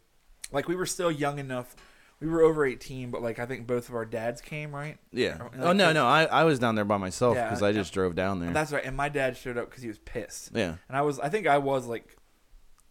like 0.51 0.67
we 0.67 0.76
were 0.76 0.86
still 0.86 1.11
young 1.11 1.39
enough 1.39 1.76
we 2.19 2.28
were 2.28 2.41
over 2.41 2.65
18 2.65 3.09
but 3.11 3.22
like 3.22 3.39
i 3.39 3.45
think 3.45 3.65
both 3.67 3.89
of 3.89 3.95
our 3.95 4.05
dads 4.05 4.41
came 4.41 4.74
right 4.76 4.97
yeah. 5.11 5.38
Like, 5.41 5.51
Oh 5.59 5.74
no, 5.74 5.91
no, 5.91 6.05
I 6.07 6.26
I 6.26 6.43
was 6.43 6.59
down 6.59 6.76
there 6.76 6.86
by 6.86 6.97
myself 6.97 7.36
Yeah, 7.36 7.45
because 7.49 7.61
I 7.63 7.69
yeah. 7.69 7.74
just 7.74 7.93
drove 7.93 8.15
down 8.15 8.39
there. 8.39 8.51
that's 8.51 8.72
right 8.72 8.84
and 8.86 8.95
my 8.95 9.09
dad 9.09 9.36
showed 9.38 9.57
up 9.57 9.69
because 9.69 9.82
he 9.84 9.88
was 9.89 9.97
pissed 9.99 10.51
yeah, 10.53 10.76
and 10.88 10.97
i 10.97 11.01
was 11.01 11.19
i 11.19 11.30
think 11.30 11.47
i 11.47 11.57
was 11.57 11.88
like 11.88 12.15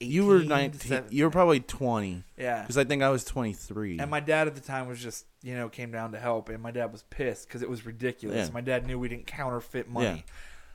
18, 0.02 0.12
you 0.14 0.24
were 0.26 0.38
nineteen. 0.42 0.80
17. 0.80 1.16
You 1.16 1.24
were 1.24 1.30
probably 1.30 1.60
twenty 1.60 2.24
yeah 2.38 2.62
because 2.62 2.78
I 2.78 2.84
think 2.84 3.02
I 3.02 3.10
was 3.10 3.22
twenty 3.22 3.52
three. 3.52 3.98
and 3.98 4.10
my 4.10 4.20
dad 4.20 4.46
at 4.46 4.54
the 4.54 4.60
time 4.62 4.88
was 4.88 4.98
just 4.98 5.26
you 5.42 5.54
know 5.54 5.68
came 5.68 5.90
down 5.92 6.12
to 6.12 6.18
help 6.18 6.48
and 6.48 6.62
my 6.62 6.70
dad 6.70 6.90
was 6.90 7.02
pissed 7.10 7.46
because 7.46 7.60
it 7.60 7.68
was 7.68 7.84
ridiculous 7.84 8.48
Yeah. 8.48 8.52
my 8.54 8.62
dad 8.62 8.86
knew 8.86 8.98
we 8.98 9.08
didn't 9.10 9.26
counterfeit 9.26 9.90
money 9.90 10.06
Yeah. 10.26 10.34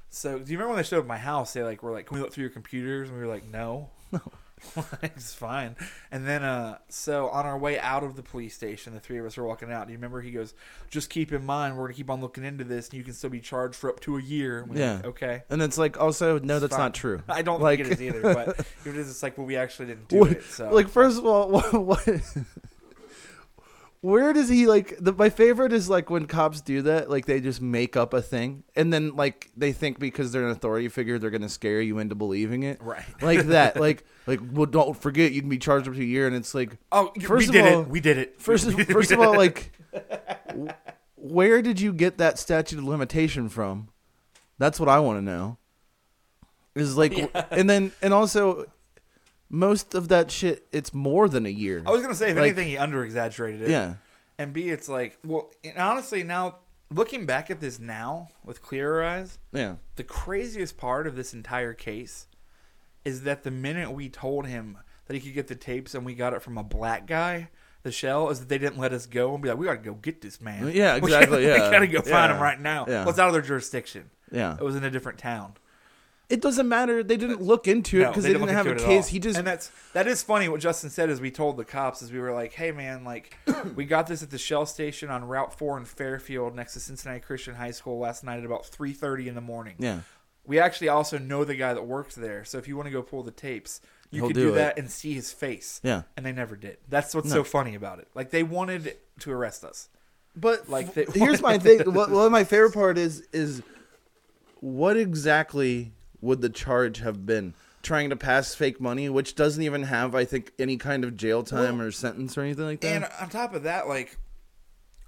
So 0.10 0.40
do 0.40 0.52
you 0.52 0.58
remember 0.58 0.70
when 0.74 0.78
they 0.78 0.84
showed 0.88 0.98
up 1.00 1.04
at 1.04 1.08
my 1.08 1.18
house? 1.18 1.54
They 1.54 1.64
like 1.64 1.84
were 1.84 1.92
like 1.92 2.08
can 2.08 2.18
we 2.18 2.22
look 2.24 2.32
through 2.34 2.44
your 2.44 2.52
computers? 2.52 3.10
And 3.10 3.18
we 3.20 3.26
were 3.26 3.32
like 3.34 3.46
no. 3.50 3.90
No 4.76 4.86
it's 5.04 5.34
fine. 5.34 5.76
And 6.12 6.26
then 6.26 6.42
uh 6.42 6.78
so 6.88 7.28
on 7.30 7.46
our 7.46 7.58
way 7.58 7.78
out 7.78 8.04
of 8.04 8.16
the 8.16 8.24
police 8.24 8.56
station 8.56 8.94
the 8.94 9.02
three 9.02 9.20
of 9.20 9.26
us 9.26 9.36
were 9.36 9.46
walking 9.46 9.70
out. 9.72 9.86
Do 9.88 9.92
you 9.92 9.98
remember 9.98 10.22
he 10.22 10.32
goes 10.32 10.54
just 10.90 11.10
keep 11.10 11.34
in 11.34 11.46
mind 11.46 11.76
we're 11.78 11.84
gonna 11.84 11.94
keep 11.96 12.10
on 12.10 12.22
looking 12.22 12.46
into 12.46 12.64
this 12.64 12.88
and 12.88 12.98
you 12.98 13.04
can 13.04 13.14
still 13.14 13.30
be 13.30 13.42
charged 13.42 13.76
for 13.76 13.90
up 13.90 14.00
to 14.02 14.18
a 14.18 14.22
year. 14.22 14.60
And 14.60 14.70
were 14.72 14.78
Yeah. 14.78 14.96
like, 14.96 15.06
okay. 15.08 15.44
And 15.50 15.62
it's 15.62 15.78
like 15.78 16.00
also 16.00 16.40
no, 16.40 16.60
that's 16.60 16.72
fine. 16.72 16.80
not 16.86 16.94
true. 16.94 17.22
i 17.30 17.42
don't 17.42 17.62
like, 17.62 17.80
think 17.80 17.92
it 17.92 17.94
is 17.96 18.02
either 18.02 18.22
but 18.34 18.60
it 18.86 18.96
is 18.96 19.10
it's 19.10 19.22
like 19.22 19.38
well 19.38 19.46
we 19.46 19.58
actually 19.58 19.88
didn't 19.88 20.08
do 20.08 20.20
What- 20.20 20.32
it 20.32 20.44
so. 20.46 20.70
Like 20.74 20.88
first 20.88 21.18
of 21.20 21.26
all, 21.26 21.50
what, 21.50 21.74
what 21.74 22.08
where 24.06 24.34
does 24.34 24.48
he 24.50 24.68
like 24.68 24.96
the, 25.00 25.12
my 25.14 25.30
favorite 25.30 25.74
is 25.74 25.90
like 25.90 26.12
when 26.12 26.28
cops 26.28 26.62
do 26.62 26.84
that, 26.84 27.10
like 27.10 27.26
they 27.26 27.42
just 27.42 27.60
make 27.60 27.98
up 27.98 28.14
a 28.14 28.22
thing 28.22 28.64
and 28.76 28.94
then 28.94 29.16
like 29.16 29.50
they 29.58 29.72
think 29.72 29.98
because 29.98 30.32
they're 30.32 30.46
an 30.46 30.52
authority 30.52 30.88
figure 30.90 31.18
they're 31.18 31.32
gonna 31.32 31.50
scare 31.50 31.82
you 31.82 31.98
into 31.98 32.14
believing 32.14 32.64
it. 32.64 32.80
Right. 32.82 33.04
Like 33.22 33.48
that. 33.48 33.80
like 33.80 34.04
like 34.28 34.40
well 34.52 34.68
don't 34.68 34.96
forget 34.96 35.32
you 35.32 35.42
can 35.42 35.50
be 35.50 35.58
charged 35.58 35.88
up 35.88 35.96
to 35.96 36.02
a 36.02 36.04
year 36.04 36.28
and 36.28 36.36
it's 36.36 36.54
like 36.54 36.78
oh 36.92 37.12
first 37.22 37.50
we 37.52 37.60
of 37.60 37.66
did 37.66 37.74
all- 37.74 37.82
it 37.82 37.88
we 37.88 38.00
did 38.00 38.18
it 38.20 38.40
First, 38.40 38.66
we 38.74 38.84
first 38.98 39.12
of 39.12 39.20
all, 39.20 39.36
like, 39.36 39.72
where 41.16 41.62
did 41.62 41.80
you 41.80 41.92
get 41.94 42.18
that 42.20 42.38
statute 42.38 42.78
of 42.78 42.84
limitation 42.86 43.50
from? 43.50 43.90
That's 44.58 44.80
what 44.80 44.90
I 44.90 45.00
want 45.00 45.18
to 45.18 45.22
know. 45.24 45.58
Is 46.76 46.98
like, 46.98 47.32
and 47.52 47.70
then, 47.70 47.92
and 48.02 48.14
also, 48.14 48.66
most 49.50 49.94
of 49.94 50.08
that 50.10 50.32
shit, 50.32 50.68
it's 50.72 50.94
more 50.94 51.30
than 51.30 51.46
a 51.46 51.50
year. 51.50 51.84
i 51.86 51.92
was 51.92 52.02
gonna 52.02 52.16
say 52.16 52.32
if 52.32 52.36
Like- 52.38 52.46
anything 52.48 52.68
he 52.68 52.78
under 52.78 53.04
exaggerated 53.04 53.64
it 53.64 53.70
yeah, 53.70 53.96
and 54.38 54.52
B, 54.54 54.70
it's 54.70 54.90
like, 54.90 55.18
well, 55.24 55.52
and 55.64 55.78
honestly, 55.78 56.24
now 56.24 56.58
looking 56.92 57.26
back 57.26 57.50
at 57.50 57.60
this 57.62 57.80
now 57.80 58.28
with 58.44 58.62
clearer 58.62 59.04
eyes, 59.04 59.38
Yeah. 59.54 59.76
the 59.96 60.04
craziest 60.04 60.78
part 60.78 61.08
of 61.08 61.16
this 61.16 61.34
entire 61.34 61.74
case 61.74 62.28
is 63.06 63.24
that 63.24 63.44
the 63.44 63.52
minute 63.52 63.92
we 63.92 64.10
told 64.10 64.48
him 64.48 64.78
that 65.06 65.14
he 65.14 65.20
could 65.20 65.34
get 65.34 65.48
the 65.48 65.56
tapes 65.56 65.94
and 65.96 66.06
we 66.06 66.16
got 66.16 66.34
it 66.34 66.42
from 66.42 66.58
a 66.58 66.64
black 66.64 67.06
guy, 67.06 67.50
the 67.84 67.92
shell 67.92 68.30
is 68.30 68.40
that 68.40 68.50
they 68.50 68.58
didn't 68.58 68.80
let 68.80 68.92
us 68.92 69.06
go 69.06 69.34
and 69.36 69.44
be 69.44 69.48
like, 69.50 69.58
we 69.60 69.66
got 69.68 69.74
to 69.74 69.78
go 69.78 69.94
get 69.94 70.22
this 70.22 70.42
man. 70.42 70.72
Yeah, 70.74 70.94
We 71.00 71.04
exactly, 71.14 71.44
gotta- 71.46 71.60
yeah. 71.60 71.66
we 71.70 71.72
got 71.72 71.80
to 71.80 71.88
go 71.88 72.02
find 72.02 72.30
Yeah. 72.32 72.36
him 72.36 72.42
right 72.42 72.60
now. 72.60 72.86
Yeah. 72.88 73.00
Well, 73.02 73.10
it's 73.12 73.20
out 73.20 73.28
of 73.28 73.34
their 73.34 73.42
jurisdiction. 73.44 74.10
Yeah. 74.32 74.56
It 74.56 74.62
was 74.64 74.76
in 74.76 74.84
a 74.84 74.90
different 74.90 75.20
town. 75.20 75.54
It 76.28 76.42
doesn't 76.42 76.68
matter. 76.68 77.04
They 77.04 77.18
didn't 77.18 77.42
look 77.42 77.68
into 77.68 78.00
it 78.00 78.04
No, 78.04 78.10
because 78.10 78.24
they, 78.24 78.30
didn't 78.30 78.42
look 78.48 78.52
have 78.52 78.66
a 78.66 78.72
into 78.72 78.82
it 78.84 78.86
at 78.86 78.90
case. 78.90 79.06
all. 79.06 79.10
He 79.12 79.20
just 79.20 79.38
and 79.38 79.46
that's 79.48 79.70
that 79.94 80.08
is 80.08 80.24
funny. 80.24 80.50
What 80.50 80.60
Justin 80.60 80.90
said 80.90 81.10
is 81.12 81.22
we 81.22 81.30
told 81.30 81.58
the 81.58 81.66
cops 81.66 82.02
is 82.02 82.12
we 82.12 82.20
were 82.20 82.34
like, 82.34 82.54
"Hey 82.54 82.72
man, 82.72 83.04
like 83.04 83.38
we 83.76 83.86
got 83.86 84.08
this 84.08 84.24
at 84.24 84.32
the 84.32 84.38
Shell 84.40 84.66
station 84.66 85.10
on 85.12 85.26
Route 85.26 85.56
Four 85.58 85.78
in 85.78 85.86
Fairfield 85.86 86.56
next 86.56 86.74
to 86.74 86.80
Cincinnati 86.80 87.20
Christian 87.20 87.54
High 87.56 87.72
School 87.72 88.00
last 88.00 88.24
night 88.24 88.40
at 88.40 88.46
about 88.46 88.66
three 88.66 88.92
thirty 88.94 89.28
in 89.28 89.36
the 89.36 89.42
morning." 89.42 89.76
yeah. 89.80 90.00
We 90.48 90.60
actually 90.60 90.90
also 90.90 91.18
know 91.18 91.44
the 91.44 91.56
guy 91.56 91.74
that 91.74 91.88
works 91.88 92.14
there, 92.14 92.46
so 92.46 92.60
if 92.60 92.68
you 92.68 92.76
want 92.78 92.86
to 92.86 92.92
go 92.92 93.02
pull 93.02 93.24
the 93.24 93.32
tapes, 93.32 93.82
you 94.12 94.20
He'll 94.22 94.28
could 94.30 94.36
do 94.36 94.42
do, 94.44 94.50
it. 94.52 94.56
that 94.58 94.78
and 94.78 94.92
see 94.92 95.14
his 95.14 95.32
face. 95.34 95.80
Yeah. 95.84 96.04
and 96.16 96.24
they 96.24 96.32
never 96.32 96.56
did. 96.56 96.78
That's 96.88 97.16
what's 97.16 97.30
No. 97.30 97.38
so 97.38 97.44
funny 97.44 97.74
about 97.74 97.98
it. 97.98 98.08
Like 98.14 98.30
they 98.30 98.44
wanted 98.44 98.96
to 99.22 99.32
arrest 99.32 99.64
us. 99.64 99.90
But 100.36 100.70
Like, 100.70 100.96
like, 100.96 101.08
they- 101.08 101.20
here's 101.20 101.42
my 101.42 101.58
thing. 101.58 101.80
What, 101.92 102.12
what 102.12 102.32
my 102.32 102.44
favorite 102.44 102.74
part 102.76 103.00
is 103.00 103.22
is 103.34 103.64
what 104.60 104.98
exactly 104.98 105.94
would 106.26 106.42
the 106.42 106.50
charge 106.50 107.00
have 107.00 107.26
been? 107.26 107.54
Trying 107.84 108.10
to 108.10 108.16
pass 108.16 108.56
fake 108.56 108.82
money, 108.82 109.10
which 109.10 109.36
doesn't 109.36 109.62
even 109.62 109.84
have, 109.84 110.16
I 110.16 110.26
think, 110.26 110.52
any 110.58 110.76
kind 110.78 111.04
of 111.04 111.16
jail 111.16 111.44
time 111.44 111.80
or 111.80 111.92
sentence 111.92 112.36
or 112.36 112.42
anything 112.42 112.66
like 112.66 112.82
that. 112.82 112.88
And 112.96 113.08
on 113.22 113.30
top 113.30 113.54
of 113.54 113.62
that, 113.64 113.88
like 113.88 114.18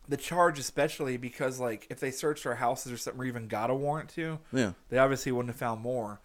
the 0.07 0.15
charge, 0.17 0.59
especially 0.59 1.17
because 1.17 1.59
like 1.59 1.87
if 1.89 1.99
they 1.99 2.11
searched 2.11 2.45
our 2.45 2.53
houses 2.55 2.91
or 2.91 2.97
something, 2.97 3.19
or 3.21 3.25
even 3.25 3.47
got 3.47 3.71
a 3.71 3.73
warrant 3.75 4.09
to, 4.09 4.37
yeah, 4.53 4.73
they 4.89 4.99
obviously 4.99 5.31
wouldn't 5.31 5.49
have 5.49 5.59
found 5.59 5.81
more. 5.81 6.21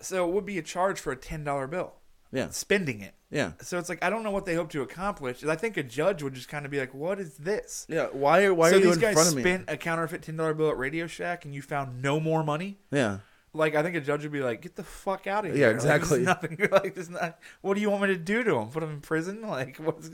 So 0.00 0.28
it 0.28 0.32
would 0.32 0.46
be 0.46 0.58
a 0.58 0.62
charge 0.62 1.00
for 1.00 1.10
a 1.12 1.16
ten 1.16 1.42
dollar 1.42 1.66
bill, 1.66 1.94
yeah, 2.32 2.50
spending 2.50 3.00
it. 3.00 3.14
yeah, 3.30 3.52
So 3.60 3.76
it's 3.78 3.88
like 3.88 4.02
I 4.04 4.10
don't 4.10 4.22
know 4.22 4.30
what 4.30 4.44
they 4.44 4.54
hope 4.54 4.70
to 4.70 4.82
accomplish. 4.82 5.42
I 5.44 5.56
think 5.56 5.76
a 5.76 5.82
judge 5.82 6.22
would 6.22 6.34
just 6.34 6.48
kind 6.48 6.64
of 6.64 6.70
be 6.70 6.78
like, 6.78 6.94
"What 6.94 7.18
is 7.18 7.36
this?" 7.38 7.84
yeah. 7.88 8.06
Why? 8.12 8.48
Why 8.50 8.70
so 8.70 8.76
are 8.76 8.78
you 8.78 8.86
these 8.86 8.94
in 8.94 9.00
guys 9.00 9.14
front 9.14 9.28
of 9.30 9.34
me? 9.34 9.42
spent 9.42 9.64
a 9.68 9.76
counterfeit 9.76 10.22
ten 10.22 10.36
dollar 10.36 10.54
bill 10.54 10.70
at 10.70 10.78
Radio 10.78 11.08
Shack, 11.08 11.44
and 11.44 11.52
you 11.52 11.62
found 11.62 12.00
no 12.00 12.20
more 12.20 12.44
money. 12.44 12.78
yeah, 12.92 13.18
Like 13.54 13.74
I 13.76 13.82
think 13.82 13.94
a 13.96 14.00
judge 14.00 14.22
would 14.24 14.32
be 14.32 14.40
like, 14.42 14.60
"Get 14.62 14.74
the 14.76 14.82
fuck 14.82 15.26
out 15.26 15.46
of 15.46 15.54
here!" 15.54 15.60
Yeah, 15.60 15.66
Like, 15.78 15.82
there's 15.82 16.12
exactly. 16.12 16.22
nothing 16.22 16.58
like. 16.72 17.10
Not 17.10 17.38
what 17.62 17.74
do 17.74 17.80
you 17.80 17.88
want 17.90 18.02
me 18.02 18.08
to 18.08 18.16
do 18.16 18.42
to 18.44 18.56
him? 18.56 18.68
Put 18.68 18.82
him 18.82 18.90
in 18.90 19.00
prison? 19.00 19.40
Like 19.48 19.76
what's? 19.78 20.10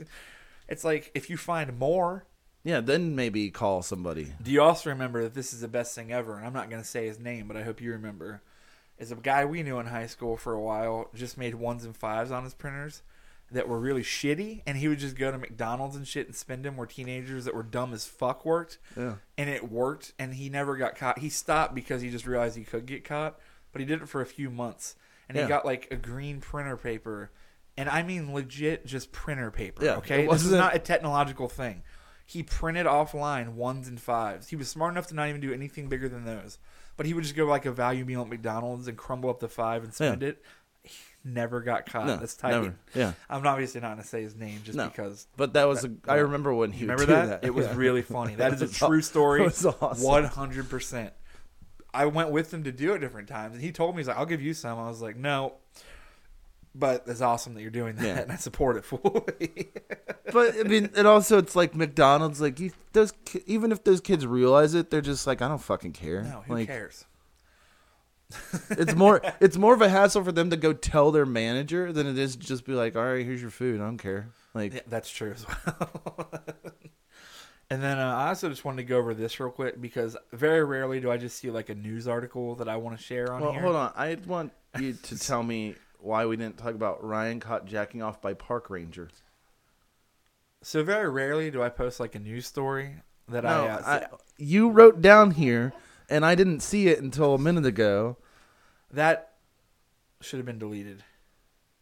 It's 0.69 0.83
like 0.83 1.11
if 1.15 1.29
you 1.29 1.37
find 1.37 1.77
more. 1.79 2.25
yeah. 2.63 2.79
Then 2.81 3.15
maybe 3.15 3.49
call 3.49 3.81
somebody. 3.81 4.33
Do 4.41 4.51
you 4.51 4.61
also 4.61 4.89
remember 4.91 5.23
that 5.23 5.33
this 5.33 5.53
is 5.53 5.61
the 5.61 5.67
best 5.67 5.95
thing 5.95 6.11
ever? 6.13 6.37
And 6.37 6.45
I'm 6.45 6.53
not 6.53 6.69
going 6.69 6.81
to 6.81 6.87
say 6.87 7.07
his 7.07 7.19
name, 7.19 7.47
but 7.47 7.57
I 7.57 7.63
hope 7.63 7.81
you 7.81 7.91
remember. 7.91 8.41
Is 8.99 9.11
a 9.11 9.15
guy 9.15 9.45
we 9.45 9.63
knew 9.63 9.79
in 9.79 9.87
high 9.87 10.05
school 10.05 10.37
for 10.37 10.53
a 10.53 10.61
while 10.61 11.09
just 11.15 11.35
made 11.35 11.55
ones 11.55 11.83
and 11.83 11.97
fives 11.97 12.29
on 12.29 12.43
his 12.43 12.53
printers 12.53 13.01
that 13.51 13.67
were 13.67 13.79
really 13.79 14.01
shitty, 14.03 14.61
and 14.65 14.77
he 14.77 14.87
would 14.87 14.99
just 14.99 15.15
go 15.17 15.29
to 15.31 15.37
McDonald's 15.37 15.95
and 15.95 16.07
shit 16.07 16.25
and 16.27 16.35
spend 16.35 16.63
them 16.63 16.77
where 16.77 16.87
teenagers 16.87 17.45
that 17.45 17.53
were 17.53 17.63
dumb 17.63 17.93
as 17.93 18.07
fuck 18.07 18.45
worked. 18.45 18.79
Yeah, 18.97 19.15
and 19.37 19.49
it 19.49 19.69
worked 19.71 20.13
and 20.17 20.33
he 20.35 20.49
never 20.49 20.77
got 20.77 20.95
caught. 20.95 21.19
He 21.19 21.29
stopped 21.29 21.75
because 21.75 22.01
he 22.01 22.09
just 22.09 22.25
realized 22.25 22.55
he 22.57 22.63
could 22.63 22.85
get 22.85 23.03
caught 23.03 23.37
but 23.73 23.79
he 23.79 23.85
did 23.85 24.01
it 24.01 24.09
for 24.09 24.19
a 24.19 24.25
few 24.25 24.49
months 24.49 24.95
and 25.29 25.37
Yeah. 25.37 25.43
he 25.43 25.47
got 25.47 25.65
like 25.65 25.87
a 25.91 25.95
green 25.95 26.41
printer 26.41 26.75
paper. 26.75 27.31
And 27.77 27.87
i 27.87 28.03
mean 28.03 28.33
legit 28.33 28.85
just 28.85 29.13
printer 29.13 29.49
paper 29.49 29.85
Yeah, 29.85 29.95
okay? 29.95 30.27
this 30.27 30.43
is 30.43 30.51
wasn't- 30.51 30.73
a 30.75 30.79
technological 30.79 31.47
thing. 31.47 31.83
He 32.25 32.43
printed 32.43 32.85
offline 32.85 33.53
ones 33.53 33.87
and 33.87 33.99
fives. 33.99 34.49
He 34.49 34.55
was 34.57 34.67
smart 34.69 34.91
enough 34.93 35.07
to 35.07 35.13
not 35.15 35.29
even 35.29 35.39
do 35.41 35.53
anything 35.53 35.87
bigger 35.87 36.09
than 36.09 36.25
those. 36.25 36.59
But 36.97 37.05
he 37.05 37.13
would 37.13 37.23
just 37.23 37.35
go 37.35 37.45
like 37.45 37.65
a 37.65 37.71
value 37.71 38.03
meal 38.03 38.21
at 38.23 38.27
mcdonald's 38.27 38.87
and 38.89 38.97
crumble 38.97 39.29
up 39.29 39.39
the 39.39 39.47
five 39.47 39.83
and 39.85 39.93
spend 39.93 40.21
Yeah. 40.21 40.27
it 40.29 40.43
never 41.23 41.61
got 41.61 41.85
caught 41.85 42.07
no, 42.07 42.17
that's 42.17 42.35
tight 42.35 42.51
never. 42.51 42.75
Yeah, 42.95 43.13
i'm 43.29 43.45
obviously 43.45 43.79
not 43.81 43.89
going 43.91 44.01
to 44.01 44.07
say 44.07 44.21
his 44.23 44.35
name 44.35 44.59
just 44.63 44.77
No. 44.77 44.87
because 44.87 45.27
but 45.37 45.53
that 45.53 45.67
was. 45.67 45.85
A, 45.85 45.91
I 46.07 46.15
remember 46.15 46.53
when 46.53 46.71
he 46.71 46.83
remember 46.85 47.05
that? 47.07 47.41
that. 47.41 47.43
It 47.43 47.53
was 47.53 47.67
Yeah. 47.67 47.75
really 47.75 48.01
funny. 48.01 48.35
That 48.35 48.53
is 48.59 48.61
a 48.61 48.67
true 48.67 49.01
story. 49.01 49.41
it 49.41 49.45
was 49.45 49.65
awesome. 49.65 50.03
One 50.05 50.23
hundred 50.25 50.69
percent. 50.69 51.13
I 51.93 52.05
went 52.05 52.31
with 52.31 52.53
him 52.53 52.63
to 52.63 52.71
do 52.71 52.93
it 52.93 52.99
different 52.99 53.27
times, 53.27 53.53
and 53.55 53.63
he 53.63 53.71
told 53.71 53.95
me 53.95 53.99
he's 53.99 54.07
like, 54.07 54.17
"I'll 54.17 54.25
give 54.25 54.41
you 54.41 54.53
some." 54.53 54.79
I 54.79 54.87
was 54.87 55.01
like, 55.01 55.17
"No," 55.17 55.55
but 56.73 57.03
it's 57.07 57.19
awesome 57.21 57.53
that 57.55 57.61
you're 57.61 57.69
doing 57.69 57.95
that, 57.97 58.05
Yeah. 58.05 58.19
and 58.21 58.31
I 58.31 58.35
support 58.37 58.77
it 58.77 58.85
fully. 58.85 59.71
but 60.31 60.55
I 60.59 60.63
mean, 60.63 60.89
it 60.95 61.05
also 61.05 61.37
it's 61.37 61.55
like 61.55 61.75
McDonald's. 61.75 62.39
Like 62.39 62.59
you, 62.59 62.71
those 62.93 63.13
even 63.45 63.71
if 63.73 63.83
those 63.83 63.99
kids 63.99 64.25
realize 64.25 64.73
it, 64.73 64.89
they're 64.89 65.01
just 65.01 65.27
like, 65.27 65.41
I 65.41 65.47
don't 65.49 65.57
fucking 65.61 65.91
care. 65.91 66.23
no, 66.23 66.43
who 66.47 66.53
like, 66.53 66.67
cares? 66.67 67.05
It's 68.69 68.95
more 68.95 69.21
it's 69.39 69.57
more 69.57 69.73
of 69.73 69.81
a 69.81 69.89
hassle 69.89 70.23
for 70.23 70.31
them 70.31 70.49
to 70.49 70.57
go 70.57 70.73
tell 70.73 71.11
their 71.11 71.25
manager 71.25 71.91
than 71.91 72.07
it 72.07 72.17
is 72.17 72.35
to 72.35 72.45
just 72.45 72.65
be 72.65 72.73
like, 72.73 72.95
all 72.95 73.03
right, 73.03 73.25
here's 73.25 73.41
your 73.41 73.51
food. 73.51 73.81
I 73.81 73.85
don't 73.85 73.97
care. 73.97 74.29
Like, 74.53 74.73
Yeah, 74.73 74.81
that's 74.87 75.09
true 75.09 75.31
as 75.31 75.45
well. 75.47 76.31
and 77.69 77.81
then 77.81 77.97
uh, 77.97 78.15
I 78.15 78.27
also 78.29 78.49
just 78.49 78.65
wanted 78.65 78.77
to 78.77 78.83
go 78.83 78.97
over 78.97 79.13
this 79.13 79.39
real 79.39 79.49
quick 79.49 79.79
because 79.79 80.17
very 80.33 80.63
rarely 80.63 80.99
do 80.99 81.11
I 81.11 81.17
just 81.17 81.37
see 81.37 81.49
like 81.51 81.69
a 81.69 81.75
news 81.75 82.07
article 82.07 82.55
that 82.55 82.67
I 82.67 82.77
want 82.77 82.97
to 82.97 83.03
share 83.03 83.31
on 83.31 83.41
well, 83.41 83.51
here. 83.51 83.61
hold 83.61 83.75
on. 83.75 83.93
I 83.95 84.17
want 84.27 84.51
you 84.79 84.93
to 85.03 85.19
tell 85.19 85.43
me 85.43 85.75
why 85.99 86.25
we 86.25 86.35
didn't 86.35 86.57
talk 86.57 86.73
about 86.73 87.03
Ryan 87.03 87.39
caught 87.39 87.65
jacking 87.65 88.01
off 88.01 88.21
by 88.21 88.33
park 88.33 88.69
ranger. 88.69 89.09
So 90.63 90.83
very 90.83 91.09
rarely 91.09 91.49
do 91.49 91.63
I 91.63 91.69
post 91.69 91.99
like 91.99 92.15
a 92.15 92.19
news 92.19 92.45
story 92.45 92.95
that 93.29 93.43
No, 93.43 93.49
I, 93.49 93.67
uh, 93.67 93.81
I, 93.85 94.05
you 94.37 94.69
wrote 94.69 95.01
down 95.01 95.31
here, 95.31 95.73
and 96.09 96.25
I 96.25 96.35
didn't 96.35 96.59
see 96.59 96.87
it 96.87 96.99
until 96.99 97.33
a 97.33 97.39
minute 97.39 97.65
ago. 97.65 98.17
That 98.93 99.33
should 100.21 100.37
have 100.37 100.45
been 100.45 100.59
deleted. 100.59 101.03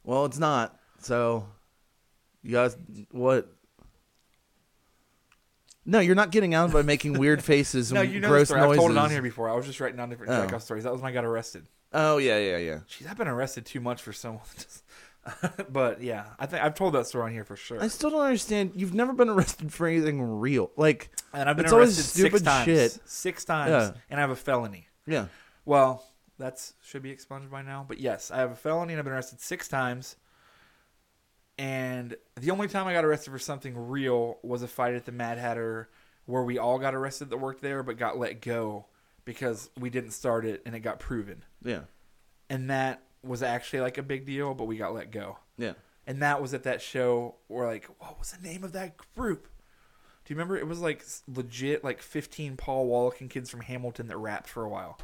Well, 0.03 0.25
it's 0.25 0.39
not. 0.39 0.77
So, 0.99 1.45
you 2.43 2.51
guys, 2.53 2.75
what? 3.11 3.51
No, 5.85 5.99
you're 5.99 6.15
not 6.15 6.31
getting 6.31 6.53
out 6.53 6.71
by 6.71 6.81
making 6.81 7.13
weird 7.17 7.43
faces 7.43 7.91
and 7.91 7.95
No, 7.95 8.01
you 8.01 8.19
know 8.19 8.27
the 8.27 8.33
gross 8.33 8.47
story. 8.49 8.61
noises. 8.61 8.77
I've 8.79 8.79
told 8.79 8.91
it 8.91 8.97
on 8.97 9.09
here 9.09 9.21
before. 9.21 9.49
I 9.49 9.55
was 9.55 9.65
just 9.65 9.79
writing 9.79 9.97
down 9.97 10.09
different 10.09 10.31
Oh. 10.31 10.43
Chekhov 10.43 10.63
stories. 10.63 10.83
That 10.83 10.91
was 10.91 11.01
when 11.01 11.09
I 11.09 11.13
got 11.13 11.25
arrested. 11.25 11.67
Oh 11.93 12.17
yeah, 12.17 12.37
yeah, 12.37 12.57
yeah. 12.57 12.79
Jeez, 12.87 13.09
I've 13.09 13.17
been 13.17 13.27
arrested 13.27 13.65
too 13.65 13.79
much 13.79 14.01
for 14.01 14.13
someone. 14.13 14.41
but 15.69 16.01
yeah, 16.01 16.25
I 16.39 16.45
think 16.45 16.63
I've 16.63 16.75
told 16.75 16.93
that 16.93 17.05
story 17.07 17.25
on 17.25 17.31
here 17.31 17.43
for 17.43 17.55
sure. 17.55 17.81
I 17.81 17.87
still 17.87 18.09
don't 18.09 18.21
understand. 18.21 18.71
You've 18.75 18.93
never 18.93 19.13
been 19.13 19.29
arrested 19.29 19.71
for 19.73 19.87
anything 19.87 20.21
real. 20.21 20.71
Like, 20.77 21.09
and 21.33 21.49
I've 21.49 21.55
been 21.57 21.65
it's 21.65 21.73
always 21.73 21.97
arrested 21.97 22.13
stupid 22.19 22.31
six 22.39 22.41
times. 22.43 22.65
shit. 22.65 22.99
Six 23.05 23.45
times, 23.45 23.69
Yeah. 23.71 23.91
and 24.09 24.19
I 24.19 24.21
have 24.21 24.29
a 24.29 24.35
felony. 24.35 24.87
yeah, 25.05 25.25
Well, 25.65 26.03
that's 26.39 26.73
should 26.83 27.03
be 27.03 27.11
expunged 27.11 27.51
by 27.51 27.61
now. 27.61 27.85
But 27.87 27.99
yes, 27.99 28.31
I 28.31 28.37
have 28.37 28.51
a 28.51 28.55
felony, 28.55 28.93
and 28.93 28.99
I've 28.99 29.05
been 29.05 29.13
arrested 29.13 29.41
six 29.41 29.67
times. 29.67 30.15
And 31.57 32.15
the 32.39 32.51
only 32.51 32.67
time 32.67 32.87
I 32.87 32.93
got 32.93 33.03
arrested 33.03 33.31
for 33.31 33.39
something 33.39 33.89
real 33.89 34.37
was 34.43 34.63
a 34.63 34.67
fight 34.67 34.95
at 34.95 35.05
the 35.05 35.11
Mad 35.11 35.37
Hatter, 35.37 35.89
where 36.25 36.43
we 36.43 36.57
all 36.57 36.79
got 36.79 36.95
arrested 36.95 37.29
that 37.29 37.37
worked 37.37 37.61
there, 37.61 37.83
but 37.83 37.97
got 37.97 38.17
let 38.17 38.41
go 38.41 38.85
because 39.25 39.69
we 39.77 39.89
didn't 39.89 40.11
start 40.11 40.45
it, 40.45 40.61
and 40.65 40.73
it 40.73 40.79
got 40.79 40.99
proven. 40.99 41.43
yeah, 41.63 41.81
and 42.49 42.69
that 42.69 43.03
was 43.21 43.43
actually 43.43 43.81
like 43.81 43.97
a 43.97 44.03
big 44.03 44.25
deal, 44.25 44.53
but 44.53 44.63
we 44.65 44.77
got 44.77 44.93
let 44.93 45.11
go. 45.11 45.37
yeah. 45.57 45.73
And 46.07 46.23
that 46.23 46.41
was 46.41 46.55
at 46.55 46.63
that 46.63 46.81
show 46.81 47.35
where 47.49 47.67
like, 47.67 47.87
what 47.99 48.17
was 48.17 48.31
the 48.31 48.41
name 48.47 48.63
of 48.63 48.71
that 48.71 48.95
group? 49.15 49.47
Do 50.25 50.33
you 50.33 50.35
remember? 50.35 50.57
It 50.57 50.65
was 50.65 50.79
like 50.79 51.05
legit, 51.27 51.83
like 51.83 52.01
fifteen 52.01 52.57
Paul 52.57 52.87
Wallakin 52.87 53.27
kids 53.29 53.49
from 53.49 53.61
Hamilton 53.61 54.07
that 54.07 54.17
rapped 54.17 54.47
for 54.49 54.63
a 54.63 54.69
while. 54.69 54.97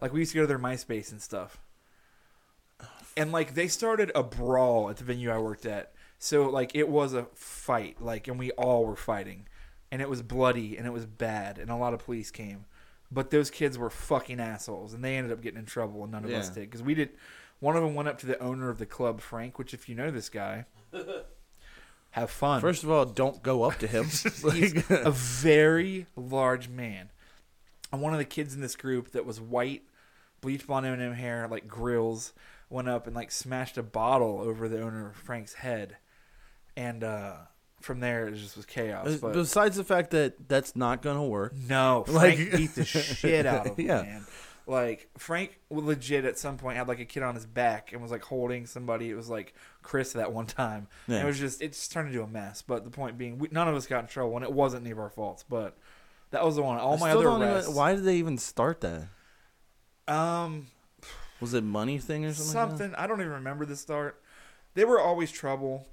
Like 0.00 0.12
we 0.12 0.20
used 0.20 0.32
to 0.32 0.36
go 0.36 0.42
to 0.42 0.46
their 0.46 0.58
MySpace 0.58 1.12
and 1.12 1.20
stuff. 1.20 1.58
And 3.16 3.32
like 3.32 3.54
they 3.54 3.68
started 3.68 4.12
a 4.14 4.22
brawl 4.22 4.88
at 4.88 4.96
the 4.96 5.04
venue 5.04 5.30
I 5.30 5.38
worked 5.38 5.66
at. 5.66 5.92
So 6.18 6.48
like 6.48 6.74
it 6.74 6.88
was 6.88 7.14
a 7.14 7.26
fight, 7.34 8.00
like 8.00 8.28
and 8.28 8.38
we 8.38 8.50
all 8.52 8.84
were 8.84 8.96
fighting. 8.96 9.46
And 9.92 10.00
it 10.00 10.08
was 10.08 10.22
bloody 10.22 10.76
and 10.76 10.86
it 10.86 10.92
was 10.92 11.06
bad 11.06 11.58
and 11.58 11.70
a 11.70 11.76
lot 11.76 11.94
of 11.94 12.04
police 12.04 12.30
came. 12.30 12.66
But 13.10 13.30
those 13.30 13.50
kids 13.50 13.76
were 13.76 13.90
fucking 13.90 14.38
assholes 14.38 14.94
and 14.94 15.04
they 15.04 15.16
ended 15.16 15.32
up 15.32 15.42
getting 15.42 15.58
in 15.58 15.66
trouble 15.66 16.04
and 16.04 16.12
none 16.12 16.24
of 16.24 16.30
us 16.30 16.48
did 16.48 16.70
cuz 16.70 16.82
we 16.82 16.94
did 16.94 17.10
one 17.60 17.76
of 17.76 17.82
them 17.82 17.94
went 17.94 18.08
up 18.08 18.18
to 18.18 18.26
the 18.26 18.42
owner 18.42 18.70
of 18.70 18.78
the 18.78 18.86
club, 18.86 19.20
Frank, 19.20 19.58
which 19.58 19.74
if 19.74 19.88
you 19.88 19.94
know 19.94 20.10
this 20.10 20.30
guy, 20.30 20.64
have 22.12 22.30
fun. 22.30 22.60
First 22.60 22.82
of 22.82 22.90
all, 22.90 23.04
don't 23.04 23.42
go 23.42 23.62
up 23.62 23.78
to 23.78 23.86
him. 23.86 24.04
He's 24.52 24.74
a 24.90 25.10
very 25.10 26.06
large 26.16 26.68
man. 26.68 27.10
And 27.92 28.00
one 28.00 28.12
of 28.12 28.18
the 28.18 28.24
kids 28.24 28.54
in 28.54 28.60
this 28.60 28.76
group 28.76 29.12
that 29.12 29.26
was 29.26 29.40
white, 29.40 29.82
bleach 30.40 30.66
blonde 30.66 30.86
Eminem 30.86 31.14
hair, 31.14 31.46
like 31.50 31.66
grills, 31.68 32.32
went 32.68 32.88
up 32.88 33.06
and 33.06 33.14
like 33.16 33.30
smashed 33.30 33.76
a 33.78 33.82
bottle 33.82 34.40
over 34.40 34.68
the 34.68 34.80
owner 34.82 35.08
of 35.10 35.16
Frank's 35.16 35.54
head, 35.54 35.96
and 36.76 37.02
uh, 37.04 37.34
from 37.80 38.00
there 38.00 38.28
it 38.28 38.34
just 38.36 38.56
was 38.56 38.66
chaos. 38.66 39.16
But 39.16 39.32
Besides 39.32 39.76
the 39.76 39.84
fact 39.84 40.10
that 40.10 40.48
that's 40.48 40.76
not 40.76 41.02
gonna 41.02 41.24
work. 41.24 41.54
no, 41.54 42.04
Frank 42.08 42.38
Like- 42.38 42.52
beat 42.52 42.74
the 42.74 42.84
shit 42.84 43.46
out 43.46 43.66
of 43.66 43.76
him, 43.78 43.86
Yeah. 43.86 44.02
man. 44.02 44.26
Like 44.66 45.08
Frank 45.18 45.58
legit 45.68 46.24
at 46.24 46.38
some 46.38 46.56
point 46.56 46.76
had 46.76 46.86
like 46.86 47.00
a 47.00 47.04
kid 47.04 47.24
on 47.24 47.34
his 47.34 47.44
back 47.46 47.92
and 47.92 48.00
was 48.00 48.12
like 48.12 48.22
holding 48.22 48.66
somebody. 48.66 49.10
It 49.10 49.14
was 49.16 49.28
like 49.28 49.52
Chris 49.82 50.12
that 50.12 50.32
one 50.32 50.46
time. 50.46 50.86
And 51.08 51.16
Yeah. 51.16 51.22
it 51.22 51.26
was 51.26 51.40
just 51.40 51.60
it 51.60 51.72
just 51.72 51.90
turned 51.90 52.08
into 52.08 52.22
a 52.22 52.26
mess. 52.28 52.62
But 52.62 52.84
the 52.84 52.90
point 52.90 53.18
being, 53.18 53.38
we, 53.38 53.48
none 53.50 53.66
of 53.66 53.74
us 53.74 53.88
got 53.88 54.00
in 54.04 54.06
trouble, 54.06 54.36
and 54.36 54.44
it 54.44 54.52
wasn't 54.52 54.82
any 54.84 54.92
of 54.92 55.00
our 55.00 55.10
faults. 55.10 55.44
But 55.48 55.76
That 56.30 56.44
was 56.44 56.54
the 56.54 56.62
one. 56.62 56.78
All 56.78 56.92
I 56.94 56.98
my 57.00 57.08
still 57.08 57.18
other 57.18 57.24
don't 57.24 57.42
even- 57.42 57.54
arrests. 57.54 57.74
why 57.74 57.94
did 57.96 58.04
they 58.04 58.16
even 58.18 58.38
start 58.38 58.80
that? 58.82 59.08
Um, 60.10 60.66
Was 61.40 61.54
it 61.54 61.64
money 61.64 61.98
thing 61.98 62.24
or 62.24 62.32
something? 62.32 62.54
like 62.60 62.68
something. 62.70 62.94
I 62.96 63.06
don't 63.06 63.20
even 63.20 63.32
remember 63.32 63.64
the 63.66 63.76
start. 63.76 64.20
They 64.74 64.84
were 64.84 65.00
always 65.00 65.30
trouble, 65.30 65.86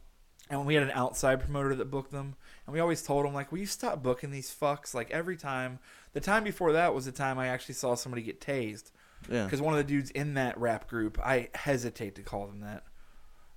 and 0.49 0.65
we 0.65 0.73
had 0.75 0.83
an 0.83 0.91
outside 0.91 1.39
promoter 1.39 1.73
that 1.75 1.89
booked 1.91 2.11
them, 2.11 2.35
and 2.65 2.73
we 2.73 2.79
always 2.79 3.01
told 3.01 3.25
him 3.25 3.33
like, 3.33 3.51
"Will 3.51 3.59
you 3.59 3.65
stop 3.65 4.03
booking 4.03 4.31
these 4.31 4.53
fucks?" 4.53 4.93
Like 4.93 5.09
every 5.11 5.37
time. 5.37 5.79
The 6.13 6.21
time 6.21 6.43
before 6.43 6.71
that 6.73 6.95
was 6.95 7.05
the 7.05 7.11
time 7.11 7.37
I 7.37 7.47
actually 7.49 7.75
saw 7.75 7.93
somebody 7.93 8.23
get 8.23 8.41
tased 8.41 8.91
Yeah. 9.29 9.43
because 9.43 9.61
one 9.61 9.73
of 9.73 9.77
the 9.77 9.83
dudes 9.83 10.09
in 10.11 10.33
that 10.33 10.57
rap 10.57 10.87
group, 10.87 11.19
I 11.23 11.49
hesitate 11.53 12.15
to 12.15 12.23
call 12.23 12.47
them 12.47 12.61
that. 12.61 12.83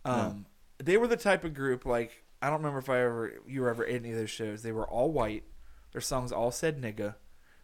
Um, 0.05 0.45
they 0.79 0.99
were 0.99 1.07
the 1.07 1.17
type 1.17 1.45
of 1.45 1.55
group 1.55 1.87
like 1.87 2.25
I 2.43 2.49
don't 2.49 2.59
remember 2.59 2.79
if 2.81 2.91
I 2.91 3.01
ever 3.01 3.33
you 3.47 3.63
were 3.63 3.71
ever 3.71 3.85
in 3.85 3.97
any 4.05 4.11
of 4.13 4.19
those 4.19 4.31
shows. 4.31 4.63
They 4.63 4.73
were 4.73 4.87
all 4.89 5.11
white. 5.11 5.45
Their 5.93 6.01
songs 6.03 6.33
all 6.33 6.51
said 6.51 6.81
nigga. 6.83 7.15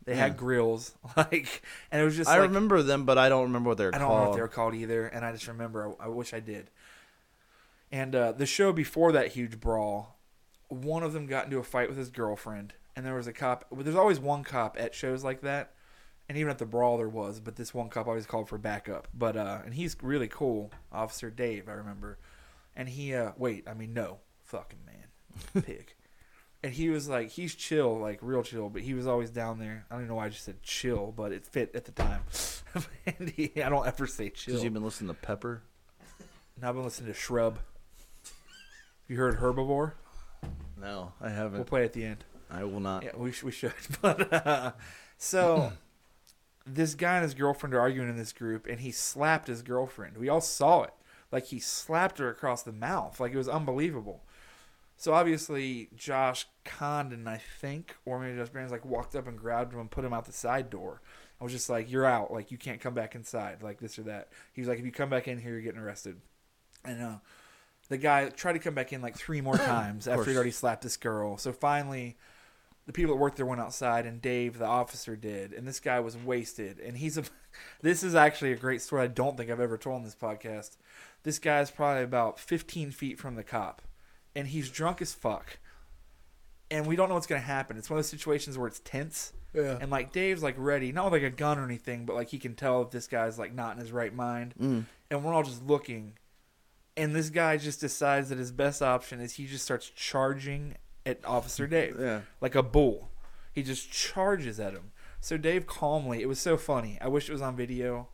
They 0.07 0.13
Yeah. 0.13 0.19
had 0.21 0.37
grills 0.39 0.95
like, 1.17 1.63
and 1.93 2.01
it 2.01 2.05
was 2.05 2.17
just 2.17 2.31
I 2.31 2.39
like, 2.39 2.49
remember 2.49 2.83
them, 2.83 3.05
but 3.05 3.19
I 3.19 3.29
don't 3.29 3.43
remember 3.45 3.69
what 3.69 3.79
they're 3.79 3.91
called. 3.91 4.03
I 4.03 4.05
don't 4.05 4.09
called. 4.09 4.23
know 4.25 4.29
what 4.31 4.37
they 4.37 4.43
were 4.43 4.49
called 4.49 4.75
either, 4.75 5.07
and 5.07 5.25
I 5.25 5.33
just 5.33 5.47
remember. 5.49 5.95
I, 6.01 6.05
I 6.05 6.09
wish 6.09 6.33
I 6.33 6.41
did. 6.41 6.71
And 7.93 8.15
uh, 8.15 8.33
the 8.33 8.47
show 8.47 8.73
before 8.73 9.13
that 9.13 9.29
huge 9.33 9.61
brawl, 9.61 10.17
one 10.69 11.03
of 11.03 11.13
them 11.13 11.27
got 11.27 11.45
into 11.45 11.59
a 11.59 11.63
fight 11.63 11.89
with 11.89 11.99
his 11.99 12.11
girlfriend, 12.11 12.75
and 12.97 13.05
there 13.05 13.15
was 13.15 13.27
a 13.27 13.33
cop. 13.33 13.65
Well, 13.71 13.83
there's 13.85 13.97
always 13.97 14.19
one 14.21 14.43
cop 14.45 14.77
at 14.79 14.95
shows 14.95 15.23
like 15.25 15.41
that, 15.43 15.73
and 16.29 16.37
even 16.39 16.51
at 16.51 16.59
the 16.59 16.67
brawl 16.67 16.99
there 16.99 17.09
was. 17.09 17.41
But 17.41 17.57
this 17.57 17.75
one 17.75 17.89
cop 17.89 18.07
always 18.07 18.27
called 18.27 18.49
for 18.49 18.59
backup. 18.59 19.09
But 19.13 19.37
uh, 19.37 19.59
and 19.65 19.75
he's 19.75 19.97
really 20.03 20.29
cool, 20.29 20.71
Officer 20.93 21.31
Dave. 21.31 21.69
I 21.69 21.73
remember, 21.73 22.19
and 22.77 22.89
he 22.89 23.13
uh, 23.15 23.33
wait, 23.37 23.69
I 23.69 23.75
mean 23.75 23.93
no, 23.93 24.19
fucking 24.45 24.81
man, 24.87 25.63
pig. 25.65 25.95
And 26.67 26.75
he 26.75 26.89
was 26.89 27.09
like, 27.09 27.31
he's 27.31 27.55
chill, 27.55 27.97
like 27.97 28.19
real 28.23 28.43
chill, 28.43 28.69
but 28.69 28.83
he 28.83 28.93
was 28.93 29.07
always 29.07 29.31
down 29.31 29.61
there. 29.61 29.87
I 29.89 29.95
don't 29.95 30.03
even 30.03 30.09
know 30.09 30.17
why 30.17 30.27
I 30.27 30.31
just 30.31 30.45
said 30.45 30.65
chill, 30.65 31.15
but 31.17 31.31
it 31.31 31.47
fit 31.47 31.71
at 31.77 31.85
the 31.85 31.93
time. 31.93 32.23
and 33.07 33.31
he, 33.31 33.53
I 33.63 33.69
don't 33.69 33.87
ever 33.87 34.09
say 34.09 34.31
chill. 34.31 34.55
Because 34.55 34.65
you've 34.65 34.73
been 34.73 34.83
listening 34.83 35.07
to 35.07 35.15
Pepper. 35.15 35.63
Now 36.61 36.71
I've 36.71 36.75
been 36.75 36.83
listening 36.83 37.13
to 37.13 37.17
Shrub. 37.17 37.61
You 39.07 39.17
heard 39.17 39.39
Herbivore? 39.39 39.93
No, 40.77 41.13
I 41.21 41.29
haven't. 41.29 41.53
We'll 41.53 41.65
play 41.67 41.85
at 41.85 41.93
the 41.93 42.05
end. 42.05 42.25
I 42.51 42.65
will 42.65 42.81
not. 42.81 43.05
Yeah, 43.05 43.13
we, 43.17 43.31
sh- 43.31 43.45
we 43.45 43.53
should. 43.53 43.73
But 44.03 44.33
uh, 44.33 44.73
so 45.19 45.73
this 46.67 46.97
guy 46.97 47.15
and 47.15 47.23
his 47.23 47.35
girlfriend 47.35 47.77
are 47.77 47.81
arguing 47.81 48.09
in 48.09 48.17
this 48.17 48.33
group, 48.33 48.67
and 48.67 48.81
he 48.81 48.91
slapped 48.91 49.47
his 49.47 49.63
girlfriend. 49.63 50.17
We 50.17 50.29
all 50.29 50.41
saw 50.41 50.83
it. 50.83 50.95
Like 51.31 51.45
he 51.45 51.61
slapped 51.61 52.19
her 52.19 52.29
across 52.29 52.65
the 52.65 52.73
mouth. 52.73 53.21
Like 53.21 53.33
it 53.33 53.39
was 53.39 53.49
unbelievable. 53.49 54.25
So 54.97 55.13
obviously 55.13 55.91
Josh 55.95 56.47
Condon, 56.65 57.29
I 57.29 57.39
think, 57.39 57.97
or 58.05 58.19
maybe 58.19 58.39
Josh 58.39 58.49
Barron's 58.49 58.73
like 58.73 58.85
walked 58.85 59.15
up 59.15 59.29
and 59.29 59.39
grabbed 59.39 59.73
him 59.73 59.81
and 59.81 59.91
put 59.91 60.05
him 60.05 60.13
out 60.13 60.25
the 60.25 60.33
side 60.33 60.71
door. 60.71 61.03
I 61.41 61.45
was 61.45 61.53
just 61.53 61.69
like, 61.69 61.91
"You're 61.91 62.07
out. 62.07 62.33
Like 62.33 62.51
you 62.51 62.57
can't 62.57 62.81
come 62.81 62.95
back 62.95 63.15
inside. 63.15 63.63
Like 63.63 63.79
this 63.79 63.99
or 63.99 64.05
that." 64.05 64.31
He 64.53 64.61
was 64.61 64.69
like, 64.69 64.79
"If 64.79 64.87
you 64.87 64.93
come 64.93 65.11
back 65.11 65.29
in 65.29 65.39
here, 65.39 65.53
you're 65.53 65.61
getting 65.61 65.81
arrested." 65.81 66.17
And 66.85 67.03
uh, 67.03 67.17
the 67.89 67.99
guy 67.99 68.29
tried 68.31 68.55
to 68.55 68.59
come 68.59 68.75
back 68.75 68.93
in 68.93 69.03
like 69.03 69.17
three 69.17 69.41
more 69.41 69.59
times 69.59 70.09
after 70.09 70.31
he'd 70.31 70.37
already 70.37 70.51
slapped 70.51 70.83
this 70.83 70.97
girl. 70.97 71.37
So 71.37 71.53
finally, 71.53 72.17
the 72.87 72.93
people 72.93 73.15
that 73.15 73.21
worked 73.21 73.37
there 73.37 73.47
went 73.47 73.61
outside, 73.61 74.07
and 74.07 74.23
Dave, 74.23 74.59
the 74.59 74.67
officer, 74.67 75.17
did. 75.17 75.53
And 75.53 75.67
this 75.67 75.81
guy 75.81 76.01
was 76.01 76.17
wasted. 76.17 76.79
And 76.81 76.97
he's 76.97 77.19
a. 77.19 77.25
This 77.81 78.03
is 78.03 78.15
actually 78.15 78.53
a 78.53 78.57
great 78.57 78.83
story. 78.83 79.05
I 79.05 79.07
don't 79.07 79.35
think 79.35 79.51
I've 79.51 79.61
ever 79.61 79.79
told 79.79 79.97
on 79.97 80.03
this 80.03 80.15
podcast. 80.15 80.77
This 81.23 81.39
guy's 81.39 81.71
probably 81.71 82.03
about 82.03 82.39
15 82.39 82.91
feet 82.91 83.19
from 83.19 83.35
the 83.35 83.43
cop, 83.43 83.81
and 84.37 84.47
he's 84.47 84.71
drunk 84.71 85.03
as 85.03 85.13
fuck. 85.13 85.59
And 86.71 86.87
we 86.87 86.95
don't 86.95 87.09
know 87.09 87.15
what's 87.15 87.27
gonna 87.27 87.41
happen. 87.41 87.77
It's 87.77 87.91
one 87.91 87.99
of 87.99 88.05
those 88.05 88.11
situations 88.11 88.57
where 88.57 88.69
it's 88.69 88.81
tense. 88.81 89.33
Yeah. 89.55 89.79
And 89.81 89.91
like 89.91 90.13
Dave's 90.13 90.43
like 90.43 90.55
ready, 90.59 90.93
not 90.93 91.05
with 91.11 91.23
like 91.23 91.33
a 91.33 91.35
gun 91.35 91.59
or 91.59 91.65
anything, 91.65 92.05
but 92.05 92.15
like 92.15 92.29
he 92.29 92.39
can 92.39 92.55
tell 92.55 92.83
if 92.83 92.91
this 92.91 93.07
guy's 93.09 93.39
like 93.39 93.55
not 93.55 93.75
in 93.75 93.81
his 93.81 93.91
right 93.91 94.15
mind. 94.15 94.55
Mm. 94.61 94.85
And 95.11 95.25
we're 95.25 95.33
all 95.33 95.43
just 95.45 95.65
looking, 95.67 96.15
and 96.97 97.15
this 97.15 97.31
guy 97.31 97.57
just 97.57 97.81
decides 97.81 98.29
that 98.29 98.39
his 98.39 98.53
best 98.53 98.83
option 98.83 99.21
is 99.21 99.35
he 99.35 99.47
just 99.47 99.65
starts 99.65 99.89
charging 99.89 100.75
at 101.07 101.25
Officer 101.25 101.67
Dave 101.67 101.97
Yeah. 101.99 102.23
like 102.41 102.55
a 102.55 102.63
bull. 102.63 103.11
He 103.53 103.63
just 103.63 103.91
charges 103.91 104.61
at 104.61 104.73
him. 104.75 104.91
So 105.21 105.37
Dave 105.39 105.67
calmly, 105.67 106.21
it 106.21 106.27
was 106.29 106.39
so 106.41 106.57
funny. 106.57 106.99
I 107.01 107.09
wish 107.09 107.29
it 107.29 107.33
was 107.33 107.41
on 107.43 107.57
video. 107.57 108.09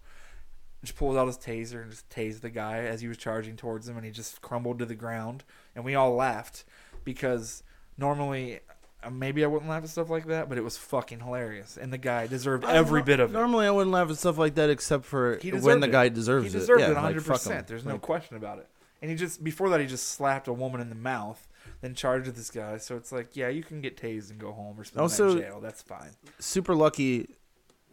Just 0.82 0.96
pulls 0.96 1.16
out 1.16 1.26
his 1.28 1.38
taser 1.38 1.82
and 1.82 1.90
just 1.90 2.08
tased 2.08 2.40
the 2.40 2.50
guy 2.50 2.78
as 2.78 3.00
he 3.00 3.08
was 3.08 3.16
charging 3.16 3.56
towards 3.56 3.88
him, 3.88 3.96
and 3.96 4.04
he 4.04 4.10
just 4.10 4.42
crumbled 4.42 4.78
to 4.80 4.84
the 4.84 4.94
ground. 4.96 5.44
And 5.76 5.84
we 5.84 5.94
all 5.94 6.14
laughed 6.14 6.64
because 7.04 7.62
normally, 7.96 8.60
uh, 9.04 9.10
maybe 9.10 9.44
I 9.44 9.46
wouldn't 9.46 9.70
laugh 9.70 9.84
at 9.84 9.90
stuff 9.90 10.10
like 10.10 10.26
that, 10.26 10.48
but 10.48 10.58
it 10.58 10.64
was 10.64 10.76
fucking 10.76 11.20
hilarious. 11.20 11.76
And 11.76 11.92
the 11.92 11.98
guy 11.98 12.26
deserved 12.26 12.64
every 12.64 13.02
bit 13.02 13.20
of 13.20 13.30
it. 13.30 13.32
Normally, 13.32 13.66
I 13.66 13.70
wouldn't 13.70 13.92
laugh 13.92 14.10
at 14.10 14.16
stuff 14.16 14.38
like 14.38 14.56
that 14.56 14.70
except 14.70 15.04
for 15.04 15.36
He 15.40 15.50
when 15.52 15.80
the 15.80 15.88
it. 15.88 15.92
guy 15.92 16.08
deserves 16.08 16.46
it. 16.46 16.50
he 16.50 16.56
it. 16.56 16.60
deserved 16.60 16.80
yeah, 16.80 16.86
it 16.86 16.94
like, 16.94 17.14
100. 17.14 17.20
fuck 17.22 17.26
him. 17.28 17.32
percent 17.38 17.66
There's 17.68 17.84
no 17.84 17.92
Like, 17.92 18.02
question 18.02 18.36
about 18.36 18.58
it. 18.58 18.68
And 19.00 19.10
he 19.10 19.16
just 19.16 19.42
before 19.42 19.68
that 19.70 19.80
he 19.80 19.86
just 19.86 20.08
slapped 20.08 20.46
a 20.48 20.52
woman 20.52 20.80
in 20.80 20.88
the 20.88 20.94
mouth, 20.94 21.48
then 21.80 21.94
charged 21.94 22.32
this 22.34 22.50
guy. 22.50 22.76
So 22.78 22.96
it's 22.96 23.10
like, 23.12 23.36
yeah, 23.36 23.48
you 23.48 23.62
can 23.64 23.80
get 23.80 23.96
tased 23.96 24.30
and 24.30 24.38
go 24.38 24.52
home 24.52 24.78
or 24.78 24.84
spend 24.84 24.96
the 24.98 25.00
night 25.00 25.02
Also- 25.02 25.30
in 25.36 25.38
jail. 25.42 25.60
That's 25.60 25.82
fine. 25.82 26.10
super 26.38 26.74
lucky 26.74 27.28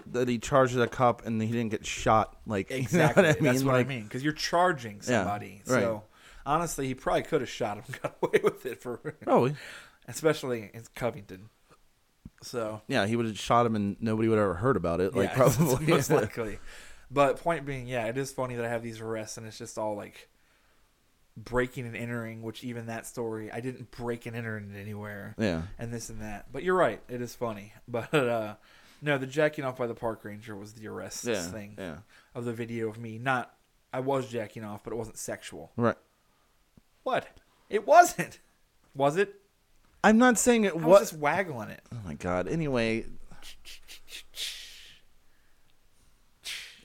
that 0.07 0.27
he 0.27 0.37
charged 0.39 0.77
a 0.77 0.87
cop 0.87 1.25
and 1.25 1.41
he 1.41 1.47
didn't 1.51 1.69
get 1.71 1.85
shot. 1.85 2.35
Like 2.45 2.69
you 2.69 2.77
know 2.77 2.81
Exactly. 2.81 3.23
what 3.23 3.29
I 3.37 3.41
mean? 3.41 3.43
That's 3.53 3.63
what 3.63 3.73
Like, 3.73 3.85
I 3.85 3.89
mean. 3.89 4.03
Because 4.03 4.23
you're 4.23 4.33
charging 4.33 5.01
somebody. 5.01 5.61
right. 5.67 5.81
So 5.81 6.03
honestly, 6.45 6.87
he 6.87 6.95
probably 6.95 7.23
could 7.23 7.41
have 7.41 7.49
shot 7.49 7.77
him, 7.77 7.83
and 7.87 8.01
got 8.01 8.15
away 8.21 8.39
with 8.43 8.65
it 8.65 8.81
for, 8.81 8.97
Probably. 9.23 9.55
especially 10.07 10.69
in 10.73 10.83
Covington. 10.95 11.49
So 12.41 12.81
Yeah, 12.87 13.05
he 13.05 13.15
would 13.15 13.25
have 13.25 13.37
shot 13.37 13.65
him 13.65 13.75
and 13.75 13.97
nobody 13.99 14.29
would 14.29 14.37
have 14.37 14.45
ever 14.45 14.53
heard 14.55 14.77
about 14.77 15.01
it. 15.01 15.13
Like 15.15 15.29
yeah, 15.29 15.35
probably. 15.35 15.85
most 15.87 16.09
likely. 16.09 16.59
But 17.11 17.37
point 17.37 17.65
being, 17.65 17.87
yeah, 17.87 18.05
it 18.05 18.17
is 18.17 18.31
funny 18.31 18.55
that 18.55 18.65
I 18.65 18.69
have 18.69 18.83
these 18.83 19.01
arrests 19.01 19.37
and 19.37 19.45
it's 19.47 19.57
just 19.57 19.77
all 19.77 19.95
like 19.95 20.29
breaking 21.35 21.85
and 21.85 21.95
entering. 21.95 22.41
Which 22.41 22.63
even 22.63 22.85
that 22.85 23.05
story, 23.07 23.51
I 23.51 23.59
didn't 23.59 23.91
break 23.91 24.25
and 24.25 24.35
enter 24.35 24.57
it 24.57 24.63
anywhere. 24.79 25.35
yeah. 25.37 25.63
and 25.77 25.91
this 25.93 26.09
and 26.09 26.21
that. 26.21 26.51
But 26.51 26.63
you're 26.63 26.75
right, 26.77 27.01
it 27.09 27.21
is 27.21 27.35
funny. 27.35 27.73
But 27.87 28.13
uh 28.13 28.55
no, 29.01 29.17
the 29.17 29.25
jacking 29.27 29.65
off 29.65 29.77
by 29.77 29.87
the 29.87 29.95
park 29.95 30.23
ranger 30.23 30.55
was 30.55 30.73
the 30.73 30.87
arrest 30.87 31.25
Yeah. 31.25 31.41
thing 31.41 31.75
Yeah. 31.77 31.97
of 32.35 32.45
the 32.45 32.53
video 32.53 32.89
of 32.89 32.97
me. 32.99 33.17
Not 33.17 33.53
I 33.93 33.99
was 34.01 34.27
jacking 34.29 34.63
off, 34.63 34.83
but 34.83 34.93
it 34.93 34.97
wasn't 34.97 35.17
sexual. 35.17 35.71
Right. 35.75 35.97
What? 37.03 37.27
It 37.69 37.87
wasn't. 37.87 38.39
Was 38.95 39.17
it? 39.17 39.35
I'm 40.03 40.17
not 40.17 40.37
saying 40.37 40.63
it 40.65 40.73
I 40.73 40.75
was 40.75 40.85
was. 40.85 40.99
just 41.09 41.13
waggling 41.21 41.69
it. 41.69 41.81
Oh 41.93 41.97
my 42.05 42.13
god. 42.13 42.47
Anyway, 42.47 43.05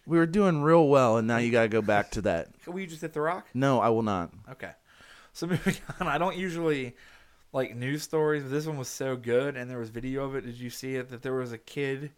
we 0.06 0.18
were 0.18 0.26
doing 0.26 0.62
real 0.62 0.88
well, 0.88 1.16
and 1.16 1.26
now 1.26 1.38
you 1.38 1.50
gotta 1.50 1.68
go 1.68 1.82
back 1.82 2.10
to 2.12 2.22
that. 2.22 2.48
Will 2.66 2.80
you 2.80 2.86
just 2.86 3.02
hit 3.02 3.12
the 3.12 3.20
rock? 3.20 3.46
No, 3.54 3.80
I 3.80 3.88
will 3.88 4.02
not. 4.02 4.30
Okay. 4.50 4.72
So 5.32 5.46
moving 5.46 5.76
on, 6.00 6.06
I 6.08 6.18
don't 6.18 6.36
usually 6.36 6.94
like 7.54 7.74
news 7.74 8.02
stories, 8.02 8.42
but 8.42 8.50
this 8.50 8.66
one 8.66 8.76
was 8.76 8.88
so 8.88 9.16
good, 9.16 9.56
and 9.56 9.70
there 9.70 9.78
was 9.78 9.88
video 9.88 10.24
of 10.24 10.34
it. 10.34 10.44
Did 10.44 10.56
you 10.58 10.68
see 10.68 10.96
it? 10.96 11.08
That 11.08 11.22
there 11.22 11.34
was 11.34 11.52
a 11.52 11.58
kid, 11.58 12.10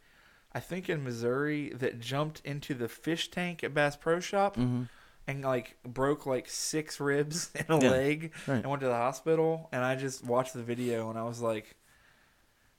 I 0.52 0.58
think 0.60 0.88
in 0.88 1.04
Missouri, 1.04 1.68
that 1.74 2.00
jumped 2.00 2.40
into 2.44 2.74
the 2.74 2.88
fish 2.88 3.30
tank 3.30 3.62
at 3.62 3.72
Bass 3.74 3.94
Pro 3.96 4.18
Shop 4.18 4.56
Mm-hmm. 4.56 4.82
and 5.28 5.44
like 5.44 5.76
broke 5.84 6.26
like 6.26 6.48
six 6.48 6.98
ribs 6.98 7.50
and 7.54 7.66
a 7.68 7.84
Yeah, 7.84 7.90
leg, 7.90 8.32
right. 8.48 8.56
and 8.56 8.66
went 8.66 8.80
to 8.80 8.88
the 8.88 8.94
hospital. 8.94 9.68
And 9.72 9.84
I 9.84 9.94
just 9.94 10.24
watched 10.24 10.54
the 10.54 10.62
video, 10.64 11.08
and 11.10 11.18
I 11.18 11.22
was 11.22 11.40
like. 11.40 11.76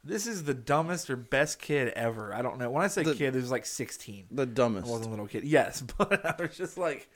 This 0.03 0.25
is 0.25 0.43
the 0.45 0.53
dumbest 0.53 1.09
or 1.09 1.17
best 1.17 1.59
kid 1.59 1.89
ever. 1.89 2.33
I 2.33 2.41
don't 2.41 2.57
know. 2.59 2.69
When 2.69 2.81
I 2.81 2.87
say 2.87 3.03
The- 3.03 3.13
kid, 3.13 3.35
it 3.35 3.41
was 3.41 3.51
like 3.51 3.65
16. 3.65 4.27
The 4.31 4.43
I 4.43 4.45
dumbest. 4.45 4.87
wasn't 4.87 5.07
a 5.07 5.09
little 5.09 5.27
kid. 5.27 5.43
Yes, 5.43 5.81
but 5.97 6.25
I 6.25 6.41
was 6.41 6.55
just 6.55 6.77
like, 6.77 7.09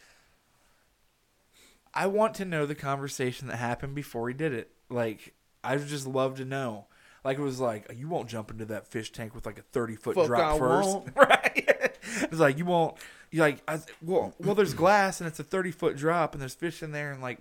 I 1.93 2.07
want 2.07 2.33
to 2.35 2.45
know 2.45 2.65
the 2.65 2.75
conversation 2.75 3.47
that 3.47 3.57
happened 3.57 3.95
before 3.95 4.27
he 4.27 4.33
did 4.33 4.53
it. 4.53 4.71
Like, 4.91 5.33
I 5.63 5.75
would 5.77 5.87
just 5.87 6.07
love 6.07 6.37
to 6.37 6.45
know. 6.45 6.85
Like, 7.23 7.37
it 7.37 7.41
was 7.41 7.59
like, 7.59 7.91
you 7.95 8.07
won't 8.07 8.29
jump 8.29 8.51
into 8.51 8.65
that 8.65 8.87
fish 8.87 9.11
tank 9.11 9.35
with 9.35 9.45
like 9.45 9.59
a 9.59 9.63
30 9.63 9.95
foot 9.95 10.15
Fuck, 10.15 10.27
drop 10.27 10.55
I 10.55 10.59
first. 10.59 10.89
won't. 10.89 11.09
right? 11.15 11.97
it's 12.23 12.39
like, 12.39 12.57
you 12.57 12.65
won't. 12.65 12.97
You're 13.29 13.45
like, 13.45 13.61
I, 13.67 13.79
well, 14.01 14.33
well, 14.39 14.55
there's 14.55 14.73
glass 14.73 15.21
and 15.21 15.27
it's 15.27 15.39
a 15.39 15.43
30 15.43 15.71
foot 15.71 15.95
drop 15.95 16.33
and 16.33 16.41
there's 16.41 16.55
fish 16.55 16.83
in 16.83 16.91
there 16.91 17.11
and 17.11 17.21
like 17.21 17.39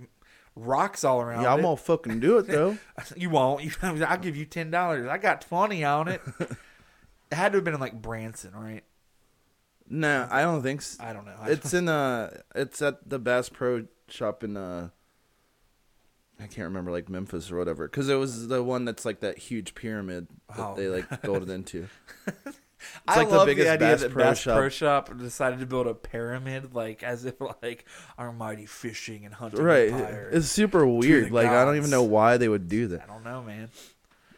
rocks 0.54 1.02
all 1.04 1.20
around. 1.20 1.42
Yeah, 1.42 1.52
I'm 1.52 1.60
it. 1.60 1.62
gonna 1.62 1.76
fucking 1.76 2.20
do 2.20 2.38
it 2.38 2.46
though. 2.46 2.78
You 3.16 3.30
won't. 3.30 3.64
You, 3.64 3.70
I'll 3.82 4.18
give 4.18 4.36
you 4.36 4.44
ten 4.44 4.70
dollars. 4.70 5.06
I 5.08 5.18
got 5.18 5.40
twenty 5.40 5.84
on 5.84 6.08
it. 6.08 6.20
it 6.38 6.56
had 7.32 7.52
to 7.52 7.58
have 7.58 7.64
been 7.64 7.74
in 7.74 7.80
like 7.80 8.00
Branson, 8.00 8.52
right? 8.54 8.84
No, 9.88 10.28
I 10.30 10.42
don't 10.42 10.62
think. 10.62 10.82
So. 10.82 11.02
I 11.02 11.12
don't 11.12 11.24
know. 11.24 11.34
I 11.40 11.50
It's 11.50 11.74
in 11.74 11.88
uh, 11.88 12.42
it's 12.54 12.80
at 12.82 13.08
the 13.08 13.18
Bass 13.18 13.48
Pro 13.48 13.86
Shop 14.08 14.44
in 14.44 14.56
uh, 14.56 14.90
I 16.42 16.46
can't 16.46 16.66
remember 16.66 16.90
like 16.90 17.08
Memphis 17.08 17.50
or 17.50 17.58
whatever, 17.58 17.86
because 17.88 18.08
it 18.08 18.14
was 18.14 18.48
the 18.48 18.62
one 18.62 18.84
that's 18.84 19.04
like 19.04 19.20
that 19.20 19.38
huge 19.38 19.74
pyramid 19.74 20.28
that 20.56 20.58
Oh, 20.58 20.74
they 20.74 20.88
like 20.88 21.22
go 21.22 21.34
into. 21.36 21.88
I 23.06 23.16
like 23.18 23.28
the 23.28 23.36
love 23.36 23.46
the, 23.46 23.52
biggest 23.52 23.68
idea 23.68 23.88
Bass 23.88 24.00
that 24.00 24.12
Pro 24.12 24.24
Bass 24.24 24.38
Shop. 24.38 24.56
Pro 24.56 24.68
Shop 24.68 25.18
decided 25.18 25.60
to 25.60 25.66
build 25.66 25.86
a 25.86 25.94
pyramid, 25.94 26.74
like 26.74 27.02
as 27.02 27.24
if 27.24 27.34
like 27.62 27.84
our 28.18 28.32
mighty 28.32 28.66
fishing 28.66 29.24
and 29.24 29.34
hunting 29.34 29.62
right, 29.62 29.90
empire. 29.92 30.30
it's 30.32 30.46
super 30.48 30.86
weird. 30.86 31.28
the 31.28 31.34
Like 31.34 31.48
I 31.48 31.64
don't 31.64 31.76
even 31.76 31.90
know 31.90 32.02
why 32.02 32.36
they 32.36 32.48
would 32.48 32.68
do 32.68 32.88
that. 32.88 33.02
I 33.02 33.06
don't 33.06 33.24
know, 33.24 33.42
man. 33.42 33.68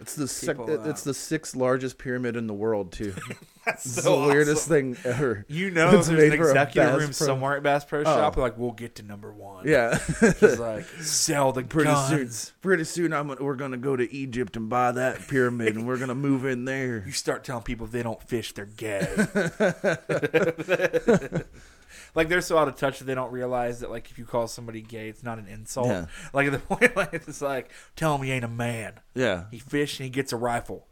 It's 0.02 0.14
the 0.16 0.28
sec- 0.28 0.58
People, 0.58 0.82
uh, 0.84 0.90
it's 0.90 1.04
the 1.04 1.14
sixth 1.14 1.56
largest 1.56 1.96
pyramid 1.96 2.36
in 2.36 2.46
the 2.46 2.52
world 2.54 2.92
too. 2.92 3.14
That's 3.64 3.86
It's 3.86 4.02
so 4.02 4.22
the 4.22 4.26
weirdest 4.26 4.66
thing 4.66 4.96
ever. 5.04 5.44
You 5.48 5.70
know, 5.70 5.96
It's 5.96 6.08
there's 6.08 6.10
an 6.24 6.30
made 6.30 6.36
for 6.36 6.46
a 6.46 6.50
executive 6.50 6.90
Bass 6.90 6.98
room 7.00 7.10
Pro- 7.16 7.26
somewhere 7.28 7.56
at 7.58 7.62
Bass 7.62 7.84
Pro 7.84 8.00
Oh. 8.00 8.04
Shop. 8.04 8.36
Like, 8.36 8.58
we'll 8.58 8.72
get 8.72 8.96
to 8.96 9.04
number 9.04 9.32
one. 9.32 9.68
Yeah. 9.68 10.00
Like, 10.40 10.84
sell 11.00 11.52
the 11.52 11.62
pretty 11.62 11.94
soon, 12.08 12.28
pretty 12.60 12.82
soon, 12.82 13.12
I'm 13.12 13.28
we're 13.28 13.54
gonna 13.54 13.76
go 13.76 13.94
to 13.94 14.12
Egypt 14.12 14.56
and 14.56 14.68
buy 14.68 14.90
that 14.90 15.28
pyramid, 15.28 15.76
and 15.76 15.86
we're 15.86 15.98
gonna 15.98 16.16
move 16.16 16.44
in 16.44 16.64
there. 16.64 17.02
You 17.06 17.12
start 17.12 17.44
telling 17.44 17.62
people 17.62 17.86
if 17.86 17.92
they 17.92 18.02
don't 18.02 18.20
fish, 18.22 18.52
they're 18.52 18.66
gay. 18.66 19.06
like 22.14 22.28
they're 22.28 22.40
so 22.40 22.58
out 22.58 22.68
of 22.68 22.76
touch 22.76 22.98
that 22.98 23.04
they 23.06 23.14
don't 23.14 23.32
realize 23.32 23.80
that 23.80 23.90
like 23.90 24.10
if 24.10 24.18
you 24.18 24.24
call 24.24 24.46
somebody 24.48 24.82
gay, 24.82 25.08
it's 25.08 25.22
not 25.22 25.38
an 25.38 25.46
insult. 25.46 25.88
Yeah. 25.88 26.06
Like 26.32 26.46
at 26.46 26.52
the 26.52 26.58
point, 26.76 26.96
like 26.96 27.14
it's 27.14 27.40
like 27.42 27.70
tell 27.96 28.14
him 28.16 28.22
he 28.22 28.30
ain't 28.32 28.44
a 28.44 28.48
man. 28.48 29.00
Yeah. 29.14 29.44
He 29.50 29.58
fish 29.58 29.98
and 29.98 30.04
he 30.04 30.10
gets 30.10 30.32
a 30.32 30.36
rifle. 30.36 30.86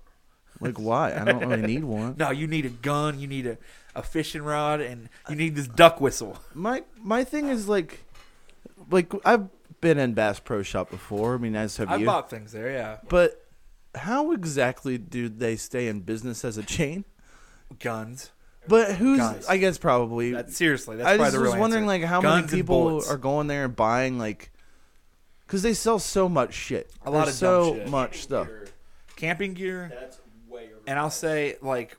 Like 0.61 0.79
why? 0.79 1.15
I 1.19 1.25
don't 1.25 1.41
really 1.47 1.63
need 1.63 1.85
one. 1.85 2.17
No, 2.19 2.31
you 2.31 2.47
need 2.47 2.67
a 2.67 2.71
gun. 2.71 3.19
You 3.19 3.27
need 3.27 3.47
a, 3.47 3.57
a 3.95 4.03
fishing 4.03 4.43
rod, 4.43 4.81
and 4.83 5.09
you 5.29 5.35
need 5.37 5.55
this 5.57 5.67
duck 5.69 6.01
whistle. 6.01 6.39
My 6.55 6.83
my 7.03 7.25
thing 7.25 7.49
is 7.49 7.67
like, 7.69 8.05
like 8.91 9.11
I've 9.25 9.49
been 9.81 9.99
in 9.99 10.13
Bass 10.13 10.39
Pro 10.39 10.63
Shop 10.63 10.91
before. 10.91 11.35
I 11.35 11.39
mean, 11.39 11.57
as 11.57 11.79
have 11.79 11.89
I 11.91 11.97
you. 11.97 12.05
bought 12.05 12.29
things 12.29 12.53
there. 12.53 12.71
Yeah, 12.71 12.99
But 13.09 13.47
how 13.95 14.33
exactly 14.33 14.99
do 14.99 15.29
they 15.31 15.57
stay 15.57 15.89
in 15.89 16.01
business 16.01 16.45
as 16.45 16.59
a 16.59 16.63
chain? 16.63 17.05
guns. 17.79 18.31
But 18.69 18.93
who's? 18.97 19.19
Guys. 19.19 19.47
I 19.49 19.57
guess 19.57 19.79
probably. 19.79 20.33
That, 20.33 20.51
seriously, 20.51 20.97
that's 20.97 21.07
I 21.09 21.17
probably 21.17 21.25
just 21.27 21.35
the 21.37 21.41
was 21.43 21.53
real 21.53 21.61
wondering, 21.61 21.85
answer. 21.85 22.01
like, 22.01 22.05
how 22.05 22.21
Guns 22.21 22.35
many 22.35 22.43
and 22.43 22.51
people 22.51 22.81
bullets. 22.83 23.11
are 23.11 23.17
going 23.19 23.47
there 23.47 23.65
and 23.65 23.75
buying, 23.75 24.19
like, 24.19 24.51
because 25.47 25.63
they 25.63 25.75
sell 25.75 25.99
so 25.99 26.29
much 26.29 26.55
shit. 26.55 26.91
A 27.05 27.11
lot 27.11 27.25
There's 27.25 27.37
of 27.43 27.49
dumb 27.49 27.65
so 27.65 27.75
shit. 27.77 27.89
much 27.89 28.23
stuff. 28.23 28.49
camping 29.17 29.55
gear. 29.55 29.91
That's 29.93 30.21
way 30.49 30.67
over. 30.67 30.83
And 30.87 30.99
I'll 30.99 31.11
say 31.11 31.57
like, 31.63 31.97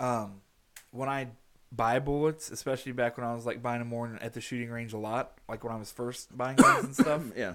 um, 0.00 0.40
when 0.90 1.08
I 1.08 1.28
buy 1.70 2.00
bullets, 2.00 2.50
especially 2.50 2.92
back 2.92 3.16
when 3.16 3.26
I 3.26 3.32
was 3.34 3.46
like 3.46 3.62
buying 3.62 3.78
them 3.78 3.88
more 3.88 4.18
at 4.20 4.34
the 4.34 4.40
shooting 4.42 4.70
range 4.70 4.92
a 4.92 4.98
lot, 4.98 5.32
like 5.48 5.64
when 5.64 5.72
I 5.72 5.76
was 5.78 5.90
first 5.90 6.36
buying 6.36 6.56
guns 6.56 6.84
and 6.84 6.94
stuff. 6.96 7.22
Yeah. 7.36 7.54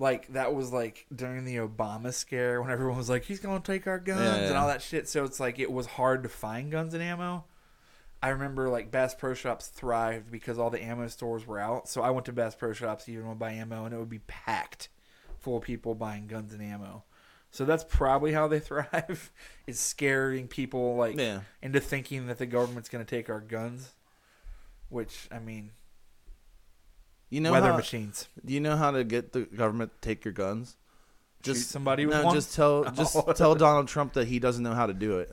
Like 0.00 0.32
that 0.32 0.54
was 0.54 0.72
like 0.72 1.06
during 1.14 1.44
the 1.44 1.56
Obama 1.56 2.12
scare 2.12 2.60
when 2.62 2.70
everyone 2.70 2.96
was 2.96 3.08
like, 3.10 3.22
"He's 3.24 3.38
gonna 3.38 3.60
take 3.60 3.86
our 3.86 3.98
guns" 3.98 4.20
Yeah, 4.22 4.48
and 4.48 4.56
all 4.56 4.66
that 4.66 4.80
shit. 4.82 5.08
So 5.08 5.24
it's 5.24 5.38
like 5.38 5.58
it 5.58 5.70
was 5.70 5.86
hard 5.86 6.22
to 6.22 6.28
find 6.30 6.72
guns 6.72 6.94
and 6.94 7.02
ammo. 7.02 7.44
I 8.22 8.30
remember 8.30 8.68
like 8.70 8.90
Bass 8.90 9.14
Pro 9.14 9.34
Shops 9.34 9.68
thrived 9.68 10.30
because 10.30 10.58
all 10.58 10.70
the 10.70 10.82
ammo 10.82 11.06
stores 11.08 11.46
were 11.46 11.58
out. 11.60 11.86
So 11.88 12.00
I 12.02 12.10
went 12.10 12.24
to 12.26 12.32
Bass 12.32 12.54
Pro 12.54 12.72
Shops 12.72 13.08
even 13.10 13.28
to 13.28 13.34
buy 13.34 13.52
ammo, 13.52 13.84
and 13.84 13.94
it 13.94 13.98
would 13.98 14.08
be 14.10 14.20
packed 14.20 14.88
full 15.38 15.58
of 15.58 15.62
people 15.64 15.94
buying 15.94 16.26
guns 16.26 16.52
and 16.54 16.62
ammo. 16.62 17.04
So 17.50 17.64
that's 17.66 17.84
probably 17.84 18.32
how 18.32 18.48
they 18.48 18.58
thrive. 18.60 19.30
is 19.66 19.78
scaring 19.78 20.48
people 20.48 20.96
like 20.96 21.18
Yeah. 21.18 21.40
into 21.60 21.78
thinking 21.80 22.26
that 22.28 22.38
the 22.38 22.46
government's 22.46 22.88
going 22.88 23.04
to 23.04 23.08
take 23.16 23.28
our 23.28 23.40
guns. 23.40 23.90
Which 24.88 25.28
I 25.30 25.38
mean, 25.40 25.70
You 27.30 27.40
know 27.40 27.52
weather 27.52 27.70
how, 27.70 27.76
machines. 27.76 28.28
Do 28.44 28.52
you 28.52 28.60
know 28.60 28.76
how 28.76 28.90
to 28.90 29.04
get 29.04 29.32
the 29.32 29.42
government 29.42 29.92
to 29.94 30.06
take 30.08 30.24
your 30.24 30.32
guns? 30.34 30.76
Shoot 31.44 31.54
somebody 31.56 32.04
with 32.04 32.16
no, 32.16 32.24
one? 32.26 32.34
just 32.34 32.54
tell 32.54 32.84
just 32.92 33.16
Oh. 33.16 33.32
tell 33.32 33.54
Donald 33.54 33.88
Trump 33.88 34.12
that 34.14 34.26
he 34.28 34.38
doesn't 34.38 34.62
know 34.62 34.74
how 34.74 34.86
to 34.86 34.92
do 34.92 35.20
it. 35.20 35.32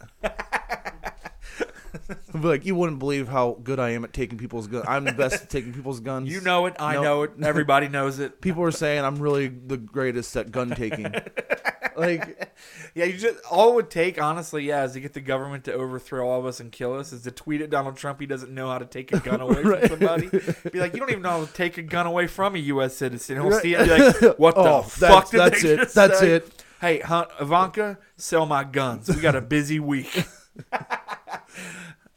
Be 2.34 2.40
like, 2.40 2.66
you 2.66 2.76
wouldn't 2.76 3.00
believe 3.00 3.28
how 3.28 3.58
good 3.64 3.80
I 3.80 3.90
am 3.90 4.04
at 4.06 4.14
taking 4.14 4.38
people's 4.38 4.68
guns. 4.68 4.86
I'm 4.88 5.04
the 5.04 5.12
best 5.12 5.44
at 5.44 5.50
taking 5.50 5.74
people's 5.74 6.00
guns. 6.10 6.30
You 6.32 6.40
know 6.42 6.66
it. 6.68 6.76
I 6.80 6.94
Nope. 6.94 7.04
know 7.04 7.24
it. 7.24 7.32
Everybody 7.44 7.88
knows 7.90 8.20
it. 8.20 8.40
people 8.42 8.64
are 8.64 8.72
saying 8.72 9.04
I'm 9.04 9.18
really 9.18 9.48
the 9.48 9.78
greatest 9.78 10.36
at 10.38 10.52
gun 10.52 10.70
taking. 10.72 11.14
Like, 11.98 12.52
Yeah, 12.96 13.06
you 13.06 13.18
just 13.18 13.38
all 13.52 13.72
it 13.72 13.76
would 13.76 13.90
take, 13.92 14.22
honestly, 14.22 14.64
yeah, 14.66 14.84
is 14.86 14.94
to 14.94 15.00
get 15.02 15.14
the 15.14 15.22
government 15.22 15.64
to 15.66 15.74
overthrow 15.74 16.28
all 16.30 16.40
of 16.40 16.46
us 16.46 16.60
and 16.60 16.72
kill 16.72 16.94
us. 16.94 17.12
Is 17.14 17.24
to 17.24 17.32
tweet 17.32 17.62
at 17.62 17.70
Donald 17.70 17.98
Trump 17.98 18.20
he 18.20 18.26
doesn't 18.26 18.52
know 18.54 18.70
how 18.70 18.78
to 18.80 18.86
take 18.86 19.12
a 19.14 19.20
gun 19.20 19.42
away 19.42 19.62
Right. 19.62 19.82
from 19.90 20.00
somebody. 20.00 20.28
Be 20.72 20.80
like, 20.80 20.94
you 20.94 21.00
don't 21.00 21.10
even 21.10 21.22
know 21.24 21.30
how 21.40 21.46
to 21.46 21.54
take 21.54 21.78
a 21.78 21.84
gun 21.84 22.06
away 22.08 22.28
from 22.28 22.56
a 22.56 22.60
U.S. 22.60 22.96
citizen. 22.96 23.38
He'll 23.38 23.50
Right. 23.50 23.62
see 23.62 23.74
it. 23.76 23.82
and 23.82 23.90
Be 24.20 24.28
like, 24.28 24.40
what 24.40 24.56
the 24.56 24.62
Oh, 24.62 24.82
fuck 24.84 25.30
that's- 25.32 25.62
did 25.62 25.80
that's 25.80 25.92
it. 25.92 25.94
That's 25.94 26.20
say? 26.20 26.32
it. 26.34 26.64
Hey, 26.82 27.00
Hunt, 27.00 27.30
Ivanka, 27.42 27.98
sell 28.18 28.46
my 28.46 28.64
guns. 28.64 29.08
We 29.14 29.20
got 29.22 29.36
a 29.36 29.42
busy 29.42 29.80
week. 29.80 30.26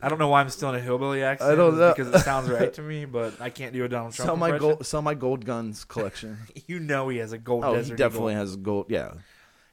I 0.03 0.09
don't 0.09 0.19
know 0.19 0.29
why 0.29 0.41
I'm 0.41 0.49
still 0.49 0.71
in 0.71 0.77
a 0.77 0.81
hillbilly 0.81 1.23
accent. 1.23 1.51
I 1.51 1.55
don't 1.55 1.77
know. 1.79 1.93
because 1.95 2.09
it 2.15 2.21
sounds 2.21 2.49
right 2.49 2.73
to 2.75 2.81
me, 2.83 3.05
but 3.05 3.39
I 3.41 3.51
can't 3.51 3.75
do 3.75 3.85
a 3.85 3.89
Donald 3.89 4.15
Trump 4.15 4.27
sell 4.29 4.37
my 4.37 4.47
impression. 4.49 4.69
gold, 4.71 4.87
sell 4.87 5.03
my 5.03 5.13
gold 5.15 5.45
guns 5.45 5.85
collection. 5.85 6.39
You 6.67 6.79
know 6.81 7.11
he 7.11 7.19
has 7.19 7.33
a 7.33 7.39
gold 7.39 7.65
Oh, 7.65 7.75
he 7.75 7.91
definitely 7.91 8.33
eagle. 8.33 8.41
has 8.47 8.57
gold. 8.57 8.87
Yeah, 8.89 9.13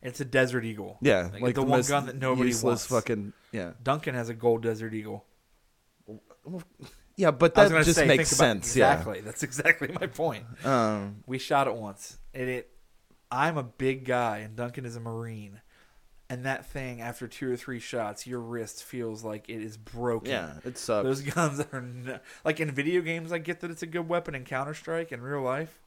It's 0.07 0.21
a 0.21 0.25
desert 0.25 0.65
eagle. 0.65 0.97
yeah, 1.01 1.29
Like, 1.33 1.41
like, 1.41 1.55
the 1.55 1.61
the, 1.61 1.67
one 1.67 1.81
gun 1.83 2.05
that 2.07 2.17
nobody 2.17 2.49
useless 2.49 2.89
wants. 2.89 3.05
Fucking 3.07 3.33
yeah, 3.51 3.71
Duncan 3.83 4.15
has 4.15 4.29
a 4.29 4.33
gold 4.33 4.63
desert 4.63 4.93
eagle. 4.93 5.25
yeah. 7.15 7.31
But 7.31 7.55
that 7.55 7.69
just 7.83 7.95
say, 7.95 8.05
makes 8.07 8.29
think 8.29 8.39
about- 8.39 8.45
sense. 8.63 8.67
Exactly. 8.75 9.21
That's 9.21 9.43
exactly 9.43 9.89
my 9.99 10.07
point. 10.07 10.45
Um. 10.65 11.23
We 11.25 11.37
shot 11.39 11.67
it 11.67 11.75
once, 11.75 12.17
and 12.33 12.49
it. 12.49 12.69
I'm 13.29 13.57
a 13.57 13.63
big 13.63 14.05
guy, 14.05 14.37
and 14.39 14.55
Duncan 14.55 14.85
is 14.85 14.95
a 14.95 15.01
Marine, 15.01 15.59
and 16.29 16.45
that 16.45 16.65
thing 16.65 17.01
after 17.01 17.27
two 17.27 17.51
or 17.51 17.57
three 17.57 17.79
shots, 17.79 18.25
your 18.25 18.39
wrist 18.39 18.83
feels 18.85 19.21
like 19.23 19.49
it 19.49 19.61
is 19.61 19.75
broken. 19.75 20.29
Yeah, 20.31 20.53
it 20.63 20.77
sucks. 20.77 21.03
Those 21.03 21.21
guns 21.21 21.59
are 21.73 21.81
no, 21.81 22.19
like 22.45 22.61
in 22.61 22.71
video 22.71 23.01
games. 23.01 23.33
I 23.33 23.39
get 23.39 23.59
that 23.61 23.71
it's 23.71 23.83
a 23.83 23.87
good 23.87 24.07
weapon 24.07 24.33
in 24.35 24.45
Counter 24.45 24.73
Strike. 24.73 25.11
In 25.11 25.19
real 25.21 25.41
life, 25.41 25.77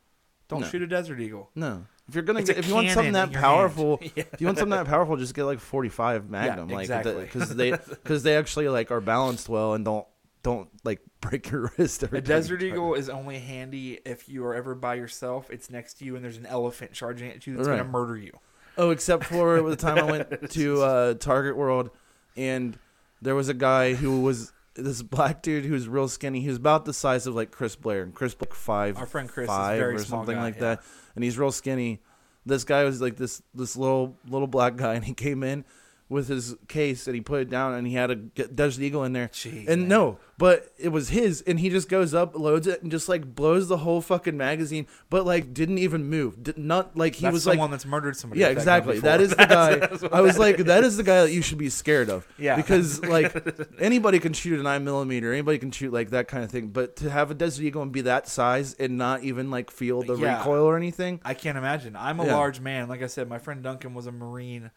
don't 0.51 0.61
No. 0.61 0.67
shoot 0.67 0.83
a 0.83 0.87
Desert 0.87 1.21
Eagle. 1.21 1.49
No, 1.55 1.87
if 2.09 2.15
you're 2.15 2.23
gonna 2.25 2.41
It's 2.41 2.51
a 2.51 2.55
get, 2.55 2.59
if 2.65 2.69
you 2.69 2.75
want 2.75 2.89
something 2.89 3.13
cannon 3.13 3.13
that 3.15 3.27
in 3.29 3.33
your 3.33 3.41
powerful, 3.41 3.97
hand. 4.01 4.13
Yeah. 4.17 4.25
if 4.33 4.41
you 4.41 4.47
want 4.47 4.59
something 4.59 4.77
that 4.77 4.87
powerful, 4.87 5.17
just 5.17 5.35
get 5.35 5.45
like 5.45 5.61
45 5.61 6.29
Magnum, 6.29 6.69
like 6.69 6.81
exactly. 6.83 7.15
because 7.25 7.55
they 7.57 7.71
because 7.89 8.23
they 8.23 8.37
actually 8.37 8.69
like 8.69 8.91
are 8.91 9.01
balanced 9.01 9.49
well 9.49 9.73
and 9.75 9.85
don't 9.85 10.07
don't 10.43 10.69
like 10.85 11.01
break 11.21 11.51
your 11.51 11.73
wrist. 11.79 12.03
Every 12.03 12.19
A 12.19 12.23
time 12.23 12.31
you 12.31 12.37
Desert 12.37 12.59
try 12.61 12.69
Eagle 12.69 12.95
is 12.95 13.09
only 13.09 13.39
handy 13.39 14.01
if 14.05 14.29
you 14.29 14.45
are 14.45 14.55
ever 14.55 14.75
by 14.75 14.95
yourself. 14.95 15.51
It's 15.51 15.71
next 15.71 15.95
to 15.99 16.05
you, 16.05 16.17
and 16.17 16.25
there's 16.25 16.37
an 16.39 16.47
elephant 16.47 16.93
charging 16.93 17.31
at 17.31 17.47
you 17.47 17.57
that's 17.57 17.69
Right. 17.69 17.77
going 17.77 17.87
to 17.87 17.91
murder 17.93 18.17
you. 18.17 18.33
Oh, 18.79 18.91
except 18.91 19.25
for 19.25 19.61
the 19.63 19.77
time 19.77 19.99
I 19.99 20.03
went 20.05 20.51
to 20.53 20.83
uh, 20.83 21.15
Target 21.15 21.57
World, 21.57 21.91
and 22.37 22.79
there 23.21 23.35
was 23.35 23.49
a 23.51 23.55
guy 23.55 23.93
who 23.95 24.23
was 24.23 24.53
this 24.75 25.03
black 25.03 25.43
dude 25.43 25.65
who's 25.65 25.89
real 25.89 26.09
skinny. 26.09 26.41
He 26.41 26.49
was 26.49 26.57
about 26.57 26.85
the 26.85 26.93
size 26.93 27.27
of 27.27 27.35
like 27.35 27.51
Chris 27.51 27.77
Blair, 27.77 28.03
and 28.03 28.15
Chris 28.15 28.35
Blair 28.35 28.55
five, 28.55 28.97
Our 28.99 29.07
friend 29.07 29.29
Chris 29.29 29.45
is 29.45 29.49
five 29.49 29.79
very 29.79 29.95
or 29.95 29.99
small 29.99 30.21
something 30.21 30.37
guy, 30.37 30.43
like 30.43 30.55
yeah. 30.57 30.61
that, 30.61 30.83
and 31.15 31.25
he's 31.25 31.39
real 31.39 31.53
skinny. 31.53 32.01
This 32.47 32.65
guy 32.65 32.85
was 32.85 33.01
like 33.01 33.17
this 33.17 33.43
this 33.55 33.77
little 33.77 34.17
little 34.29 34.47
black 34.47 34.77
guy, 34.77 34.95
and 34.95 35.05
he 35.05 35.15
came 35.15 35.43
in 35.43 35.65
with 36.11 36.29
his 36.29 36.57
case 36.69 37.07
and 37.07 37.15
he 37.15 37.23
put 37.23 37.41
it 37.41 37.49
down, 37.49 37.73
and 37.73 37.87
he 37.87 37.95
had 37.95 38.11
a 38.11 38.17
Desert 38.17 38.83
Eagle 38.83 39.05
in 39.05 39.15
there. 39.15 39.29
Jeez, 39.29 39.67
and 39.69 39.83
man. 39.83 39.89
no, 39.89 40.19
but 40.37 40.73
it 40.77 40.89
was 40.89 41.09
his, 41.11 41.41
and 41.43 41.59
he 41.61 41.71
just 41.71 41.89
goes 41.89 42.13
up, 42.13 42.37
loads 42.37 42.67
it, 42.67 42.83
and 42.83 42.91
just 42.91 43.09
like 43.09 43.35
blows 43.35 43.69
the 43.69 43.79
whole 43.79 44.01
fucking 44.01 44.37
magazine, 44.37 44.87
but 45.09 45.25
like 45.25 45.55
didn't 45.55 45.79
even 45.79 46.05
move. 46.11 46.43
Did 46.43 46.59
not 46.59 46.97
like 46.97 47.15
he 47.15 47.23
That's 47.23 47.33
was 47.35 47.43
someone 47.45 47.59
like 47.59 47.63
one 47.63 47.71
that's 47.71 47.87
murdered 47.87 48.17
somebody. 48.17 48.41
yeah, 48.41 48.49
that 48.49 48.53
exactly. 48.53 48.99
That 49.01 49.21
is 49.21 49.31
the 49.37 49.47
guy. 49.47 49.89
I 50.13 50.21
was 50.21 50.37
like, 50.39 50.57
that 50.59 50.83
is 50.85 50.97
the 50.97 51.05
guy 51.05 51.23
that 51.23 51.33
you 51.33 51.43
should 51.43 51.59
be 51.59 51.71
scared 51.71 52.11
of. 52.11 52.27
Yeah. 52.39 52.57
because 52.57 53.01
like 53.05 53.33
anybody 53.79 54.19
can 54.19 54.33
shoot 54.33 54.59
a 54.59 54.63
nine 54.65 54.85
millimeter, 54.85 55.33
anybody 55.33 55.59
can 55.59 55.71
shoot 55.71 55.93
like 55.93 56.11
that 56.11 56.27
kind 56.27 56.43
of 56.43 56.51
thing. 56.51 56.69
But 56.69 56.97
to 56.97 57.11
have 57.11 57.31
a 57.31 57.35
Desert 57.35 57.63
Eagle 57.63 57.83
and 57.83 57.93
be 57.93 58.01
that 58.03 58.27
size 58.29 58.75
and 58.75 58.99
not 58.99 59.23
even 59.23 59.51
like 59.51 59.71
feel 59.71 60.03
the 60.03 60.17
Yeah. 60.17 60.39
recoil 60.39 60.65
or 60.65 60.77
anything, 60.77 61.21
I 61.25 61.35
can't 61.35 61.57
imagine. 61.57 61.95
I'm 61.95 62.19
a 62.19 62.27
Yeah. 62.27 62.35
large 62.35 62.59
man. 62.61 62.89
Like 62.89 63.03
I 63.03 63.07
said, 63.07 63.29
my 63.29 63.39
friend 63.39 63.63
Duncan 63.63 63.95
was 63.95 64.07
a 64.07 64.13
Marine, 64.13 64.71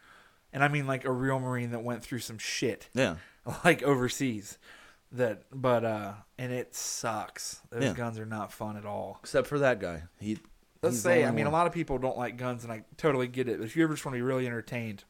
and 0.54 0.64
I 0.64 0.68
mean 0.68 0.86
like 0.86 1.04
a 1.04 1.12
real 1.12 1.38
Marine 1.38 1.72
that 1.72 1.82
went 1.84 2.02
through 2.02 2.20
some 2.20 2.38
shit, 2.38 2.88
yeah, 2.94 3.16
like 3.64 3.82
overseas. 3.82 4.56
That, 5.12 5.42
but 5.52 5.84
uh, 5.84 6.12
and 6.38 6.50
it 6.52 6.74
sucks. 6.74 7.60
Those 7.70 7.84
Yeah. 7.84 7.92
guns 7.92 8.18
are 8.18 8.26
not 8.26 8.52
fun 8.52 8.76
at 8.76 8.84
all. 8.84 9.18
except 9.22 9.46
for 9.46 9.60
that 9.60 9.78
guy. 9.78 10.04
He 10.18 10.38
Let's 10.82 10.98
say, 10.98 11.24
I 11.24 11.30
mean, 11.30 11.44
one. 11.44 11.54
a 11.54 11.56
lot 11.56 11.66
of 11.68 11.72
people 11.72 11.98
don't 11.98 12.18
like 12.18 12.36
guns, 12.36 12.64
and 12.64 12.72
I 12.72 12.82
totally 12.96 13.28
get 13.28 13.48
it. 13.48 13.58
But 13.58 13.64
if 13.66 13.76
you 13.76 13.84
ever 13.84 13.94
just 13.94 14.04
want 14.04 14.14
to 14.14 14.18
be 14.18 14.22
really 14.22 14.46
entertained, 14.46 15.04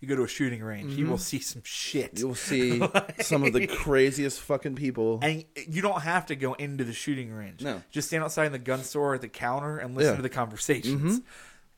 you 0.00 0.08
go 0.08 0.16
to 0.16 0.22
a 0.24 0.28
shooting 0.28 0.62
range. 0.62 0.94
You 0.94 1.06
will 1.06 1.18
see 1.18 1.38
some 1.38 1.60
shit. 1.64 2.18
You'll 2.18 2.34
see 2.34 2.82
some 3.20 3.44
of 3.44 3.52
the 3.52 3.66
craziest 3.66 4.40
fucking 4.40 4.74
people. 4.74 5.20
And 5.22 5.44
you 5.68 5.80
don't 5.82 6.00
have 6.02 6.26
to 6.26 6.34
go 6.36 6.54
into 6.54 6.82
the 6.84 6.92
shooting 6.94 7.30
range. 7.32 7.62
No. 7.62 7.82
Just 7.90 8.08
stand 8.08 8.24
outside 8.24 8.46
in 8.46 8.52
the 8.52 8.58
gun 8.58 8.82
store 8.82 9.14
at 9.14 9.20
the 9.20 9.28
counter 9.28 9.78
and 9.78 9.94
listen 9.94 10.12
Yeah. 10.12 10.16
to 10.16 10.22
the 10.22 10.28
conversations. 10.30 11.20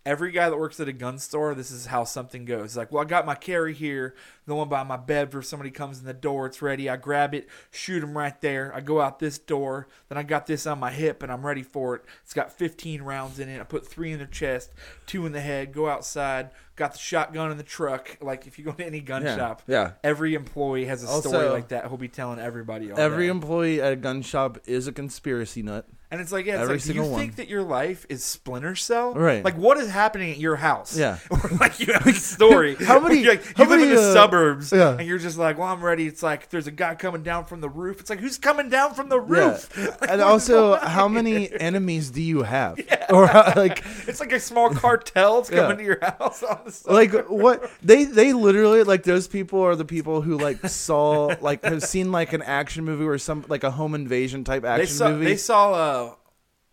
Every 0.06 0.30
guy 0.30 0.48
that 0.48 0.56
works 0.56 0.78
at 0.78 0.86
a 0.86 0.92
gun 0.92 1.18
store, 1.18 1.52
this 1.52 1.72
is 1.72 1.86
how 1.86 2.04
something 2.04 2.44
goes. 2.44 2.76
Like, 2.76 2.92
well, 2.92 3.02
I 3.02 3.06
got 3.06 3.26
my 3.26 3.34
carry 3.34 3.74
here, 3.74 4.14
the 4.46 4.54
one 4.54 4.68
by 4.68 4.82
my 4.82 4.96
bed 4.96 5.34
if 5.34 5.44
somebody 5.44 5.70
comes 5.70 5.98
in 5.98 6.04
the 6.06 6.14
door, 6.14 6.46
it's 6.46 6.62
ready. 6.62 6.88
I 6.88 6.96
grab 6.96 7.34
it, 7.34 7.48
shoot 7.70 8.00
them 8.00 8.16
right 8.16 8.38
there. 8.40 8.72
I 8.74 8.80
go 8.80 9.00
out 9.00 9.18
this 9.18 9.38
door, 9.38 9.88
then 10.08 10.16
I 10.18 10.22
got 10.22 10.46
this 10.46 10.66
on 10.66 10.78
my 10.78 10.90
hip 10.90 11.22
and 11.22 11.32
I'm 11.32 11.44
ready 11.44 11.62
for 11.62 11.94
it. 11.96 12.04
It's 12.22 12.32
got 12.34 12.52
15 12.52 13.02
rounds 13.02 13.38
in 13.38 13.48
it. 13.48 13.60
I 13.60 13.64
put 13.64 13.86
three 13.86 14.12
in 14.12 14.18
the 14.18 14.26
chest, 14.26 14.72
two 15.06 15.26
in 15.26 15.32
the 15.32 15.40
head, 15.40 15.72
go 15.72 15.88
outside, 15.88 16.50
got 16.76 16.92
the 16.92 16.98
shotgun 16.98 17.50
in 17.50 17.56
the 17.56 17.62
truck. 17.64 18.16
Like, 18.20 18.46
if 18.46 18.58
you 18.58 18.64
go 18.64 18.72
to 18.72 18.84
any 18.86 19.00
gun 19.00 19.24
Yeah, 19.24 19.36
shop, 19.36 19.62
yeah. 19.66 19.92
every 20.04 20.34
employee 20.34 20.84
has 20.86 21.02
a 21.02 21.08
Also- 21.08 21.28
story 21.30 21.48
like 21.48 21.68
that. 21.68 21.86
He'll 21.88 21.96
be 21.96 22.08
telling 22.08 22.38
everybody 22.38 22.92
all 22.92 22.98
Every 23.00 23.24
day. 23.26 23.30
employee 23.30 23.80
at 23.82 23.92
a 23.92 23.96
gun 23.96 24.22
shop 24.22 24.58
is 24.66 24.86
a 24.86 24.92
conspiracy 24.92 25.62
nut. 25.62 25.86
And 26.08 26.20
it's 26.20 26.30
like, 26.30 26.46
yeah, 26.46 26.54
it's 26.54 26.62
Every 26.62 26.74
like, 26.76 26.82
do 26.84 26.88
you 26.94 27.00
single 27.02 27.18
think 27.18 27.34
that 27.36 27.48
your 27.48 27.64
life 27.64 28.06
is 28.08 28.22
Splinter 28.22 28.76
Cell? 28.76 29.12
Right. 29.14 29.44
Like, 29.44 29.56
what 29.56 29.76
is 29.76 29.90
happening 29.90 30.30
at 30.30 30.38
your 30.38 30.54
house? 30.54 30.96
Yeah. 30.96 31.18
Or 31.30 31.40
like 31.60 31.80
you 31.80 31.92
have 31.92 32.06
a 32.06 32.12
story. 32.36 32.76
How 32.76 33.00
many- 33.00 33.24
like, 33.28 33.42
how 33.56 33.64
you 33.64 33.70
live 33.70 33.80
in 33.80 33.88
many, 33.88 34.00
the 34.00 34.10
uh, 34.10 34.12
suburbs, 34.36 34.72
yeah. 34.72 34.96
and 34.98 35.06
you're 35.06 35.18
just 35.18 35.38
like, 35.38 35.58
well, 35.58 35.68
I'm 35.68 35.84
ready. 35.84 36.06
It's 36.06 36.22
like 36.22 36.48
there's 36.50 36.66
a 36.66 36.70
guy 36.70 36.94
coming 36.94 37.22
down 37.22 37.44
from 37.44 37.60
the 37.60 37.68
roof. 37.68 38.00
It's 38.00 38.10
like, 38.10 38.20
who's 38.20 38.38
coming 38.38 38.68
down 38.68 38.94
from 38.94 39.08
the 39.08 39.20
roof? 39.20 39.70
Like, 40.00 40.10
and 40.10 40.20
also, 40.20 40.76
how 40.76 41.08
many 41.08 41.50
enemies 41.60 42.10
do 42.10 42.22
you 42.22 42.42
have? 42.42 42.78
Or 43.10 43.26
like, 43.26 43.84
It's 44.08 44.18
like 44.20 44.32
a 44.32 44.40
small 44.40 44.70
cartel's 44.70 45.48
Yeah. 45.50 45.58
coming 45.62 45.78
to 45.78 45.84
your 45.84 45.98
house 46.02 46.42
on 46.42 46.58
the 46.64 46.92
like 46.92 47.12
what 47.28 47.70
they 47.82 48.02
they 48.04 48.32
literally 48.32 48.82
like 48.82 49.04
those 49.04 49.28
people 49.28 49.60
are 49.62 49.76
the 49.76 49.84
people 49.84 50.22
who 50.22 50.36
like 50.38 50.66
saw 50.68 51.34
like 51.40 51.64
have 51.64 51.82
seen 51.84 52.10
like 52.10 52.32
an 52.32 52.42
action 52.42 52.84
movie 52.84 53.04
or 53.04 53.16
some 53.18 53.44
like 53.48 53.62
a 53.62 53.70
home 53.70 53.94
invasion 53.94 54.42
type 54.42 54.62
they 54.62 54.68
action 54.68 54.88
saw 54.96 55.08
movie. 55.10 55.24
they 55.24 55.36
saw 55.36 55.72
uh, 55.72 56.14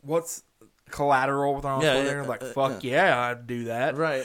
what's 0.02 0.42
collateral 0.94 1.56
with 1.56 1.66
Arnold 1.66 1.84
Yeah, 1.84 1.96
Schwarzenegger. 2.04 2.22
yeah, 2.24 2.28
like, 2.30 2.44
uh, 2.44 2.46
fuck 2.48 2.84
yeah, 2.84 3.20
I'd 3.20 3.48
do 3.48 3.64
that. 3.66 3.98
right. 3.98 4.24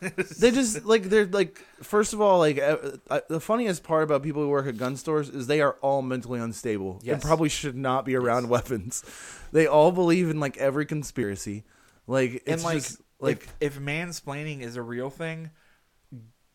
they 0.38 0.50
just 0.50 0.84
like 0.84 1.04
they're 1.04 1.26
like 1.26 1.64
first 1.82 2.12
of 2.12 2.20
all 2.20 2.38
like 2.40 2.58
uh, 2.58 2.76
uh, 3.08 3.20
the 3.28 3.40
funniest 3.40 3.82
part 3.84 4.02
about 4.02 4.22
people 4.22 4.42
who 4.42 4.48
work 4.48 4.66
at 4.66 4.76
gun 4.76 4.96
stores 4.96 5.28
is 5.28 5.46
they 5.46 5.60
are 5.60 5.76
all 5.80 6.02
mentally 6.02 6.40
unstable 6.40 7.00
Yes. 7.02 7.14
and 7.14 7.22
probably 7.22 7.48
should 7.48 7.76
not 7.76 8.04
be 8.04 8.16
around 8.16 8.48
weapons. 8.48 9.04
They 9.52 9.66
all 9.66 9.92
believe 9.92 10.28
in 10.28 10.40
like 10.40 10.56
every 10.58 10.84
conspiracy. 10.86 11.64
Like 12.06 12.42
it's 12.46 12.48
and 12.48 12.62
like, 12.64 12.74
just, 12.78 13.00
like 13.20 13.48
if, 13.60 13.76
if 13.76 13.80
mansplaining 13.80 14.60
is 14.62 14.76
a 14.76 14.82
real 14.82 15.10
thing, 15.10 15.50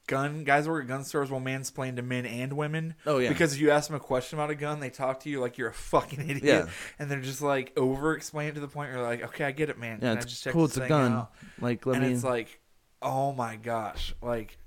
gun 0.07 0.43
guys 0.43 0.67
work 0.67 0.83
at 0.83 0.87
gun 0.87 1.03
stores 1.03 1.31
will 1.31 1.39
mansplain 1.41 1.95
to 1.95 2.01
men 2.01 2.25
and 2.25 2.53
women. 2.53 2.95
Oh, 3.05 3.19
yeah. 3.19 3.29
because 3.29 3.53
if 3.53 3.59
you 3.61 3.71
ask 3.71 3.87
them 3.87 3.95
a 3.95 3.99
question 3.99 4.37
about 4.37 4.49
a 4.49 4.55
gun, 4.55 4.79
they 4.79 4.89
talk 4.89 5.21
to 5.21 5.29
you 5.29 5.39
like 5.39 5.57
you're 5.57 5.69
a 5.69 5.73
fucking 5.73 6.19
idiot, 6.29 6.43
Yeah. 6.43 6.65
and 6.99 7.09
they're 7.09 7.21
just 7.21 7.41
like 7.41 7.71
over 7.77 8.13
explain 8.13 8.49
it 8.49 8.55
to 8.55 8.61
the 8.61 8.67
point 8.67 8.89
where 8.91 8.99
you're 8.99 9.07
like, 9.07 9.23
okay, 9.23 9.45
I 9.45 9.51
get 9.51 9.69
it, 9.69 9.77
man. 9.79 9.99
yeah, 10.01 10.09
Can 10.09 10.17
I 10.17 10.21
it's 10.21 10.47
cool. 10.49 10.65
It's 10.65 10.77
a 10.77 10.87
gun. 10.87 11.11
out? 11.13 11.31
Like 11.61 11.85
let 11.85 11.97
and 11.97 12.05
me. 12.05 12.11
it's 12.13 12.23
like, 12.23 12.59
oh 13.01 13.33
my 13.33 13.55
gosh, 13.55 14.13
like. 14.21 14.57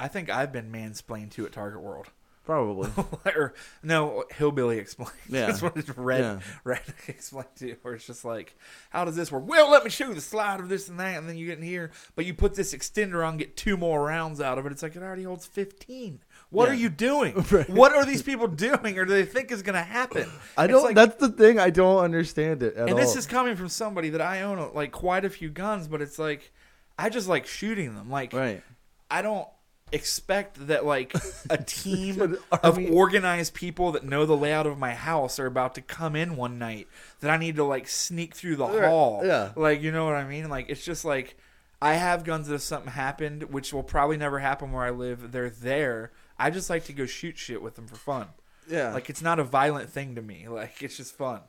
I 0.00 0.08
think 0.08 0.30
I've 0.30 0.50
been 0.50 0.72
mansplained 0.72 1.30
to 1.32 1.46
at 1.46 1.52
Target 1.52 1.80
World. 1.80 2.08
Probably. 2.44 2.90
or 3.36 3.54
no, 3.84 4.24
hillbilly 4.36 4.78
explain. 4.78 5.08
Yeah. 5.28 5.46
That's 5.46 5.62
what 5.62 5.76
it's 5.76 5.88
red 5.96 6.20
Yeah. 6.20 6.38
red 6.64 6.80
explain 7.08 7.44
to, 7.56 7.76
where 7.82 7.94
it's 7.94 8.06
just 8.06 8.24
like, 8.24 8.56
how 8.90 9.04
does 9.04 9.14
this 9.16 9.30
work? 9.30 9.46
Well, 9.46 9.70
let 9.70 9.84
me 9.84 9.90
show 9.90 10.08
you 10.08 10.14
the 10.14 10.20
slide 10.20 10.58
of 10.60 10.68
this 10.68 10.88
and 10.88 10.98
that, 10.98 11.18
and 11.18 11.28
then 11.28 11.36
you 11.36 11.46
get 11.46 11.58
in 11.58 11.64
here, 11.64 11.92
but 12.16 12.26
you 12.26 12.34
put 12.34 12.54
this 12.54 12.74
extender 12.74 13.26
on, 13.26 13.36
get 13.36 13.56
two 13.56 13.76
more 13.76 14.04
rounds 14.04 14.40
out 14.40 14.58
of 14.58 14.66
it. 14.66 14.72
It's 14.72 14.82
like 14.82 14.96
it 14.96 15.02
already 15.02 15.22
holds 15.22 15.46
fifteen. 15.46 16.20
What 16.50 16.66
Yeah. 16.66 16.72
are 16.72 16.76
you 16.76 16.88
doing? 16.88 17.34
Right. 17.50 17.70
What 17.70 17.92
are 17.94 18.04
these 18.04 18.22
people 18.22 18.48
doing, 18.48 18.98
or 18.98 19.04
do 19.04 19.12
they 19.12 19.24
think 19.24 19.52
is 19.52 19.62
going 19.62 19.76
to 19.76 19.82
happen? 19.82 20.28
I 20.56 20.66
don't. 20.66 20.82
like- 20.82 20.94
that's 20.96 21.16
the 21.16 21.28
thing. 21.28 21.58
I 21.60 21.70
don't 21.70 22.02
understand 22.02 22.62
it 22.62 22.74
at 22.74 22.82
and 22.88 22.90
all. 22.90 22.96
this 22.96 23.14
is 23.16 23.26
coming 23.26 23.54
from 23.56 23.68
somebody 23.68 24.10
that 24.10 24.20
I 24.20 24.42
own 24.42 24.58
uh, 24.58 24.68
like 24.74 24.90
quite 24.92 25.24
a 25.24 25.30
few 25.30 25.48
guns, 25.48 25.86
but 25.88 26.02
it's 26.02 26.18
like 26.18 26.52
I 26.98 27.08
just 27.08 27.28
like 27.28 27.46
shooting 27.46 27.94
them. 27.94 28.10
Like 28.10 28.32
right. 28.32 28.62
I 29.10 29.22
don't 29.22 29.46
expect 29.92 30.66
that 30.68 30.84
like 30.84 31.12
a 31.50 31.56
team 31.66 32.38
of 32.50 32.78
organized 32.90 33.54
people 33.54 33.92
that 33.92 34.04
know 34.04 34.24
the 34.26 34.36
layout 34.36 34.66
of 34.66 34.78
my 34.78 34.94
house 34.94 35.38
are 35.38 35.46
about 35.46 35.74
to 35.76 35.82
come 35.82 36.16
in 36.16 36.36
one 36.36 36.58
night 36.58 36.88
that 37.20 37.30
I 37.30 37.36
need 37.36 37.56
to 37.56 37.64
like 37.64 37.88
sneak 37.88 38.34
through 38.34 38.56
the 38.56 38.66
Right, 38.66 38.88
hall. 38.88 39.20
yeah. 39.24 39.52
Like 39.56 39.82
you 39.82 39.92
know 39.92 40.04
what 40.04 40.14
I 40.14 40.24
mean? 40.24 40.48
Like 40.48 40.66
it's 40.68 40.84
just 40.84 41.04
like 41.04 41.36
I 41.80 41.94
have 41.94 42.24
guns 42.24 42.46
that 42.48 42.54
if 42.54 42.60
something 42.62 42.92
happened, 42.92 43.44
which 43.44 43.72
will 43.72 43.82
probably 43.82 44.16
never 44.16 44.38
happen 44.38 44.70
where 44.72 44.84
I 44.84 44.90
live, 44.90 45.32
they're 45.32 45.50
there. 45.50 46.12
I 46.38 46.50
just 46.50 46.70
like 46.70 46.84
to 46.86 46.92
go 46.92 47.06
shoot 47.06 47.36
shit 47.38 47.60
with 47.62 47.74
them 47.74 47.86
for 47.86 47.96
fun. 47.96 48.28
Yeah. 48.68 48.92
Like 48.92 49.10
it's 49.10 49.22
not 49.22 49.38
a 49.40 49.44
violent 49.44 49.90
thing 49.90 50.14
to 50.14 50.22
me. 50.22 50.46
Like 50.48 50.82
it's 50.82 50.96
just 50.96 51.16
fun. 51.16 51.40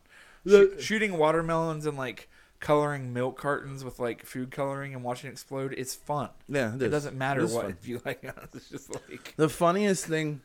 Shoo- 0.48 0.80
shooting 0.80 1.18
watermelons 1.18 1.86
and 1.86 1.98
like 1.98 2.30
coloring 2.64 3.12
milk 3.14 3.38
cartons 3.38 3.84
with 3.84 4.00
like 4.00 4.26
food 4.26 4.50
coloring 4.50 4.94
and 4.96 5.04
watching 5.04 5.28
it 5.30 5.34
explode, 5.34 5.74
it's 5.78 5.94
fun. 5.94 6.30
yeah. 6.48 6.74
It 6.74 6.82
is. 6.82 6.92
doesn't 6.92 7.18
matter 7.18 7.42
It 7.42 7.50
what 7.50 7.66
fun. 7.66 7.78
you 7.84 8.02
like. 8.06 8.24
It's 8.54 8.70
just 8.70 8.94
like 8.94 9.34
The 9.36 9.50
funniest 9.50 10.06
thing, 10.06 10.42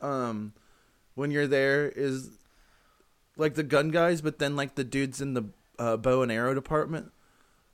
um, 0.00 0.54
when 1.14 1.30
you're 1.30 1.46
there 1.46 1.88
is 1.88 2.30
like 3.36 3.54
the 3.54 3.62
gun 3.62 3.90
guys, 3.90 4.20
but 4.22 4.38
then 4.38 4.56
like 4.56 4.74
the 4.76 4.84
dudes 4.84 5.20
in 5.20 5.34
the 5.34 5.44
uh, 5.78 5.96
bow 5.98 6.22
and 6.22 6.32
arrow 6.32 6.54
department 6.54 7.12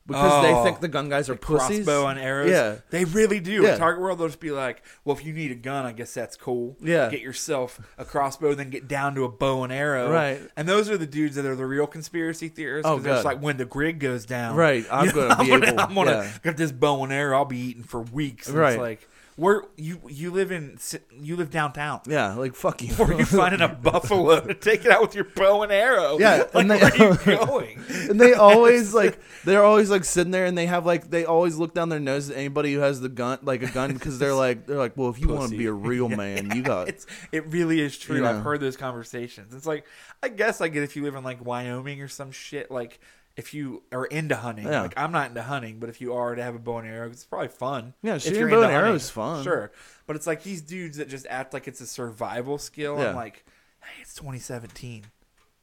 because 0.06 0.42
they 0.42 0.52
Oh. 0.52 0.62
think 0.64 0.80
the 0.80 0.88
gun 0.88 1.08
guys 1.08 1.30
are 1.30 1.34
pussies. 1.34 1.84
crossbow 1.84 2.08
and 2.08 2.18
arrows. 2.20 2.50
Yeah. 2.50 2.76
they 2.90 3.04
really 3.04 3.40
do. 3.40 3.62
Yeah. 3.62 3.70
At 3.70 3.78
Target 3.78 4.02
World, 4.02 4.18
they'll 4.18 4.28
just 4.28 4.40
be 4.40 4.50
like, 4.50 4.82
"Well, 5.04 5.16
if 5.16 5.24
you 5.24 5.32
need 5.32 5.50
a 5.50 5.54
gun, 5.54 5.86
I 5.86 5.92
guess 5.92 6.12
that's 6.12 6.36
cool. 6.36 6.76
Yeah. 6.80 7.08
get 7.10 7.20
yourself 7.20 7.80
a 7.98 8.04
crossbow, 8.04 8.54
then 8.54 8.70
get 8.70 8.86
down 8.86 9.14
to 9.14 9.24
a 9.24 9.28
bow 9.30 9.64
and 9.64 9.72
arrow. 9.72 10.10
Right. 10.12 10.40
And 10.56 10.68
those 10.68 10.90
are 10.90 10.98
the 10.98 11.06
dudes 11.06 11.36
that 11.36 11.46
are 11.46 11.56
the 11.56 11.66
real 11.66 11.86
conspiracy 11.86 12.48
theorists. 12.48 12.86
Oh, 12.88 12.96
'cause 12.96 13.04
they're 13.04 13.14
just 13.14 13.24
like, 13.24 13.40
when 13.40 13.56
the 13.56 13.64
grid 13.64 13.98
goes 13.98 14.26
down, 14.26 14.56
Right, 14.56 14.84
I'm 14.90 15.06
you 15.06 15.12
know, 15.12 15.28
gonna 15.28 15.44
be 15.44 15.52
I'm 15.52 15.60
gonna, 15.60 15.72
able- 15.72 15.80
I'm 15.80 15.94
gonna 15.94 16.10
yeah. 16.10 16.30
get 16.42 16.56
this 16.56 16.72
bow 16.72 17.02
and 17.04 17.12
arrow. 17.12 17.38
I'll 17.38 17.44
be 17.44 17.58
eating 17.58 17.82
for 17.82 18.00
weeks. 18.02 18.48
And 18.48 18.58
Right. 18.58 18.72
It's 18.72 18.78
like, 18.80 19.08
where 19.36 19.62
you 19.76 20.00
you 20.08 20.30
live 20.30 20.52
in 20.52 20.78
you 21.20 21.34
live 21.36 21.50
downtown. 21.50 22.00
Yeah, 22.06 22.34
like 22.34 22.54
fuck 22.54 22.82
you. 22.82 22.94
Where 22.94 23.08
are 23.10 23.18
you 23.18 23.24
finding 23.24 23.60
a 23.60 23.68
buffalo 23.82 24.40
to 24.40 24.54
take 24.54 24.84
it 24.84 24.90
out 24.92 25.02
with 25.02 25.14
your 25.14 25.24
bow 25.24 25.62
and 25.62 25.72
arrow? 25.72 26.18
Yeah, 26.18 26.44
like, 26.52 26.54
and 26.54 26.70
they- 26.70 26.78
where 26.78 27.10
are 27.10 27.30
you 27.40 27.46
going? 27.46 27.80
and 28.10 28.20
they 28.20 28.32
always 28.34 28.94
like 29.00 29.18
they're 29.44 29.64
always 29.64 29.90
like 29.90 30.04
sitting 30.04 30.30
there 30.30 30.46
and 30.46 30.56
they 30.56 30.66
have 30.66 30.86
like 30.86 31.10
they 31.10 31.24
always 31.24 31.56
look 31.56 31.74
down 31.74 31.88
their 31.88 31.98
nose 32.00 32.30
at 32.30 32.36
anybody 32.36 32.72
who 32.72 32.80
has 32.80 33.00
the 33.00 33.08
gun 33.08 33.38
like 33.42 33.62
a 33.62 33.70
gun 33.70 33.92
because 33.92 34.18
they're 34.18 34.34
like 34.34 34.66
they're 34.66 34.78
like 34.78 34.96
well 34.96 35.10
if 35.10 35.18
you 35.18 35.28
want 35.28 35.50
to 35.50 35.56
be 35.58 35.66
a 35.66 35.72
real 35.72 36.08
man 36.08 36.50
you 36.54 36.62
got 36.62 36.88
it's 36.88 37.06
it 37.32 37.46
really 37.48 37.80
is 37.80 37.98
true. 37.98 38.16
You 38.16 38.22
know. 38.22 38.30
I've 38.30 38.42
heard 38.42 38.60
those 38.60 38.76
conversations. 38.76 39.54
It's 39.54 39.66
like 39.66 39.84
I 40.22 40.28
guess 40.28 40.60
I 40.60 40.68
get 40.68 40.82
if 40.84 40.96
you 40.96 41.02
live 41.02 41.16
in 41.16 41.24
like 41.24 41.44
Wyoming 41.44 42.00
or 42.00 42.08
some 42.08 42.30
shit. 42.30 42.70
Like 42.70 43.00
if 43.36 43.52
you 43.54 43.82
are 43.92 44.04
into 44.06 44.36
hunting, 44.36 44.66
Yeah. 44.66 44.82
like 44.82 44.94
I'm 44.96 45.10
not 45.12 45.28
into 45.28 45.42
hunting, 45.42 45.78
but 45.80 45.88
if 45.88 46.00
you 46.00 46.14
are 46.14 46.34
to 46.34 46.42
have 46.42 46.54
a 46.54 46.58
bow 46.58 46.78
and 46.78 46.88
arrow, 46.88 47.08
it's 47.10 47.24
probably 47.24 47.48
fun. 47.48 47.94
Yeah, 48.02 48.18
shooting 48.18 48.48
bow 48.48 48.62
and 48.62 48.72
arrow 48.72 48.94
is 48.94 49.10
fun. 49.10 49.42
Sure, 49.42 49.72
but 50.06 50.16
it's 50.16 50.26
like 50.26 50.42
these 50.42 50.62
dudes 50.62 50.98
that 50.98 51.08
just 51.08 51.26
act 51.28 51.52
like 51.52 51.66
it's 51.68 51.80
a 51.80 51.86
survival 51.86 52.58
skill. 52.58 52.98
Yeah. 52.98 53.10
I'm 53.10 53.16
like, 53.16 53.44
hey, 53.80 54.02
it's 54.02 54.14
2017. 54.14 55.04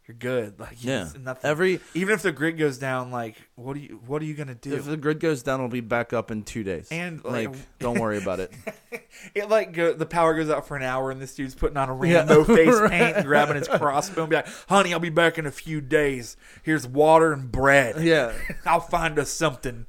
You're 0.07 0.18
good. 0.18 0.60
Like 0.60 0.84
Yeah. 0.84 1.07
nothing. 1.19 1.49
every 1.49 1.80
even 1.94 2.14
if 2.15 2.22
the 2.22 2.32
grid 2.32 2.57
goes 2.57 2.78
down, 2.78 3.11
like 3.11 3.36
what 3.56 3.76
do 3.76 3.80
you 3.80 4.02
what 4.07 4.22
are 4.22 4.26
you 4.26 4.34
gonna 4.34 4.56
do? 4.56 4.73
if 4.73 4.86
the 4.86 4.98
grid 4.98 5.19
goes 5.19 5.44
down 5.44 5.60
it'll 5.60 5.69
be 5.69 5.80
back 5.80 6.11
up 6.11 6.32
in 6.32 6.44
two 6.44 6.64
days 6.64 6.88
And, 6.91 7.23
like 7.23 7.49
like- 7.49 7.80
don't 7.80 7.99
worry 7.99 8.18
about 8.18 8.40
it 8.40 8.52
It 9.36 9.49
like 9.49 9.73
go, 9.73 9.94
the 9.94 10.06
power 10.06 10.34
goes 10.36 10.49
out 10.49 10.68
for 10.68 10.76
an 10.76 10.84
hour, 10.84 11.11
and 11.11 11.22
this 11.22 11.36
dude's 11.36 11.53
putting 11.53 11.78
on 11.78 11.90
a 11.90 12.07
Yeah. 12.07 12.19
rainbow 12.19 12.44
face 12.56 12.80
Right. 12.80 12.90
paint 12.91 13.18
and 13.18 13.26
grabbing 13.26 13.56
his 13.57 13.68
crossbow 13.68 14.22
and 14.22 14.30
be 14.30 14.36
like, 14.38 14.48
"Honey, 14.68 14.94
I'll 14.94 14.99
be 14.99 15.10
back 15.10 15.38
in 15.38 15.45
a 15.45 15.52
few 15.52 15.80
days. 15.82 16.36
Here's 16.64 16.88
water 16.88 17.32
and 17.34 17.52
bread. 17.52 18.02
yeah 18.03 18.34
I'll 18.65 18.80
find 18.80 19.19
us 19.19 19.30
something." 19.30 19.86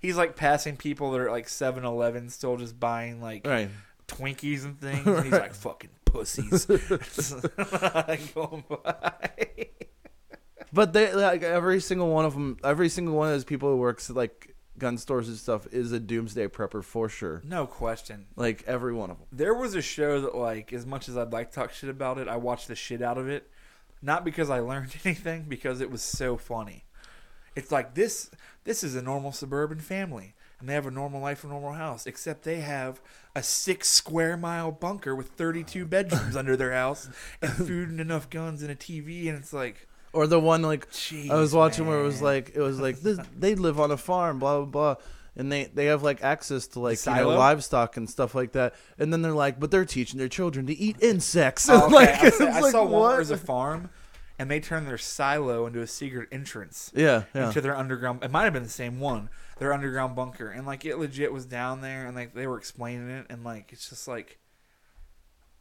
He's 0.00 0.16
like 0.16 0.36
passing 0.36 0.76
people 0.76 1.12
that 1.12 1.20
are 1.20 1.30
like 1.30 1.46
7-Eleven, 1.46 2.28
still 2.30 2.56
just 2.56 2.78
buying 2.78 3.20
like 3.20 3.46
right 3.46 3.70
Twinkies 4.08 4.64
and 4.64 4.78
things. 4.80 5.06
And 5.06 5.22
he's 5.24 5.32
like, 5.32 5.54
"Fucking 5.54 5.90
pussies." 6.12 6.66
By. 7.56 8.18
Oh 8.36 8.62
but 10.72 10.92
they 10.92 11.12
like 11.14 11.42
every 11.42 11.80
single 11.80 12.10
one 12.10 12.24
of 12.24 12.34
them 12.34 12.56
every 12.62 12.88
single 12.88 13.14
one 13.16 13.28
of 13.28 13.34
those 13.34 13.44
people 13.44 13.70
who 13.70 13.76
works 13.76 14.08
at 14.10 14.16
like 14.16 14.54
gun 14.78 14.96
stores 14.96 15.28
and 15.28 15.36
stuff 15.36 15.66
is 15.72 15.92
a 15.92 16.00
doomsday 16.00 16.46
prepper 16.46 16.82
for 16.82 17.08
sure 17.08 17.42
no 17.44 17.66
question. 17.66 18.26
like 18.36 18.62
every 18.66 18.94
one 18.94 19.10
of 19.10 19.18
them 19.18 19.26
There 19.32 19.54
was 19.54 19.74
a 19.74 19.82
show 19.82 20.20
that, 20.22 20.34
like, 20.34 20.72
as 20.72 20.86
much 20.86 21.08
as 21.08 21.16
I'd 21.18 21.32
like 21.32 21.50
to 21.50 21.54
talk 21.54 21.72
shit 21.72 21.90
about 21.90 22.18
it, 22.18 22.28
I 22.28 22.36
watched 22.36 22.68
the 22.68 22.74
shit 22.74 23.02
out 23.02 23.18
of 23.18 23.28
it. 23.28 23.50
Not 24.00 24.24
because 24.24 24.48
I 24.48 24.60
learned 24.60 24.94
anything, 25.04 25.44
because 25.48 25.80
it 25.82 25.90
was 25.90 26.02
so 26.02 26.36
funny. 26.38 26.84
It's 27.54 27.70
like 27.70 27.94
this. 27.94 28.30
This 28.64 28.82
is 28.82 28.94
a 28.96 29.02
normal 29.02 29.32
suburban 29.32 29.80
family, 29.80 30.34
and 30.60 30.68
they 30.68 30.74
have 30.74 30.86
a 30.86 30.90
normal 30.90 31.20
life, 31.20 31.42
a 31.42 31.48
normal 31.48 31.72
house. 31.72 32.06
Except 32.06 32.44
they 32.44 32.60
have 32.60 33.00
a 33.34 33.42
six 33.42 33.88
square 33.88 34.36
mile 34.36 34.70
bunker 34.70 35.14
with 35.16 35.28
thirty-two 35.30 35.86
bedrooms 35.86 36.36
under 36.36 36.56
their 36.56 36.72
house, 36.72 37.08
and 37.42 37.50
food 37.66 37.88
and 37.88 38.00
enough 38.00 38.30
guns 38.30 38.62
and 38.62 38.70
a 38.70 38.76
TV. 38.76 39.28
And 39.28 39.38
it's 39.38 39.52
like, 39.52 39.88
or 40.12 40.26
the 40.26 40.40
one 40.40 40.62
like 40.62 40.84
I 41.30 41.34
was 41.34 41.52
Jeez, 41.52 41.56
watching 41.56 41.86
where 41.86 42.00
it 42.00 42.04
was 42.04 42.20
like 42.22 42.52
it 42.54 42.60
was 42.60 42.78
like 42.80 43.00
this 43.00 43.18
they 43.36 43.54
live 43.54 43.80
on 43.80 43.90
a 43.90 43.96
farm 43.96 44.38
blah 44.38 44.58
blah 44.58 44.66
blah 44.66 44.94
and 45.36 45.50
they 45.52 45.64
they 45.66 45.86
have 45.86 46.02
like 46.02 46.22
access 46.24 46.66
to 46.66 46.80
like 46.80 47.04
you 47.06 47.14
know, 47.14 47.28
livestock 47.30 47.96
and 47.96 48.10
stuff 48.10 48.34
like 48.34 48.52
that 48.52 48.74
and 48.98 49.12
then 49.12 49.22
they're 49.22 49.32
like 49.32 49.60
but 49.60 49.70
they're 49.70 49.84
teaching 49.84 50.18
their 50.18 50.28
children 50.28 50.66
to 50.66 50.76
eat 50.76 50.96
insects 51.00 51.68
Oh, 51.70 51.86
okay. 51.86 51.94
like, 51.94 52.08
I, 52.08 52.30
saw- 52.30 52.44
I 52.46 52.60
like, 52.60 52.72
saw 52.72 52.82
one 52.82 52.92
what? 52.92 53.12
there's 53.12 53.30
a 53.30 53.36
farm, 53.36 53.90
and 54.40 54.50
they 54.50 54.58
turned 54.58 54.88
their 54.88 54.98
silo 54.98 55.66
into 55.66 55.80
a 55.80 55.86
secret 55.86 56.28
entrance. 56.32 56.90
yeah 56.94 57.24
yeah 57.34 57.46
into 57.46 57.60
their 57.60 57.76
underground. 57.76 58.24
It 58.24 58.32
might 58.32 58.44
have 58.44 58.52
been 58.52 58.64
the 58.64 58.68
same 58.68 58.98
one. 58.98 59.28
Their 59.60 59.72
underground 59.74 60.16
bunker, 60.16 60.48
and 60.50 60.66
like 60.66 60.84
it 60.86 60.96
legit 60.96 61.32
was 61.32 61.44
down 61.44 61.82
there, 61.82 62.06
and 62.06 62.16
like 62.16 62.34
they 62.34 62.46
were 62.46 62.56
explaining 62.56 63.10
it, 63.10 63.26
and 63.28 63.44
like 63.44 63.72
it's 63.72 63.90
just 63.90 64.08
like, 64.08 64.38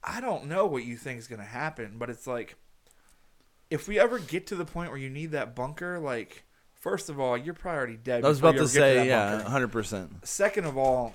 I 0.02 0.22
don't 0.22 0.46
know 0.46 0.66
what 0.66 0.86
you 0.86 0.96
think 0.96 1.20
is 1.20 1.28
gonna 1.28 1.44
happen, 1.44 1.98
but 1.98 2.10
it's 2.10 2.26
like, 2.26 2.56
if 3.70 3.90
we 3.90 4.00
ever 4.00 4.18
get 4.18 4.48
to 4.48 4.56
the 4.56 4.64
point 4.64 4.90
where 4.90 4.98
you 4.98 5.10
need 5.10 5.32
that 5.32 5.54
bunker, 5.54 6.00
like, 6.00 6.46
first 6.80 7.10
of 7.10 7.20
all, 7.20 7.38
you're 7.38 7.54
probably 7.54 7.78
already 7.78 7.98
dead. 7.98 8.24
I 8.24 8.30
was 8.30 8.40
about 8.40 8.56
to 8.56 8.70
say 8.70 8.96
that 8.96 9.06
yeah 9.06 9.44
hundred 9.44 9.74
percent 9.74 10.26
Second 10.26 10.66
of 10.66 10.78
all, 10.78 11.14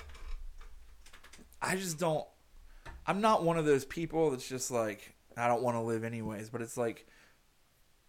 I 1.62 1.77
just 1.77 1.98
don't. 1.98 2.27
I'm 3.06 3.23
not 3.23 3.43
one 3.43 3.56
of 3.56 3.65
those 3.65 3.86
people 3.86 4.31
that's 4.31 4.47
just 4.47 4.70
like 4.70 5.15
I 5.39 5.48
don't 5.48 5.62
want 5.62 5.77
to 5.77 5.81
live 5.81 6.05
anyways. 6.05 6.51
But 6.51 6.61
it's 6.61 6.77
like 6.77 7.06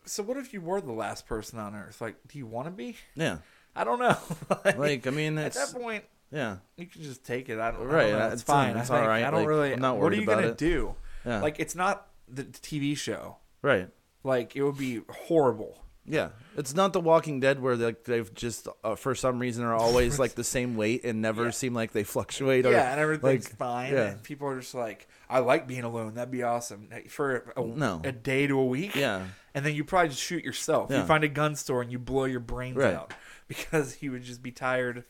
So 0.03 0.21
what 0.21 0.35
if 0.35 0.53
you 0.53 0.59
were 0.59 0.81
the 0.81 0.91
last 0.91 1.27
person 1.27 1.59
on 1.59 1.75
Earth? 1.75 2.01
Like, 2.01 2.17
do 2.27 2.37
you 2.37 2.45
want 2.45 2.67
to 2.67 2.71
be? 2.71 2.97
Yeah. 3.15 3.37
I 3.75 3.83
don't 3.83 3.99
know. 3.99 4.17
Like 4.77 5.05
I 5.07 5.09
mean, 5.09 5.37
at 5.37 5.53
that 5.53 5.73
point, 5.73 6.03
yeah, 6.31 6.57
you 6.77 6.85
can 6.87 7.01
just 7.03 7.23
take 7.23 7.49
it. 7.49 7.59
I 7.59 7.71
don't. 7.71 7.81
Right, 7.85 8.07
I 8.07 8.09
don't 8.11 8.19
know. 8.19 8.27
it's 8.29 8.43
fine. 8.43 8.77
it's 8.77 8.89
all 8.89 9.05
right. 9.07 9.23
I 9.23 9.31
don't 9.31 9.41
Like, 9.41 9.47
really. 9.49 9.73
I'm 9.73 9.79
not 9.81 9.95
what 9.97 10.01
are 10.01 10.05
worried 10.07 10.19
you 10.21 10.25
gonna 10.25 10.47
it. 10.47 10.57
do? 10.57 10.95
yeah, 11.25 11.41
Like, 11.41 11.59
it's 11.59 11.75
not 11.75 12.07
the 12.27 12.43
TV 12.43 12.97
show. 12.97 13.37
right. 13.61 13.89
Like, 14.23 14.55
it 14.55 14.63
would 14.63 14.77
be 14.77 15.01
horrible. 15.27 15.81
Yeah, 16.07 16.29
it's 16.55 16.73
not 16.75 16.93
The 16.93 16.99
Walking 16.99 17.39
Dead 17.39 17.59
where 17.59 17.75
like 17.75 18.03
they've 18.03 18.31
just 18.35 18.67
uh, 18.83 18.95
for 18.95 19.15
some 19.15 19.39
reason 19.39 19.63
are 19.65 19.73
always 19.73 20.19
like 20.23 20.35
the 20.35 20.43
same 20.43 20.75
weight 20.77 21.03
and 21.03 21.19
never 21.21 21.45
Yeah. 21.45 21.49
seem 21.51 21.73
like 21.73 21.93
they 21.93 22.03
fluctuate. 22.03 22.65
Or, 22.67 22.71
yeah, 22.71 22.91
and 22.91 22.99
everything's 22.99 23.49
like, 23.49 23.57
fine. 23.57 23.93
yeah. 23.93 24.09
And 24.11 24.23
people 24.23 24.47
are 24.47 24.59
just 24.59 24.75
like, 24.75 25.07
I 25.29 25.39
like 25.39 25.67
being 25.67 25.83
alone. 25.83 26.13
That'd 26.13 26.29
be 26.31 26.43
awesome 26.43 26.89
for 27.09 27.51
a, 27.57 27.63
No. 27.63 28.01
a 28.03 28.11
day 28.11 28.45
to 28.45 28.59
a 28.59 28.65
week. 28.65 28.95
Yeah, 28.95 29.23
and 29.55 29.65
then 29.65 29.73
you 29.73 29.83
probably 29.83 30.09
just 30.09 30.21
shoot 30.21 30.43
yourself. 30.43 30.91
You 30.91 31.01
find 31.03 31.23
a 31.23 31.27
gun 31.27 31.55
store 31.55 31.81
and 31.81 31.91
you 31.91 31.97
blow 31.97 32.25
your 32.25 32.39
brains 32.39 32.77
Right. 32.77 32.93
out 32.93 33.11
because 33.47 33.95
he 33.95 34.09
would 34.09 34.23
just 34.23 34.41
be 34.43 34.51
tired 34.51 35.03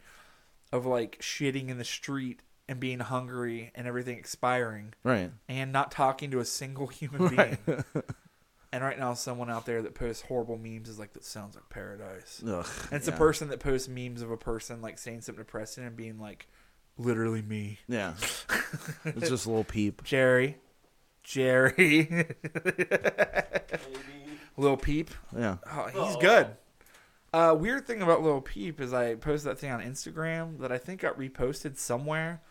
of 0.72 0.86
like 0.86 1.20
shitting 1.22 1.70
in 1.70 1.78
the 1.78 1.84
street 1.86 2.42
and 2.68 2.80
being 2.80 3.00
hungry 3.00 3.72
and 3.76 3.88
everything 3.88 4.18
expiring 4.18 4.94
right. 5.04 5.32
and 5.48 5.72
not 5.72 5.92
talking 5.92 6.32
to 6.32 6.40
a 6.40 6.46
single 6.46 6.88
human 6.88 7.28
being. 7.36 7.58
and 8.74 8.84
right 8.84 8.98
now, 9.00 9.14
someone 9.14 9.50
out 9.52 9.66
there 9.68 9.82
that 9.84 9.94
posts 9.96 10.24
horrible 10.24 10.58
memes 10.58 10.90
is 10.90 10.98
like, 11.00 11.14
"That 11.14 11.24
sounds 11.24 11.56
like 11.56 11.70
paradise." 11.70 12.42
Ugh, 12.46 12.66
And 12.92 12.94
it's 12.94 13.08
yeah. 13.08 13.14
a 13.14 13.18
person 13.18 13.50
that 13.50 13.60
posts 13.60 13.88
memes 13.88 14.22
of 14.22 14.32
a 14.32 14.38
person 14.38 14.82
like 14.82 14.98
saying 14.98 15.22
something 15.22 15.44
depressing 15.44 15.86
and 15.86 15.96
being 15.96 16.20
like, 16.20 16.48
"Literally 16.98 17.44
me, 17.44 17.80
Yeah, 17.88 18.14
it's 19.06 19.30
just 19.30 19.46
a 19.46 19.50
little 19.50 19.64
peep. 19.64 20.04
Jerry." 20.04 20.58
Jerry, 21.24 22.26
Maybe. 22.64 22.88
Lil 24.58 24.78
Peep. 24.78 25.10
Yeah, 25.36 25.58
Oh, 25.72 25.86
he's 25.86 26.16
Oh. 26.16 26.20
good. 26.22 26.56
Uh, 27.36 27.54
weird 27.54 27.86
thing 27.86 28.02
about 28.02 28.24
Little 28.24 28.40
Peep 28.40 28.80
is 28.80 28.94
I 28.94 29.16
posted 29.16 29.52
that 29.52 29.60
thing 29.60 29.70
on 29.70 29.82
Instagram 29.82 30.60
that 30.60 30.72
I 30.72 30.78
think 30.78 31.02
got 31.02 31.20
reposted 31.20 31.78
somewhere 31.78 32.42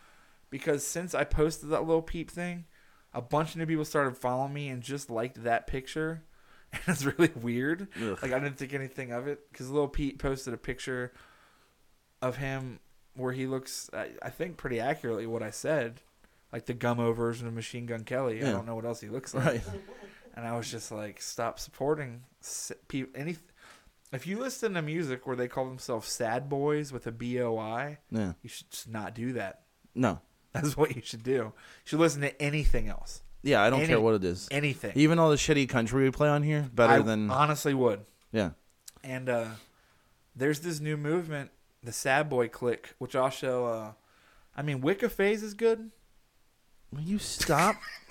because 0.51 0.87
since 0.87 1.15
I 1.15 1.25
posted 1.25 1.71
that 1.71 1.87
Little 1.87 2.03
Peep 2.03 2.31
thing, 2.31 2.67
a 3.15 3.23
bunch 3.23 3.53
of 3.53 3.57
new 3.57 3.65
people 3.65 3.87
started 3.87 4.15
following 4.15 4.53
me 4.53 4.69
and 4.69 4.83
just 4.83 5.09
liked 5.09 5.43
that 5.45 5.67
picture. 5.67 6.23
And 6.75 6.83
it's 6.89 7.05
really 7.05 7.31
weird. 7.41 7.87
Ugh. 7.97 8.19
Like 8.21 8.33
I 8.33 8.39
didn't 8.41 8.57
think 8.59 8.75
anything 8.75 9.13
of 9.13 9.29
it 9.29 9.49
because 9.51 9.71
Little 9.71 9.89
Peep 9.89 10.21
posted 10.21 10.53
a 10.53 10.57
picture 10.57 11.13
of 12.21 12.37
him 12.37 12.81
where 13.15 13.33
he 13.33 13.47
looks, 13.47 13.89
I, 13.95 14.09
I 14.21 14.31
think, 14.31 14.57
pretty 14.57 14.81
accurately 14.81 15.25
what 15.25 15.41
I 15.41 15.51
said, 15.51 16.01
like 16.53 16.67
the 16.67 16.75
gummo 16.75 17.15
version 17.15 17.47
of 17.47 17.55
Machine 17.55 17.87
Gun 17.87 18.03
Kelly. 18.03 18.43
I 18.43 18.51
don't 18.51 18.67
know 18.67 18.75
what 18.75 18.85
else 18.85 19.01
he 19.01 19.09
looks 19.09 19.33
like 19.35 19.47
right. 19.47 19.63
and 20.35 20.45
I 20.45 20.57
was 20.57 20.69
just 20.69 20.91
like, 20.91 21.23
stop 21.23 21.61
supporting 21.61 22.25
people. 22.89 23.13
Any, 23.19 23.37
if 24.17 24.27
you 24.27 24.39
listen 24.39 24.75
to 24.75 24.83
music 24.83 25.27
where 25.27 25.37
they 25.37 25.49
call 25.49 25.65
themselves 25.67 26.09
sad 26.09 26.49
boys 26.49 26.93
with 26.93 27.07
a 27.07 27.13
B 27.13 27.41
O 27.41 27.57
I, 27.59 27.99
Yeah, 28.11 28.33
you 28.43 28.49
should 28.49 28.71
just 28.71 28.89
not 28.89 29.15
do 29.15 29.33
that. 29.35 29.63
no. 29.95 30.21
That's 30.53 30.77
what 30.77 30.95
you 30.95 31.03
should 31.03 31.25
do. 31.25 31.33
You 31.33 31.53
should 31.85 31.99
listen 31.99 32.21
to 32.21 32.41
anything 32.41 32.87
else, 32.89 33.23
Yeah, 33.43 33.61
I 33.61 33.71
don't 33.71 33.81
Any- 33.81 33.89
care 33.89 34.01
what 34.01 34.15
it 34.15 34.23
is. 34.23 34.47
anything. 34.53 34.93
Even 34.95 35.19
all 35.19 35.31
the 35.31 35.35
shitty 35.37 35.69
country 35.69 36.05
we 36.05 36.11
play 36.13 36.29
on 36.29 36.45
here, 36.45 36.71
better 36.73 36.93
I 36.93 36.99
than 37.01 37.29
honestly 37.29 37.75
would. 37.75 38.05
yeah. 38.31 38.51
And 39.03 39.29
uh, 39.29 39.47
there's 40.37 40.61
this 40.61 40.79
new 40.79 40.97
movement, 40.97 41.51
the 41.83 41.91
sad 41.93 42.29
boy 42.31 42.49
clique, 42.49 42.95
which 42.99 43.17
also, 43.17 43.67
uh, 43.67 43.93
I 44.57 44.63
mean, 44.63 44.81
Wicca 44.81 45.09
phase 45.09 45.43
is 45.43 45.55
good. 45.55 45.91
Will 46.93 47.01
you 47.03 47.19
stop? 47.19 47.75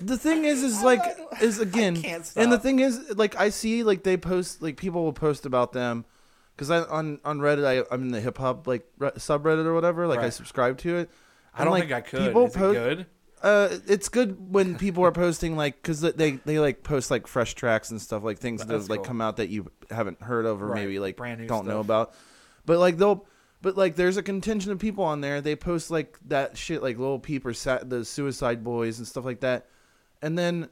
the 0.00 0.16
thing 0.18 0.44
is, 0.44 0.62
is 0.62 0.82
like, 0.82 1.00
is 1.40 1.58
again, 1.60 2.00
can't 2.02 2.30
and 2.36 2.50
the 2.52 2.58
thing 2.58 2.78
is, 2.80 3.16
like, 3.16 3.36
I 3.36 3.48
see, 3.50 3.82
like, 3.82 4.02
they 4.02 4.16
post, 4.16 4.62
like, 4.62 4.76
people 4.76 5.04
will 5.04 5.12
post 5.12 5.46
about 5.46 5.72
them, 5.72 6.04
because 6.54 6.70
I 6.70 6.80
on 6.82 7.20
on 7.24 7.38
Reddit, 7.38 7.64
I, 7.66 7.84
I'm 7.94 8.02
in 8.02 8.12
the 8.12 8.20
hip 8.20 8.38
hop 8.38 8.66
like 8.66 8.86
re- 8.98 9.10
subreddit 9.12 9.64
or 9.66 9.74
whatever, 9.74 10.06
like, 10.06 10.18
I 10.20 10.24
Right. 10.24 10.32
subscribe 10.32 10.78
to 10.78 10.96
it. 10.98 11.10
I 11.54 11.64
don't 11.64 11.72
like, 11.72 11.82
think 11.84 11.92
I 11.92 12.00
could. 12.02 12.26
People 12.26 12.46
is 12.46 12.54
post, 12.54 12.76
it 12.76 12.80
good? 12.96 13.06
Uh, 13.42 13.68
it's 13.86 14.08
good 14.08 14.52
when 14.52 14.76
people 14.76 15.04
are 15.04 15.12
posting 15.12 15.56
like 15.56 15.76
because 15.80 16.00
they 16.00 16.32
they 16.32 16.58
like 16.58 16.82
post 16.82 17.10
like 17.10 17.26
fresh 17.26 17.54
tracks 17.54 17.90
and 17.90 18.00
stuff 18.00 18.22
like 18.24 18.38
things 18.38 18.60
that 18.60 18.68
That's 18.68 18.84
have 18.84 18.90
like 18.90 19.00
cool. 19.00 19.04
come 19.06 19.20
out 19.20 19.36
that 19.36 19.50
you 19.50 19.70
haven't 19.90 20.20
heard 20.22 20.46
of 20.46 20.62
or 20.62 20.68
Right, 20.68 20.80
maybe 20.82 20.98
like 20.98 21.16
brand 21.16 21.40
new 21.42 21.46
don't 21.46 21.66
know 21.66 21.74
stuff. 21.82 21.84
about. 21.84 22.14
But 22.64 22.78
like 22.78 22.96
they'll, 22.96 23.26
but 23.60 23.76
like 23.76 23.94
there's 23.94 24.16
a 24.16 24.22
contingent 24.22 24.72
of 24.72 24.78
people 24.78 25.04
on 25.04 25.20
there. 25.20 25.42
They 25.42 25.54
post 25.54 25.90
like 25.90 26.18
that 26.28 26.56
shit 26.56 26.82
like 26.82 26.98
Lil 26.98 27.18
Peep 27.18 27.44
or 27.44 27.52
Sa- 27.52 27.84
the 27.84 28.04
Suicide 28.06 28.64
Boys 28.64 28.98
and 28.98 29.06
stuff 29.06 29.24
like 29.26 29.40
that, 29.40 29.66
and 30.22 30.38
then 30.38 30.68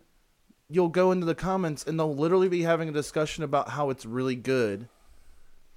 you'll 0.69 0.89
go 0.89 1.13
into 1.13 1.27
the 1.27 1.35
comments 1.35 1.85
and 1.85 1.99
they'll 1.99 2.15
literally 2.15 2.49
be 2.49 2.63
having 2.63 2.89
a 2.89 2.93
discussion 2.93 3.45
about 3.45 3.69
how 3.71 3.91
it's 3.91 4.07
really 4.07 4.35
good, 4.37 4.89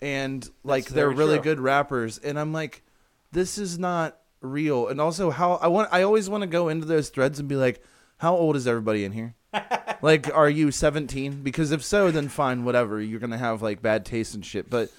and 0.02 0.48
like 0.64 0.85
That's 0.85 0.94
they're 0.95 1.10
really 1.10 1.35
true. 1.35 1.44
good 1.44 1.60
rappers, 1.60 2.18
and 2.18 2.39
I'm 2.39 2.53
like, 2.53 2.84
this 3.31 3.57
is 3.57 3.77
not 3.80 4.18
real. 4.41 4.88
And 4.88 5.02
also, 5.02 5.30
how 5.30 5.53
I 5.56 5.68
want, 5.68 5.89
I 5.91 6.03
always 6.03 6.30
want 6.30 6.41
to 6.41 6.48
go 6.48 6.69
into 6.69 6.85
those 6.85 7.10
threads 7.10 7.39
and 7.39 7.48
be 7.49 7.56
like, 7.56 7.81
how 8.18 8.35
old 8.35 8.56
is 8.56 8.68
everybody 8.68 9.03
in 9.03 9.11
here? 9.11 9.35
like, 10.02 10.34
are 10.35 10.49
you 10.49 10.72
17? 10.72 11.41
Because 11.44 11.72
if 11.72 11.84
so, 11.84 12.11
then 12.11 12.27
fine, 12.30 12.64
whatever. 12.64 13.02
You're 13.02 13.19
gonna 13.19 13.38
have 13.38 13.61
like 13.61 13.81
bad 13.81 14.06
taste 14.06 14.35
and 14.35 14.45
shit. 14.45 14.69
But 14.69 14.89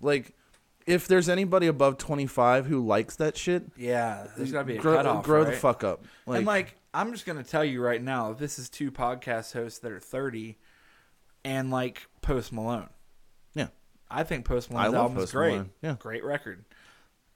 like, 0.00 0.34
if 0.86 1.06
there's 1.06 1.28
anybody 1.28 1.66
above 1.66 1.98
25 1.98 2.66
who 2.66 2.84
likes 2.84 3.16
that 3.16 3.36
shit, 3.36 3.64
Yeah, 3.76 4.26
there's 4.36 4.50
got 4.52 4.60
to 4.60 4.64
be 4.64 4.76
a 4.76 4.80
grow, 4.80 4.96
cutoff. 4.96 5.24
grow 5.24 5.44
the 5.44 5.52
fuck 5.52 5.84
up. 5.84 6.04
Like, 6.26 6.38
and 6.38 6.46
like, 6.46 6.74
I'm 6.92 7.12
just 7.12 7.26
gonna 7.26 7.44
tell 7.44 7.64
you 7.64 7.82
right 7.82 8.02
now, 8.02 8.32
this 8.32 8.58
is 8.58 8.68
two 8.68 8.90
podcast 8.90 9.52
hosts 9.52 9.80
that 9.80 9.92
are 9.92 10.00
30, 10.00 10.58
and 11.44 11.70
like 11.70 12.06
Post 12.22 12.52
Malone. 12.52 12.88
Yeah. 13.54 13.68
I 14.10 14.22
think 14.22 14.44
Post 14.44 14.70
I 14.70 14.74
Malone's 14.74 14.92
love 14.92 15.02
album 15.02 15.16
is 15.18 15.22
Post 15.24 15.32
great. 15.32 15.50
Malone, 15.52 15.70
yeah. 15.82 15.96
great 15.98 16.24
record. 16.24 16.64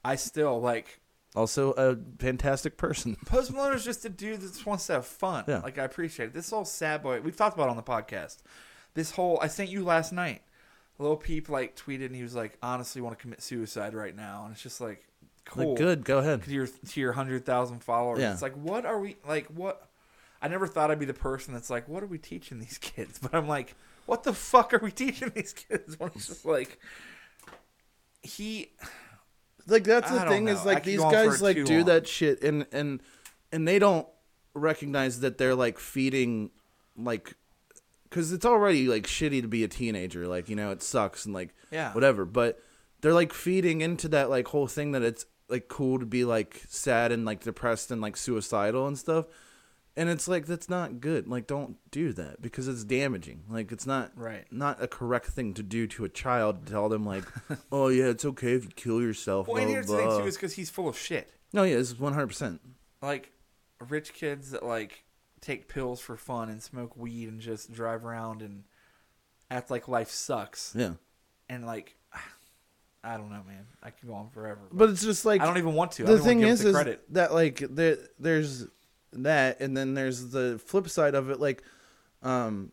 I 0.04 0.16
still 0.16 0.60
like 0.60 1.00
also 1.34 1.72
a 1.72 1.96
fantastic 2.18 2.76
person. 2.76 3.16
Post 3.26 3.52
Malone 3.52 3.74
is 3.74 3.84
just 3.84 4.04
a 4.04 4.08
dude 4.08 4.40
that 4.40 4.52
just 4.52 4.66
wants 4.66 4.86
to 4.86 4.94
have 4.94 5.06
fun. 5.06 5.44
Yeah. 5.46 5.58
Like 5.58 5.78
I 5.78 5.84
appreciate 5.84 6.26
it. 6.26 6.32
This 6.34 6.50
whole 6.50 6.64
sad 6.64 7.02
boy 7.02 7.20
we've 7.20 7.36
talked 7.36 7.56
about 7.56 7.68
on 7.68 7.76
the 7.76 7.82
podcast. 7.82 8.38
This 8.94 9.12
whole 9.12 9.38
I 9.40 9.48
sent 9.48 9.70
you 9.70 9.84
last 9.84 10.12
night. 10.12 10.42
Little 10.98 11.16
Peep 11.16 11.48
like 11.48 11.76
tweeted 11.76 12.06
and 12.06 12.16
he 12.16 12.22
was 12.22 12.34
like, 12.34 12.58
honestly 12.62 13.00
want 13.02 13.18
to 13.18 13.22
commit 13.22 13.42
suicide 13.42 13.94
right 13.94 14.14
now. 14.14 14.44
And 14.44 14.52
it's 14.52 14.62
just 14.62 14.80
like 14.80 15.06
cool. 15.44 15.70
Like, 15.70 15.78
good, 15.78 16.05
go 16.05 16.19
ahead. 16.19 16.43
to 16.44 16.51
your 16.51 16.66
to 16.66 17.01
your 17.01 17.12
hundred 17.12 17.44
thousand 17.44 17.81
followers. 17.82 18.20
Yeah. 18.20 18.32
It's 18.32 18.43
like, 18.43 18.55
what 18.55 18.85
are 18.86 18.98
we 19.01 19.16
like? 19.27 19.47
What? 19.48 19.89
I 20.40 20.48
never 20.48 20.66
thought 20.66 20.90
I'd 20.90 20.98
be 20.98 21.05
the 21.06 21.14
person 21.14 21.55
that's 21.55 21.70
like, 21.70 21.89
what 21.89 22.02
are 22.02 22.06
we 22.06 22.19
teaching 22.19 22.59
these 22.59 22.78
kids? 22.78 23.19
But 23.23 23.35
I'm 23.35 23.47
like, 23.47 23.74
what 24.06 24.24
the 24.24 24.32
fuck 24.32 24.74
are 24.74 24.78
we 24.78 24.90
teaching 24.90 25.31
these 25.35 25.52
kids? 25.52 25.98
When 26.01 26.10
it's 26.16 26.27
just 26.27 26.44
like, 26.44 26.78
he, 28.23 28.73
like 29.66 29.85
that's 29.85 30.10
the 30.10 30.20
thing 30.23 30.47
know. 30.47 30.52
is 30.52 30.64
like 30.64 30.85
these 30.85 30.98
go 30.98 31.05
on 31.06 31.12
for 31.12 31.31
guys 31.31 31.43
like 31.43 31.64
do 31.64 31.77
long. 31.78 31.85
that 31.86 32.09
shit 32.09 32.43
and 32.43 32.66
and 32.73 33.01
and 33.52 33.66
they 33.66 33.78
don't 33.78 34.06
recognize 34.55 35.20
that 35.20 35.39
they're 35.39 35.55
like 35.55 35.78
feeding 35.78 36.51
like 36.97 37.35
because 38.09 38.32
it's 38.32 38.44
already 38.44 38.86
like 38.89 39.05
shitty 39.06 39.40
to 39.43 39.48
be 39.48 39.64
a 39.64 39.69
teenager 39.69 40.27
like 40.27 40.48
you 40.48 40.56
know 40.56 40.70
it 40.73 40.82
sucks 40.82 41.24
and 41.24 41.35
like 41.35 41.55
Yeah. 41.70 41.93
whatever 41.94 42.24
but 42.24 42.60
they're 43.02 43.12
like 43.12 43.32
feeding 43.34 43.82
into 43.82 44.08
that 44.08 44.30
like 44.30 44.48
whole 44.48 44.66
thing 44.66 44.92
that 44.92 45.02
it's 45.02 45.26
like 45.48 45.68
cool 45.68 45.98
to 45.98 46.06
be 46.06 46.24
like 46.24 46.62
sad 46.68 47.12
and 47.12 47.24
like 47.26 47.42
depressed 47.44 47.90
and 47.90 48.00
like 48.00 48.16
suicidal 48.16 48.86
and 48.86 48.98
stuff 48.98 49.26
and 49.94 50.08
it's 50.08 50.26
like 50.26 50.46
that's 50.46 50.70
not 50.70 51.00
good 51.00 51.28
like 51.28 51.46
don't 51.46 51.76
do 51.90 52.12
that 52.14 52.40
because 52.40 52.66
it's 52.68 52.84
damaging 52.84 53.42
like 53.50 53.70
it's 53.70 53.86
not 53.86 54.10
Right. 54.16 54.46
not 54.50 54.82
a 54.82 54.88
correct 54.88 55.26
thing 55.26 55.52
to 55.54 55.62
do 55.62 55.86
to 55.88 56.04
a 56.06 56.08
child 56.08 56.64
to 56.64 56.72
tell 56.72 56.88
them 56.88 57.04
like 57.04 57.24
oh 57.72 57.88
yeah 57.88 58.06
it's 58.06 58.24
okay 58.24 58.54
if 58.54 58.64
you 58.64 58.70
kill 58.74 59.02
yourself 59.02 59.46
well, 59.46 59.56
blah, 59.56 59.62
and 59.62 59.68
blah, 59.68 59.74
here's 59.74 59.86
the 59.88 59.96
thing 59.98 60.20
too 60.22 60.26
is 60.28 60.36
because 60.36 60.54
he's 60.54 60.70
full 60.70 60.88
of 60.88 60.96
shit. 60.96 61.30
no 61.52 61.64
yeah 61.64 61.76
it's 61.76 61.92
100% 61.92 62.58
Like 63.02 63.32
rich 63.88 64.14
kids 64.14 64.52
that 64.52 64.62
like 64.64 65.04
take 65.42 65.68
pills 65.68 66.00
for 66.00 66.16
fun 66.16 66.48
and 66.48 66.62
smoke 66.62 66.96
weed 66.96 67.28
and 67.28 67.40
just 67.40 67.72
drive 67.72 68.06
around 68.06 68.40
and 68.42 68.62
act 69.50 69.70
like 69.70 69.88
life 69.88 70.08
sucks. 70.08 70.72
yeah 70.74 70.92
And 71.50 71.66
like, 71.66 71.96
I 73.04 73.16
don't 73.16 73.30
know, 73.30 73.42
man. 73.46 73.66
I 73.82 73.90
can 73.90 74.08
go 74.08 74.14
on 74.14 74.30
forever. 74.30 74.60
but 74.72 74.88
it's 74.90 75.02
just 75.02 75.24
like 75.24 75.40
I 75.40 75.46
don't 75.46 75.58
even 75.58 75.74
want 75.74 75.92
to. 75.92 76.04
The 76.04 76.16
don't 76.16 76.24
thing 76.24 76.40
is 76.42 76.60
the 76.62 76.68
is 76.68 76.74
credit. 76.74 77.04
that 77.14 77.34
like 77.34 77.58
there 77.68 77.98
there's 78.18 78.66
that 79.14 79.60
and 79.60 79.76
then 79.76 79.94
there's 79.94 80.30
the 80.30 80.58
flip 80.64 80.88
side 80.88 81.14
of 81.14 81.28
it 81.30 81.38
like 81.40 81.62
um 82.22 82.72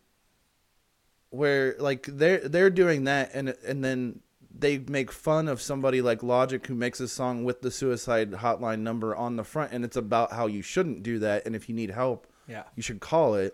where 1.31 1.75
like 1.79 2.05
they're 2.07 2.47
they're 2.47 2.69
doing 2.69 3.03
that 3.05 3.31
and 3.33 3.49
and 3.65 3.83
then 3.83 4.19
they 4.57 4.77
make 4.79 5.11
fun 5.11 5.47
of 5.47 5.61
somebody 5.61 6.01
like 6.01 6.23
Logic 6.23 6.65
who 6.65 6.75
makes 6.75 6.99
a 6.99 7.07
song 7.07 7.43
with 7.43 7.61
the 7.61 7.69
suicide 7.71 8.31
hotline 8.31 8.79
number 8.79 9.15
on 9.15 9.35
the 9.35 9.43
front 9.43 9.71
and 9.71 9.85
it's 9.85 9.95
about 9.97 10.33
how 10.33 10.47
you 10.47 10.61
shouldn't 10.61 11.03
do 11.03 11.19
that 11.19 11.45
and 11.45 11.55
if 11.55 11.69
you 11.69 11.75
need 11.75 11.91
help 11.91 12.25
Yeah. 12.47 12.63
you 12.75 12.81
should 12.83 12.99
call 12.99 13.35
it 13.35 13.53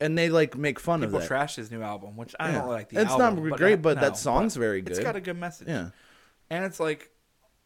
and 0.00 0.16
they 0.16 0.28
like 0.30 0.56
make 0.56 0.78
fun 0.78 1.00
People 1.00 1.16
of 1.16 1.22
that 1.22 1.26
trash 1.28 1.56
his 1.56 1.70
new 1.70 1.82
album, 1.82 2.16
which 2.16 2.34
I 2.38 2.50
Yeah. 2.50 2.58
don't 2.58 2.68
like 2.68 2.88
the 2.90 3.00
it's 3.00 3.10
album. 3.10 3.48
not 3.48 3.58
great 3.58 3.82
but 3.82 4.00
that 4.00 4.16
song's 4.16 4.56
very 4.56 4.80
good 4.82 4.90
It's 4.96 5.00
got 5.00 5.16
a 5.16 5.20
good 5.20 5.36
message. 5.38 5.68
yeah 5.68 5.90
And 6.50 6.64
it's 6.64 6.78
like, 6.80 7.10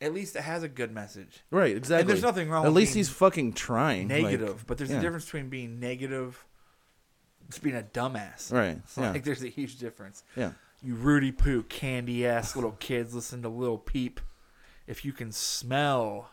at 0.01 0.13
least 0.15 0.35
it 0.37 0.43
has 0.43 0.63
a 0.63 0.69
good 0.69 0.93
message. 0.93 1.41
right 1.51 1.77
exactly 1.77 2.07
there's 2.09 2.23
nothing 2.23 2.49
wrong 2.51 2.65
at 2.65 2.69
with 2.69 2.77
least 2.77 2.93
being 2.95 3.01
he's 3.01 3.09
fucking 3.11 3.53
trying 3.53 4.09
like, 4.09 4.23
Negative. 4.23 4.65
but 4.67 4.79
there's 4.79 4.91
yeah. 4.91 4.99
a 4.99 5.01
difference 5.01 5.25
between 5.27 5.49
being 5.49 5.79
negative 5.81 6.45
just 7.49 7.63
being 7.63 7.77
a 7.77 7.83
dumbass. 7.83 8.51
Right. 8.51 8.79
It's 8.85 8.97
Yeah. 8.97 9.11
Like 9.11 9.25
there's 9.25 9.43
a 9.43 9.49
huge 9.49 9.77
difference. 9.79 10.23
Yeah. 10.37 10.53
You 10.83 10.95
Rudy 10.95 11.31
Poo 11.33 11.63
candy 11.65 12.27
ass 12.27 12.57
little 12.57 12.73
kids 12.81 13.15
listen 13.15 13.43
to 13.43 13.49
Lil 13.49 13.77
Peep. 13.79 14.21
If 14.87 15.05
you 15.05 15.13
can 15.13 15.31
smell, 15.33 16.31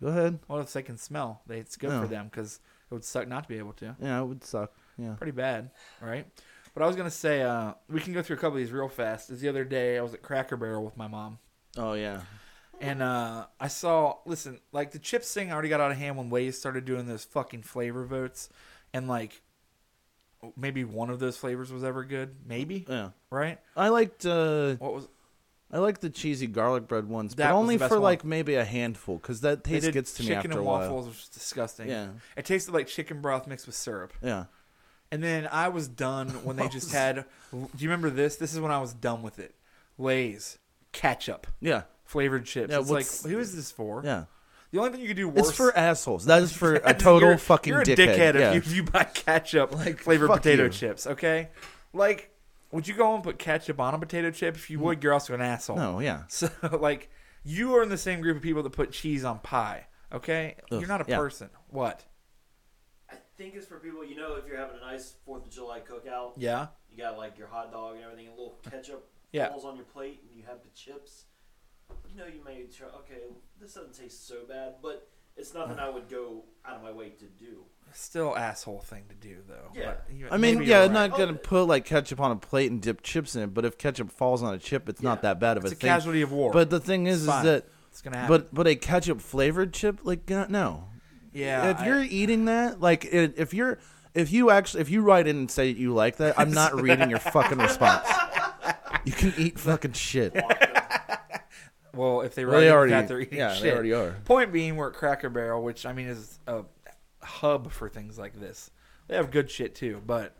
Go 0.00 0.08
ahead. 0.08 0.38
well, 0.46 0.60
if 0.60 0.72
they 0.72 0.82
can 0.82 0.96
smell, 0.96 1.42
they, 1.46 1.58
it's 1.58 1.76
good 1.76 1.90
No. 1.90 2.00
for 2.00 2.04
oh. 2.04 2.08
them 2.08 2.26
because 2.26 2.60
it 2.90 2.94
would 2.94 3.04
suck 3.04 3.28
not 3.28 3.44
to 3.44 3.48
be 3.48 3.58
able 3.58 3.72
to. 3.74 3.96
Yeah, 4.00 4.20
it 4.20 4.24
would 4.24 4.44
suck. 4.44 4.72
Yeah. 4.96 5.12
Pretty 5.14 5.32
bad, 5.32 5.70
right? 6.00 6.26
But 6.74 6.82
I 6.82 6.86
was 6.86 6.96
gonna 6.96 7.10
say, 7.10 7.42
uh, 7.42 7.74
we 7.88 8.00
can 8.00 8.12
go 8.12 8.22
through 8.22 8.36
a 8.36 8.38
couple 8.38 8.56
of 8.56 8.62
these 8.62 8.72
real 8.72 8.88
fast. 8.88 9.30
Is 9.30 9.40
the 9.40 9.48
other 9.48 9.64
day 9.64 9.98
I 9.98 10.02
was 10.02 10.14
at 10.14 10.22
Cracker 10.22 10.56
Barrel 10.56 10.84
with 10.84 10.96
my 10.96 11.08
mom, 11.08 11.38
Oh 11.76 11.94
yeah. 11.94 12.20
and 12.80 13.02
uh, 13.02 13.46
I 13.58 13.68
saw. 13.68 14.16
Listen, 14.26 14.60
like 14.72 14.92
the 14.92 14.98
chips 14.98 15.32
thing 15.32 15.52
already 15.52 15.68
got 15.68 15.80
out 15.80 15.90
of 15.90 15.96
hand 15.98 16.16
when 16.16 16.30
Lay's 16.30 16.56
started 16.58 16.84
doing 16.84 17.06
those 17.06 17.24
fucking 17.24 17.62
flavor 17.62 18.04
votes, 18.04 18.48
and 18.92 19.08
like 19.08 19.42
maybe 20.56 20.84
one 20.84 21.10
of 21.10 21.18
those 21.18 21.36
flavors 21.36 21.72
was 21.72 21.82
ever 21.82 22.04
good. 22.04 22.36
Maybe, 22.46 22.86
Yeah. 22.88 23.10
right? 23.30 23.58
I 23.76 23.88
liked 23.88 24.24
uh 24.24 24.74
What 24.76 24.94
was 24.94 25.08
I 25.70 25.78
like 25.78 26.00
the 26.00 26.08
cheesy 26.10 26.46
garlic 26.46 26.88
bread 26.88 27.08
ones, 27.08 27.34
That 27.34 27.48
but 27.50 27.54
was 27.54 27.60
only 27.60 27.76
the 27.76 27.80
best 27.80 27.88
for 27.90 27.96
one. 27.96 28.02
like 28.04 28.24
maybe 28.24 28.54
a 28.54 28.64
handful 28.64 29.18
cuz 29.18 29.42
that 29.42 29.64
they 29.64 29.72
taste 29.72 29.84
did 29.86 29.94
gets 29.94 30.14
to 30.14 30.22
me 30.22 30.28
chicken 30.28 30.38
after 30.38 30.50
and 30.52 30.60
a 30.60 30.62
while. 30.62 30.80
waffles, 30.80 31.06
which 31.08 31.16
was 31.16 31.28
disgusting. 31.28 31.88
Yeah. 31.88 32.08
it 32.36 32.44
tasted 32.46 32.72
like 32.72 32.86
chicken 32.86 33.20
broth 33.20 33.46
mixed 33.46 33.66
with 33.66 33.74
syrup. 33.76 34.12
Yeah. 34.22 34.44
And 35.10 35.22
then 35.22 35.48
I 35.50 35.68
was 35.68 35.88
done 35.88 36.28
when 36.44 36.56
they 36.56 36.68
just 36.68 36.92
had. 36.92 37.24
Do 37.52 37.66
you 37.78 37.88
remember 37.88 38.10
this? 38.10 38.36
This 38.36 38.52
is 38.54 38.60
when 38.60 38.70
I 38.72 38.80
was 38.80 38.92
done 38.94 39.22
with 39.22 39.38
it. 39.38 39.54
Lay's 39.98 40.58
ketchup 40.92 41.46
Yeah. 41.60 41.82
flavored 42.04 42.44
chips. 42.46 42.70
Yeah, 42.70 42.80
it's 42.80 42.90
like, 42.90 43.04
what's- 43.04 43.24
who 43.24 43.38
is 43.38 43.54
this 43.56 43.70
for? 43.70 44.02
Yeah. 44.04 44.24
The 44.70 44.78
only 44.78 44.90
thing 44.90 45.00
you 45.00 45.08
could 45.08 45.16
do 45.16 45.28
worse. 45.30 45.48
It's 45.48 45.56
for 45.56 45.74
assholes. 45.76 46.26
That 46.26 46.42
is 46.42 46.52
for 46.52 46.74
a 46.84 46.92
total 46.92 47.30
you're, 47.30 47.38
fucking 47.38 47.72
you're 47.72 47.80
a 47.82 47.84
dickhead. 47.86 47.96
dickhead 48.16 48.34
yeah. 48.34 48.52
if, 48.52 48.54
you, 48.54 48.60
if 48.70 48.76
you 48.76 48.82
buy 48.84 49.04
ketchup 49.04 49.74
Like, 49.74 49.98
flavored 49.98 50.28
fuck 50.28 50.38
potato 50.38 50.64
you. 50.64 50.68
chips. 50.70 51.06
Okay, 51.06 51.48
like, 51.94 52.30
would 52.70 52.86
you 52.86 52.94
go 52.94 53.14
and 53.14 53.22
put 53.24 53.38
ketchup 53.38 53.80
on 53.80 53.94
a 53.94 53.98
potato 53.98 54.30
chip? 54.30 54.56
If 54.56 54.70
you 54.70 54.78
mm. 54.78 54.82
would, 54.82 55.02
you're 55.02 55.12
also 55.12 55.34
an 55.34 55.40
asshole. 55.40 55.76
no, 55.76 56.00
yeah. 56.00 56.22
So 56.28 56.50
like, 56.80 57.10
you 57.44 57.74
are 57.76 57.82
in 57.82 57.88
the 57.88 57.98
same 57.98 58.20
group 58.20 58.36
of 58.36 58.42
people 58.42 58.62
that 58.62 58.70
put 58.70 58.92
cheese 58.92 59.24
on 59.24 59.38
pie. 59.40 59.86
Okay, 60.12 60.56
Ugh, 60.70 60.80
you're 60.80 60.88
not 60.88 61.00
a 61.00 61.04
yeah. 61.08 61.16
person. 61.18 61.50
What? 61.68 62.04
I 63.10 63.16
think 63.36 63.54
it's 63.54 63.66
for 63.66 63.78
people, 63.78 64.04
you 64.04 64.16
know, 64.16 64.34
if 64.36 64.46
you're 64.46 64.56
having 64.56 64.76
a 64.76 64.80
nice 64.80 65.14
4th 65.26 65.44
of 65.46 65.50
July 65.50 65.80
cookout, 65.80 66.32
Yeah. 66.36 66.68
you 66.90 66.96
got 66.98 67.16
like 67.18 67.38
your 67.38 67.48
hot 67.48 67.72
dog 67.72 67.96
and 67.96 68.04
everything, 68.04 68.26
and 68.26 68.34
a 68.34 68.40
little 68.40 68.58
ketchup 68.70 69.10
Yeah. 69.32 69.48
falls 69.50 69.64
on 69.64 69.76
your 69.76 69.84
plate, 69.84 70.22
and 70.26 70.36
you 70.36 70.44
have 70.46 70.62
the 70.62 70.70
chips. 70.70 71.24
You 72.10 72.16
know, 72.16 72.26
you 72.26 72.42
may 72.44 72.64
try, 72.64 72.88
okay, 72.88 73.20
this 73.60 73.74
doesn't 73.74 73.94
taste 73.94 74.26
so 74.26 74.44
bad, 74.48 74.76
but 74.82 75.08
it's 75.38 75.54
nothing 75.54 75.78
I 75.78 75.88
would 75.88 76.08
go 76.08 76.44
out 76.66 76.76
of 76.76 76.82
my 76.82 76.92
way 76.92 77.10
to 77.10 77.24
do. 77.24 77.64
Still 77.94 78.36
asshole 78.36 78.80
thing 78.80 79.04
to 79.08 79.14
do 79.14 79.36
though. 79.48 79.70
Yeah. 79.74 79.94
But 80.06 80.14
you- 80.14 80.26
I 80.30 80.36
mean, 80.36 80.56
maybe 80.58 80.66
yeah, 80.66 80.78
you're 80.80 80.86
I'm 80.90 80.94
right. 80.94 81.08
not 81.10 81.18
gonna 81.18 81.32
put 81.34 81.64
like 81.64 81.84
ketchup 81.86 82.20
on 82.20 82.30
a 82.32 82.36
plate 82.36 82.70
and 82.70 82.82
dip 82.82 83.02
chips 83.02 83.34
in 83.34 83.42
it, 83.42 83.54
but 83.54 83.64
if 83.64 83.78
ketchup 83.78 84.10
falls 84.12 84.42
on 84.42 84.52
a 84.54 84.58
chip, 84.58 84.88
it's 84.88 85.00
not 85.02 85.18
Yeah. 85.18 85.22
that 85.22 85.40
bad 85.40 85.56
of 85.56 85.64
It's 85.64 85.72
a 85.72 85.74
a 85.74 85.78
thing. 85.78 85.88
casualty 85.88 86.20
of 86.22 86.30
war. 86.30 86.52
But 86.52 86.68
the 86.70 86.80
thing 86.80 87.06
is, 87.06 87.22
is 87.22 87.26
fine. 87.28 87.44
that 87.46 87.64
it's 87.90 88.02
gonna 88.02 88.18
happen. 88.18 88.36
but 88.36 88.54
but 88.54 88.66
a 88.66 88.76
ketchup 88.76 89.20
flavored 89.22 89.72
chip, 89.72 90.00
like 90.02 90.30
uh, 90.30 90.46
no. 90.50 90.84
yeah, 91.32 91.70
if 91.70 91.80
I- 91.80 91.86
you're 91.86 92.02
eating 92.02 92.44
that, 92.44 92.80
like 92.80 93.06
it, 93.06 93.34
if 93.38 93.54
you're 93.54 93.78
if 94.14 94.30
you 94.32 94.50
actually 94.50 94.82
if 94.82 94.90
you 94.90 95.00
write 95.00 95.26
in 95.26 95.36
and 95.36 95.50
say 95.50 95.68
you 95.70 95.94
like 95.94 96.16
that, 96.18 96.38
I'm 96.38 96.50
not 96.52 96.74
reading 96.80 97.08
your 97.08 97.20
fucking 97.20 97.58
response. 97.58 98.06
You 99.04 99.12
can 99.12 99.32
eat 99.38 99.58
fucking 99.58 99.92
shit. 99.92 100.34
Well, 101.98 102.20
if 102.22 102.34
they 102.34 102.44
Well, 102.44 102.60
they 102.60 102.70
already, 102.70 102.92
that, 102.92 103.08
they're 103.08 103.20
eating 103.20 103.38
yeah, 103.38 103.54
shit. 103.54 103.64
they 103.64 103.72
already 103.72 103.92
are. 103.92 104.12
Point 104.24 104.52
being, 104.52 104.76
we're 104.76 104.88
at 104.88 104.94
Cracker 104.94 105.28
Barrel, 105.28 105.62
which 105.62 105.84
I 105.84 105.92
mean 105.92 106.06
is 106.06 106.38
a 106.46 106.62
hub 107.20 107.72
for 107.72 107.88
things 107.88 108.18
like 108.18 108.40
this. 108.40 108.70
They 109.08 109.16
have 109.16 109.30
good 109.30 109.50
shit 109.50 109.74
too, 109.74 110.00
but 110.06 110.36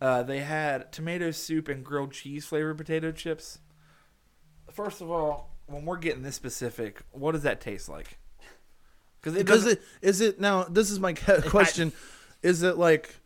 uh, 0.00 0.22
they 0.22 0.40
had 0.40 0.92
tomato 0.92 1.30
soup 1.30 1.68
and 1.68 1.84
grilled 1.84 2.12
cheese 2.12 2.46
flavored 2.46 2.78
potato 2.78 3.12
chips. 3.12 3.58
First 4.70 5.00
of 5.00 5.10
all, 5.10 5.56
when 5.66 5.84
we're 5.84 5.98
getting 5.98 6.22
this 6.22 6.36
specific, 6.36 7.02
what 7.10 7.32
does 7.32 7.42
that 7.42 7.60
taste 7.60 7.88
like? 7.88 8.18
Because 9.20 9.38
it 9.38 9.46
Does 9.46 9.66
it 9.66 9.82
is 10.00 10.20
it 10.20 10.40
now? 10.40 10.64
This 10.64 10.90
is 10.90 10.98
my 10.98 11.12
question: 11.48 11.92
Is 12.42 12.62
it 12.62 12.78
like 12.78 13.16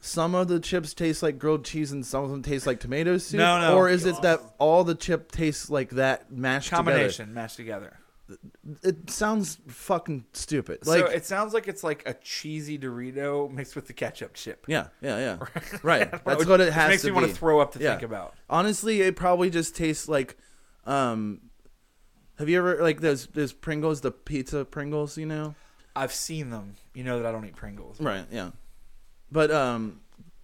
some 0.00 0.34
of 0.34 0.48
the 0.48 0.60
chips 0.60 0.94
taste 0.94 1.22
like 1.22 1.38
grilled 1.38 1.64
cheese 1.64 1.90
and 1.92 2.04
some 2.06 2.24
of 2.24 2.30
them 2.30 2.42
taste 2.42 2.66
like 2.66 2.80
tomato 2.80 3.18
soup? 3.18 3.38
No, 3.38 3.60
no. 3.60 3.76
Or 3.76 3.88
is 3.88 4.06
it 4.06 4.20
that 4.22 4.40
all 4.58 4.84
the 4.84 4.94
chip 4.94 5.30
tastes 5.32 5.68
like 5.70 5.90
that 5.90 6.30
mashed 6.32 6.70
combination 6.70 7.34
mashed 7.34 7.56
together. 7.56 7.86
together? 7.86 7.98
It 8.82 9.08
sounds 9.08 9.58
fucking 9.68 10.26
stupid. 10.34 10.86
Like 10.86 11.06
so 11.06 11.10
it 11.10 11.24
sounds 11.24 11.54
like 11.54 11.66
it's 11.66 11.82
like 11.82 12.02
a 12.06 12.12
cheesy 12.12 12.78
Dorito 12.78 13.50
mixed 13.50 13.74
with 13.74 13.86
the 13.86 13.94
ketchup 13.94 14.34
chip. 14.34 14.66
yeah, 14.68 14.88
yeah, 15.00 15.18
yeah. 15.18 15.60
Right. 15.82 16.10
That's 16.10 16.40
Which- 16.40 16.46
what 16.48 16.60
it 16.60 16.64
which 16.66 16.74
has 16.74 16.88
makes 16.90 17.02
to 17.02 17.08
me 17.08 17.12
want 17.14 17.26
be. 17.26 17.32
to 17.32 17.38
throw 17.38 17.58
up 17.60 17.72
to 17.72 17.78
Yeah. 17.80 17.92
think 17.92 18.02
about. 18.02 18.34
Honestly, 18.50 19.00
it 19.00 19.16
probably 19.16 19.48
just 19.50 19.74
tastes 19.74 20.08
like 20.08 20.36
um 20.84 21.40
have 22.38 22.48
you 22.48 22.58
ever 22.58 22.82
like 22.82 23.00
those 23.00 23.26
those 23.28 23.52
Pringles, 23.52 24.02
the 24.02 24.10
pizza 24.12 24.64
Pringles, 24.64 25.16
you 25.18 25.26
know? 25.26 25.54
I've 25.96 26.12
seen 26.12 26.50
them. 26.50 26.76
You 26.94 27.02
know 27.04 27.18
that 27.20 27.26
I 27.26 27.32
don't 27.32 27.44
eat 27.46 27.56
Pringles. 27.56 27.98
Right, 28.00 28.26
yeah. 28.30 28.50
But 29.30 29.50
um 29.50 30.00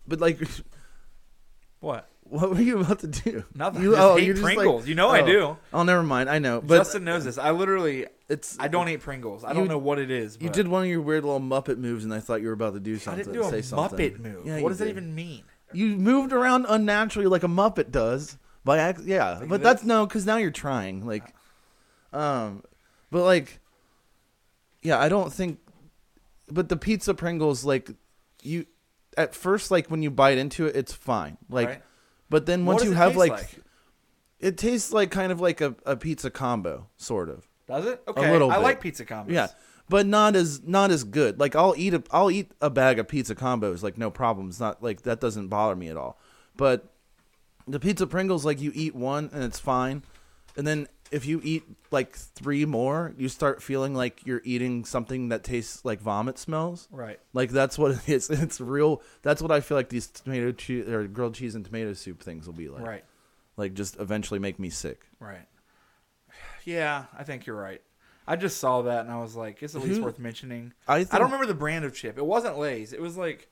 but 0.07 0.21
like 0.21 0.39
What? 1.81 2.09
what 2.25 2.51
were 2.51 2.61
you 2.61 2.81
about 2.81 3.01
to 3.01 3.07
do? 3.07 3.45
Nothing. 3.55 3.83
You, 3.83 3.95
I 3.95 3.99
just 3.99 4.19
hate 4.19 4.25
you're 4.25 4.35
just 4.35 4.45
like- 4.45 4.55
Pringles. 4.57 4.89
You 4.89 4.95
know 4.95 5.09
I 5.11 5.21
oh. 5.21 5.27
do. 5.27 5.57
Oh, 5.73 5.83
never 5.83 6.03
mind. 6.03 6.31
I 6.31 6.39
know. 6.39 6.61
But 6.61 6.79
Justin 6.79 7.05
knows 7.05 7.25
this. 7.25 7.37
I 7.37 7.51
literally, 7.51 8.07
it's 8.29 8.57
I 8.59 8.69
don't 8.69 8.89
eat 8.89 9.01
Pringles. 9.01 9.45
I 9.45 9.53
don't 9.53 9.65
You- 9.65 9.69
know 9.69 9.79
what 9.79 9.99
it 9.99 10.11
is. 10.11 10.39
You 10.41 10.49
but 10.49 10.55
did 10.57 10.67
one 10.69 10.83
of 10.85 10.89
your 10.89 11.03
weird 11.03 11.25
little 11.25 11.41
Muppet 11.41 11.77
moves, 11.77 12.05
and 12.05 12.13
I 12.15 12.21
thought 12.21 12.41
you 12.41 12.49
were 12.49 12.55
about 12.55 12.75
to 12.75 12.81
do 12.81 12.97
something. 12.99 13.21
I 13.21 13.25
something. 13.25 13.41
didn't 13.43 13.51
do 13.51 13.57
a 13.57 13.63
say 13.63 13.69
something. 13.69 13.99
Muppet 13.99 14.19
move. 14.21 14.47
Yeah, 14.47 14.55
what 14.55 14.63
you 14.63 14.69
does 14.71 14.79
that 14.79 14.85
did. 14.87 14.91
even 14.93 15.15
mean? 15.15 15.45
You 15.73 15.89
moved 15.97 16.33
around 16.33 16.67
unnaturally 16.69 17.29
like 17.29 17.43
a 17.43 17.49
Muppet 17.49 17.91
does. 17.91 18.39
By 18.65 18.89
ac- 18.89 19.03
yeah, 19.05 19.43
but 19.47 19.63
that's 19.63 19.85
no, 19.85 20.07
because 20.07 20.25
now 20.25 20.39
you're 20.39 20.51
trying. 20.51 21.07
Like, 21.07 21.35
um, 22.15 22.65
but 23.11 23.23
like, 23.23 23.61
yeah, 24.83 24.99
I 24.99 25.11
don't 25.11 25.31
think. 25.31 25.59
But 26.51 26.71
the 26.71 26.77
pizza 26.79 27.13
Pringles, 27.13 27.65
like, 27.67 27.91
you 28.43 28.65
at 29.17 29.35
first, 29.35 29.71
like 29.71 29.89
when 29.91 30.03
you 30.03 30.11
bite 30.11 30.39
into 30.39 30.67
it, 30.67 30.77
it's 30.77 30.93
fine. 30.93 31.37
Like, 31.49 31.69
Right? 31.69 31.83
but 32.31 32.47
then 32.47 32.65
once 32.67 32.85
you 32.85 32.93
have 32.93 33.17
like, 33.17 33.33
like? 33.33 33.59
it 34.41 34.59
tastes 34.59 34.93
like 34.93 35.11
kind 35.11 35.33
of 35.33 35.41
like 35.41 35.61
a, 35.61 35.75
a 35.87 35.97
pizza 35.97 36.31
combo, 36.31 36.89
sort 36.97 37.29
of. 37.29 37.49
Does 37.67 37.87
it? 37.87 38.03
Okay. 38.07 38.29
a 38.29 38.33
little 38.33 38.51
I 38.51 38.57
bit. 38.57 38.63
like 38.63 38.81
pizza 38.81 39.05
combos. 39.05 39.31
Yeah, 39.31 39.49
but 39.89 40.07
not 40.07 40.37
as 40.37 40.63
not 40.63 40.91
as 40.91 41.05
good. 41.05 41.41
Like 41.41 41.57
I'll 41.57 41.75
eat 41.77 41.95
a 41.95 42.03
I'll 42.11 42.31
eat 42.31 42.53
a 42.61 42.69
bag 42.71 42.99
of 42.99 43.09
pizza 43.09 43.35
combos 43.35 43.83
like 43.83 43.97
no 43.97 44.11
problem. 44.11 44.49
It's 44.49 44.61
not 44.61 44.83
like 44.83 45.03
that 45.03 45.21
doesn't 45.21 45.49
bother 45.49 45.75
me 45.77 45.89
at 45.89 45.97
all. 45.97 46.19
But 46.57 46.93
the 47.67 47.81
pizza 47.81 48.07
Pringles 48.07 48.45
like 48.45 48.61
you 48.61 48.71
eat 48.75 48.95
one 48.95 49.31
and 49.33 49.43
it's 49.43 49.59
fine, 49.59 50.03
and 50.57 50.67
then 50.67 50.89
if 51.11 51.27
you 51.27 51.41
eat 51.45 51.65
like 51.91 52.15
three 52.17 52.65
more, 52.65 53.15
you 53.17 53.29
start 53.29 53.63
feeling 53.63 53.95
like 53.95 54.27
you're 54.27 54.43
eating 54.45 54.85
something 54.85 55.29
that 55.29 55.45
tastes 55.45 55.85
like 55.85 56.01
vomit 56.01 56.39
smells. 56.39 56.89
Right. 56.91 57.21
Like 57.33 57.51
that's 57.51 57.79
what 57.79 57.93
it 57.93 58.09
is. 58.09 58.31
It's 58.45 58.61
real. 58.61 59.03
That's 59.23 59.41
what 59.43 59.51
I 59.51 59.61
feel 59.61 59.77
like 59.77 59.89
these 59.91 60.07
tomato 60.09 60.53
cheese 60.53 60.89
or 60.89 61.07
grilled 61.07 61.35
cheese 61.35 61.55
and 61.55 61.65
tomato 61.65 61.93
soup 61.93 62.23
things 62.23 62.47
will 62.47 62.55
be 62.55 62.69
like. 62.69 62.87
Right. 62.87 63.05
Like 63.57 63.75
just 63.75 63.99
eventually 64.01 64.41
make 64.41 64.59
me 64.59 64.71
sick. 64.71 65.07
Right. 65.21 65.47
Yeah, 66.65 67.05
I 67.17 67.25
think 67.25 67.45
you're 67.47 67.61
right. 67.61 67.83
I 68.27 68.37
just 68.37 68.57
saw 68.59 68.83
that 68.83 69.01
and 69.01 69.11
I 69.11 69.21
was 69.21 69.37
like, 69.37 69.63
it's 69.63 69.75
at 69.75 69.83
least 69.83 69.99
Who- 69.99 70.05
worth 70.05 70.19
mentioning. 70.19 70.73
I 70.89 71.01
I 71.01 71.05
don't 71.05 71.25
remember 71.25 71.47
the 71.47 71.53
brand 71.55 71.85
of 71.85 71.95
chip. 71.95 72.17
It 72.17 72.25
wasn't 72.25 72.59
Lay's. 72.59 72.93
It 72.95 73.01
was 73.03 73.19
like, 73.19 73.49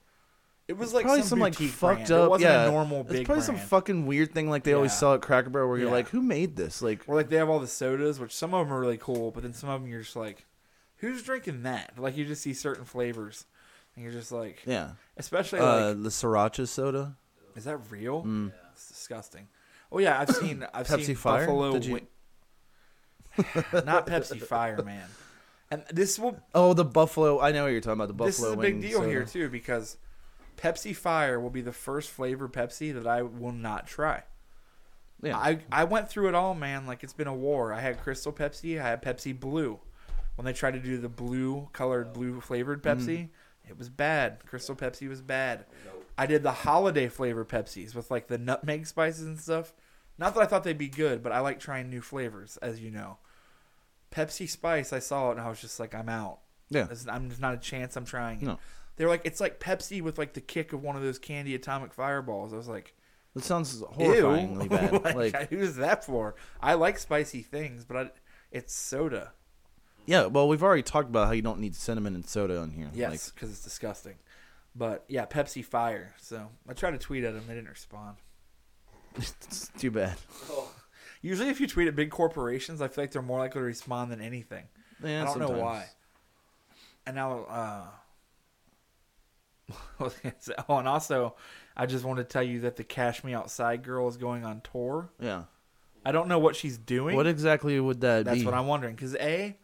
it 0.68 0.76
was 0.78 0.92
like 0.94 1.04
probably 1.04 1.22
some, 1.22 1.28
some, 1.28 1.38
like 1.40 1.54
boutique 1.54 1.70
fucked 1.72 2.06
brand. 2.08 2.12
up. 2.12 2.26
It 2.26 2.30
wasn't 2.30 2.50
yeah, 2.50 2.68
a 2.68 2.70
normal 2.70 3.00
it's 3.00 3.08
probably 3.08 3.24
brand. 3.24 3.42
some 3.44 3.56
fucking 3.56 4.06
weird 4.06 4.32
thing 4.32 4.48
like 4.48 4.62
they 4.64 4.72
always 4.72 4.96
sell 4.96 5.14
at 5.14 5.20
Cracker 5.22 5.50
Barrel, 5.50 5.68
where 5.68 5.78
you're 5.78 5.88
Yeah. 5.88 5.92
like, 5.92 6.08
who 6.08 6.22
made 6.22 6.56
this? 6.56 6.80
Like, 6.82 7.02
Or 7.08 7.14
like 7.16 7.28
they 7.28 7.36
have 7.36 7.48
all 7.48 7.58
the 7.60 7.66
sodas, 7.66 8.18
which 8.20 8.34
some 8.34 8.54
of 8.54 8.66
them 8.66 8.72
are 8.76 8.80
really 8.80 8.96
cool, 8.98 9.30
but 9.32 9.42
then 9.42 9.52
some 9.52 9.68
of 9.70 9.80
them 9.82 9.90
you're 9.90 10.02
just 10.02 10.16
like, 10.16 10.46
who's 10.96 11.22
drinking 11.22 11.64
that? 11.64 11.94
Like 11.98 12.16
you 12.16 12.24
just 12.24 12.42
see 12.42 12.54
certain 12.54 12.84
flavors, 12.84 13.44
and 13.96 14.04
you're 14.04 14.12
just 14.12 14.30
like, 14.32 14.62
yeah, 14.64 14.92
especially 15.16 15.58
uh, 15.58 15.88
like, 15.88 16.02
the 16.02 16.08
sriracha 16.08 16.66
soda. 16.68 17.16
is 17.56 17.64
that 17.64 17.78
real? 17.90 18.22
Mm. 18.22 18.52
It's 18.72 18.88
disgusting. 18.88 19.48
Oh 19.90 19.98
yeah, 19.98 20.18
I've 20.20 20.30
seen 20.30 20.64
I've 20.74 20.86
Pepsi 20.86 21.04
seen 21.06 21.16
Fire? 21.16 21.46
Buffalo, 21.46 21.72
Did 21.72 21.84
you- 21.86 22.00
not 23.84 24.06
Pepsi 24.06 24.40
Fire, 24.42 24.82
man. 24.82 25.08
And 25.70 25.84
this 25.90 26.18
will 26.18 26.38
Oh, 26.54 26.74
the 26.74 26.84
buffalo. 26.84 27.40
I 27.40 27.52
know 27.52 27.62
what 27.64 27.70
you're 27.72 27.80
talking 27.80 27.94
about. 27.94 28.08
The 28.08 28.12
buffalo 28.14 28.28
this 28.30 28.38
is 28.46 28.52
a 28.52 28.56
big 28.56 28.80
deal 28.82 28.98
soda. 28.98 29.08
here 29.08 29.24
too 29.24 29.48
because 29.48 29.96
Pepsi 30.62 30.94
Fire 30.94 31.40
will 31.40 31.50
be 31.50 31.60
the 31.60 31.72
first 31.72 32.10
flavor 32.10 32.48
Pepsi 32.48 32.94
that 32.94 33.06
I 33.06 33.22
will 33.22 33.52
not 33.52 33.86
try. 33.86 34.22
Yeah, 35.22 35.36
I 35.36 35.58
I 35.70 35.84
went 35.84 36.08
through 36.08 36.28
it 36.28 36.34
all, 36.34 36.54
man. 36.54 36.86
Like 36.86 37.02
it's 37.02 37.12
been 37.12 37.26
a 37.26 37.34
war. 37.34 37.72
I 37.72 37.80
had 37.80 38.00
Crystal 38.00 38.32
Pepsi. 38.32 38.80
I 38.80 38.88
had 38.88 39.02
Pepsi 39.02 39.38
Blue. 39.38 39.80
When 40.36 40.44
they 40.46 40.52
tried 40.52 40.72
to 40.72 40.80
do 40.80 40.96
the 40.98 41.08
blue 41.08 41.68
colored, 41.72 42.12
blue 42.12 42.40
flavored 42.40 42.82
Mm-hmm. 42.82 43.08
Pepsi, 43.08 43.28
it 43.68 43.76
was 43.78 43.88
bad. 43.88 44.44
Crystal 44.46 44.74
Pepsi 44.74 45.08
was 45.08 45.20
bad. 45.20 45.66
I 46.16 46.26
did 46.26 46.42
the 46.42 46.52
holiday 46.52 47.08
flavor 47.08 47.44
Pepsis 47.44 47.94
with 47.94 48.10
like 48.10 48.28
the 48.28 48.38
nutmeg 48.38 48.86
spices 48.86 49.26
and 49.26 49.38
stuff. 49.38 49.72
Not 50.18 50.34
that 50.34 50.40
I 50.42 50.46
thought 50.46 50.64
they'd 50.64 50.78
be 50.78 50.88
good, 50.88 51.22
but 51.22 51.32
I 51.32 51.40
like 51.40 51.58
trying 51.58 51.88
new 51.90 52.00
flavors, 52.02 52.56
as 52.62 52.80
you 52.80 52.90
know. 52.90 53.18
Pepsi 54.10 54.48
Spice, 54.48 54.92
I 54.92 54.98
saw 54.98 55.28
it 55.30 55.32
and 55.32 55.40
I 55.40 55.48
was 55.48 55.60
just 55.60 55.80
like, 55.80 55.94
I'm 55.94 56.08
out. 56.08 56.40
yeah. 56.68 56.86
I'm 57.08 57.28
there's 57.28 57.40
not 57.40 57.54
a 57.54 57.58
chance 57.58 57.96
I'm 57.96 58.04
trying 58.04 58.42
it. 58.42 58.44
No. 58.44 58.58
They're 58.96 59.08
like 59.08 59.22
it's 59.24 59.40
like 59.40 59.58
Pepsi 59.60 60.02
with 60.02 60.18
like 60.18 60.34
the 60.34 60.40
kick 60.40 60.72
of 60.72 60.82
one 60.82 60.96
of 60.96 61.02
those 61.02 61.18
candy 61.18 61.54
atomic 61.54 61.92
fireballs. 61.94 62.52
I 62.52 62.56
was 62.56 62.68
like, 62.68 62.94
That 63.34 63.44
sounds 63.44 63.80
ew, 63.80 63.86
horrifyingly 63.96 64.68
bad. 64.70 64.92
like, 65.16 65.32
like, 65.34 65.50
who's 65.50 65.76
that 65.76 66.04
for? 66.04 66.34
I 66.60 66.74
like 66.74 66.98
spicy 66.98 67.42
things, 67.42 67.84
but 67.84 67.96
I, 67.96 68.10
it's 68.50 68.74
soda. 68.74 69.32
yeah. 70.06 70.26
Well, 70.26 70.46
we've 70.48 70.62
already 70.62 70.82
talked 70.82 71.08
about 71.08 71.26
how 71.26 71.32
you 71.32 71.42
don't 71.42 71.58
need 71.60 71.74
cinnamon 71.74 72.14
and 72.14 72.26
soda 72.26 72.58
on 72.58 72.70
here. 72.70 72.90
Yes, 72.92 73.30
because 73.30 73.50
it's 73.50 73.64
disgusting. 73.64 74.16
But 74.74 75.04
yeah, 75.08 75.26
Pepsi 75.26 75.64
Fire. 75.64 76.14
So 76.20 76.48
I 76.68 76.72
tried 76.74 76.92
to 76.92 76.98
tweet 76.98 77.24
at 77.24 77.34
them, 77.34 77.44
they 77.46 77.54
didn't 77.54 77.70
respond. 77.70 78.16
It's 79.16 79.70
too 79.78 79.90
bad. 79.90 80.16
Oh, 80.50 80.70
Usually, 81.22 81.50
if 81.50 81.60
you 81.60 81.66
tweet 81.66 81.86
at 81.88 81.94
big 81.94 82.10
corporations, 82.10 82.80
I 82.82 82.88
feel 82.88 83.04
like 83.04 83.12
they're 83.12 83.22
more 83.22 83.38
likely 83.38 83.60
to 83.60 83.64
respond 83.64 84.10
than 84.10 84.20
anything. 84.20 84.64
Yeah, 85.04 85.22
I 85.22 85.24
don't 85.26 85.38
know 85.38 85.50
why. 85.50 85.86
And 87.06 87.14
now, 87.16 87.44
uh, 87.44 87.82
what 87.84 87.84
was 87.84 87.84
I 87.84 87.86
gonna 87.86 87.86
say? 89.60 89.61
oh, 90.00 90.76
and 90.78 90.88
also, 90.88 91.34
I 91.76 91.86
just 91.86 92.04
want 92.04 92.18
to 92.18 92.24
tell 92.24 92.42
you 92.42 92.60
that 92.60 92.76
the 92.76 92.84
Cash 92.84 93.24
Me 93.24 93.34
Outside 93.34 93.82
girl 93.82 94.08
is 94.08 94.16
going 94.16 94.44
on 94.44 94.60
tour. 94.60 95.10
Yeah. 95.20 95.44
I 96.04 96.12
don't 96.12 96.28
know 96.28 96.38
what 96.38 96.56
she's 96.56 96.78
doing. 96.78 97.14
What 97.16 97.26
exactly 97.26 97.78
would 97.78 98.00
that 98.00 98.24
That's 98.24 98.40
be? 98.40 98.44
what 98.44 98.54
I'm 98.54 98.66
wondering. 98.66 98.94
Because 98.94 99.14
a, 99.16 99.56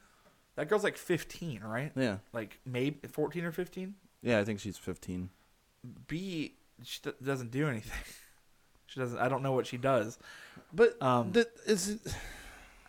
that 0.57 0.69
girl's 0.69 0.85
like 0.85 0.97
15, 0.97 1.63
right? 1.65 1.93
Yeah. 1.97 2.19
Like 2.33 2.61
maybe 2.65 3.09
14 3.09 3.45
or 3.45 3.53
15. 3.53 3.95
Yeah, 4.23 4.39
I 4.39 4.45
think 4.45 4.61
she's 4.61 4.79
15. 4.79 5.31
B, 6.07 6.55
she 6.85 7.01
d- 7.03 7.13
doesn't 7.23 7.51
do 7.51 7.69
anything. 7.69 7.93
She 8.91 8.99
doesn't. 9.01 9.19
I 9.19 9.29
don't 9.29 9.43
know 9.43 9.53
what 9.53 9.67
she 9.67 9.77
does. 9.77 10.19
But 10.73 10.97
Um, 11.03 11.33
that 11.33 11.49
is 11.67 11.99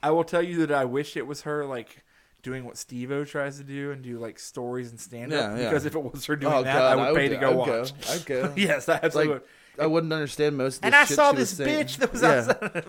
I 0.02 0.12
will 0.12 0.24
tell 0.24 0.42
you 0.42 0.66
that 0.66 0.72
I 0.72 0.86
wish 0.86 1.18
it 1.18 1.28
was 1.28 1.42
her 1.42 1.66
like 1.66 2.06
doing 2.42 2.64
what 2.66 2.78
Steve 2.78 3.12
O 3.12 3.24
tries 3.26 3.58
to 3.58 3.64
do 3.64 3.92
and 3.92 4.02
do 4.02 4.18
like 4.20 4.40
stories 4.40 4.90
and 4.92 5.00
stand 5.00 5.34
up. 5.34 5.40
Yeah, 5.40 5.58
yeah. 5.58 5.70
Because 5.70 5.86
if 5.86 5.96
it 5.96 6.14
was 6.14 6.26
her 6.26 6.36
doing 6.36 6.54
oh 6.54 6.64
that, 6.64 6.74
god, 6.78 6.98
I 7.00 7.12
would 7.12 7.16
pay 7.18 7.28
to 7.30 7.38
go 7.38 7.50
I'd 7.52 7.56
watch. 7.56 7.94
Go. 8.02 8.14
I'd 8.14 8.26
go. 8.26 8.54
yes, 8.56 8.88
I 8.90 9.00
absolutely. 9.02 9.34
Like, 9.34 9.42
would. 9.42 9.50
I 9.84 9.86
wouldn't 9.88 10.12
understand 10.12 10.58
most 10.58 10.78
of 10.78 10.82
the 10.82 10.88
and 10.88 10.96
I 10.96 11.06
shit 11.06 11.16
saw 11.16 11.32
she 11.32 11.38
this 11.38 11.54
bitch 11.58 11.98
that 11.98 12.12
was 12.12 12.22
yeah. 12.22 12.30
outside. 12.50 12.86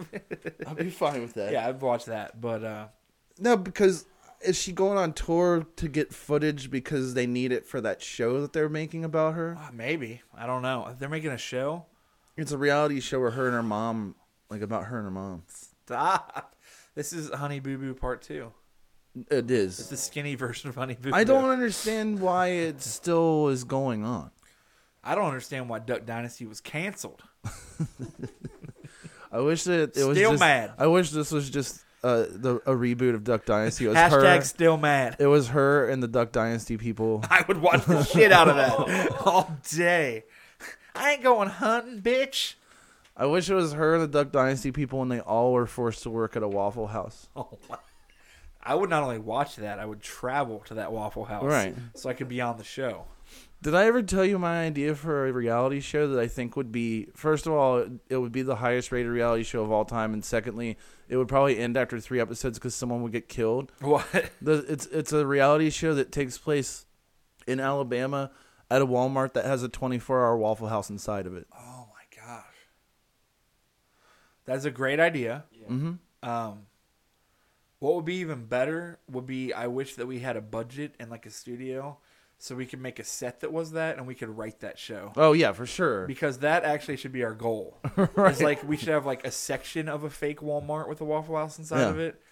I'd 0.67 0.77
be 0.77 0.91
fine 0.91 1.23
with 1.23 1.35
that. 1.35 1.53
yeah, 1.53 1.69
I've 1.69 1.83
watched 1.83 2.07
that, 2.07 2.41
but 2.41 2.65
uh, 2.65 2.87
No, 3.39 3.57
because 3.57 4.07
is 4.41 4.59
she 4.59 4.73
going 4.73 4.99
on 4.99 5.13
tour 5.13 5.67
to 5.77 5.89
get 5.89 6.13
footage 6.13 6.69
because 6.71 7.15
they 7.15 7.27
need 7.29 7.53
it 7.53 7.65
for 7.67 7.81
that 7.83 8.03
show 8.03 8.41
that 8.41 8.53
they're 8.53 8.69
making 8.69 9.05
about 9.05 9.35
her? 9.35 9.57
uh, 9.61 9.71
maybe 9.73 10.23
I 10.37 10.47
don't 10.47 10.63
know. 10.63 10.89
If 10.91 10.99
they're 10.99 11.09
making 11.09 11.31
a 11.31 11.39
show, 11.39 11.85
It's 12.37 12.51
a 12.51 12.59
reality 12.59 12.99
show 13.01 13.21
where 13.21 13.31
her 13.33 13.47
and 13.47 13.55
her 13.55 13.63
mom, 13.63 14.17
like 14.49 14.63
about 14.63 14.87
her 14.87 14.97
and 14.97 15.05
her 15.05 15.11
mom. 15.13 15.43
stop. 15.47 16.57
This 16.97 17.13
is 17.13 17.31
Honey 17.31 17.61
Boo 17.61 17.79
Boo 17.79 17.95
Part 17.95 18.21
Two. 18.23 18.53
It 19.31 19.51
It's 19.51 19.89
the 19.89 19.97
skinny 19.97 20.35
version 20.37 20.69
of 20.69 20.77
Honey 20.77 20.97
Boo. 21.01 21.11
Boo. 21.11 21.17
I 21.17 21.25
don't 21.25 21.49
understand 21.49 22.21
why 22.21 22.49
it 22.49 22.83
still 22.83 23.49
is 23.49 23.65
going 23.65 24.05
on. 24.05 24.31
I 25.03 25.15
don't 25.15 25.27
understand 25.27 25.69
why 25.69 25.79
Duck 25.79 26.05
Dynasty 26.05 26.47
was 26.47 26.61
canceled. 26.61 27.23
I 29.33 29.41
wish 29.41 29.65
that 29.65 29.97
it 29.97 30.05
was 30.05 30.17
Still 30.17 30.33
just, 30.33 30.41
mad. 30.41 30.73
I 30.79 30.87
wish 30.89 31.11
this 31.11 31.31
was 31.31 31.49
just 31.49 31.83
uh, 32.03 32.25
the 32.29 32.57
a 32.67 32.73
reboot 32.73 33.15
of 33.15 33.25
Duck 33.25 33.45
Dynasty. 33.45 33.87
It 33.87 33.89
was 33.89 33.97
Hashtag 33.97 34.37
her. 34.37 34.45
still 34.45 34.77
mad. 34.77 35.17
It 35.19 35.27
was 35.27 35.49
her 35.49 35.89
and 35.89 36.03
the 36.03 36.09
Duck 36.09 36.33
Dynasty 36.33 36.77
people. 36.77 37.25
I 37.31 37.45
would 37.47 37.59
watch 37.59 37.85
the 37.85 38.03
shit 38.05 38.33
out 38.33 38.49
of 38.49 38.57
that 38.57 39.11
all 39.25 39.57
day. 39.71 40.25
I 40.95 41.13
ain't 41.13 41.23
going 41.23 41.49
hunting, 41.49 42.03
bitch. 42.03 42.55
I 43.17 43.27
wish 43.27 43.49
it 43.49 43.55
was 43.55 43.75
her 43.75 43.95
and 43.95 44.03
the 44.03 44.09
Duck 44.09 44.33
Dynasty 44.33 44.73
people, 44.73 45.03
and 45.03 45.11
they 45.11 45.21
all 45.21 45.53
were 45.53 45.67
forced 45.67 46.03
to 46.05 46.11
work 46.11 46.37
at 46.37 46.43
a 46.43 46.49
Waffle 46.49 46.89
House. 46.89 47.29
Oh 47.37 47.59
my. 47.69 47.77
I 48.63 48.75
would 48.75 48.91
not 48.91 49.03
only 49.03 49.19
watch 49.19 49.57
that, 49.57 49.79
I 49.79 49.87
would 49.87 50.01
travel 50.01 50.61
to 50.67 50.75
that 50.75 50.93
Waffle 50.93 51.25
House. 51.25 51.45
Right. 51.45 51.75
So 51.95 52.11
I 52.11 52.15
could 52.15 52.29
be 52.29 52.41
on 52.41 52.59
the 52.59 52.65
show. 52.65 53.07
Did 53.63 53.75
I 53.75 53.85
ever 53.87 54.03
tell 54.03 54.25
you 54.25 54.39
my 54.39 54.65
idea 54.65 54.95
for 54.95 55.27
a 55.27 55.33
reality 55.33 55.81
show 55.81 56.09
that 56.09 56.19
I 56.19 56.27
think 56.29 56.57
would 56.57 56.73
be 56.73 57.09
first 57.15 57.47
of 57.47 57.53
all, 57.53 57.85
it 58.09 58.17
would 58.17 58.33
be 58.33 58.43
the 58.43 58.57
highest 58.57 58.91
rated 58.91 59.13
reality 59.13 59.45
show 59.45 59.63
of 59.63 59.71
all 59.71 59.85
time, 59.85 60.15
and 60.15 60.25
secondly, 60.25 60.79
it 61.09 61.17
would 61.17 61.29
probably 61.29 61.59
end 61.59 61.77
after 61.77 62.01
three 62.01 62.21
episodes 62.21 62.59
because 62.59 62.75
someone 62.75 63.03
would 63.03 63.13
get 63.13 63.29
killed. 63.29 63.71
What? 63.81 64.07
The, 64.41 64.65
it's 64.67 64.87
it's 64.87 65.13
a 65.13 65.27
reality 65.27 65.69
show 65.69 65.95
that 65.95 66.11
takes 66.11 66.39
place 66.39 66.87
in 67.47 67.61
Alabama 67.61 68.31
at 68.71 68.81
a 68.81 68.87
Walmart 68.87 69.35
that 69.35 69.45
has 69.45 69.63
a 69.63 69.69
24 69.69 70.25
hour 70.25 70.37
Waffle 70.39 70.69
House 70.69 70.89
inside 70.89 71.27
of 71.27 71.37
it. 71.37 71.47
Oh 71.55 71.89
my 71.93 72.23
gosh. 72.25 72.45
That's 74.47 74.65
a 74.65 74.71
great 74.71 75.01
idea. 75.01 75.45
yeah. 75.53 75.67
Mm-hmm. 75.69 76.29
Um, 76.29 76.67
what 77.81 77.97
would 77.97 78.05
be 78.05 78.17
even 78.17 78.45
better 78.45 78.99
would 79.11 79.27
be 79.27 79.53
I 79.53 79.67
wish 79.67 79.97
that 79.97 80.07
we 80.07 80.21
had 80.21 80.37
a 80.37 80.41
budget 80.41 80.95
and 81.01 81.11
like 81.11 81.27
a 81.27 81.31
studio 81.31 81.99
so 82.39 82.55
we 82.55 82.65
could 82.65 82.81
make 82.81 82.99
a 82.99 83.05
set 83.05 83.41
that 83.41 83.53
was 83.53 83.73
that 83.73 83.99
and 83.99 84.07
we 84.07 84.15
could 84.15 84.31
write 84.31 84.61
that 84.61 84.79
show. 84.79 85.13
Oh 85.17 85.33
yeah, 85.33 85.53
for 85.53 85.67
sure. 85.67 86.07
Because 86.07 86.39
that 86.39 86.65
actually 86.65 86.97
should 86.97 87.13
be 87.13 87.23
our 87.23 87.35
goal. 87.35 87.77
right. 87.97 88.33
It's 88.33 88.41
like 88.41 88.67
we 88.67 88.79
should 88.79 88.89
have 88.89 89.05
like 89.05 89.27
a 89.27 89.31
section 89.31 89.89
of 89.89 90.05
a 90.05 90.11
fake 90.11 90.41
Walmart 90.41 90.89
with 90.89 91.01
a 91.01 91.05
Waffle 91.05 91.37
House 91.37 91.59
inside 91.59 91.81
Yeah. 91.81 91.91
of 91.91 91.99
it. 91.99 92.23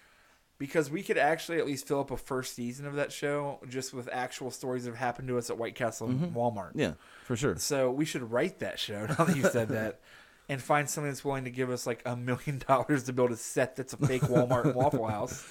Because 0.57 0.91
we 0.91 1.03
could 1.03 1.17
actually 1.17 1.57
at 1.59 1.65
least 1.65 1.87
fill 1.87 2.01
up 2.01 2.11
a 2.11 2.17
first 2.17 2.53
season 2.53 2.85
of 2.85 2.95
that 2.95 3.13
show 3.13 3.59
just 3.69 3.93
with 3.93 4.09
actual 4.11 4.51
stories 4.51 4.83
that 4.83 4.89
have 4.89 4.99
happened 4.99 5.29
to 5.29 5.37
us 5.37 5.49
at 5.49 5.57
White 5.57 5.75
Castle 5.75 6.07
and 6.07 6.19
mm-hmm. 6.19 6.37
Walmart. 6.37 6.71
yeah, 6.75 6.93
for 7.23 7.37
sure. 7.37 7.55
So 7.55 7.89
we 7.91 8.03
should 8.03 8.29
write 8.29 8.59
that 8.59 8.77
show 8.77 9.05
now 9.17 9.23
that 9.25 9.37
you 9.37 9.43
said 9.43 9.69
that. 9.69 9.99
And 10.49 10.59
find 10.61 10.89
somebody 10.89 11.11
that's 11.11 11.23
willing 11.23 11.43
to 11.43 11.51
give 11.51 11.69
us 11.69 11.85
like 11.85 12.01
a 12.05 12.15
million 12.15 12.57
dollars 12.67 13.03
to 13.03 13.13
build 13.13 13.31
a 13.31 13.37
set 13.37 13.75
that's 13.75 13.93
a 13.93 13.97
fake 13.97 14.23
Walmart 14.23 14.65
and 14.65 14.75
Waffle 14.81 15.05
House, 15.07 15.45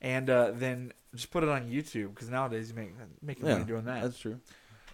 and 0.00 0.30
uh, 0.30 0.52
then 0.54 0.92
just 1.14 1.30
put 1.32 1.42
it 1.42 1.48
on 1.48 1.68
YouTube 1.68 2.10
because 2.14 2.30
nowadays 2.30 2.68
you 2.70 2.74
make 2.76 2.92
making 3.20 3.46
Yeah, 3.46 3.54
money 3.54 3.64
doing 3.64 3.84
that. 3.86 4.02
That's 4.02 4.18
true. 4.18 4.38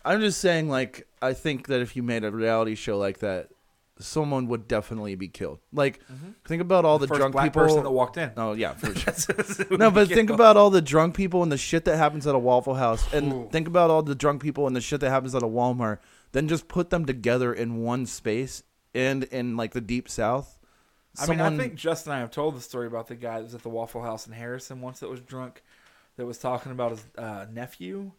I'm 0.03 0.21
just 0.21 0.41
saying, 0.41 0.71
like, 0.71 1.07
I 1.21 1.35
think 1.35 1.67
that 1.67 1.81
if 1.83 1.95
you 1.95 2.03
made 2.03 2.25
a 2.25 2.31
reality 2.31 2.75
show 2.75 2.97
like 2.97 3.19
that, 3.19 3.51
someone 3.99 4.47
would 4.49 4.67
definitely 4.67 5.15
be 5.15 5.29
killed. 5.29 5.59
Like, 5.75 6.01
think 6.47 6.63
about 6.63 6.87
all 6.87 6.99
the, 6.99 7.07
First 7.07 7.21
drunk 7.21 7.37
people. 7.37 7.63
person 7.63 7.83
that 7.83 7.91
walked 7.91 8.17
in. 8.17 8.31
oh 8.39 8.55
yeah, 8.55 8.73
for 8.73 8.95
sure. 9.69 9.77
No, 9.77 9.91
but 9.91 10.09
think 10.09 10.31
about 10.31 10.57
all 10.57 10.71
the 10.71 10.81
drunk 10.81 11.15
people 11.15 11.43
and 11.43 11.53
the 11.53 11.59
shit 11.59 11.85
that 11.85 11.99
happens 11.99 12.27
at 12.27 12.35
a 12.35 12.39
Waffle 12.39 12.77
House, 12.77 13.13
and 13.13 13.31
Ooh. 13.31 13.49
think 13.53 13.69
about 13.69 13.91
all 13.91 14.03
the 14.03 14.15
drunk 14.15 14.41
people 14.43 14.67
and 14.67 14.75
the 14.75 14.81
shit 14.81 15.01
that 15.01 15.11
happens 15.11 15.35
at 15.35 15.43
a 15.43 15.47
Walmart. 15.47 15.99
Then 16.33 16.49
just 16.49 16.67
put 16.67 16.89
them 16.89 17.05
together 17.05 17.53
in 17.53 17.83
one 17.83 18.07
space 18.07 18.63
and 18.95 19.25
in 19.25 19.57
like 19.57 19.73
the 19.73 19.81
deep 19.81 20.09
south. 20.09 20.59
I 21.21 21.27
mean, 21.27 21.41
I 21.41 21.57
think 21.57 21.75
Justin 21.75 22.13
and 22.13 22.19
I 22.19 22.21
have 22.21 22.31
told 22.31 22.57
the 22.57 22.61
story 22.61 22.87
about 22.87 23.09
the 23.09 23.17
guy 23.17 23.39
that 23.39 23.45
was 23.45 23.55
at 23.55 23.63
the 23.63 23.69
Waffle 23.69 24.03
House 24.03 24.27
in 24.27 24.33
Harrison 24.33 24.81
once 24.81 25.01
that 25.01 25.09
was 25.11 25.21
drunk, 25.21 25.63
that 26.17 26.25
was 26.25 26.39
talking 26.39 26.71
about 26.73 26.93
his 26.93 27.05
uh, 27.19 27.47
nephew. 27.53 28.13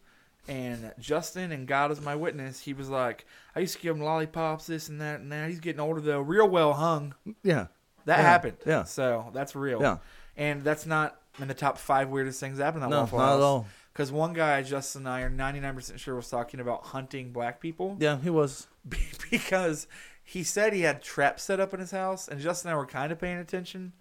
And 0.48 0.92
Justin, 0.98 1.52
and 1.52 1.66
God 1.66 1.90
is 1.90 2.00
my 2.00 2.14
witness, 2.16 2.60
he 2.60 2.74
was 2.74 2.88
like, 2.90 3.24
I 3.56 3.60
used 3.60 3.76
to 3.76 3.80
give 3.82 3.96
him 3.96 4.02
lollipops, 4.02 4.66
this 4.66 4.88
and 4.88 5.00
that, 5.00 5.20
and 5.20 5.30
now 5.30 5.46
he's 5.46 5.60
getting 5.60 5.80
older 5.80 6.00
though, 6.00 6.20
real 6.20 6.48
well 6.48 6.72
hung. 6.74 7.14
yeah, 7.42 7.68
That 8.04 8.18
Yeah, 8.18 8.22
happened. 8.22 8.56
yeah. 8.66 8.82
So 8.84 9.30
that's 9.32 9.54
real. 9.54 9.80
Yeah. 9.80 9.98
And 10.36 10.62
that's 10.64 10.84
not 10.84 11.18
in 11.38 11.48
the 11.48 11.54
top 11.54 11.78
five 11.78 12.08
weirdest 12.08 12.40
things 12.40 12.58
that 12.58 12.64
happened 12.64 12.84
at 12.84 12.90
no, 12.90 13.00
Waffle 13.00 13.18
not 13.20 13.24
House. 13.28 13.36
at 13.38 13.42
all. 13.42 13.66
Because 13.92 14.10
one 14.10 14.32
guy, 14.32 14.62
Justin 14.62 15.02
and 15.06 15.08
I, 15.08 15.20
are 15.20 15.30
99% 15.30 15.98
sure 15.98 16.16
was 16.16 16.28
talking 16.28 16.58
about 16.60 16.86
hunting 16.86 17.30
black 17.30 17.60
people. 17.60 17.96
Yeah, 18.00 18.18
he 18.18 18.30
was. 18.30 18.66
because 19.30 19.86
he 20.24 20.42
said 20.42 20.72
he 20.72 20.82
had 20.82 21.02
traps 21.02 21.42
set 21.42 21.60
up 21.60 21.74
in 21.74 21.80
his 21.80 21.90
house, 21.90 22.28
and 22.28 22.40
Justin 22.40 22.70
and 22.70 22.74
I 22.76 22.78
were 22.78 22.86
kind 22.86 23.12
of 23.12 23.18
paying 23.18 23.38
attention. 23.38 23.92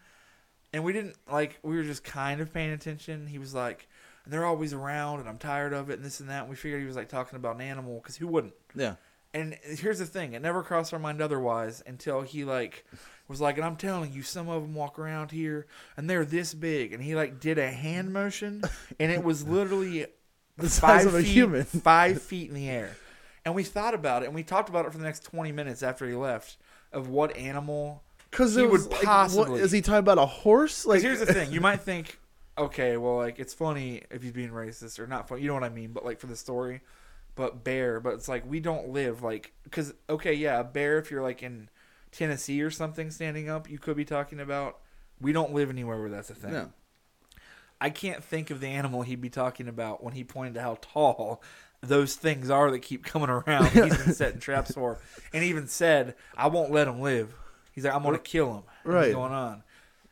And 0.74 0.84
we 0.84 0.94
didn't, 0.94 1.18
like, 1.30 1.60
we 1.64 1.76
were 1.76 1.84
just 1.84 2.04
kind 2.04 2.40
of 2.40 2.54
paying 2.54 2.72
attention. 2.72 3.28
He 3.28 3.38
was 3.38 3.54
like, 3.54 3.88
they're 4.26 4.46
always 4.46 4.72
around, 4.74 5.20
and 5.20 5.28
I'm 5.28 5.38
tired 5.38 5.74
of 5.74 5.90
it, 5.90 5.96
and 5.96 6.06
this 6.06 6.20
and 6.20 6.30
that. 6.30 6.42
And 6.42 6.50
we 6.50 6.56
figured 6.56 6.80
he 6.80 6.88
was, 6.88 6.96
like, 6.96 7.10
talking 7.10 7.36
about 7.36 7.56
an 7.56 7.62
animal, 7.62 7.96
because 8.00 8.16
who 8.18 8.28
wouldn't? 8.28 8.54
Yeah, 8.76 8.96
And 9.34 9.58
here's 9.64 10.00
the 10.00 10.06
thing: 10.06 10.34
it 10.34 10.42
never 10.42 10.64
crossed 10.64 10.94
our 10.94 11.00
mind 11.00 11.22
otherwise 11.22 11.82
until 11.86 12.22
he 12.22 12.46
like 12.46 12.86
was 13.28 13.42
like, 13.42 13.58
"And 13.58 13.66
I'm 13.66 13.76
telling 13.76 14.14
you, 14.14 14.22
some 14.24 14.48
of 14.48 14.62
them 14.62 14.76
walk 14.76 15.00
around 15.00 15.32
here, 15.32 15.66
and 15.98 16.10
they're 16.10 16.24
this 16.26 16.54
big." 16.54 16.94
And 16.94 17.02
he 17.04 17.16
like 17.16 17.40
did 17.40 17.58
a 17.58 17.70
hand 17.72 18.14
motion, 18.14 18.62
and 19.00 19.12
it 19.12 19.24
was 19.24 19.46
literally 19.48 20.06
The 20.58 20.70
size 20.70 21.06
of 21.06 21.16
a 21.16 21.24
feet, 21.24 21.28
human. 21.32 21.64
five 21.64 22.22
feet 22.22 22.48
in 22.50 22.56
the 22.56 22.70
air. 22.70 22.96
And 23.46 23.56
we 23.56 23.64
thought 23.64 23.94
about 23.94 24.22
it, 24.24 24.28
and 24.28 24.36
we 24.36 24.44
talked 24.44 24.70
about 24.70 24.86
it 24.86 24.92
for 24.92 24.98
the 24.98 25.04
next 25.04 25.24
20 25.24 25.52
minutes 25.52 25.82
after 25.82 26.08
he 26.08 26.14
left 26.16 26.58
of 26.92 27.08
what 27.10 27.36
animal. 27.36 28.04
because 28.30 28.56
He 28.56 28.64
would 28.64 28.90
like, 28.92 29.02
possibly- 29.02 29.52
What, 29.52 29.62
is 29.62 29.72
he 29.72 29.82
talking 29.82 30.00
about 30.00 30.18
a 30.20 30.26
horse? 30.26 30.86
Like, 30.86 31.02
here's 31.02 31.20
the 31.20 31.26
thing: 31.26 31.52
you 31.52 31.60
might 31.70 31.82
think, 31.82 32.20
okay, 32.58 32.98
well, 32.98 33.18
like 33.18 33.40
it's 33.40 33.54
funny 33.54 34.04
if 34.12 34.22
he's 34.22 34.32
being 34.32 34.52
racist 34.52 35.00
or 35.00 35.08
not 35.08 35.28
funny. 35.28 35.42
You 35.42 35.48
know 35.48 35.56
what 35.56 35.64
I 35.64 35.70
mean? 35.70 35.92
But 35.92 36.06
like 36.06 36.20
for 36.20 36.28
the 36.28 36.36
story, 36.36 36.82
but 37.36 37.64
bear. 37.64 38.00
But 38.00 38.14
it's 38.14 38.28
like 38.28 38.48
we 38.50 38.60
don't 38.60 38.90
live 38.90 39.24
like 39.24 39.54
because 39.64 39.94
okay, 40.10 40.34
yeah, 40.34 40.60
a 40.60 40.64
bear. 40.64 41.00
If 41.00 41.10
you're 41.10 41.24
like 41.24 41.42
in 41.42 41.70
Tennessee 42.12 42.62
or 42.62 42.70
something, 42.70 43.10
standing 43.10 43.50
up, 43.50 43.70
you 43.70 43.80
could 43.80 43.98
be 43.98 44.06
talking 44.06 44.40
about. 44.40 44.80
We 45.20 45.32
don't 45.34 45.54
live 45.54 45.70
anywhere 45.70 46.00
where 46.00 46.10
that's 46.10 46.30
a 46.30 46.36
thing. 46.36 46.52
No. 46.52 46.72
I 47.80 47.90
can't 47.90 48.24
think 48.24 48.52
of 48.52 48.60
the 48.60 48.68
animal 48.68 49.02
he'd 49.02 49.22
be 49.22 49.30
talking 49.30 49.68
about 49.68 50.04
when 50.04 50.14
he 50.14 50.24
pointed 50.24 50.54
to 50.56 50.62
how 50.62 50.78
tall 50.82 51.42
those 51.82 52.16
things 52.16 52.50
are 52.50 52.70
that 52.72 52.80
keep 52.80 53.04
coming 53.06 53.30
around. 53.30 53.68
He's 53.70 53.98
been 53.98 54.14
setting 54.14 54.40
traps 54.40 54.72
for, 54.74 55.00
and 55.34 55.44
even 55.44 55.68
said, 55.68 56.16
"I 56.38 56.48
won't 56.48 56.72
let 56.72 56.88
him 56.88 57.02
live." 57.02 57.34
He's 57.74 57.86
like, 57.86 57.94
"I'm 57.94 58.04
going 58.04 58.16
to 58.16 58.22
kill 58.22 58.48
him." 58.54 58.64
What's 58.84 58.96
Right. 58.96 59.14
going 59.14 59.32
on? 59.34 59.64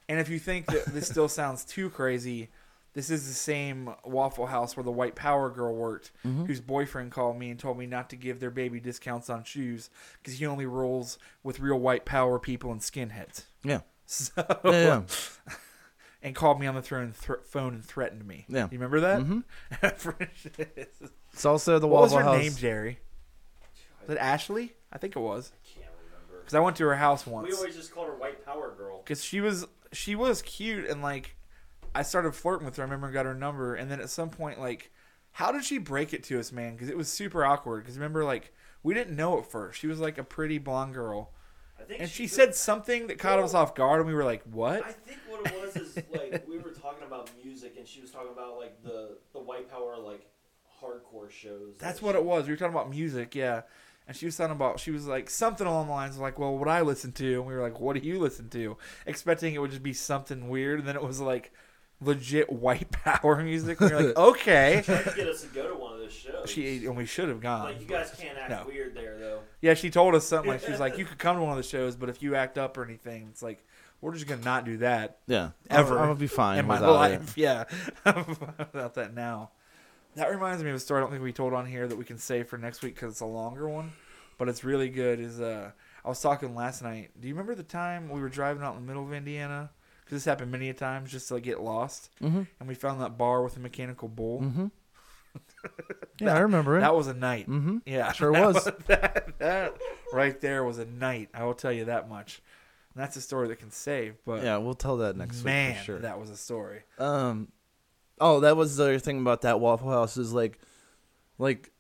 And 0.07 0.19
if 0.19 0.29
you 0.29 0.39
think 0.39 0.65
that 0.67 0.85
this 0.87 1.07
still 1.07 1.27
sounds 1.39 1.63
too 1.65 1.89
crazy, 1.91 2.49
this 2.93 3.11
is 3.11 3.27
the 3.27 3.33
same 3.33 3.93
Waffle 4.03 4.47
House 4.47 4.75
where 4.75 4.83
the 4.83 4.91
white 4.91 5.15
power 5.15 5.49
girl 5.51 5.75
worked, 5.75 6.11
Mm-hmm. 6.25 6.45
whose 6.45 6.59
boyfriend 6.59 7.11
called 7.11 7.37
me 7.37 7.51
and 7.51 7.59
told 7.59 7.77
me 7.77 7.85
not 7.85 8.09
to 8.09 8.15
give 8.15 8.39
their 8.39 8.49
baby 8.49 8.79
discounts 8.79 9.29
on 9.29 9.43
shoes 9.43 9.89
because 10.21 10.39
he 10.39 10.45
only 10.47 10.65
rolls 10.65 11.19
with 11.43 11.59
real 11.59 11.79
white 11.79 12.05
power 12.05 12.39
people 12.39 12.71
and 12.71 12.81
skinheads. 12.81 13.43
Yeah. 13.63 13.81
So, 14.11 14.31
Yeah. 14.65 14.71
yeah. 14.71 15.01
And 16.21 16.35
called 16.35 16.59
me 16.59 16.67
on 16.67 16.75
the 16.75 16.81
throne, 16.81 17.13
thr 17.13 17.35
phone 17.45 17.73
and 17.75 17.83
threatened 17.85 18.25
me. 18.27 18.45
Yeah. 18.49 18.63
you 18.71 18.77
remember 18.79 18.99
that? 19.01 19.19
Mhm. 19.21 19.43
It's 21.33 21.45
also 21.45 21.79
the 21.79 21.87
was 21.87 22.11
Waffle 22.11 22.17
her 22.17 22.23
House. 22.35 22.43
name, 22.43 22.55
Jerry? 22.55 22.99
Was 24.07 24.15
it 24.15 24.19
Ashley? 24.19 24.73
I 24.91 24.97
think 24.97 25.15
it 25.15 25.19
was 25.19 25.51
Can't 25.73 25.85
remember. 26.03 26.39
because 26.41 26.55
I 26.55 26.59
went 26.59 26.75
to 26.77 26.85
her 26.85 26.95
house 26.95 27.25
once. 27.27 27.47
We 27.49 27.55
always 27.55 27.75
just 27.75 27.93
called 27.93 28.07
her 28.07 28.15
White 28.15 28.43
Power 28.45 28.73
Girl. 28.77 29.01
because 29.03 29.23
she 29.23 29.39
was 29.41 29.65
she 29.91 30.15
was 30.15 30.41
cute 30.41 30.89
and 30.89 31.01
like 31.01 31.35
I 31.95 32.01
started 32.03 32.33
flirting 32.35 32.65
with 32.65 32.75
her. 32.77 32.83
I 32.83 32.85
remember 32.85 33.07
I 33.07 33.11
got 33.11 33.25
her 33.25 33.33
number, 33.33 33.73
and 33.75 33.89
then 33.89 33.99
at 33.99 34.11
some 34.11 34.29
point, 34.29 34.59
like, 34.59 34.91
how 35.31 35.51
did 35.51 35.63
she 35.65 35.79
break 35.79 36.13
it 36.13 36.23
to 36.25 36.39
us, 36.39 36.51
man? 36.51 36.73
Because 36.73 36.87
it 36.87 36.95
was 36.95 37.07
super 37.11 37.43
awkward. 37.43 37.81
Because 37.83 37.97
remember, 37.97 38.23
like, 38.23 38.53
we 38.83 38.93
didn't 38.93 39.15
know 39.15 39.39
at 39.39 39.47
first. 39.49 39.79
She 39.79 39.87
was 39.87 39.99
like 39.99 40.19
a 40.19 40.23
pretty 40.23 40.59
blonde 40.59 40.93
girl, 40.93 41.31
I 41.80 41.84
think 41.84 42.01
and 42.01 42.10
she 42.10 42.26
took- 42.27 42.35
said 42.35 42.56
something 42.56 43.07
that 43.07 43.18
caught 43.19 43.39
us 43.39 43.53
off 43.53 43.76
guard, 43.76 43.99
and 44.01 44.07
we 44.07 44.14
were 44.14 44.23
like, 44.26 44.43
"What?" 44.43 44.85
I 44.85 44.91
think 44.91 45.19
what 45.27 45.45
it 45.51 45.61
was 45.61 45.76
is 45.76 45.95
like 46.11 46.47
we 46.47 46.57
were 46.57 46.72
talking 46.72 47.06
about 47.07 47.30
music, 47.43 47.76
and 47.77 47.88
she 47.88 48.01
was 48.01 48.11
talking 48.11 48.31
about 48.31 48.57
like 48.57 48.81
the 48.84 49.18
the 49.34 49.39
White 49.39 49.69
Power 49.69 49.97
like 49.97 50.26
hardcore 50.81 51.30
shows. 51.30 51.76
That's 51.77 51.99
that 51.99 52.06
what 52.06 52.14
she- 52.14 52.19
it 52.19 52.26
was. 52.26 52.45
We 52.45 52.53
were 52.53 52.57
talking 52.57 52.73
about 52.73 52.89
music, 52.89 53.35
yeah. 53.35 53.61
And 54.07 54.18
she 54.18 54.26
was 54.26 54.35
talking 54.35 54.56
about 54.56 54.80
she 54.80 54.89
was 54.91 55.06
like 55.06 55.30
something 55.30 55.68
along 55.68 55.85
the 55.88 55.93
lines 55.93 56.15
of 56.15 56.22
like, 56.22 56.39
"Well, 56.39 56.57
what 56.57 56.68
I 56.68 56.81
listen 56.81 57.11
to," 57.14 57.34
and 57.35 57.45
we 57.45 57.53
were 57.53 57.61
like, 57.61 57.80
"What 57.80 57.93
do 57.95 58.07
you 58.07 58.19
listen 58.19 58.49
to?" 58.49 58.76
Expecting 59.06 59.53
it 59.53 59.60
would 59.60 59.69
just 59.72 59.84
be 59.84 59.93
something 59.93 60.49
weird, 60.49 60.80
and 60.80 60.88
then 60.88 60.95
it 60.95 61.03
was 61.03 61.19
like 61.22 61.51
legit 62.01 62.51
white 62.51 62.89
power 63.03 63.35
music. 63.43 63.80
And 63.81 63.91
We're 63.91 64.07
like, 64.07 64.18
"Okay." 64.18 64.81
Tried 64.84 65.03
to 65.03 65.14
get 65.15 65.27
us 65.27 65.41
to 65.41 65.47
go 65.49 65.68
to 65.69 65.76
one 65.76 65.93
of 65.93 65.99
those 65.99 66.14
shows. 66.14 66.49
She 66.49 66.85
and 66.88 66.97
we 66.97 67.06
should 67.06 67.30
have 67.30 67.39
gone. 67.39 67.65
like 67.65 67.80
you 67.81 67.85
guys 67.88 68.11
can't 68.18 68.35
act 68.38 68.49
No. 68.49 68.64
weird 68.65 68.95
there 68.95 69.19
though. 69.19 69.39
Yeah, 69.61 69.73
she 69.73 69.90
told 69.90 70.15
us 70.15 70.26
something 70.26 70.49
like 70.49 70.64
she 70.64 70.72
was 70.72 70.80
like, 70.80 70.98
"You 70.98 71.06
could 71.06 71.18
come 71.18 71.36
to 71.36 71.41
one 71.41 71.52
of 71.52 71.57
the 71.57 71.64
shows, 71.64 71.95
but 71.95 72.10
if 72.10 72.22
you 72.22 72.36
act 72.36 72.57
up 72.57 72.77
or 72.77 72.84
anything, 72.86 73.27
it's 73.30 73.44
like 73.44 73.65
we're 74.02 74.14
just 74.14 74.27
gonna 74.27 74.44
not 74.44 74.64
do 74.65 74.77
that 74.77 75.18
Yeah. 75.27 75.49
Ever 75.69 75.98
I'm 75.99 76.06
gonna 76.06 76.15
be 76.15 76.27
fine 76.27 76.60
in 76.60 76.68
my 76.68 76.76
without 76.76 76.94
life." 76.94 77.34
Yeah, 77.38 77.65
about 78.06 78.94
that 78.95 79.14
now. 79.14 79.52
That 80.15 80.31
reminds 80.31 80.64
me 80.64 80.69
of 80.69 80.76
a 80.76 80.80
story 80.80 80.99
I 80.99 81.02
don't 81.02 81.11
think 81.11 81.23
we 81.23 81.34
told 81.34 81.53
on 81.53 81.65
here 81.65 81.88
that 81.88 81.95
we 81.98 82.06
can 82.06 82.18
save 82.18 82.48
for 82.48 82.57
next 82.57 82.81
week 82.81 82.95
because 82.95 83.11
it's 83.11 83.22
a 83.22 83.26
longer 83.26 83.68
one, 83.69 83.91
but 84.38 84.49
it's 84.49 84.64
really 84.64 84.90
good. 84.90 85.19
Is 85.19 85.40
uh, 85.40 85.72
I 86.03 86.07
was 86.07 86.22
talking 86.22 86.56
last 86.56 86.81
night. 86.81 87.11
Do 87.19 87.27
you 87.27 87.34
remember 87.34 87.56
the 87.56 87.64
time 87.64 88.10
we 88.10 88.22
were 88.22 88.30
driving 88.30 88.64
out 88.64 88.76
in 88.76 88.81
the 88.81 88.88
middle 88.88 89.06
of 89.06 89.14
Indiana? 89.14 89.69
Because 90.03 90.23
this 90.23 90.26
happened 90.26 90.52
many 90.52 90.69
a 90.69 90.73
times, 90.73 91.11
just 91.11 91.27
to 91.27 91.36
like, 91.36 91.44
get 91.44 91.61
lost. 91.61 92.10
Mm-hmm. 92.22 92.41
and 92.60 92.68
we 92.68 92.73
found 92.73 92.99
that 93.02 93.15
bar 93.18 93.44
with 93.44 93.57
a 93.57 93.60
mechanical 93.60 94.07
bull. 94.07 94.41
Mm-hmm. 94.41 94.68
yeah, 96.19 96.34
I 96.35 96.39
remember 96.39 96.77
it. 96.77 96.81
That 96.81 96.95
was 96.95 97.07
a 97.07 97.14
night. 97.14 97.49
mm-hmm. 97.49 97.77
Yeah, 97.85 98.11
Sure 98.11 98.31
that 98.34 98.45
was. 98.47 98.64
that, 98.88 99.39
that 99.39 99.77
right 100.14 100.39
there 100.41 100.64
was 100.64 100.77
a 100.80 100.85
night. 100.85 101.30
I 101.34 101.43
will 101.43 101.53
tell 101.53 101.72
you 101.72 101.85
that 101.85 102.10
much. 102.10 102.41
And 102.95 103.03
that's 103.03 103.15
a 103.15 103.22
story 103.22 103.47
that 103.49 103.57
can 103.60 103.72
save. 103.72 104.15
But 104.26 104.43
Yeah, 104.43 104.57
we'll 104.57 104.73
tell 104.73 104.97
that 104.97 105.15
next 105.15 105.43
man, 105.43 105.72
week 105.72 105.77
for 105.80 105.84
sure. 105.84 105.99
that 105.99 106.19
was 106.19 106.30
a 106.30 106.38
story. 106.38 106.81
Um, 106.97 107.49
oh, 108.19 108.39
that 108.41 108.57
was 108.57 108.77
the 108.77 108.84
other 108.84 108.99
thing 108.99 109.19
about 109.22 109.41
that 109.41 109.60
Waffle 109.60 109.89
House 109.91 110.18
is 110.18 110.34
like, 110.34 110.60
like, 111.38 111.72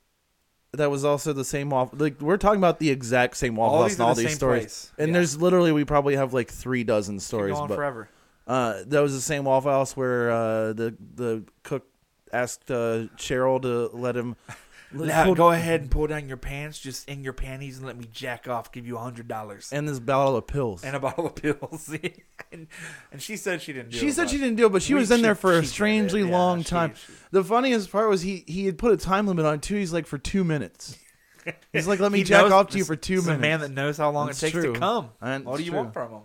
that 0.73 0.91
was 0.91 1.03
also 1.03 1.33
the 1.33 1.43
same 1.43 1.71
waffle. 1.71 1.97
Like 1.97 2.21
we're 2.21 2.37
talking 2.37 2.59
about 2.59 2.77
the 2.77 2.91
exact 2.91 3.37
same 3.37 3.55
Waffle 3.55 3.75
All 3.77 3.81
House 3.83 3.93
and 3.93 4.01
all 4.03 4.13
the 4.13 4.21
these 4.23 4.35
stories. 4.35 4.61
place. 4.63 4.91
And 4.99 5.07
Yeah. 5.09 5.13
there's 5.15 5.41
literally 5.41 5.71
we 5.71 5.83
probably 5.83 6.15
have 6.15 6.31
like 6.31 6.49
three 6.51 6.83
dozen 6.83 7.19
stories, 7.19 7.57
but 7.57 7.75
forever. 7.75 8.07
uh, 8.45 8.83
that 8.85 8.99
was 8.99 9.13
the 9.15 9.19
same 9.21 9.45
Waffle 9.45 9.71
House 9.71 9.97
where 9.97 10.29
uh, 10.29 10.73
the 10.73 10.95
the 11.15 11.43
cook 11.63 11.87
asked 12.33 12.69
uh, 12.71 13.07
Cheryl 13.17 13.61
to 13.61 13.89
let 13.95 14.15
him. 14.15 14.35
Now, 14.91 15.25
pull- 15.25 15.35
go 15.35 15.51
ahead 15.51 15.81
and 15.81 15.91
pull 15.91 16.07
down 16.07 16.27
your 16.27 16.35
pants, 16.37 16.79
just 16.79 17.07
in 17.07 17.23
your 17.23 17.31
panties, 17.31 17.77
and 17.77 17.85
let 17.85 17.95
me 17.95 18.05
jack 18.11 18.47
off. 18.47 18.71
Give 18.71 18.87
you 18.87 18.97
a 18.97 18.99
hundred 18.99 19.27
dollars 19.27 19.69
and 19.71 19.87
this 19.87 19.99
bottle 19.99 20.35
of 20.35 20.47
pills. 20.47 20.83
and 20.83 20.95
a 20.95 20.99
bottle 20.99 21.27
of 21.27 21.35
pills. 21.35 21.95
and, 22.51 22.65
and 23.11 23.21
she 23.21 23.37
said 23.37 23.61
she 23.61 23.71
didn't. 23.71 23.91
do 23.91 23.99
she 23.99 24.07
it, 24.07 24.15
said 24.15 24.31
she 24.31 24.39
didn't 24.39 24.55
do 24.55 24.65
it, 24.65 24.71
but 24.71 24.81
she 24.81 24.95
we- 24.95 25.01
was 25.01 25.11
in 25.11 25.21
there 25.21 25.35
for 25.35 25.53
a 25.59 25.63
strangely 25.63 26.21
Yeah, 26.23 26.31
long 26.35 26.63
she- 26.63 26.69
time. 26.69 26.95
she- 26.95 27.13
The 27.29 27.43
funniest 27.43 27.91
part 27.91 28.09
was 28.09 28.23
he 28.23 28.43
he 28.47 28.65
had 28.65 28.79
put 28.79 28.91
a 28.91 28.97
time 28.97 29.27
limit 29.27 29.45
on 29.45 29.53
it 29.53 29.61
too. 29.61 29.75
He's 29.75 29.93
like 29.93 30.07
for 30.07 30.17
two 30.17 30.43
minutes. 30.43 30.97
He's 31.71 31.85
like, 31.87 31.99
let 31.99 32.11
me 32.11 32.23
jack 32.23 32.45
knows- 32.45 32.51
off 32.51 32.69
to 32.69 32.79
you 32.79 32.83
for 32.83 32.95
two 32.95 33.13
is 33.13 33.27
a 33.27 33.37
minutes. 33.37 33.41
man 33.43 33.59
that 33.59 33.69
knows 33.69 33.95
how 33.95 34.09
long 34.09 34.25
That's 34.25 34.41
it 34.41 34.47
takes 34.47 34.53
true. 34.63 34.73
to 34.73 34.79
come. 34.79 35.11
And 35.21 35.45
What 35.45 35.57
do 35.57 35.63
you 35.65 35.69
true. 35.69 35.81
want 35.81 35.93
from 35.93 36.11
him? 36.13 36.21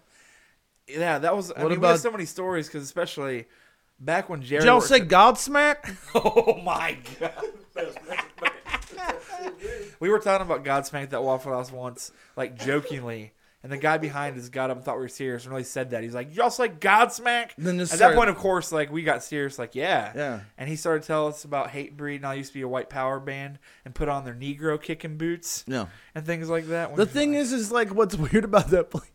Yeah, 0.89 1.19
that 1.19 1.37
was. 1.37 1.51
I 1.53 1.57
What 1.63 1.69
mean, 1.71 1.81
we 1.81 1.87
have 1.87 1.97
about- 1.97 1.99
so 2.01 2.11
many 2.11 2.25
stories 2.25 2.67
because 2.67 2.83
especially 2.83 3.45
back 3.99 4.29
when 4.29 4.43
Jerry. 4.43 4.61
Did 4.61 4.67
y'all 4.67 4.81
say 4.81 5.01
Godsmack? 5.01 5.97
Oh 6.15 6.61
my 6.65 6.97
god. 7.21 7.33
We 10.01 10.09
were 10.11 10.19
talking 10.19 10.47
about 10.47 10.65
Godsmack 10.65 11.05
at 11.05 11.11
that 11.11 11.23
Waffle 11.23 11.53
House 11.53 11.73
once, 11.73 12.13
like 12.37 12.59
jokingly, 12.59 13.33
and 13.63 13.73
the 13.73 13.77
guy 13.79 13.97
behind 13.99 14.37
us 14.39 14.49
got 14.49 14.71
up 14.71 14.77
and 14.77 14.85
thought 14.85 14.97
we 14.97 15.03
were 15.03 15.09
serious 15.09 15.45
and 15.45 15.53
really 15.53 15.65
said 15.65 15.91
that. 15.91 16.03
He's 16.03 16.15
like, 16.15 16.35
"Y'all 16.37 16.51
say 16.51 16.69
Godsmack?" 16.69 17.51
Then 17.57 17.81
At 17.81 17.89
that 17.89 17.97
started- 17.97 18.17
point, 18.17 18.31
of 18.31 18.37
course, 18.37 18.71
like 18.73 18.93
we 18.93 19.03
got 19.03 19.23
serious, 19.23 19.59
like 19.59 19.75
yeah, 19.75 20.13
Yeah. 20.15 20.41
And 20.59 20.69
he 20.69 20.77
started 20.77 21.05
telling 21.05 21.33
us 21.33 21.45
about 21.45 21.69
Hatebreed, 21.69 22.17
and 22.17 22.27
I 22.27 22.35
used 22.35 22.51
to 22.53 22.55
be 22.59 22.63
a 22.63 22.69
white 22.69 22.91
power 22.91 23.19
band 23.21 23.59
and 23.85 23.95
put 23.95 24.09
on 24.09 24.25
their 24.25 24.35
Negro 24.35 24.81
kicking 24.81 25.17
boots 25.17 25.65
No. 25.67 25.89
and 26.15 26.27
things 26.27 26.49
like 26.51 26.67
that. 26.69 26.95
The 26.97 27.07
thing 27.07 27.35
is, 27.35 27.53
is 27.53 27.73
like 27.73 27.95
what's 27.95 28.15
weird 28.33 28.45
about 28.45 28.69
that 28.71 28.91
place. 28.91 29.11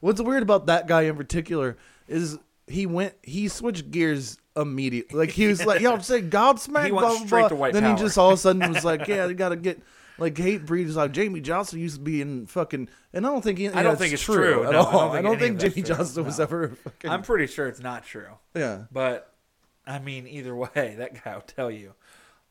What's 0.00 0.20
weird 0.20 0.42
about 0.42 0.66
that 0.66 0.86
guy 0.86 1.02
in 1.02 1.16
particular 1.16 1.76
is 2.08 2.38
he 2.72 2.86
went, 2.86 3.14
he 3.22 3.48
switched 3.48 3.90
gears 3.90 4.38
immediately. 4.56 5.18
Like 5.18 5.30
he 5.30 5.46
was 5.46 5.64
like, 5.64 5.80
"Y'all 5.80 6.00
say 6.00 6.22
Godsmack." 6.22 6.86
He 6.86 6.92
went 6.92 7.06
blah, 7.06 7.16
straight 7.26 7.40
blah. 7.40 7.48
to 7.48 7.54
white 7.54 7.72
Then 7.72 7.82
power. 7.84 7.96
he 7.96 8.02
just 8.02 8.18
all 8.18 8.28
of 8.30 8.34
a 8.34 8.36
sudden 8.38 8.72
was 8.72 8.84
like, 8.84 9.06
"Yeah, 9.08 9.26
you 9.26 9.34
got 9.34 9.50
to 9.50 9.56
get." 9.56 9.80
Like 10.18 10.34
Hatebreed 10.34 10.86
is 10.86 10.94
like 10.96 11.12
Jamie 11.12 11.40
Johnson 11.40 11.80
used 11.80 11.96
to 11.96 12.00
be 12.02 12.20
in 12.20 12.46
fucking, 12.46 12.88
and 13.14 13.26
I 13.26 13.30
don't 13.30 13.42
think 13.42 13.58
he, 13.58 13.68
I 13.70 13.82
don't 13.82 13.96
think 13.98 14.12
it's 14.12 14.22
true, 14.22 14.64
at 14.68 14.74
all. 14.74 14.90
don't 14.92 15.10
I 15.10 15.12
think 15.14 15.24
don't 15.24 15.38
think 15.38 15.58
Jamie. 15.74 15.82
Johnson 15.86 16.24
was 16.24 16.38
No. 16.38 16.44
ever. 16.44 16.68
Fucking, 16.84 17.10
I'm 17.10 17.22
pretty 17.22 17.46
sure 17.46 17.66
it's 17.66 17.80
not 17.80 18.04
true. 18.04 18.28
yeah, 18.54 18.82
But 18.92 19.32
I 19.86 19.98
mean, 19.98 20.26
either 20.28 20.54
way, 20.54 20.68
that 20.98 21.24
guy 21.24 21.34
will 21.34 21.40
tell 21.42 21.70
you. 21.70 21.94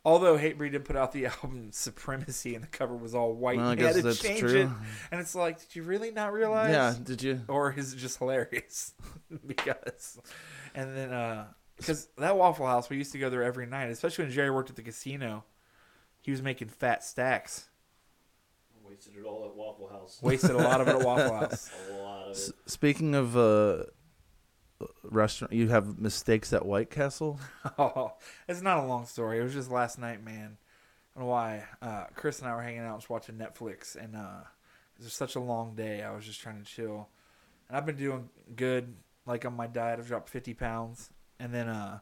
Although 0.04 0.38
Hatebreed 0.38 0.72
did 0.72 0.84
put 0.86 0.96
out 0.96 1.12
the 1.12 1.26
album 1.28 1.70
Supremacy 1.72 2.56
and 2.56 2.64
the 2.64 2.68
cover 2.68 2.96
was 2.96 3.14
all 3.14 3.34
white, 3.34 3.58
Well, 3.58 3.68
I 3.68 3.72
and 3.74 3.82
had 3.82 3.88
guess 3.88 3.96
to 3.98 4.02
that's 4.02 4.20
change 4.22 4.40
true. 4.40 4.62
it, 4.62 4.70
and 5.12 5.22
it's 5.22 5.36
like, 5.36 5.60
did 5.60 5.76
you 5.76 5.84
really 5.84 6.12
not 6.12 6.34
realize? 6.34 6.72
yeah. 6.72 6.96
Did 7.04 7.22
you? 7.22 7.42
Or 7.48 7.72
is 7.78 7.94
it 7.94 7.98
just 7.98 8.18
hilarious? 8.18 8.94
because, 9.46 10.20
and 10.74 10.96
then 10.98 11.14
uh, 11.14 11.46
because 11.78 12.08
that 12.18 12.36
Waffle 12.36 12.66
House, 12.66 12.90
we 12.90 12.98
used 12.98 13.12
to 13.12 13.20
go 13.20 13.30
there 13.30 13.44
every 13.44 13.66
night, 13.68 13.90
especially 13.92 14.26
when 14.26 14.32
Jerry 14.34 14.50
worked 14.50 14.70
at 14.72 14.76
the 14.76 14.82
casino. 14.84 15.44
He 16.22 16.32
was 16.32 16.42
making 16.42 16.70
fat 16.70 17.04
stacks. 17.04 17.68
Wasted 18.88 19.14
it 19.18 19.26
all 19.26 19.46
at 19.46 19.56
Waffle 19.56 19.88
House. 19.88 20.20
Wasted 20.22 20.52
a 20.52 20.58
lot 20.58 20.82
of 20.82 20.88
it 20.88 20.96
at 20.96 21.02
Waffle 21.04 21.34
House. 21.40 21.72
A 21.92 21.94
lot 22.02 22.24
of 22.26 22.32
S- 22.36 22.50
it. 22.50 22.56
Speaking 22.70 23.16
of 23.16 23.38
uh, 23.38 23.84
restaurant, 25.04 25.54
you 25.54 25.70
have 25.70 26.00
mistakes 26.00 26.54
at 26.54 26.66
White 26.66 26.90
Castle. 26.90 27.40
Oh, 27.78 28.14
it's 28.48 28.62
not 28.62 28.78
a 28.78 28.86
long 28.88 29.06
story. 29.06 29.40
It 29.40 29.44
was 29.44 29.54
just 29.54 29.72
last 29.72 29.98
night, 30.00 30.24
man. 30.24 30.58
I 31.16 31.20
don't 31.20 31.28
know 31.28 31.32
why. 31.32 31.64
Uh, 31.82 32.06
Chris 32.16 32.40
and 32.40 32.48
I 32.50 32.56
were 32.56 32.62
hanging 32.62 32.82
out 32.82 33.00
just 33.00 33.10
watching 33.10 33.36
Netflix, 33.36 33.96
and 33.96 34.16
uh, 34.16 34.42
it 35.00 35.04
was 35.04 35.14
such 35.14 35.36
a 35.36 35.40
long 35.40 35.76
day. 35.76 36.04
I 36.04 36.12
was 36.12 36.26
just 36.26 36.40
trying 36.42 36.60
to 36.60 36.66
chill, 36.66 37.10
and 37.68 37.78
I've 37.78 37.86
been 37.86 37.98
doing 37.98 38.30
good. 38.56 38.96
Like 39.26 39.46
on 39.46 39.54
my 39.56 39.68
diet, 39.68 40.00
I've 40.00 40.08
dropped 40.08 40.30
fifty 40.30 40.54
pounds, 40.54 41.10
and 41.40 41.54
then 41.54 41.68
uh, 41.68 42.00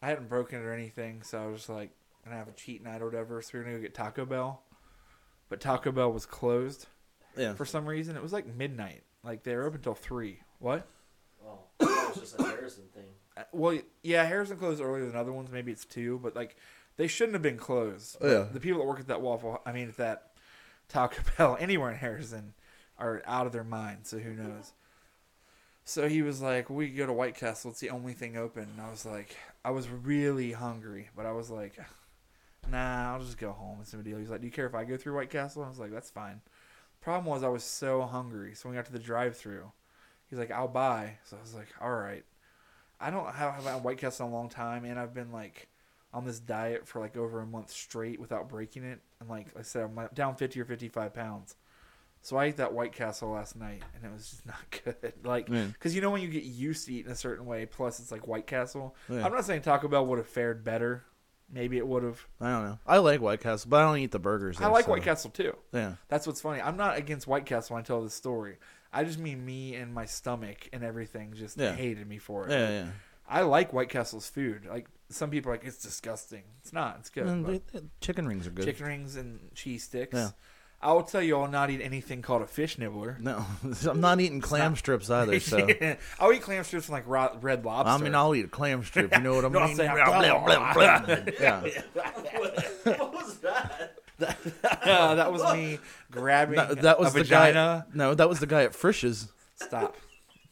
I 0.00 0.08
hadn't 0.08 0.28
broken 0.28 0.58
it 0.60 0.62
or 0.62 0.72
anything, 0.72 1.22
so 1.22 1.42
I 1.42 1.46
was 1.46 1.58
just 1.58 1.68
like 1.68 1.90
gonna 2.24 2.36
have 2.36 2.48
a 2.48 2.52
cheat 2.52 2.82
night 2.82 3.02
or 3.02 3.06
whatever. 3.06 3.42
So 3.42 3.50
we 3.54 3.60
are 3.60 3.64
gonna 3.64 3.76
go 3.76 3.82
get 3.82 3.94
Taco 3.94 4.24
Bell, 4.24 4.62
but 5.48 5.60
Taco 5.60 5.92
Bell 5.92 6.12
was 6.12 6.24
closed 6.26 6.86
Yeah. 7.36 7.54
for 7.54 7.64
some 7.66 7.86
reason. 7.86 8.16
It 8.16 8.22
was 8.22 8.32
like 8.32 8.46
midnight. 8.46 9.02
Like 9.24 9.42
they 9.42 9.54
were 9.56 9.64
open 9.64 9.80
till 9.82 9.94
three. 9.94 10.40
What? 10.58 10.86
Oh, 12.16 12.20
just 12.20 12.38
a 12.40 12.42
Harrison 12.44 12.84
thing. 12.94 13.04
Uh, 13.36 13.42
Well, 13.52 13.78
yeah, 14.02 14.24
Harrison 14.24 14.56
closed 14.56 14.80
earlier 14.80 15.06
than 15.06 15.16
other 15.16 15.32
ones. 15.32 15.50
Maybe 15.50 15.72
it's 15.72 15.84
two, 15.84 16.18
but 16.22 16.34
like 16.36 16.56
they 16.96 17.06
shouldn't 17.06 17.34
have 17.34 17.42
been 17.42 17.58
closed. 17.58 18.16
But 18.20 18.28
Yeah. 18.30 18.46
The 18.52 18.60
people 18.60 18.80
that 18.80 18.86
work 18.86 19.00
at 19.00 19.06
that 19.08 19.20
Waffle, 19.20 19.60
I 19.66 19.72
mean, 19.72 19.88
at 19.88 19.96
that 19.98 20.32
Taco 20.88 21.22
Bell, 21.38 21.56
anywhere 21.60 21.90
in 21.90 21.96
Harrison, 21.98 22.54
are 22.98 23.22
out 23.26 23.46
of 23.46 23.52
their 23.52 23.64
mind. 23.64 24.06
So 24.06 24.18
who 24.18 24.32
knows? 24.34 24.72
So 25.84 26.08
he 26.08 26.22
was 26.22 26.42
like, 26.42 26.68
"We 26.68 26.88
could 26.88 26.96
go 26.96 27.06
to 27.06 27.12
White 27.12 27.36
Castle. 27.36 27.70
It's 27.70 27.80
the 27.80 27.90
only 27.90 28.12
thing 28.12 28.36
open." 28.36 28.64
And 28.64 28.80
I 28.80 28.90
was 28.90 29.06
like, 29.06 29.36
I 29.64 29.70
was 29.70 29.88
really 29.88 30.52
hungry, 30.52 31.10
but 31.14 31.26
I 31.26 31.32
was 31.32 31.48
like, 31.50 31.78
"Nah, 32.68 33.12
I'll 33.14 33.20
just 33.20 33.38
go 33.38 33.52
home. 33.52 33.78
It's 33.82 33.92
no 33.94 34.02
deal." 34.02 34.18
He's 34.18 34.30
like, 34.30 34.40
"Do 34.40 34.46
you 34.46 34.52
care 34.52 34.66
if 34.66 34.74
I 34.74 34.84
go 34.84 34.96
through 34.96 35.14
White 35.14 35.30
Castle?" 35.30 35.62
I 35.62 35.68
was 35.68 35.78
like, 35.78 35.92
"That's 35.92 36.10
fine." 36.10 36.40
Problem 37.00 37.26
was, 37.26 37.44
I 37.44 37.48
was 37.48 37.62
so 37.62 38.02
hungry. 38.02 38.54
So 38.54 38.68
when 38.68 38.74
we 38.74 38.78
got 38.82 38.86
to 38.86 38.92
the 38.92 38.98
drive-through, 38.98 39.70
he's 40.28 40.38
like, 40.38 40.50
"I'll 40.50 40.68
buy." 40.68 41.18
So 41.24 41.36
I 41.36 41.40
was 41.40 41.54
like, 41.54 41.68
"All 41.80 41.92
right." 41.94 42.24
I 42.98 43.10
don't 43.10 43.26
have, 43.26 43.54
have 43.54 43.64
had 43.64 43.84
White 43.84 43.98
Castle 43.98 44.26
in 44.26 44.32
a 44.32 44.34
long 44.34 44.48
time, 44.48 44.84
and 44.84 44.98
I've 44.98 45.12
been 45.12 45.30
like 45.32 45.68
on 46.14 46.24
this 46.24 46.38
diet 46.40 46.88
for 46.88 47.00
like 47.00 47.16
over 47.16 47.40
a 47.40 47.46
month 47.46 47.70
straight 47.70 48.18
without 48.18 48.48
breaking 48.48 48.84
it. 48.84 49.00
And 49.20 49.28
like 49.28 49.48
I 49.58 49.62
said, 49.62 49.82
I'm 49.84 50.08
down 50.14 50.36
50 50.36 50.60
or 50.60 50.64
55 50.64 51.12
pounds. 51.12 51.56
So 52.22 52.36
I 52.38 52.46
ate 52.46 52.56
that 52.56 52.72
White 52.72 52.92
Castle 52.92 53.30
last 53.30 53.54
night, 53.54 53.82
and 53.94 54.04
it 54.04 54.10
was 54.12 54.30
just 54.30 54.46
not 54.46 54.80
good. 54.84 55.12
Like, 55.24 55.46
because 55.46 55.94
you 55.94 56.00
know 56.00 56.10
when 56.10 56.22
you 56.22 56.28
get 56.28 56.42
used 56.44 56.86
to 56.86 56.94
eating 56.94 57.12
a 57.12 57.16
certain 57.16 57.44
way, 57.46 57.66
plus 57.66 58.00
it's 58.00 58.10
like 58.10 58.26
White 58.26 58.46
Castle. 58.46 58.96
Yeah. 59.08 59.24
I'm 59.24 59.32
not 59.32 59.44
saying 59.44 59.60
Taco 59.62 59.88
Bell 59.88 60.06
would 60.06 60.18
have 60.18 60.26
fared 60.26 60.64
better. 60.64 61.04
Maybe 61.52 61.76
it 61.76 61.86
would 61.86 62.02
have. 62.02 62.26
I 62.40 62.50
don't 62.50 62.64
know. 62.64 62.78
I 62.86 62.98
like 62.98 63.20
White 63.20 63.40
Castle, 63.40 63.70
but 63.70 63.76
I 63.80 63.84
don't 63.84 63.98
eat 63.98 64.10
the 64.10 64.18
burgers. 64.18 64.60
I 64.60 64.66
like 64.66 64.86
so- 64.86 64.90
White 64.90 65.04
Castle 65.04 65.30
too. 65.30 65.54
Yeah. 65.72 65.92
That's 66.08 66.26
what's 66.26 66.40
funny. 66.40 66.60
I'm 66.60 66.76
not 66.76 66.96
against 66.96 67.28
White 67.28 67.46
Castle 67.46 67.74
when 67.74 67.82
I 67.82 67.86
tell 67.86 68.02
this 68.02 68.14
story. 68.14 68.56
I 68.96 69.04
just 69.04 69.18
mean 69.18 69.44
me 69.44 69.74
and 69.74 69.92
my 69.92 70.06
stomach 70.06 70.68
and 70.72 70.82
everything 70.82 71.34
just 71.34 71.58
Yeah. 71.58 71.72
hated 71.74 72.06
me 72.08 72.18
for 72.18 72.46
it. 72.48 72.50
Yeah, 72.52 72.68
yeah. 72.70 72.86
I 73.28 73.42
like 73.42 73.72
White 73.72 73.88
Castle's 73.90 74.28
food. 74.28 74.66
Like 74.68 74.86
some 75.10 75.30
people 75.30 75.50
are 75.50 75.54
like 75.54 75.64
it's 75.64 75.82
disgusting. 75.82 76.42
It's 76.62 76.72
not. 76.72 76.96
It's 77.00 77.10
good. 77.10 77.26
Mm, 77.26 77.44
but 77.44 77.66
they- 77.72 77.80
they- 77.80 77.86
chicken 78.00 78.26
rings 78.26 78.46
are 78.46 78.50
good. 78.50 78.64
chicken 78.64 78.86
rings 78.86 79.16
and 79.16 79.50
cheese 79.54 79.84
sticks. 79.84 80.14
Yeah. 80.14 80.30
I 80.80 80.92
will 80.92 81.04
tell 81.04 81.22
you, 81.22 81.38
I'll 81.40 81.48
not 81.48 81.70
eat 81.70 81.80
anything 81.80 82.20
called 82.20 82.42
a 82.42 82.46
fish 82.46 82.76
nibbler. 82.76 83.16
No, 83.18 83.44
I'm 83.88 84.00
not 84.00 84.20
eating 84.20 84.42
clam 84.42 84.76
strips 84.76 85.08
either. 85.10 85.40
So. 85.40 85.66
I'll 86.20 86.32
eat 86.34 86.42
clam 86.42 86.62
strips 86.64 86.86
from 86.86 86.92
like 86.92 87.06
ro- 87.08 87.36
Red 87.40 87.64
Lobster. 87.64 87.90
I 87.92 87.98
mean, 87.98 88.14
I'll 88.14 88.34
eat 88.34 88.44
a 88.44 88.48
clam 88.48 88.84
strip. 88.84 89.12
You 89.16 89.22
know 89.22 89.34
what 89.36 89.44
I 89.46 89.48
No, 89.52 89.58
I'll 89.60 89.68
mean? 89.68 89.76
say, 89.76 89.86
Blah, 89.88 90.20
blah, 90.20 90.72
blah, 90.74 91.00
blah. 91.00 91.18
yeah. 91.40 91.82
That? 94.18 94.38
Uh, 94.82 95.14
that 95.16 95.32
was 95.32 95.42
me 95.54 95.78
grabbing 96.10 96.56
No, 96.56 96.74
that 96.74 96.98
was 96.98 97.10
a 97.14 97.18
the 97.18 97.24
vagina. 97.24 97.86
guy. 97.88 97.96
No, 97.96 98.14
that 98.14 98.28
was 98.28 98.40
the 98.40 98.46
guy 98.46 98.62
at 98.64 98.74
Frisch's. 98.74 99.28
Stop. 99.56 99.96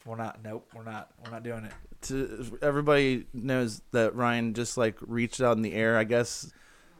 We're 0.04 0.16
not. 0.16 0.40
Nope. 0.44 0.66
We're 0.74 0.82
not. 0.84 1.10
We're 1.24 1.30
not 1.30 1.42
doing 1.42 1.64
it. 1.64 1.72
To, 2.08 2.58
everybody 2.60 3.26
knows 3.32 3.80
that 3.92 4.14
Ryan 4.14 4.52
just 4.54 4.76
like 4.76 4.96
reached 5.00 5.40
out 5.40 5.56
in 5.56 5.62
the 5.62 5.72
air, 5.72 5.96
I 5.96 6.04
guess, 6.04 6.52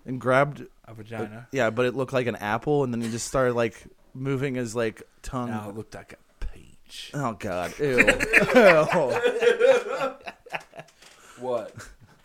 and 0.07 0.21
grabbed. 0.21 0.65
A 0.87 0.95
vagina. 0.95 1.47
Yeah, 1.53 1.71
but 1.71 1.87
it 1.87 1.95
looked 1.95 2.13
like 2.13 2.27
an 2.27 2.37
apple, 2.37 2.85
and 2.85 2.93
then 2.93 3.01
he 3.03 3.11
just 3.11 3.27
started 3.27 3.55
like 3.55 3.85
moving 4.15 4.55
his 4.55 4.75
like 4.75 5.03
tongue. 5.23 5.51
No, 5.51 5.69
it 5.71 5.77
looked 5.77 5.95
like 5.95 6.15
a 6.15 6.45
peach. 6.47 7.11
Oh 7.15 7.33
God! 7.39 7.73
Ew. 7.79 7.99
Ew. 8.55 10.15
What? 11.39 11.75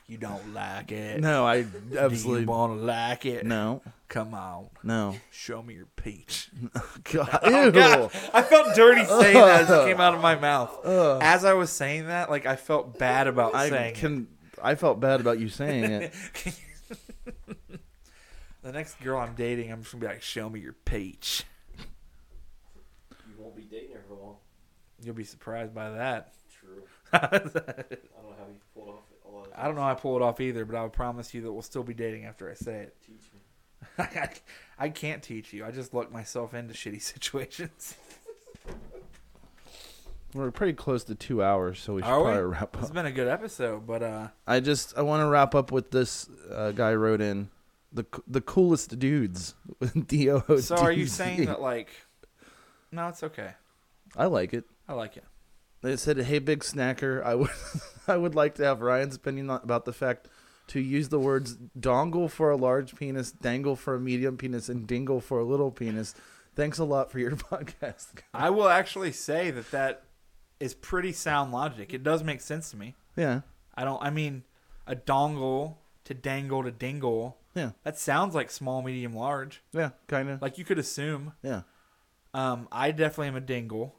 You 0.07 0.17
don't 0.17 0.53
like 0.53 0.91
it? 0.91 1.19
No, 1.21 1.45
I 1.45 1.65
absolutely 1.97 2.45
want 2.45 2.79
to 2.79 2.85
like 2.85 3.25
it? 3.25 3.45
no, 3.45 3.81
Come 4.10 4.34
on. 4.34 4.69
no. 4.84 5.15
Show 5.31 5.61
me 5.61 5.76
your 5.76 5.86
peach. 5.95 6.49
God, 7.14 7.40
Oh. 7.44 7.72
God. 7.72 8.11
I 8.34 8.41
felt 8.41 8.76
dirty 8.76 9.06
saying 9.06 9.36
that 9.36 9.61
as 9.61 9.69
it 9.69 9.86
came 9.86 10.02
out 10.02 10.15
of 10.15 10.22
my 10.22 10.36
mouth. 10.36 10.77
Ugh. 10.84 11.19
As 11.23 11.45
I 11.45 11.53
was 11.53 11.72
saying 11.72 12.07
that, 12.07 12.30
like 12.31 12.48
I 12.48 12.56
felt 12.56 12.98
bad 12.98 13.27
about 13.27 13.53
I 13.53 13.69
saying 13.69 13.95
can. 13.95 14.27
I 14.61 14.73
felt 14.76 14.99
bad 14.99 15.22
about 15.22 15.40
you 15.40 15.48
saying 15.48 15.84
it. 15.86 16.14
it. 16.45 16.60
the 18.64 18.72
next 18.72 18.99
girl 19.02 19.19
I'm 19.19 19.36
dating, 19.36 19.72
I'm 19.72 19.81
just 19.81 19.91
gonna 19.94 20.02
be 20.02 20.07
like, 20.07 20.23
"Show 20.23 20.49
me 20.49 20.60
your 20.60 20.73
peach." 20.73 21.44
You 23.27 23.36
won't 23.38 23.56
be 23.56 23.61
dating 23.64 23.95
her 23.95 24.02
for 24.07 24.15
long. 24.15 24.36
You'll 25.03 25.14
be 25.15 25.23
surprised 25.23 25.73
by 25.76 25.91
that. 25.91 26.34
True. 26.60 26.81
I 27.14 27.18
I 27.18 27.30
don't 27.38 27.53
know 27.53 28.36
how 28.38 28.48
you 28.48 28.60
pulled 28.73 28.90
off 28.90 29.03
all 29.23 29.44
of 29.44 29.49
that. 29.52 29.64
don't 29.65 29.76
know 29.76 29.81
how 29.81 29.91
I 29.91 29.94
pull 29.94 30.15
it 30.15 30.22
off 30.23 30.41
either, 30.41 30.65
but 30.65 30.76
I 30.76 30.81
will 30.81 30.90
promise 30.90 31.31
you 31.34 31.41
that 31.44 31.52
we'll 31.53 31.61
still 31.61 31.84
be 31.84 31.94
dating 31.94 32.26
after 32.26 32.49
I 32.49 32.56
say 32.56 32.81
it. 32.81 32.98
Teach 33.06 33.22
me. 33.22 33.28
I, 33.97 34.30
I 34.77 34.89
can't 34.89 35.22
teach 35.23 35.53
you. 35.53 35.65
I 35.65 35.72
just 35.72 35.93
luck 35.93 36.11
myself 36.11 36.53
into 36.53 36.73
shitty 36.73 37.01
situations. 37.14 37.95
We're 40.34 40.51
pretty 40.51 40.73
close 40.73 41.03
to 41.06 41.15
two 41.15 41.41
hours, 41.41 41.80
so 41.80 41.95
we 41.95 42.01
should 42.03 42.07
Are 42.07 42.19
we? 42.19 42.23
probably 42.26 42.43
wrap 42.43 42.77
It's 42.80 42.91
been 42.91 43.07
a 43.07 43.11
good 43.11 43.27
episode, 43.27 43.88
but 43.88 44.03
uh, 44.03 44.27
I 44.45 44.60
just 44.60 44.95
I 44.95 45.01
want 45.01 45.22
to 45.22 45.27
wrap 45.27 45.56
up 45.56 45.72
with 45.72 45.89
this 45.89 46.30
uh, 46.53 46.72
guy 46.72 46.93
wrote 46.93 47.19
in 47.19 47.49
the 47.91 48.06
the 48.27 48.41
coolest 48.41 48.99
dudes 48.99 49.56
with 49.80 50.07
D 50.07 50.30
O 50.30 50.43
O. 50.47 50.57
so 50.57 50.76
are 50.77 50.91
you 50.91 51.07
saying 51.07 51.45
that 51.45 51.61
like? 51.61 51.89
No, 52.91 53.07
it's 53.07 53.23
okay. 53.23 53.53
I 54.15 54.27
like 54.27 54.53
it. 54.53 54.65
I 54.88 54.93
like 54.93 55.18
it. 55.18 55.23
They 55.81 55.95
said, 55.95 56.18
"Hey, 56.19 56.38
big 56.39 56.60
snacker, 56.60 57.23
I 57.23 57.34
would 57.34 57.49
I 58.07 58.15
would 58.15 58.35
like 58.35 58.53
to 58.56 58.64
have 58.65 58.81
Ryan's 58.81 59.15
opinion 59.15 59.49
about 59.49 59.85
the 59.85 59.93
fact 59.93 60.27
to 60.69 60.79
use 60.79 61.09
the 61.09 61.19
words 61.19 61.57
dongle 61.79 62.29
for 62.29 62.49
a 62.49 62.57
large 62.57 62.95
penis, 62.95 63.31
dangle 63.31 63.75
for 63.75 63.95
a 63.95 63.99
medium 63.99 64.37
penis, 64.37 64.69
and 64.69 64.87
dingle 64.87 65.19
for 65.21 65.39
a 65.39 65.43
little 65.45 65.71
penis." 65.71 66.15
Thanks 66.55 66.77
a 66.79 66.83
lot 66.85 67.11
for 67.11 67.19
your 67.19 67.31
podcast. 67.51 68.07
I 68.33 68.49
will 68.49 68.67
actually 68.69 69.11
say 69.11 69.51
that 69.51 69.69
that 69.71 70.03
is 70.59 70.73
pretty 70.73 71.11
sound 71.13 71.51
logic. 71.51 71.93
It 71.93 72.03
does 72.03 72.23
make 72.23 72.41
sense 72.41 72.71
to 72.71 72.77
me. 72.77 72.95
Yeah, 73.15 73.41
I 73.75 73.83
don't. 73.85 74.01
I 74.03 74.09
mean, 74.09 74.43
a 74.87 74.95
dongle 74.95 75.75
to 76.05 76.13
dangle 76.13 76.63
to 76.63 76.71
dingle. 76.71 77.37
yeah, 77.55 77.71
That 77.83 77.97
sounds 77.99 78.33
like 78.35 78.49
small, 78.51 78.81
medium, 78.81 79.13
large. 79.15 79.61
yeah, 79.73 79.91
kind 80.07 80.29
of. 80.29 80.41
Like 80.41 80.57
you 80.57 80.65
could 80.65 80.79
assume. 80.79 81.33
Yeah, 81.43 81.61
Um, 82.33 82.67
I 82.71 82.91
definitely 82.91 83.27
am 83.29 83.35
a 83.35 83.41
dingle. 83.41 83.95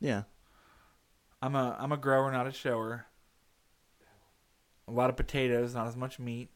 yeah. 0.00 0.24
I'm 1.42 1.54
a 1.54 1.76
I'm 1.78 1.92
a 1.92 1.96
grower, 1.98 2.32
not 2.32 2.46
a 2.46 2.52
shower. 2.52 3.06
A 4.86 4.92
lot 4.92 5.10
of 5.10 5.16
potatoes, 5.16 5.74
not 5.74 5.86
as 5.86 5.96
much 5.96 6.18
meat. 6.18 6.50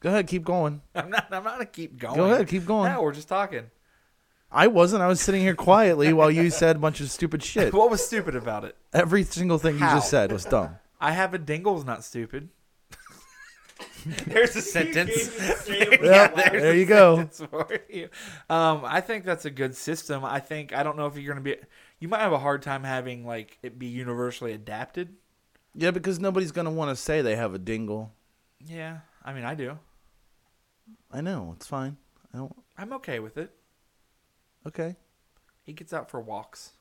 Go 0.00 0.10
ahead, 0.10 0.26
keep 0.26 0.44
going. 0.44 0.82
I'm 0.94 1.10
not. 1.10 1.28
I'm 1.30 1.44
not 1.44 1.54
gonna 1.54 1.66
keep 1.66 1.98
going. 1.98 2.16
Go 2.16 2.24
ahead, 2.32 2.48
keep 2.48 2.66
going. 2.66 2.92
No, 2.92 3.02
we're 3.02 3.14
just 3.14 3.28
talking. 3.28 3.70
I 4.52 4.66
wasn't. 4.66 5.02
I 5.02 5.06
was 5.08 5.20
sitting 5.20 5.40
here 5.40 5.54
quietly 5.54 6.12
while 6.12 6.30
you 6.30 6.50
said 6.50 6.76
a 6.76 6.78
bunch 6.78 7.00
of 7.00 7.10
stupid 7.10 7.42
shit. 7.42 7.72
What 7.72 7.90
was 7.90 8.04
stupid 8.04 8.36
about 8.36 8.64
it? 8.64 8.76
Every 8.92 9.24
single 9.24 9.58
thing 9.58 9.74
you 9.74 9.80
just 9.80 10.10
said 10.10 10.30
was 10.30 10.44
dumb. 10.44 10.76
I 11.00 11.12
have 11.12 11.34
a 11.34 11.38
dingle 11.38 11.76
is 11.78 11.84
not 11.84 12.04
stupid. 12.04 12.50
There's 14.26 14.54
a 14.54 14.60
sentence. 14.60 15.30
Yeah, 15.66 16.28
there's 16.28 16.62
there 16.62 16.72
a 16.72 16.76
you 16.76 16.84
go. 16.84 17.16
sentence 17.16 17.42
for 17.50 17.78
you. 17.88 18.10
Um, 18.50 18.82
I 18.84 19.00
think 19.00 19.24
that's 19.24 19.46
a 19.46 19.50
good 19.50 19.74
system. 19.74 20.24
I 20.24 20.40
think 20.40 20.74
I 20.74 20.82
don't 20.82 20.98
know 20.98 21.06
if 21.06 21.16
you're 21.16 21.32
gonna 21.32 21.42
be. 21.42 21.56
You 21.98 22.08
might 22.08 22.20
have 22.20 22.32
a 22.32 22.38
hard 22.38 22.60
time 22.60 22.84
having 22.84 23.26
like 23.26 23.58
it 23.62 23.78
be 23.78 23.86
universally 23.86 24.52
adapted. 24.52 25.14
Yeah, 25.74 25.90
because 25.90 26.18
nobody's 26.20 26.52
gonna 26.52 26.70
want 26.70 26.90
to 26.90 26.96
say 26.96 27.22
they 27.22 27.36
have 27.36 27.54
a 27.54 27.58
dingle. 27.58 28.12
Yeah, 28.60 28.98
I 29.24 29.32
mean 29.32 29.44
I 29.44 29.54
do. 29.54 29.78
I 31.10 31.20
know 31.20 31.52
it's 31.56 31.66
fine. 31.66 31.96
I 32.32 32.38
don't. 32.38 32.54
I'm 32.76 32.92
okay 32.94 33.18
with 33.20 33.36
it. 33.36 33.50
Okay. 34.66 34.96
He 35.62 35.72
gets 35.72 35.92
out 35.92 36.10
for 36.10 36.20
walks. 36.20 36.72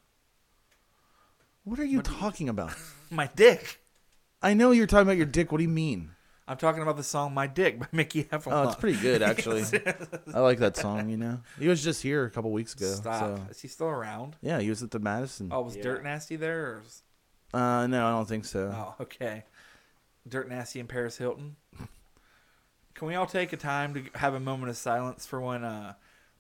What 1.64 1.80
are 1.80 1.86
you 1.86 2.02
talking 2.02 2.50
about? 2.50 2.74
My 3.10 3.30
dick. 3.36 3.80
I 4.42 4.54
know 4.54 4.72
you're 4.72 4.88
talking 4.88 5.08
about 5.08 5.18
your 5.18 5.26
dick. 5.26 5.52
What 5.52 5.60
do 5.60 5.64
you 5.64 5.70
mean? 5.70 6.12
I'm 6.46 6.58
talking 6.58 6.82
about 6.82 6.98
the 6.98 7.04
song 7.04 7.34
"My 7.34 7.48
Dick" 7.48 7.80
by 7.80 7.88
Mickey 7.94 8.28
Avalon. 8.30 8.66
Oh, 8.66 8.70
it's 8.70 8.80
pretty 8.80 9.00
good 9.00 9.22
actually. 9.32 9.64
I 10.34 10.40
like 10.42 10.60
that 10.60 10.76
song. 10.76 11.10
You 11.10 11.16
know, 11.16 11.40
he 11.58 11.70
was 11.70 11.82
just 11.82 12.04
here 12.04 12.26
a 12.26 12.30
couple 12.30 12.52
weeks 12.52 12.74
ago. 12.74 12.92
Stop. 12.94 13.38
So 13.38 13.44
Is 13.50 13.62
he 13.62 13.70
still 13.70 13.88
around? 13.88 14.36
yeah, 14.42 14.60
he 14.60 14.70
was 14.70 14.84
at 14.84 14.92
the 14.92 15.00
Madison. 15.00 15.50
Oh, 15.52 15.62
was 15.62 15.78
Yeah. 15.78 15.84
Dirt 15.84 16.04
Nasty 16.04 16.36
there? 16.36 16.74
Or 16.74 16.80
was... 16.84 17.04
Uh, 17.54 17.88
no, 17.88 18.08
I 18.08 18.12
don't 18.12 18.28
think 18.28 18.46
so. 18.46 18.74
Oh, 18.76 19.04
okay. 19.04 19.44
Dirt 20.28 20.50
Nasty 20.50 20.80
and 20.80 20.90
Paris 20.90 21.18
Hilton. 21.18 21.56
Can 22.96 23.08
we 23.08 23.16
all 23.16 23.26
take 23.26 23.54
a 23.54 23.58
time 23.58 23.94
to 23.94 24.04
have 24.16 24.34
a 24.34 24.40
moment 24.40 24.70
of 24.70 24.78
silence 24.78 25.26
for 25.26 25.42
when 25.42 25.64
uh, 25.64 25.94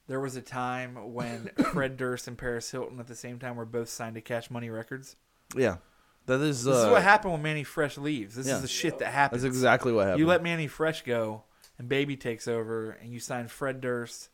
there 0.07 0.19
was 0.19 0.35
a 0.35 0.41
time 0.41 1.13
when 1.13 1.49
Fred 1.71 1.97
Durst 1.97 2.27
and 2.27 2.37
Paris 2.37 2.69
Hilton 2.71 2.99
at 2.99 3.07
the 3.07 3.15
same 3.15 3.39
time 3.39 3.55
were 3.55 3.65
both 3.65 3.89
signed 3.89 4.15
to 4.15 4.21
Cash 4.21 4.49
Money 4.49 4.69
Records? 4.69 5.15
Yeah, 5.55 5.77
that 6.25 6.41
is. 6.41 6.63
This 6.63 6.75
uh, 6.75 6.85
is 6.85 6.91
what 6.91 7.03
happened 7.03 7.33
when 7.33 7.41
Mannie 7.41 7.63
Fresh 7.63 7.97
leaves. 7.97 8.35
This 8.35 8.47
yeah. 8.47 8.55
is 8.55 8.61
the 8.61 8.67
shit 8.67 8.99
that 8.99 9.11
happens. 9.13 9.43
That's 9.43 9.55
exactly 9.55 9.91
what 9.91 10.05
happened. 10.05 10.19
You 10.19 10.27
let 10.27 10.43
Mannie 10.43 10.67
Fresh 10.67 11.03
go, 11.03 11.43
and 11.77 11.89
Baby 11.89 12.15
takes 12.15 12.47
over, 12.47 12.91
and 12.91 13.11
you 13.11 13.19
sign 13.19 13.47
Fred 13.47 13.81
Durst, 13.81 14.29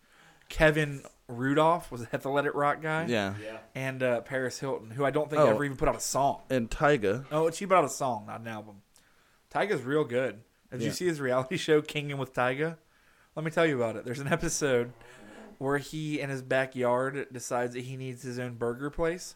Kevin 0.49 1.03
Rudolph 1.27 1.91
was 1.91 2.05
that 2.07 2.21
the 2.21 2.29
Let 2.29 2.45
It 2.45 2.55
Rock 2.55 2.81
guy, 2.81 3.05
yeah, 3.05 3.35
Yeah. 3.43 3.57
and 3.75 4.01
uh, 4.01 4.21
Paris 4.21 4.59
Hilton, 4.59 4.91
who 4.91 5.05
I 5.05 5.11
don't 5.11 5.29
think 5.29 5.41
Oh. 5.41 5.47
ever 5.47 5.63
even 5.63 5.77
put 5.77 5.87
out 5.87 5.95
a 5.95 5.99
song. 5.99 6.41
and 6.49 6.69
Tyga. 6.69 7.25
Oh, 7.31 7.49
she 7.51 7.65
put 7.67 7.77
out 7.77 7.85
a 7.85 7.89
song, 7.89 8.25
not 8.27 8.41
an 8.41 8.47
album. 8.47 8.81
Tyga's 9.53 9.83
real 9.83 10.03
good. 10.03 10.41
Did 10.71 10.81
Yeah. 10.81 10.87
you 10.87 10.93
see 10.93 11.05
his 11.05 11.21
reality 11.21 11.57
show, 11.57 11.81
Kinging 11.81 12.17
with 12.17 12.33
Tyga? 12.33 12.77
Let 13.35 13.45
me 13.45 13.51
tell 13.51 13.65
you 13.65 13.75
about 13.81 13.95
it. 13.95 14.05
There's 14.05 14.19
an 14.19 14.27
episode 14.33 14.91
where 15.59 15.77
he, 15.77 16.19
in 16.19 16.29
his 16.29 16.41
backyard, 16.41 17.27
decides 17.31 17.73
that 17.73 17.81
he 17.83 17.95
needs 17.95 18.23
his 18.23 18.39
own 18.39 18.55
burger 18.55 18.89
place. 18.89 19.35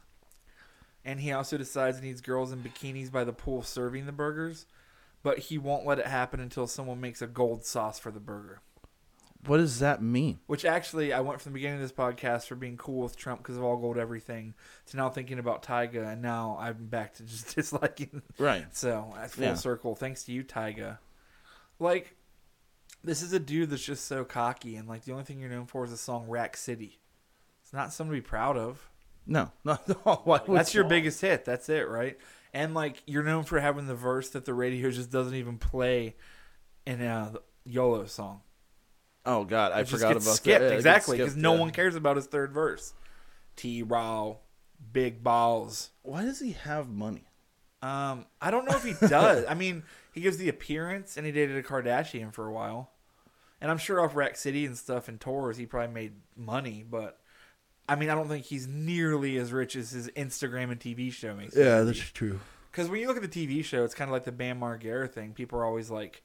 And 1.05 1.19
he 1.19 1.31
also 1.31 1.57
decides 1.57 1.99
he 1.99 2.05
needs 2.07 2.21
girls 2.21 2.51
in 2.51 2.59
bikinis 2.63 3.11
by 3.11 3.23
the 3.23 3.33
pool 3.33 3.61
serving 3.61 4.05
the 4.05 4.11
burgers. 4.11 4.65
But 5.21 5.37
he 5.39 5.57
won't 5.57 5.85
let 5.85 5.99
it 5.99 6.07
happen 6.07 6.39
until 6.39 6.65
someone 6.65 6.99
makes 7.01 7.21
a 7.21 7.27
gold 7.27 7.65
sauce 7.65 7.99
for 7.99 8.09
the 8.11 8.19
burger. 8.19 8.61
What 9.45 9.57
does 9.57 9.79
that 9.79 10.01
mean? 10.01 10.39
Which 10.47 10.63
actually, 10.63 11.11
I 11.11 11.19
went 11.19 11.41
from 11.41 11.51
the 11.51 11.55
beginning 11.55 11.75
of 11.75 11.81
this 11.81 11.91
podcast 11.91 12.47
for 12.47 12.55
being 12.55 12.77
cool 12.77 13.01
with 13.03 13.17
Trump 13.17 13.41
because 13.41 13.57
of 13.57 13.63
all 13.63 13.75
gold 13.77 13.97
everything 13.97 14.53
to 14.87 14.97
now 14.97 15.09
thinking 15.09 15.37
about 15.39 15.63
Tyga. 15.63 16.11
And 16.13 16.21
now 16.21 16.57
I'm 16.59 16.85
back 16.85 17.15
to 17.15 17.23
just 17.23 17.53
disliking 17.55 18.21
Right. 18.37 18.65
so 18.75 19.13
at 19.19 19.31
full 19.31 19.43
Yeah. 19.43 19.53
circle, 19.55 19.95
thanks 19.95 20.23
to 20.25 20.31
you, 20.31 20.43
Tyga. 20.43 20.99
Like, 21.79 22.15
this 23.03 23.21
is 23.21 23.33
a 23.33 23.39
dude 23.39 23.69
that's 23.69 23.83
just 23.83 24.05
so 24.05 24.23
cocky, 24.23 24.77
and 24.77 24.87
like 24.87 25.03
the 25.03 25.11
only 25.11 25.25
thing 25.25 25.39
you're 25.39 25.49
known 25.49 25.65
for 25.65 25.83
is 25.83 25.91
the 25.91 25.97
song 25.97 26.27
"Rack 26.29 26.55
City." 26.55 26.99
It's 27.63 27.73
not 27.73 27.91
something 27.91 28.15
to 28.15 28.21
be 28.21 28.25
proud 28.25 28.55
of. 28.55 28.89
No, 29.25 29.51
no, 29.65 29.77
no. 30.05 30.41
That's 30.47 30.73
your 30.73 30.83
biggest 30.85 31.19
hit. 31.21 31.43
That's 31.43 31.67
it, 31.67 31.89
right? 31.89 32.17
And 32.53 32.73
like 32.73 33.01
you're 33.05 33.23
known 33.23 33.43
for 33.43 33.59
having 33.59 33.87
the 33.87 33.95
verse 33.95 34.29
that 34.29 34.45
the 34.45 34.53
radio 34.53 34.89
just 34.91 35.11
doesn't 35.11 35.33
even 35.35 35.57
play 35.57 36.15
in 36.85 37.01
a 37.01 37.33
YOLO 37.65 38.05
song. 38.05 38.41
Oh 39.25 39.43
God, 39.45 39.71
I 39.71 39.83
forgot 39.83 40.11
about 40.11 40.35
skipped 40.35 40.61
that. 40.61 40.73
Exactly 40.73 41.17
because 41.17 41.35
no 41.35 41.53
yeah. 41.53 41.59
one 41.59 41.71
cares 41.71 41.95
about 41.95 42.17
his 42.17 42.25
third 42.25 42.51
verse. 42.51 42.93
T 43.55 43.83
Raw, 43.83 44.37
big 44.91 45.23
balls. 45.23 45.91
Why 46.01 46.23
does 46.23 46.39
he 46.39 46.51
have 46.51 46.89
money? 46.89 47.25
Um, 47.81 48.25
I 48.41 48.51
don't 48.51 48.65
know 48.65 48.75
if 48.75 48.83
he 48.83 48.93
does. 49.07 49.45
I 49.47 49.53
mean, 49.53 49.83
he 50.13 50.21
gives 50.21 50.37
the 50.37 50.49
appearance, 50.49 51.17
and 51.17 51.25
he 51.25 51.31
dated 51.31 51.57
a 51.57 51.63
Kardashian 51.63 52.33
for 52.33 52.47
a 52.47 52.51
while, 52.51 52.91
and 53.61 53.69
I'm 53.69 53.77
sure 53.77 54.01
off 54.01 54.15
Rack 54.15 54.35
City 54.35 54.65
and 54.65 54.77
stuff 54.77 55.07
and 55.07 55.19
tours, 55.19 55.57
he 55.57 55.65
probably 55.65 55.93
made 55.93 56.13
money. 56.35 56.85
But 56.89 57.19
I 57.87 57.95
mean, 57.95 58.09
I 58.09 58.15
don't 58.15 58.27
think 58.27 58.45
he's 58.45 58.67
nearly 58.67 59.37
as 59.37 59.51
rich 59.51 59.75
as 59.75 59.91
his 59.91 60.09
Instagram 60.11 60.71
and 60.71 60.79
TV 60.79 61.11
show 61.11 61.35
makes. 61.35 61.55
Yeah, 61.55 61.81
that's 61.81 61.99
true. 61.99 62.39
Because 62.71 62.89
when 62.89 62.99
you 63.01 63.07
look 63.07 63.21
at 63.21 63.31
the 63.31 63.47
TV 63.47 63.63
show, 63.63 63.83
it's 63.83 63.93
kind 63.93 64.09
of 64.09 64.13
like 64.13 64.23
the 64.23 64.31
Bam 64.31 64.59
Margera 64.59 65.09
thing. 65.09 65.33
People 65.33 65.59
are 65.59 65.65
always 65.65 65.91
like, 65.91 66.22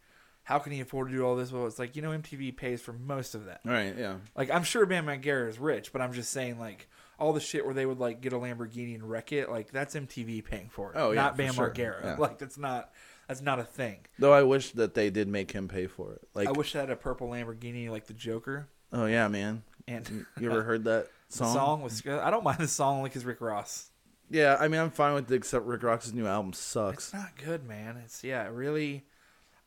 "How 0.48 0.58
can 0.58 0.72
he 0.72 0.80
afford 0.80 1.10
to 1.10 1.14
do 1.14 1.22
all 1.24 1.36
this?" 1.36 1.52
Well, 1.52 1.66
it's 1.66 1.78
like 1.78 1.94
you 1.94 2.02
know, 2.02 2.10
MTV 2.10 2.56
pays 2.56 2.80
for 2.80 2.92
most 2.94 3.34
of 3.34 3.44
that. 3.44 3.60
Right. 3.64 3.94
yeah. 3.96 4.16
Like 4.36 4.50
I'm 4.50 4.64
sure 4.64 4.86
Bam 4.86 5.06
Margera 5.06 5.48
is 5.48 5.58
rich, 5.58 5.92
but 5.92 6.00
I'm 6.02 6.12
just 6.12 6.30
saying 6.32 6.58
like 6.58 6.88
all 7.18 7.32
the 7.32 7.40
shit 7.40 7.64
where 7.64 7.74
they 7.74 7.84
would 7.84 7.98
like 7.98 8.20
get 8.20 8.32
a 8.32 8.36
Lamborghini 8.36 8.94
and 8.94 9.08
wreck 9.08 9.32
it, 9.32 9.50
like 9.50 9.70
that's 9.70 9.94
MTV 9.94 10.44
paying 10.44 10.68
for 10.68 10.90
it. 10.92 10.96
Oh, 10.96 11.10
yeah, 11.10 11.22
not 11.22 11.36
Bam 11.36 11.52
sure. 11.54 11.70
Margera. 11.70 12.02
Yeah. 12.04 12.16
Like 12.18 12.38
that's 12.38 12.56
not 12.58 12.90
that's 13.26 13.42
not 13.42 13.58
a 13.58 13.64
thing. 13.64 13.98
Though 14.18 14.32
I 14.32 14.42
wish 14.42 14.70
that 14.72 14.94
they 14.94 15.10
did 15.10 15.28
make 15.28 15.50
him 15.52 15.68
pay 15.68 15.86
for 15.86 16.12
it. 16.14 16.22
Like, 16.34 16.48
I 16.48 16.52
wish 16.52 16.74
I 16.74 16.80
had 16.80 16.90
a 16.90 16.96
purple 16.96 17.28
Lamborghini 17.28 17.90
like 17.90 18.06
the 18.06 18.14
Joker. 18.14 18.68
oh 18.92 19.04
yeah, 19.06 19.28
man. 19.28 19.62
And 19.86 20.26
You 20.38 20.50
ever 20.50 20.62
heard 20.62 20.84
that 20.84 21.08
song? 21.28 21.54
song 21.54 21.82
was 21.82 22.02
I 22.06 22.30
don't 22.30 22.44
mind 22.44 22.58
the 22.58 22.68
song 22.68 23.02
like 23.02 23.12
his 23.14 23.24
Rick 23.24 23.40
Ross. 23.40 23.90
Yeah, 24.30 24.56
I 24.60 24.68
mean, 24.68 24.78
I'm 24.80 24.90
fine 24.90 25.14
with 25.14 25.32
it, 25.32 25.34
except 25.34 25.64
Rick 25.64 25.82
Ross's 25.82 26.12
new 26.12 26.26
album 26.26 26.52
sucks. 26.52 27.06
It's 27.06 27.14
not 27.14 27.30
good, 27.42 27.66
man. 27.66 27.96
It's 28.04 28.22
yeah, 28.22 28.44
it 28.44 28.50
really. 28.52 29.06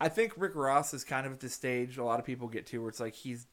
I 0.02 0.10
think 0.10 0.34
Rick 0.36 0.56
Ross 0.56 0.94
is 0.94 1.04
kind 1.04 1.26
of 1.26 1.32
at 1.34 1.40
the 1.40 1.50
stage 1.50 1.98
a 1.98 2.04
lot 2.04 2.20
of 2.20 2.26
people 2.26 2.48
get 2.48 2.66
to 2.68 2.80
where 2.80 2.90
it's 2.90 3.00
like 3.00 3.14
he's 3.16 3.48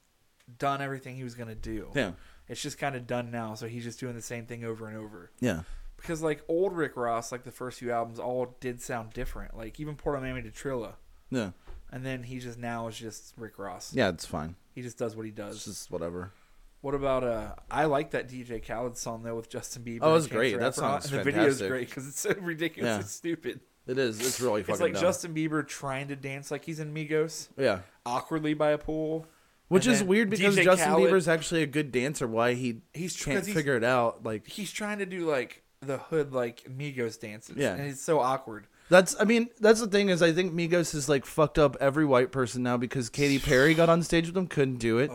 done 0.59 0.81
everything 0.81 1.15
he 1.17 1.25
was 1.25 1.35
gonna 1.35 1.55
do. 1.55 1.91
Yeah, 1.95 2.13
It's 2.49 2.63
just 2.63 2.79
kind 2.79 2.97
of 2.97 3.07
done 3.07 3.31
now, 3.31 3.55
so 3.55 3.67
he's 3.69 3.85
just 3.85 4.01
doing 4.01 4.15
the 4.15 4.23
same 4.23 4.47
thing 4.47 4.65
over 4.65 4.89
and 4.89 4.97
over. 4.97 5.31
yeah, 5.41 5.63
Because 5.99 6.23
like 6.23 6.43
old 6.49 6.75
Rick 6.77 6.97
Ross, 6.97 7.31
like 7.31 7.45
the 7.45 7.51
first 7.53 7.79
few 7.79 7.93
albums, 7.93 8.19
all 8.19 8.57
did 8.61 8.81
sound 8.81 9.13
different. 9.13 9.57
Like 9.57 9.79
even 9.79 9.95
Port 9.97 10.21
Miami 10.21 10.43
to 10.43 10.51
Trilla, 10.51 10.95
yeah, 11.31 11.51
and 11.93 12.05
then 12.07 12.23
he 12.23 12.39
just 12.39 12.59
now 12.59 12.89
is 12.89 12.97
just 12.99 13.35
Rick 13.37 13.59
Ross. 13.59 13.93
yeah. 13.95 14.09
It's 14.09 14.25
fine. 14.27 14.57
He 14.75 14.81
just 14.83 14.97
does 14.97 15.15
what 15.17 15.25
he 15.25 15.31
It's 15.31 15.37
does. 15.37 15.65
just 15.65 15.91
whatever. 15.91 16.33
What 16.81 16.95
about 16.95 17.25
uh? 17.25 17.55
I 17.71 17.87
like 17.87 18.13
that 18.13 18.29
DJ 18.29 18.65
Khaled 18.65 18.97
song 18.97 19.25
though 19.25 19.35
with 19.35 19.51
Justin 19.51 19.83
Bieber. 19.83 19.99
Oh, 20.03 20.15
and 20.15 20.19
it's 20.25 20.33
great. 20.33 20.59
That 20.59 20.77
song 20.77 20.93
on 20.93 20.97
it. 20.99 21.05
is 21.05 21.11
and 21.11 21.21
the 21.21 21.25
video 21.25 21.45
is 21.47 21.61
great 21.61 21.89
because 21.89 22.07
it's 22.07 22.21
so 22.21 22.33
ridiculous. 22.41 22.89
Yeah. 22.89 23.01
It's 23.01 23.11
stupid. 23.13 23.61
It 23.89 23.99
is. 23.99 24.21
It's 24.21 24.41
really 24.41 24.63
fucking. 24.63 24.75
It's 24.75 24.83
like 24.83 24.93
dumb. 24.95 25.03
Justin 25.03 25.35
Bieber 25.35 25.67
trying 25.67 26.09
to 26.09 26.17
dance 26.17 26.51
like 26.51 26.65
he's 26.65 26.79
in 26.79 26.93
Migos 26.95 27.49
Yeah, 27.57 27.81
awkwardly 28.07 28.55
by 28.55 28.71
a 28.71 28.79
pool. 28.79 29.27
which 29.69 29.87
And 29.87 29.95
is 29.97 30.05
weird 30.05 30.31
because 30.31 30.57
DJ 30.57 30.65
Justin 30.65 30.89
Khaled- 30.91 31.11
Bieber's 31.11 31.27
actually 31.29 31.63
a 31.63 31.67
good 31.67 31.91
dancer. 31.91 32.27
Why 32.29 32.55
he 32.55 32.83
He's 32.95 33.17
can't 33.23 33.45
he's- 33.45 33.57
figure 33.57 33.77
it 33.77 33.85
out? 33.85 34.25
Like 34.25 34.47
He's 34.47 34.71
trying 34.71 34.99
to 34.99 35.07
do 35.07 35.27
like 35.27 35.63
the 35.81 35.97
hood 35.99 36.33
like 36.33 36.65
Migos 36.65 37.19
dances. 37.19 37.57
Yeah. 37.57 37.75
and 37.75 37.89
it's 37.89 38.03
so 38.03 38.19
awkward. 38.21 38.67
that's. 38.91 39.15
I 39.21 39.25
mean, 39.25 39.49
that's 39.61 39.81
the 39.81 39.87
thing 39.87 40.09
is, 40.11 40.23
I 40.23 40.33
think 40.33 40.53
Migos 40.53 40.93
has 40.93 41.09
like 41.09 41.25
fucked 41.25 41.59
up 41.59 41.77
every 41.81 42.05
white 42.05 42.31
person 42.33 42.63
now 42.63 42.77
because 42.77 43.09
Katy 43.09 43.39
Perry 43.49 43.75
got 43.75 43.89
on 43.89 44.03
stage 44.03 44.27
with 44.27 44.35
them, 44.35 44.47
couldn't 44.49 44.79
do 44.79 44.99
it. 44.99 45.11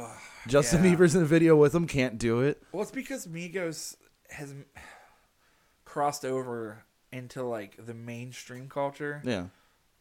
Justin 0.48 0.84
yeah. 0.84 0.95
Bieber's 0.95 1.16
in 1.16 1.22
the 1.22 1.28
video 1.28 1.56
with 1.56 1.72
them, 1.74 1.86
can't 1.88 2.18
do 2.18 2.41
it. 2.41 2.62
Well, 2.72 2.82
it's 2.82 2.91
because 2.91 3.28
Migos 3.28 3.95
has 4.30 4.54
crossed 5.86 6.26
over 6.26 6.84
into 7.14 7.44
like 7.44 7.85
the 7.85 7.94
mainstream 7.94 8.68
culture, 8.68 9.22
Yeah, 9.23 9.45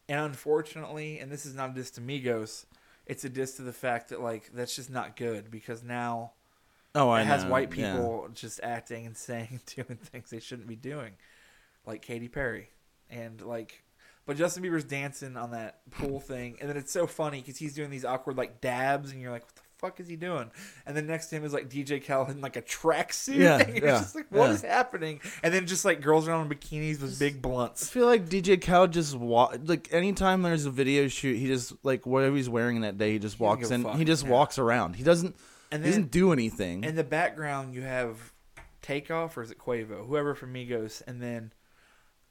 and 0.09 0.21
unfortunately, 0.21 1.19
and 1.19 1.31
this 1.31 1.47
is 1.47 1.55
not 1.55 1.71
a 1.71 1.75
diss 1.75 1.91
to 1.93 2.01
Migos, 2.01 2.67
it's 3.07 3.25
a 3.25 3.29
diss 3.29 3.55
to 3.57 3.63
the 3.63 3.73
fact 3.73 4.09
that 4.09 4.21
like 4.21 4.51
that's 4.53 4.75
just 4.75 4.91
not 4.91 5.17
good 5.17 5.51
because 5.51 5.83
now 5.83 6.33
oh, 6.95 7.09
I 7.11 7.21
it 7.23 7.27
has 7.27 7.45
know. 7.45 7.51
white 7.51 7.75
Yeah. 7.77 7.93
people 7.93 8.29
just 8.35 8.61
acting 8.63 9.07
and 9.07 9.17
saying 9.29 9.61
doing 9.67 9.99
things 9.99 10.31
they 10.31 10.41
shouldn't 10.41 10.69
be 10.69 10.77
doing, 10.77 11.13
like 11.87 12.03
Katy 12.03 12.29
Perry, 12.29 12.71
and 13.11 13.41
like. 13.41 13.83
But 14.25 14.37
Justin 14.37 14.63
Bieber's 14.63 14.85
dancing 14.85 15.37
on 15.37 15.51
that 15.51 15.81
pool 15.91 16.21
thing, 16.21 16.57
and 16.61 16.69
then 16.71 16.77
it's 16.77 16.93
so 16.93 17.09
funny 17.09 17.41
because 17.41 17.57
he's 17.57 17.75
doing 17.75 17.91
these 17.91 18.05
awkward 18.05 18.37
like 18.37 18.61
dabs, 18.61 19.11
and 19.11 19.21
you're 19.21 19.33
like, 19.33 19.43
"What 19.45 19.57
the 19.57 19.62
fuck 19.83 20.01
is 20.01 20.09
he 20.09 20.17
doing?" 20.17 20.51
And 20.87 20.97
then 20.97 21.07
next 21.07 21.27
to 21.27 21.37
him 21.37 21.45
is 21.45 21.53
like 21.53 21.69
DJ 21.69 22.03
Khaled 22.03 22.31
in 22.31 22.41
like 22.41 22.57
a 22.57 22.63
tracksuit. 22.63 23.37
Yeah, 23.37 23.59
you're 23.69 23.85
yeah, 23.85 23.99
just 23.99 24.15
like, 24.15 24.27
"What 24.31 24.47
yeah. 24.47 24.53
is 24.55 24.63
happening?" 24.63 25.21
And 25.43 25.53
then 25.53 25.67
just 25.67 25.85
like 25.85 26.01
girls 26.01 26.27
around 26.27 26.51
in 26.51 26.59
bikinis 26.59 27.03
with 27.03 27.19
big 27.19 27.43
blunts. 27.43 27.83
I 27.83 27.93
feel 27.93 28.07
like 28.07 28.27
DJ 28.31 28.59
Khaled 28.65 28.93
just 28.93 29.15
walk 29.15 29.59
like 29.65 29.89
anytime 29.93 30.41
there's 30.41 30.65
a 30.65 30.71
video 30.71 31.09
shoot, 31.09 31.35
he 31.37 31.47
just 31.49 31.75
like 31.83 32.07
whatever 32.07 32.35
he's 32.37 32.49
wearing 32.49 32.81
that 32.81 32.97
day, 32.97 33.13
he 33.13 33.19
just 33.19 33.35
doesn't 33.39 33.45
walks 33.47 33.71
in. 33.71 33.83
fuck, 33.83 33.97
He 33.97 34.07
just 34.07 34.25
yeah. 34.25 34.31
walks 34.31 34.59
around. 34.59 34.97
He 34.97 35.05
doesn't. 35.05 35.37
And 35.71 35.83
he 35.85 35.91
doesn't 35.91 36.11
do 36.11 36.33
anything. 36.33 36.85
in 36.85 36.97
the 36.97 37.05
background 37.05 37.75
you 37.75 37.83
have 37.83 38.33
Takeoff 38.83 39.37
or 39.37 39.43
is 39.43 39.51
it 39.51 39.59
Quavo, 39.59 40.07
whoever 40.07 40.35
from 40.35 40.53
Migos, 40.55 41.03
and 41.07 41.21
then 41.23 41.53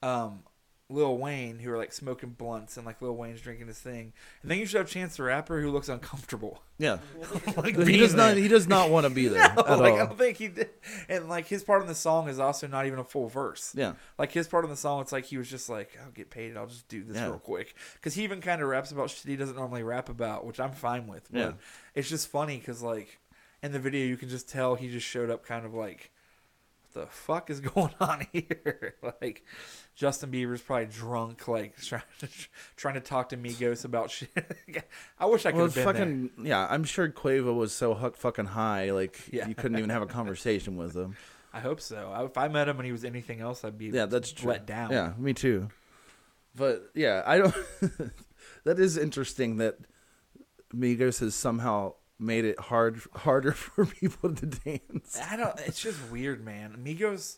um, 0.04 0.44
Lil 0.92 1.18
Wayne 1.18 1.60
who 1.60 1.72
are 1.72 1.78
like 1.78 1.94
smoking 1.94 2.30
blunts 2.32 2.78
and 2.78 2.86
like 2.86 3.02
Lil 3.02 3.16
Wayne's 3.16 3.42
drinking 3.42 3.68
his 3.68 3.80
thing, 3.80 4.14
and 4.42 4.52
then 4.52 4.58
you 4.60 4.66
should 4.66 4.78
have 4.78 4.90
Chance 4.90 5.18
the 5.18 5.24
Rapper 5.24 5.62
who 5.62 5.72
looks 5.72 5.90
uncomfortable. 5.90 6.62
yeah, 6.78 6.98
like 7.58 7.78
he 7.78 7.98
does 7.98 8.14
not. 8.14 8.38
He 8.38 8.48
does 8.48 8.68
not 8.68 8.90
want 8.90 9.06
to 9.06 9.10
be 9.10 9.28
there 9.30 9.54
No, 9.56 9.62
like 9.64 9.70
all. 9.70 9.84
I 9.86 9.98
don't 10.06 10.18
think 10.18 10.38
he 10.38 10.48
did. 10.48 10.70
And 11.10 11.30
like 11.30 11.48
his 11.48 11.64
part 11.64 11.82
in 11.82 11.88
the 11.88 11.96
song 11.96 12.28
is 12.30 12.40
also 12.40 12.68
not 12.68 12.86
even 12.86 13.00
a 13.00 13.04
full 13.04 13.28
verse. 13.28 13.74
Yeah, 13.76 13.94
Like 14.18 14.32
his 14.32 14.48
part 14.48 14.64
in 14.64 14.70
the 14.72 14.78
song, 14.78 15.02
it's 15.02 15.12
like 15.12 15.26
he 15.26 15.38
was 15.38 15.50
just 15.50 15.70
like, 15.70 15.98
"I'll 16.04 16.12
get 16.12 16.30
paid. 16.30 16.58
I'll 16.58 16.68
just 16.68 16.88
do 16.88 17.04
this 17.04 17.18
Yeah. 17.18 17.28
real 17.28 17.40
quick." 17.40 17.76
Because 17.96 18.14
he 18.16 18.24
even 18.24 18.42
kind 18.42 18.62
of 18.62 18.68
raps 18.68 18.92
about 18.92 19.10
shit 19.10 19.28
he 19.30 19.36
doesn't 19.36 19.56
normally 19.56 19.84
rap 19.84 20.10
about, 20.10 20.46
which 20.46 20.60
I'm 20.60 20.72
fine 20.74 21.08
with. 21.08 21.32
But 21.32 21.40
Yeah. 21.40 21.52
it's 21.96 22.10
just 22.10 22.28
funny 22.30 22.58
because 22.58 22.82
like 22.82 23.20
in 23.64 23.72
the 23.72 23.80
video, 23.80 24.06
you 24.06 24.18
can 24.18 24.30
just 24.30 24.50
tell 24.50 24.76
he 24.76 24.90
just 24.90 25.06
showed 25.06 25.30
up 25.30 25.46
kind 25.46 25.66
of 25.66 25.74
like, 25.74 26.10
"What 26.12 26.21
the 26.94 27.08
fuck 27.08 27.50
is 27.50 27.60
going 27.74 27.94
on 28.00 28.26
here?" 28.32 28.96
like 29.22 29.44
Justin 29.96 30.32
Bieber's 30.32 30.62
probably 30.62 30.88
drunk, 30.88 31.48
like 31.48 31.76
trying 31.82 32.02
to 32.20 32.28
trying 32.76 32.94
to 32.96 33.02
talk 33.02 33.30
to 33.30 33.38
Migos 33.38 33.86
about 33.86 34.12
shit. 34.12 34.30
I 35.20 35.26
wish 35.26 35.46
I 35.46 35.52
could 35.52 35.58
well, 35.58 35.66
have 35.68 35.76
been 35.76 35.84
fucking 35.84 36.30
yeah. 36.44 36.68
I'm 36.70 36.84
sure 36.84 37.10
Quavo 37.10 37.56
was 37.56 37.74
so 37.74 37.94
huck 37.94 38.16
fucking 38.16 38.46
high, 38.46 38.92
like 38.92 39.20
Yeah. 39.32 39.48
you 39.48 39.56
couldn't 39.56 39.78
even 39.78 39.90
have 39.90 40.02
a 40.02 40.08
conversation 40.08 40.78
with 40.78 40.96
him. 40.96 41.16
I 41.54 41.60
hope 41.60 41.82
so. 41.82 42.12
I, 42.14 42.24
if 42.26 42.38
I 42.38 42.48
met 42.48 42.70
him 42.70 42.78
and 42.78 42.86
he 42.86 42.92
was 42.92 43.04
anything 43.04 43.42
else, 43.42 43.66
I'd 43.66 43.78
be 43.78 43.88
Yeah, 43.88 44.06
that's 44.06 44.32
true. 44.32 44.50
let 44.50 44.66
down. 44.66 44.92
Yeah, 44.92 45.14
me 45.18 45.34
too. 45.34 45.70
But 46.56 46.90
yeah, 46.96 47.24
I 47.26 47.38
don't. 47.40 47.56
that 48.64 48.80
is 48.80 48.98
interesting 48.98 49.58
that 49.58 49.78
Migos 50.74 51.20
has 51.20 51.36
somehow 51.36 51.96
made 52.22 52.46
it 52.46 52.60
hard 52.60 53.02
harder 53.16 53.52
for 53.54 53.86
people 53.86 54.34
to 54.34 54.46
dance. 54.46 55.20
I 55.30 55.36
don't. 55.36 55.60
It's 55.62 55.82
just 55.82 56.00
weird, 56.12 56.46
man. 56.46 56.78
Migos 56.84 57.38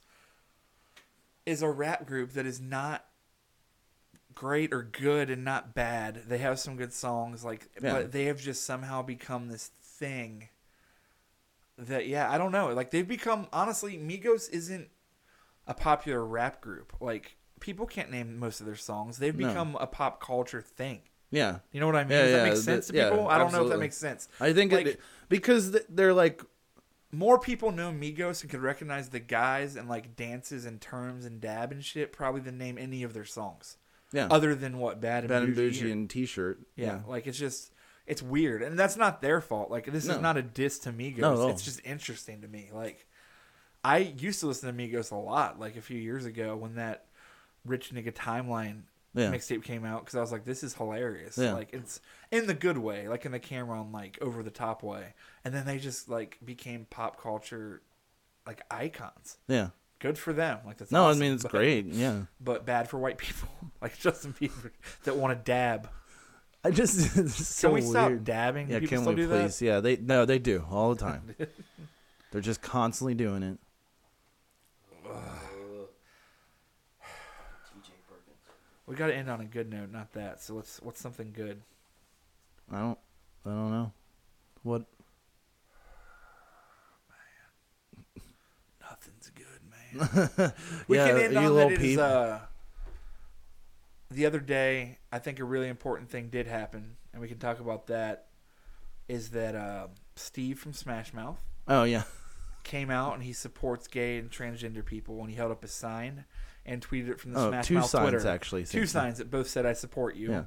is 1.46 1.62
a 1.62 1.70
rap 1.70 2.06
group 2.06 2.34
that 2.34 2.46
is 2.46 2.60
not 2.62 3.06
great 4.36 4.74
or 4.74 4.82
good 4.84 5.30
and 5.30 5.44
not 5.44 5.74
bad. 5.76 6.24
They 6.28 6.40
have 6.40 6.60
some 6.60 6.76
good 6.76 6.94
songs, 6.94 7.44
like, 7.44 7.68
Yeah. 7.82 7.94
but 7.94 8.12
they 8.12 8.26
have 8.26 8.40
just 8.40 8.66
somehow 8.66 9.02
become 9.02 9.48
this 9.48 9.68
thing 9.82 10.50
that, 11.78 12.08
yeah, 12.08 12.32
I 12.32 12.38
don't 12.38 12.52
know. 12.52 12.74
Like 12.74 12.92
they've 12.92 13.08
become 13.08 13.48
honestly, 13.54 13.98
Migos 13.98 14.50
isn't 14.52 14.90
a 15.68 15.74
popular 15.74 16.26
rap 16.26 16.62
group. 16.62 16.94
Like 17.00 17.38
people 17.60 17.86
can't 17.86 18.12
name 18.12 18.38
most 18.38 18.60
of 18.60 18.66
their 18.66 18.76
songs. 18.76 19.18
They've 19.20 19.38
No. 19.38 19.48
become 19.48 19.76
a 19.80 19.88
pop 19.88 20.22
culture 20.22 20.62
thing. 20.62 21.02
Yeah, 21.34 21.60
You 21.72 21.80
know 21.80 21.88
what 21.88 21.96
I 21.96 22.04
mean? 22.04 22.12
Yeah, 22.12 22.22
Does 22.24 22.32
that 22.32 22.38
yeah, 22.38 22.44
make 22.44 22.54
the- 22.56 22.62
sense 22.62 22.88
to 22.88 22.94
yeah, 22.96 23.10
people? 23.10 23.28
I 23.28 23.38
don't 23.38 23.52
know 23.52 23.64
if 23.64 23.70
that 23.72 23.80
makes 23.80 23.98
sense. 23.98 24.28
I 24.40 24.54
think 24.54 24.72
Like- 24.72 24.86
it, 24.86 25.02
because 25.30 25.72
they're 25.90 26.14
like 26.14 26.42
more 27.12 27.38
people 27.40 27.72
know 27.72 27.92
Migos 27.92 28.42
and 28.42 28.50
could 28.52 28.62
recognize 28.62 29.10
the 29.10 29.20
guys 29.20 29.76
and 29.76 29.88
like 29.90 30.16
dances 30.16 30.66
and 30.66 30.80
terms 30.82 31.26
and 31.26 31.40
dab 31.42 31.72
and 31.72 31.84
shit 31.84 32.12
probably 32.14 32.42
than 32.42 32.58
name 32.58 32.78
any 32.78 33.04
of 33.04 33.14
their 33.14 33.26
songs. 33.26 33.78
yeah, 34.12 34.28
Other 34.30 34.54
than 34.56 34.78
what 34.78 35.02
Bad 35.02 35.24
and 35.24 35.30
Ben 35.30 35.44
and 35.44 35.56
Bougie. 35.56 35.80
Bougie 35.82 35.92
and 35.92 36.10
T-shirt. 36.10 36.60
yeah, 36.76 37.02
like 37.08 37.26
it's 37.28 37.38
just 37.38 37.72
it's 38.06 38.22
weird, 38.22 38.62
and 38.62 38.78
that's 38.78 38.98
not 38.98 39.22
their 39.22 39.42
fault. 39.42 39.72
Like 39.72 39.86
this 39.92 40.06
No. 40.06 40.16
is 40.16 40.22
not 40.22 40.38
a 40.38 40.42
diss 40.44 40.78
to 40.80 40.92
Migos. 40.92 41.18
No. 41.20 41.48
It's 41.50 41.64
just 41.64 41.80
interesting 41.86 42.42
to 42.42 42.48
me. 42.48 42.70
Like 42.74 43.08
I 43.84 43.98
used 43.98 44.40
to 44.42 44.48
listen 44.48 44.76
to 44.76 44.84
Migos 44.84 45.12
a 45.12 45.16
lot, 45.16 45.60
like 45.60 45.76
a 45.78 45.82
few 45.82 45.98
years 46.00 46.26
ago 46.26 46.56
when 46.56 46.76
that 46.76 47.06
Rich 47.66 47.92
Nigga 47.92 48.12
Timeline 48.14 48.82
Yeah. 49.16 49.32
mixtape 49.32 49.64
came 49.64 49.86
out 49.86 50.02
because 50.02 50.16
I 50.16 50.22
was 50.22 50.32
like, 50.32 50.44
this 50.44 50.64
is 50.64 50.74
hilarious. 50.74 51.38
Yeah. 51.38 51.54
Like 51.54 51.72
it's 51.74 52.02
in 52.32 52.48
the 52.48 52.54
good 52.54 52.78
way, 52.78 53.08
like 53.08 53.26
in 53.26 53.32
the 53.32 53.40
Cameron 53.40 53.92
like 53.92 54.18
over 54.22 54.42
the 54.44 54.50
top 54.52 54.82
way. 54.84 55.14
And 55.46 55.54
then 55.54 55.66
they 55.66 55.78
just 55.78 56.10
like 56.10 56.40
became 56.44 56.86
pop 56.90 57.22
culture 57.22 57.82
like 58.48 58.62
icons. 58.72 59.38
yeah. 59.48 59.70
Good 60.00 60.18
for 60.18 60.34
them. 60.34 60.58
Like 60.66 60.78
that's 60.78 60.92
No, 60.92 61.06
awesome, 61.06 61.22
I 61.22 61.26
mean 61.26 61.34
it's 61.36 61.44
but- 61.44 61.52
great. 61.52 61.86
Yeah, 61.86 62.24
but 62.42 62.66
bad 62.66 62.90
for 62.90 62.98
white 63.00 63.18
people 63.18 63.48
like 63.82 63.98
Justin 63.98 64.34
Bieber 64.34 64.72
that 65.06 65.16
want 65.16 65.38
to 65.38 65.42
dab. 65.44 65.90
I 66.66 66.72
just 66.72 67.16
it's 67.18 67.48
so 67.48 67.70
Can 67.70 67.76
we 67.76 67.82
stop 67.82 68.12
dabbing? 68.24 68.70
Yeah, 68.70 68.80
people 68.80 69.04
can 69.04 69.16
we 69.16 69.26
please? 69.28 69.62
Yeah, 69.62 69.80
they 69.80 69.96
no, 69.98 70.26
they 70.26 70.40
do 70.40 70.66
all 70.70 70.94
the 70.94 71.00
time. 71.06 71.36
They're 72.32 72.42
just 72.42 72.62
constantly 72.62 73.14
doing 73.14 73.44
it. 73.44 73.60
We 78.86 78.96
got 78.96 79.08
to 79.08 79.16
end 79.16 79.30
on 79.30 79.42
a 79.42 79.46
good 79.46 79.70
note, 79.70 79.92
not 79.92 80.14
that. 80.14 80.42
So 80.42 80.56
let's 80.56 80.82
what's 80.82 81.00
something 81.02 81.32
good? 81.34 81.62
I 82.72 82.80
don't, 82.80 83.00
I 83.46 83.50
don't 83.50 83.72
know. 83.72 83.92
What? 84.64 84.86
Nothing's 88.82 89.32
good, 89.32 89.62
man. 89.70 90.54
we 90.88 90.98
Yeah, 90.98 91.08
can 91.08 91.18
end 91.18 91.34
you 91.34 91.50
on 91.50 91.56
that 91.56 91.72
it 91.72 91.82
is, 91.82 91.98
uh, 91.98 92.40
the 94.12 94.26
other 94.26 94.40
day, 94.40 95.00
I 95.12 95.20
think 95.20 95.40
a 95.40 95.44
really 95.44 95.68
important 95.70 96.10
thing 96.10 96.30
did 96.30 96.48
happen, 96.48 96.98
and 97.12 97.22
we 97.22 97.28
can 97.28 97.40
talk 97.40 97.60
about 97.60 97.88
that. 97.88 98.28
Is 99.08 99.32
that 99.32 99.56
uh, 99.56 99.88
Steve 100.16 100.60
from 100.60 100.74
Smash 100.74 101.14
Mouth 101.14 101.44
Oh 101.68 101.84
yeah. 101.84 102.04
came 102.64 102.90
out 102.90 103.14
and 103.14 103.24
he 103.24 103.34
supports 103.34 103.88
gay 103.88 104.18
and 104.18 104.32
transgender 104.32 104.86
people, 104.86 105.20
and 105.22 105.30
he 105.30 105.36
held 105.36 105.52
up 105.52 105.64
a 105.64 105.68
sign 105.68 106.26
and 106.66 106.82
tweeted 106.82 107.10
it 107.10 107.20
from 107.20 107.34
the 107.34 107.40
Oh, 107.40 107.50
Smash 107.50 107.68
two 107.68 107.74
Mouth 107.76 107.86
signs 107.90 108.12
Twitter. 108.12 108.28
actually. 108.30 108.64
Two 108.66 108.86
signs 108.86 109.18
that 109.18 109.30
both 109.32 109.48
said 109.50 109.66
"I 109.66 109.74
support 109.74 110.16
you," 110.16 110.32
Yeah. 110.32 110.44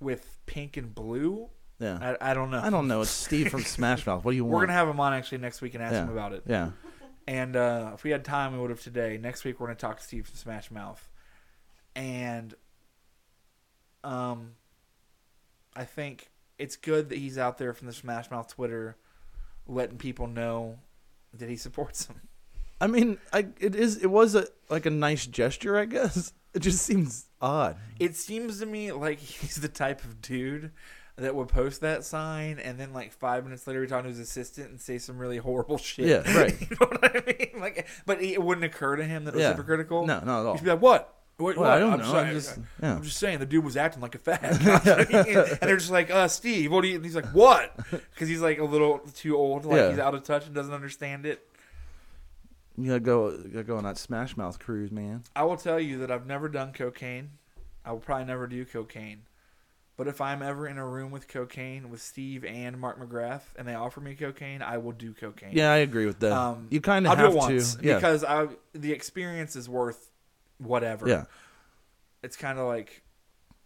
with 0.00 0.38
pink 0.46 0.76
and 0.76 0.94
blue. 0.94 1.48
Yeah. 1.80 2.16
I, 2.20 2.30
I 2.32 2.34
don't 2.34 2.50
know. 2.50 2.60
I 2.60 2.70
don't 2.70 2.88
know. 2.88 3.02
It's 3.02 3.10
Steve 3.26 3.48
from 3.50 3.62
Smash 3.62 4.04
Mouth. 4.06 4.24
What 4.24 4.32
do 4.32 4.36
you 4.36 4.44
want? 4.44 4.54
We're 4.54 4.60
gonna 4.66 4.72
have 4.78 4.88
him 4.88 4.98
on 5.00 5.12
actually 5.12 5.38
next 5.38 5.60
week 5.60 5.74
and 5.74 5.82
ask 5.82 5.92
Yeah. 5.92 6.02
him 6.04 6.10
about 6.10 6.32
it. 6.32 6.42
yeah. 6.46 6.70
And 7.26 7.56
uh, 7.56 7.90
if 7.94 8.04
we 8.04 8.10
had 8.10 8.24
time, 8.24 8.54
we 8.54 8.58
would 8.58 8.70
have 8.70 8.80
today. 8.80 9.18
Next 9.18 9.44
week, 9.44 9.60
we're 9.60 9.66
going 9.66 9.76
to 9.76 9.80
talk 9.82 9.98
to 9.98 10.02
Steve 10.02 10.26
from 10.26 10.34
Smash 10.36 10.70
Mouth. 10.70 11.10
And 11.94 12.54
um, 14.02 14.52
I 15.76 15.84
think 15.84 16.30
it's 16.58 16.76
good 16.76 17.10
that 17.10 17.18
he's 17.18 17.36
out 17.36 17.58
there 17.58 17.74
from 17.74 17.86
the 17.86 17.92
Smash 17.92 18.30
Mouth 18.30 18.48
Twitter 18.54 18.96
letting 19.66 19.98
people 19.98 20.26
know 20.26 20.78
that 21.34 21.50
he 21.50 21.56
supports 21.56 22.06
them. 22.06 22.22
I 22.80 22.86
mean, 22.86 23.18
I 23.32 23.46
it 23.60 23.74
is 23.74 23.96
it 24.02 24.06
was 24.10 24.34
a 24.34 24.46
like 24.70 24.86
a 24.86 24.90
nice 24.90 25.26
gesture, 25.26 25.78
I 25.78 25.84
guess. 25.84 26.32
It 26.54 26.60
just 26.60 26.82
seems 26.82 27.26
odd. 27.42 27.76
It 28.00 28.16
seems 28.16 28.58
to 28.60 28.66
me 28.66 28.90
like 28.90 29.18
he's 29.20 29.56
the 29.56 29.68
type 29.68 30.02
of 30.02 30.22
dude 30.22 30.72
that 31.16 31.34
would 31.34 31.48
post 31.48 31.82
that 31.82 32.04
sign 32.04 32.58
and 32.58 32.80
then 32.80 32.94
like 32.94 33.12
five 33.12 33.44
minutes 33.44 33.66
later 33.66 33.82
be 33.82 33.86
talking 33.86 34.04
to 34.04 34.08
his 34.08 34.18
assistant 34.18 34.70
and 34.70 34.80
say 34.80 34.96
some 34.98 35.18
really 35.18 35.36
horrible 35.36 35.76
shit. 35.90 36.06
Yeah, 36.06 36.36
right. 36.36 36.58
you 36.60 36.66
know 36.80 36.86
what 36.86 37.04
I 37.04 37.22
mean? 37.26 37.60
Like, 37.60 37.86
but 38.06 38.22
it 38.22 38.42
wouldn't 38.42 38.64
occur 38.64 38.96
to 38.96 39.04
him 39.04 39.24
that 39.26 39.34
it 39.34 39.36
was 39.36 39.42
Yeah. 39.42 39.50
hypocritical. 39.50 40.06
No, 40.06 40.20
not 40.20 40.40
at 40.40 40.46
all. 40.46 40.54
He'd 40.54 40.64
be 40.64 40.70
like, 40.70 40.80
"What? 40.80 41.14
What? 41.36 41.56
Well, 41.56 41.64
what? 41.68 41.76
I 41.76 41.78
don't 41.78 41.92
I'm 41.92 41.98
know. 42.00 42.04
Sorry. 42.06 42.28
I'm 42.28 42.34
just 42.34 42.58
yeah. 42.82 42.94
I'm 42.96 43.02
just 43.02 43.18
saying 43.18 43.38
the 43.40 43.46
dude 43.46 43.64
was 43.64 43.76
acting 43.76 44.00
like 44.00 44.14
a 44.14 44.18
fag. 44.18 44.42
and 45.60 45.60
they're 45.60 45.76
just 45.76 45.90
like, 45.92 46.10
uh, 46.10 46.28
Steve, 46.28 46.72
what 46.72 46.80
do 46.80 46.88
you? 46.88 46.96
And 46.96 47.04
he's 47.04 47.14
like, 47.14 47.26
what? 47.32 47.76
Because 47.90 48.28
he's 48.28 48.40
like 48.40 48.58
a 48.58 48.64
little 48.64 48.98
too 49.14 49.36
old, 49.36 49.64
like 49.66 49.76
Yeah. 49.76 49.90
he's 49.90 49.98
out 49.98 50.14
of 50.14 50.24
touch 50.24 50.46
and 50.46 50.54
doesn't 50.54 50.74
understand 50.74 51.26
it. 51.26 51.46
You 52.78 52.88
gotta 52.88 53.00
go. 53.00 53.30
You 53.30 53.50
gotta 53.52 53.64
go 53.64 53.76
on 53.76 53.84
that 53.84 53.98
Smash 53.98 54.36
Mouth 54.36 54.58
cruise, 54.58 54.92
man. 54.92 55.24
I 55.34 55.42
will 55.42 55.56
tell 55.56 55.80
you 55.80 55.98
that 55.98 56.10
I've 56.10 56.26
never 56.26 56.48
done 56.48 56.72
cocaine. 56.72 57.30
I 57.84 57.92
will 57.92 57.98
probably 57.98 58.26
never 58.26 58.46
do 58.46 58.64
cocaine. 58.64 59.22
But 59.96 60.06
if 60.06 60.20
I'm 60.20 60.42
ever 60.42 60.68
in 60.68 60.78
a 60.78 60.86
room 60.86 61.10
with 61.10 61.26
cocaine 61.26 61.90
with 61.90 62.00
Steve 62.00 62.44
and 62.44 62.78
Mark 62.78 63.00
McGrath 63.00 63.42
and 63.56 63.66
they 63.66 63.74
offer 63.74 64.00
me 64.00 64.14
cocaine, 64.14 64.62
I 64.62 64.78
will 64.78 64.92
do 64.92 65.12
cocaine. 65.12 65.50
Yeah, 65.52 65.72
I 65.72 65.78
agree 65.78 66.06
with 66.06 66.20
that. 66.20 66.30
Um, 66.30 66.68
you 66.70 66.80
kind 66.80 67.04
of 67.04 67.18
have 67.18 67.34
once 67.34 67.74
to. 67.74 67.84
Yeah. 67.84 67.94
because 67.96 68.22
I 68.22 68.46
the 68.74 68.92
experience 68.92 69.56
is 69.56 69.68
worth 69.68 70.12
whatever. 70.58 71.08
yeah. 71.08 71.24
it's 72.22 72.36
kind 72.36 72.60
of 72.60 72.68
like 72.68 73.02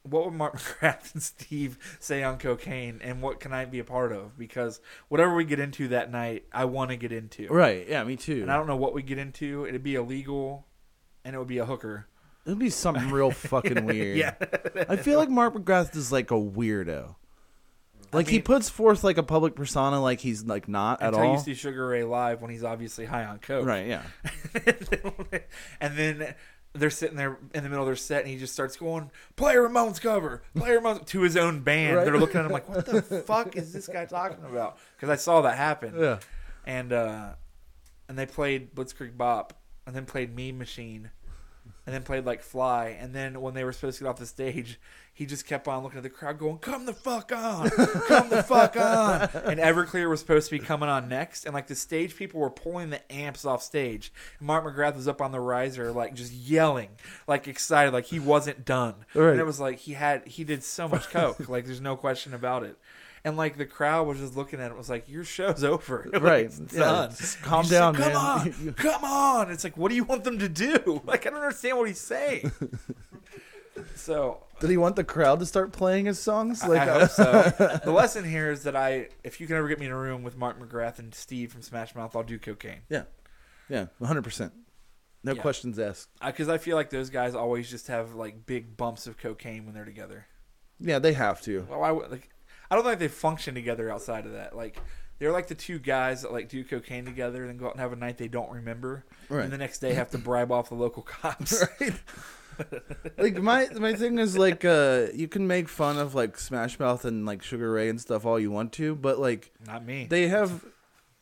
what 0.02 0.24
would 0.24 0.34
Mark 0.34 0.58
McGrath 0.58 1.12
and 1.14 1.22
Steve 1.22 1.78
say 2.00 2.22
on 2.22 2.38
cocaine, 2.38 3.00
and 3.02 3.22
what 3.22 3.40
can 3.40 3.52
I 3.52 3.64
be 3.64 3.78
a 3.78 3.84
part 3.84 4.12
of? 4.12 4.36
Because 4.38 4.80
whatever 5.08 5.34
we 5.34 5.44
get 5.44 5.60
into 5.60 5.88
that 5.88 6.10
night, 6.10 6.44
I 6.52 6.64
want 6.64 6.90
to 6.90 6.96
get 6.96 7.12
into. 7.12 7.48
Right. 7.48 7.86
Yeah. 7.88 8.02
Me 8.04 8.16
too. 8.16 8.42
And 8.42 8.50
I 8.50 8.56
don't 8.56 8.66
know 8.66 8.76
what 8.76 8.94
we 8.94 9.02
get 9.02 9.18
into. 9.18 9.66
It'd 9.66 9.82
be 9.82 9.94
illegal, 9.94 10.66
and 11.24 11.34
it 11.34 11.38
would 11.38 11.48
be 11.48 11.58
a 11.58 11.66
hooker. 11.66 12.06
It'd 12.44 12.58
be 12.58 12.70
something 12.70 13.10
real 13.10 13.30
fucking 13.32 13.84
weird. 13.84 14.16
Yeah. 14.16 14.34
I 14.88 14.96
feel 14.96 15.18
like 15.18 15.28
Mark 15.30 15.54
McGrath 15.54 15.94
is 15.96 16.10
like 16.10 16.30
a 16.30 16.34
weirdo. 16.34 17.14
Like 18.12 18.26
he 18.26 18.36
mean- 18.36 18.42
puts 18.42 18.68
forth 18.68 19.04
like 19.04 19.16
a 19.16 19.22
public 19.22 19.54
persona, 19.54 20.00
like 20.00 20.20
he's 20.20 20.44
like 20.44 20.68
not 20.68 21.00
at 21.00 21.14
all. 21.14 21.20
Until 21.20 21.34
you 21.34 21.40
see 21.40 21.54
Sugar 21.54 21.86
Ray 21.86 22.02
live 22.04 22.42
when 22.42 22.50
he's 22.50 22.64
obviously 22.64 23.06
high 23.06 23.24
on 23.24 23.38
coke. 23.38 23.64
Right. 23.64 23.86
Yeah. 23.86 24.02
and 25.80 25.96
then 25.96 26.34
they're 26.74 26.90
sitting 26.90 27.16
there 27.16 27.38
in 27.54 27.62
the 27.64 27.68
middle 27.68 27.84
of 27.84 27.86
their 27.88 27.96
set, 27.96 28.22
and 28.22 28.30
he 28.30 28.38
just 28.38 28.52
starts 28.52 28.76
going, 28.76 29.10
"Play 29.36 29.54
Ramones 29.54 30.00
cover, 30.00 30.42
play 30.56 30.70
Ramones" 30.70 31.06
to 31.08 31.20
his 31.22 31.36
own 31.36 31.60
band. 31.60 31.96
Right. 31.96 32.04
They're 32.04 32.18
looking 32.18 32.40
at 32.40 32.46
him 32.46 32.52
like, 32.52 32.68
"What 32.68 32.86
the 32.86 33.02
fuck 33.26 33.56
is 33.56 33.72
this 33.72 33.88
guy 33.88 34.06
talking 34.06 34.44
about?" 34.44 34.78
Because 34.96 35.10
I 35.10 35.16
saw 35.16 35.42
that 35.42 35.56
happen. 35.56 35.94
Yeah. 35.98 36.18
and 36.64 36.92
uh, 36.92 37.30
and 38.08 38.18
they 38.18 38.26
played 38.26 38.74
Blitzkrieg 38.74 39.16
Bop, 39.16 39.52
and 39.86 39.94
then 39.94 40.06
played 40.06 40.34
Mean 40.34 40.58
Machine, 40.58 41.10
and 41.86 41.94
then 41.94 42.02
played 42.02 42.24
like 42.24 42.42
Fly, 42.42 42.96
and 43.00 43.14
then 43.14 43.40
when 43.40 43.54
they 43.54 43.64
were 43.64 43.72
supposed 43.72 43.98
to 43.98 44.04
get 44.04 44.10
off 44.10 44.18
the 44.18 44.26
stage, 44.26 44.78
he 45.14 45.26
just 45.26 45.46
kept 45.46 45.68
on 45.68 45.82
looking 45.82 45.98
at 45.98 46.02
the 46.02 46.10
crowd, 46.10 46.38
going, 46.38 46.58
"Come 46.58 46.86
the 46.86 46.94
fuck 46.94 47.32
on, 47.32 47.68
come 47.70 48.30
the 48.30 48.42
fuck 48.42 48.76
on!" 48.76 49.28
And 49.44 49.60
Everclear 49.60 50.08
was 50.08 50.20
supposed 50.20 50.48
to 50.48 50.58
be 50.58 50.64
coming 50.64 50.88
on 50.88 51.08
next, 51.08 51.44
and 51.44 51.52
like 51.52 51.66
the 51.66 51.74
stage 51.74 52.16
people 52.16 52.40
were 52.40 52.50
pulling 52.50 52.90
the 52.90 53.12
amps 53.12 53.44
off 53.44 53.62
stage. 53.62 54.12
And 54.38 54.46
Mark 54.46 54.64
McGrath 54.64 54.96
was 54.96 55.08
up 55.08 55.20
on 55.20 55.32
the 55.32 55.40
riser, 55.40 55.92
like 55.92 56.14
just 56.14 56.32
yelling, 56.32 56.90
like 57.26 57.48
excited, 57.48 57.92
like 57.92 58.06
he 58.06 58.20
wasn't 58.20 58.64
done. 58.64 58.94
Right. 59.14 59.32
And 59.32 59.40
it 59.40 59.46
was 59.46 59.60
like 59.60 59.78
he 59.78 59.92
had 59.92 60.26
he 60.26 60.44
did 60.44 60.64
so 60.64 60.88
much 60.88 61.10
coke, 61.10 61.48
like 61.48 61.66
there's 61.66 61.80
no 61.80 61.96
question 61.96 62.32
about 62.32 62.62
it. 62.62 62.78
And 63.24 63.36
like 63.36 63.56
the 63.56 63.66
crowd 63.66 64.06
was 64.08 64.18
just 64.18 64.36
looking 64.36 64.60
at 64.60 64.70
it, 64.72 64.76
was 64.76 64.90
like, 64.90 65.08
"Your 65.08 65.22
show's 65.24 65.62
over, 65.62 66.08
Like, 66.12 66.22
Right. 66.22 66.44
it's 66.46 66.58
done. 66.58 67.12
calm 67.42 67.66
down, 67.66 67.94
like, 67.94 68.02
come 68.02 68.12
man." 68.12 68.54
on, 68.68 68.74
come 68.76 69.04
on. 69.04 69.50
It's 69.52 69.62
like, 69.64 69.76
what 69.76 69.90
do 69.90 69.94
you 69.94 70.04
want 70.04 70.24
them 70.24 70.38
to 70.40 70.48
do? 70.48 71.00
Like, 71.06 71.26
I 71.26 71.30
don't 71.30 71.38
understand 71.40 71.78
what 71.78 71.86
he's 71.86 72.00
saying. 72.00 72.50
so 73.94 74.42
Did 74.60 74.70
he 74.70 74.76
want 74.76 74.96
the 74.96 75.04
crowd 75.04 75.38
to 75.40 75.46
start 75.46 75.72
playing 75.72 76.06
his 76.06 76.18
songs? 76.18 76.66
Like, 76.66 76.80
I 76.82 76.88
uh, 76.88 76.98
hope 77.00 77.10
so. 77.10 77.80
the 77.84 77.92
lesson 77.92 78.24
here 78.28 78.50
is 78.50 78.64
that 78.64 78.76
I, 78.76 79.08
if 79.24 79.40
you 79.40 79.46
can 79.46 79.56
ever 79.56 79.68
get 79.68 79.78
me 79.78 79.86
in 79.86 79.92
a 79.92 79.98
room 79.98 80.22
with 80.22 80.36
Mark 80.36 80.60
McGrath 80.60 80.98
and 80.98 81.14
Steve 81.14 81.52
from 81.52 81.62
Smash 81.62 81.94
Mouth, 81.94 82.14
I'll 82.16 82.22
do 82.22 82.38
cocaine. 82.38 82.80
yeah, 82.88 83.04
yeah, 83.68 83.86
one 83.98 84.08
hundred 84.08 84.24
percent. 84.24 84.52
No 85.24 85.32
Yeah. 85.34 85.40
questions 85.42 85.78
asked. 85.78 86.08
Because 86.24 86.48
I, 86.48 86.58
feel 86.58 86.74
like 86.76 86.90
those 86.90 87.08
guys 87.08 87.34
always 87.36 87.70
just 87.70 87.86
have 87.86 88.14
like 88.16 88.44
big 88.44 88.76
bumps 88.76 89.06
of 89.06 89.16
cocaine 89.18 89.64
when 89.64 89.74
they're 89.74 89.84
together. 89.84 90.26
Yeah, 90.80 90.98
they 90.98 91.12
have 91.12 91.40
to. 91.42 91.64
Well, 91.70 91.84
I 91.84 91.92
would 91.92 92.10
like. 92.10 92.28
I 92.72 92.74
don't 92.74 92.84
think 92.84 92.98
they 92.98 93.08
function 93.08 93.54
together 93.54 93.90
outside 93.90 94.24
of 94.24 94.32
that. 94.32 94.56
Like 94.56 94.78
they're 95.18 95.30
like 95.30 95.46
the 95.48 95.54
two 95.54 95.78
guys 95.78 96.22
that 96.22 96.32
like 96.32 96.48
do 96.48 96.64
cocaine 96.64 97.04
together 97.04 97.42
and 97.42 97.50
then 97.50 97.56
go 97.58 97.66
out 97.66 97.72
and 97.72 97.80
have 97.80 97.92
a 97.92 97.96
night 97.96 98.16
they 98.16 98.28
don't 98.28 98.50
remember, 98.50 99.04
Right. 99.28 99.44
and 99.44 99.52
the 99.52 99.58
next 99.58 99.80
day 99.80 99.92
have 99.94 100.10
to 100.12 100.18
bribe 100.18 100.50
off 100.50 100.70
the 100.70 100.74
local 100.74 101.02
cops. 101.02 101.62
Right. 101.80 101.92
like 103.16 103.36
my 103.42 103.66
my 103.78 103.94
thing 103.94 104.18
is 104.18 104.36
like 104.36 104.62
uh 104.64 105.06
you 105.14 105.26
can 105.26 105.46
make 105.46 105.68
fun 105.70 105.96
of 105.98 106.14
like 106.14 106.38
Smash 106.38 106.78
Mouth 106.78 107.04
and 107.06 107.24
like 107.24 107.42
Sugar 107.42 107.72
Ray 107.72 107.88
and 107.88 107.98
stuff 108.00 108.26
all 108.26 108.38
you 108.38 108.50
want 108.50 108.72
to, 108.74 108.94
but 108.94 109.18
like 109.18 109.50
Not 109.66 109.84
me. 109.86 110.06
they 110.08 110.28
have 110.28 110.62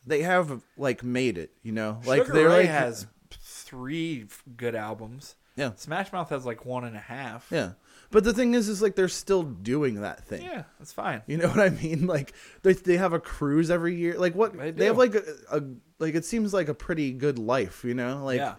they 0.06 0.22
have 0.22 0.62
like 0.77 1.05
made 1.05 1.39
it, 1.39 1.52
you 1.62 1.70
know? 1.72 2.01
Like 2.05 2.22
Sugar 2.22 2.32
they're 2.32 2.48
Ray 2.48 2.60
like 2.62 2.68
has 2.70 3.06
three 3.31 4.27
good 4.56 4.74
albums. 4.74 5.36
Yeah. 5.56 5.72
Smash 5.77 6.12
Mouth 6.12 6.31
has 6.31 6.44
like 6.44 6.64
one 6.64 6.85
and 6.85 6.97
a 6.97 7.01
half. 7.01 7.47
Yeah. 7.51 7.72
But 8.12 8.24
the 8.24 8.32
thing 8.35 8.55
is 8.55 8.69
is 8.69 8.82
like 8.82 8.97
they're 8.97 9.09
still 9.09 9.43
doing 9.45 10.01
that 10.03 10.24
thing. 10.24 10.43
Yeah, 10.43 10.65
that's 10.78 10.93
fine. 10.93 11.23
You 11.28 11.37
know 11.37 11.49
what 11.49 11.61
I 11.61 11.69
mean? 11.70 12.07
Like 12.16 12.32
they 12.62 12.73
they 12.73 12.97
have 12.97 13.12
a 13.12 13.20
cruise 13.20 13.70
every 13.70 13.95
year. 13.95 14.19
Like 14.19 14.35
what 14.35 14.57
They 14.57 14.70
they, 14.73 14.87
have 14.87 14.99
like 14.99 15.15
a, 15.15 15.23
a 15.53 15.62
like 16.01 16.15
it 16.16 16.24
seems 16.24 16.53
like 16.53 16.69
a 16.69 16.74
pretty 16.74 17.12
good 17.12 17.39
life, 17.39 17.85
you 17.85 17.95
know? 17.95 18.24
Like 18.24 18.39
yeah, 18.39 18.55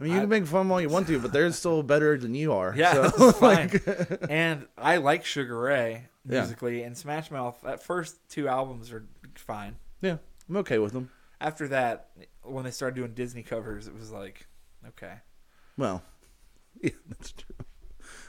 I 0.00 0.02
mean 0.02 0.12
you 0.12 0.18
I- 0.18 0.20
can 0.22 0.28
make 0.30 0.46
fun 0.46 0.70
all 0.70 0.80
you 0.80 0.88
want 0.88 1.08
to, 1.08 1.18
but 1.20 1.32
they're 1.32 1.52
still 1.62 1.82
better 1.82 2.16
than 2.16 2.34
you 2.34 2.52
are. 2.54 2.74
yeah, 2.76 3.10
So, 3.10 3.32
fine. 3.32 3.68
like, 3.68 4.20
and 4.30 4.66
I 4.78 4.96
like 4.96 5.24
Sugar 5.26 5.58
Ray 5.58 6.08
Yeah. 6.26 6.40
musically, 6.40 6.82
and 6.82 6.96
Smash 6.96 7.30
Mouth. 7.30 7.60
That 7.64 7.82
first 7.82 8.16
two 8.30 8.48
albums 8.48 8.90
are 8.92 9.04
fine. 9.34 9.76
yeah, 10.00 10.16
I'm 10.48 10.56
okay 10.58 10.78
with 10.78 10.92
them. 10.94 11.10
After 11.38 11.68
that, 11.68 12.08
when 12.42 12.64
they 12.64 12.70
started 12.70 12.96
doing 12.96 13.12
Disney 13.12 13.42
covers, 13.42 13.86
it 13.88 13.94
was 13.94 14.10
like, 14.10 14.46
okay, 14.88 15.16
Well, 15.76 16.02
yeah, 16.80 16.90
that's 17.08 17.32
true. 17.32 17.54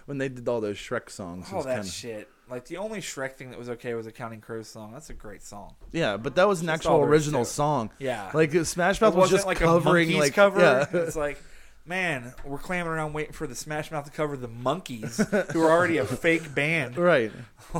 When 0.07 0.17
they 0.17 0.29
did 0.29 0.47
all 0.47 0.59
those 0.61 0.77
Shrek 0.77 1.09
songs, 1.11 1.51
all 1.53 1.61
that 1.63 1.75
kinda, 1.75 1.87
shit. 1.89 2.29
Like 2.49 2.65
the 2.65 2.77
only 2.77 2.99
Shrek 3.01 3.33
thing 3.33 3.49
that 3.51 3.59
was 3.59 3.69
okay 3.69 3.93
was 3.93 4.07
a 4.07 4.11
Counting 4.11 4.39
Crows 4.41 4.67
song. 4.69 4.91
That's 4.93 5.09
a 5.09 5.13
great 5.13 5.43
song. 5.43 5.75
yeah, 5.91 6.17
but 6.17 6.35
that 6.35 6.47
was 6.47 6.61
an 6.61 6.69
actual 6.69 7.01
original 7.01 7.43
song. 7.45 7.89
Yeah, 7.99 8.31
Like 8.33 8.55
uh, 8.55 8.63
Smash 8.63 8.99
Mouth 9.01 9.13
was 9.13 9.23
wasn't 9.23 9.37
just 9.39 9.47
like 9.47 9.57
covering 9.57 10.09
a 10.13 10.17
like 10.19 10.33
cover. 10.33 10.59
Yeah. 10.61 10.85
It's 11.03 11.17
like, 11.17 11.43
man, 11.85 12.33
we're 12.45 12.57
clamming 12.57 12.91
around 12.93 13.11
waiting 13.11 13.33
for 13.33 13.47
the 13.47 13.55
Smash 13.55 13.91
Mouth 13.91 14.05
to 14.05 14.11
cover 14.11 14.37
the 14.37 14.47
Monkees, 14.47 15.51
who 15.51 15.61
are 15.61 15.69
already 15.69 15.97
a 15.97 16.05
fake 16.23 16.55
band. 16.55 16.97
Right. 16.97 17.33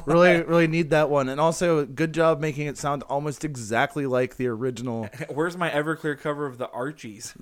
Really, 0.06 0.42
really 0.44 0.68
need 0.68 0.90
that 0.90 1.10
one, 1.10 1.30
and 1.30 1.40
also 1.40 1.86
good 1.86 2.14
job 2.14 2.42
making 2.42 2.68
it 2.68 2.78
sound 2.78 3.04
almost 3.04 3.46
exactly 3.46 4.06
like 4.06 4.36
the 4.36 4.48
original. 4.48 5.08
Where's 5.30 5.56
my 5.56 5.70
Everclear 5.70 6.20
cover 6.20 6.46
of 6.46 6.58
the 6.58 6.70
Archies? 6.72 7.34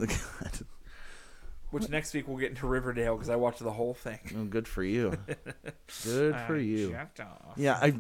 Oh, 1.76 1.80
Which 1.80 1.90
next 1.90 2.14
week 2.14 2.28
we'll 2.28 2.38
get 2.38 2.50
into 2.50 2.68
Riverdale 2.68 3.16
because 3.16 3.30
I 3.30 3.36
watched 3.36 3.60
the 3.60 3.72
whole 3.72 3.94
thing. 3.94 4.20
Oh, 4.38 4.46
good 4.46 4.68
for 4.68 4.84
you. 4.84 5.18
Good 6.04 6.36
for 6.48 6.56
I 6.56 6.60
you. 6.60 6.92
jacked 6.92 7.20
off. 7.20 7.54
Yeah, 7.58 7.78
I 7.82 7.94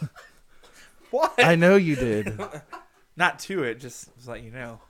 What? 1.10 1.34
I 1.38 1.54
know 1.54 1.76
you 1.76 1.96
did. 1.96 2.38
Not 3.16 3.38
to 3.40 3.62
it, 3.62 3.80
just 3.80 4.10
to 4.24 4.30
let 4.30 4.42
you 4.42 4.50
know. 4.50 4.80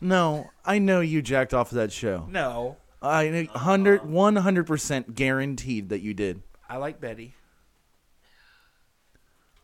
No, 0.00 0.50
I 0.64 0.78
know 0.78 1.00
you 1.00 1.22
jacked 1.22 1.54
off 1.54 1.72
of 1.72 1.76
that 1.76 1.92
show. 1.92 2.26
No, 2.30 2.76
I 3.00 3.28
know 3.28 3.40
uh-huh. 3.40 3.76
100 3.76 4.02
100% 4.02 5.14
guaranteed 5.14 5.88
that 5.90 6.00
you 6.00 6.12
did. 6.14 6.42
I 6.68 6.76
like 6.76 7.00
Betty. 7.00 7.34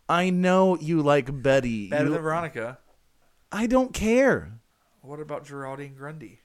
I 0.09 0.31
know 0.31 0.77
you 0.77 1.03
like 1.03 1.43
Betty. 1.43 1.89
Better 1.89 2.05
You- 2.07 2.11
than 2.13 2.23
Veronica. 2.23 2.79
I 3.53 3.67
don't 3.67 3.93
care. 3.93 4.53
What 5.03 5.21
about 5.21 5.45
Geraldine 5.47 5.95
Grundy? 5.95 6.41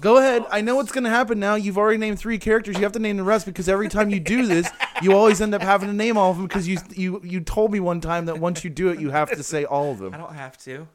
Go 0.00 0.18
ahead. 0.18 0.44
I 0.50 0.60
know 0.60 0.76
what's 0.76 0.92
going 0.92 1.04
to 1.04 1.10
happen 1.10 1.38
now. 1.40 1.54
You've 1.54 1.78
already 1.78 1.98
named 1.98 2.18
three 2.18 2.38
characters. 2.38 2.76
You 2.76 2.82
have 2.82 2.92
to 2.92 2.98
name 2.98 3.16
the 3.16 3.24
rest 3.24 3.46
because 3.46 3.68
every 3.68 3.88
time 3.88 4.10
you 4.10 4.20
do 4.20 4.46
this, 4.46 4.68
you 5.02 5.12
always 5.12 5.40
end 5.40 5.54
up 5.54 5.62
having 5.62 5.88
to 5.88 5.94
name 5.94 6.16
all 6.16 6.30
of 6.30 6.36
them 6.36 6.46
because 6.46 6.68
you 6.68 6.78
you 6.94 7.20
you 7.24 7.40
told 7.40 7.72
me 7.72 7.80
one 7.80 8.00
time 8.00 8.26
that 8.26 8.38
once 8.38 8.64
you 8.64 8.70
do 8.70 8.88
it, 8.90 9.00
you 9.00 9.10
have 9.10 9.30
to 9.30 9.42
say 9.42 9.64
all 9.64 9.90
of 9.90 9.98
them. 9.98 10.14
I 10.14 10.18
don't 10.18 10.34
have 10.34 10.56
to. 10.58 10.88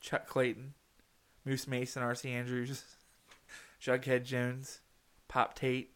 Chuck 0.00 0.26
Clayton, 0.26 0.74
Moose 1.44 1.68
Mason, 1.68 2.02
Archie 2.02 2.32
Andrews, 2.32 2.84
Jughead 3.82 4.24
Jones, 4.24 4.80
Pop 5.28 5.54
Tate, 5.54 5.90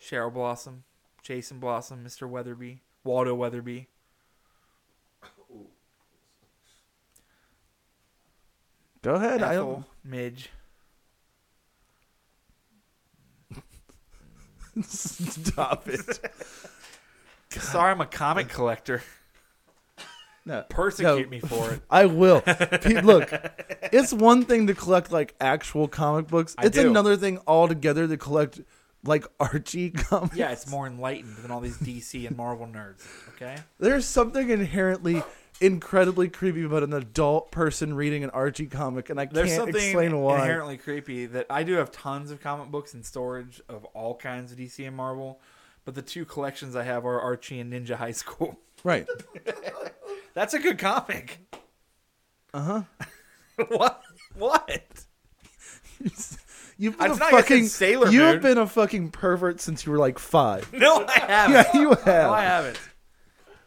Cheryl 0.00 0.32
Blossom, 0.32 0.84
Jason 1.22 1.58
Blossom, 1.58 2.02
Mr. 2.02 2.28
Weatherby, 2.28 2.80
Waldo 3.04 3.34
Weatherby. 3.34 3.88
Go 9.04 9.14
ahead. 9.16 9.42
I 9.42 9.52
Ethel, 9.54 9.84
Midge. 10.02 10.48
don't 14.74 14.84
stop 14.88 15.86
it. 15.88 16.18
Sorry, 17.50 17.90
I'm 17.92 18.00
a 18.00 18.06
comic 18.06 18.48
collector. 18.48 19.02
No, 20.46 20.62
Persecute 20.68 21.24
no. 21.26 21.28
me 21.30 21.40
for 21.40 21.70
it. 21.72 21.80
I 21.90 22.06
will. 22.06 22.42
Look, 23.02 23.30
it's 23.92 24.12
one 24.12 24.44
thing 24.44 24.66
to 24.66 24.74
collect 24.74 25.12
like 25.12 25.34
actual 25.40 25.86
comic 25.86 26.26
books. 26.28 26.54
I 26.58 26.66
It's 26.66 26.76
do. 26.76 26.88
another 26.88 27.16
thing 27.16 27.38
altogether 27.46 28.08
to 28.08 28.16
collect 28.16 28.60
like 29.04 29.26
Archie 29.38 29.90
comics. 29.90 30.34
Yeah, 30.36 30.50
it's 30.50 30.68
more 30.70 30.86
enlightened 30.86 31.36
than 31.36 31.50
all 31.50 31.60
these 31.60 31.76
DC 31.78 32.26
and 32.26 32.36
Marvel 32.36 32.66
nerds. 32.66 33.06
Okay. 33.36 33.56
There's 33.78 34.06
something 34.06 34.48
inherently 34.50 35.22
incredibly 35.60 36.28
creepy 36.28 36.64
about 36.64 36.82
an 36.82 36.92
adult 36.92 37.50
person 37.50 37.94
reading 37.94 38.24
an 38.24 38.30
Archie 38.30 38.66
comic, 38.66 39.10
and 39.10 39.20
I 39.20 39.26
There's 39.26 39.48
can't 39.48 39.60
something 39.60 39.76
explain 39.82 40.18
why. 40.20 40.40
inherently 40.40 40.76
creepy 40.76 41.26
that 41.26 41.46
I 41.50 41.62
do 41.62 41.74
have 41.74 41.90
tons 41.92 42.30
of 42.30 42.40
comic 42.40 42.70
books 42.70 42.94
in 42.94 43.02
storage 43.02 43.60
of 43.68 43.84
all 43.86 44.16
kinds 44.16 44.52
of 44.52 44.58
DC 44.58 44.86
and 44.86 44.96
Marvel, 44.96 45.40
but 45.84 45.94
the 45.94 46.02
two 46.02 46.24
collections 46.24 46.74
I 46.76 46.82
have 46.84 47.04
are 47.04 47.20
Archie 47.20 47.60
and 47.60 47.72
Ninja 47.72 47.96
High 47.96 48.12
School. 48.12 48.58
Right. 48.82 49.06
That's 50.34 50.52
a 50.54 50.58
good 50.58 50.78
comic. 50.78 51.38
Uh 52.52 52.60
huh. 52.60 52.82
what? 53.68 54.02
What? 54.36 55.04
You've 56.76 56.98
been 56.98 57.10
It's 57.12 57.16
a 57.16 57.20
not 57.20 57.32
like 57.32 57.44
I 57.44 57.48
said 57.48 57.48
fucking 57.48 57.66
Sailor 57.68 58.08
You've 58.10 58.42
been 58.42 58.58
a 58.58 58.66
fucking 58.66 59.10
pervert 59.10 59.60
since 59.60 59.86
you 59.86 59.92
were 59.92 59.98
like 59.98 60.18
five. 60.18 60.72
No, 60.72 61.06
I 61.06 61.18
haven't. 61.20 61.54
Yeah, 61.54 61.80
you 61.80 61.88
have. 61.90 62.06
No, 62.06 62.32
I 62.32 62.42
haven't. 62.42 62.80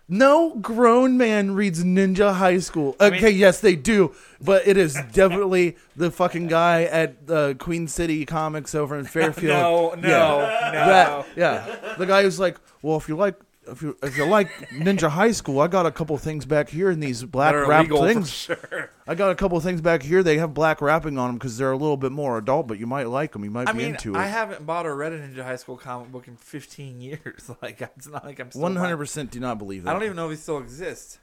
No 0.10 0.56
grown 0.56 1.18
man 1.18 1.52
reads 1.52 1.84
Ninja 1.84 2.34
High 2.36 2.60
School. 2.60 2.96
Okay, 3.02 3.22
mean- 3.26 3.38
yes, 3.38 3.60
they 3.60 3.76
do, 3.76 4.16
but 4.42 4.66
it 4.66 4.78
is 4.78 4.94
definitely 5.12 5.76
the 5.98 6.12
fucking 6.12 6.48
guy 6.48 6.84
at 6.84 7.28
the 7.28 7.56
Queen 7.60 7.88
City 7.90 8.26
Comics 8.26 8.74
over 8.74 8.98
in 8.98 9.04
Fairfield. 9.16 9.50
No, 9.60 9.94
no, 9.96 10.08
Yeah. 10.08 10.72
no. 10.72 10.86
That, 10.86 11.26
yeah, 11.36 11.96
the 11.98 12.06
guy 12.06 12.24
who's 12.24 12.40
like, 12.40 12.58
well, 12.82 12.98
if 12.98 13.10
you 13.10 13.16
like. 13.18 13.36
If 13.70 13.82
you, 13.82 13.98
if 14.02 14.18
you 14.18 14.26
like 14.26 14.50
Ninja 14.70 15.10
High 15.10 15.32
School, 15.32 15.60
I 15.60 15.68
got 15.68 15.86
a 15.86 15.92
couple 15.92 16.18
things 16.18 16.46
back 16.46 16.70
here 16.70 16.90
in 16.90 17.00
these 17.00 17.24
black 17.24 17.54
That 17.54 17.60
are 17.60 17.68
wrap 17.68 17.88
for 17.88 18.08
things. 18.08 18.32
sure. 18.32 18.92
I 19.08 19.16
got 19.16 19.32
a 19.32 19.36
couple 19.36 19.60
things 19.60 19.82
back 19.82 20.04
here. 20.04 20.24
They 20.24 20.38
have 20.38 20.54
black 20.54 20.82
wrapping 20.82 21.18
on 21.18 21.30
them 21.30 21.36
because 21.38 21.58
they're 21.58 21.72
a 21.72 21.78
little 21.78 21.98
bit 21.98 22.12
more 22.12 22.38
adult, 22.38 22.68
but 22.68 22.80
you 22.80 22.88
might 22.88 23.08
like 23.08 23.34
them. 23.34 23.44
You 23.44 23.52
might 23.52 23.68
I 23.68 23.74
be 23.74 23.80
mean, 23.80 23.88
into 23.90 24.16
it. 24.16 24.18
I 24.18 24.28
haven't 24.28 24.66
bought 24.66 24.86
or 24.86 24.96
read 24.96 25.14
a 25.14 25.20
Ninja 25.20 25.44
High 25.44 25.56
School 25.58 25.78
comic 25.78 26.12
book 26.12 26.28
in 26.28 26.38
15 26.38 27.02
years. 27.02 27.52
Like, 27.62 27.82
it's 27.82 28.08
not 28.08 28.24
like 28.24 28.40
I'm 28.40 28.52
still 28.52 28.62
One 28.62 28.76
hundred 28.76 28.98
percent 28.98 29.32
do 29.32 29.40
not 29.40 29.58
believe 29.58 29.84
that. 29.84 29.90
I 29.90 29.94
don't 29.94 30.04
even 30.04 30.16
know 30.16 30.26
if 30.30 30.38
he 30.38 30.42
still 30.42 30.60
exists. 30.60 31.20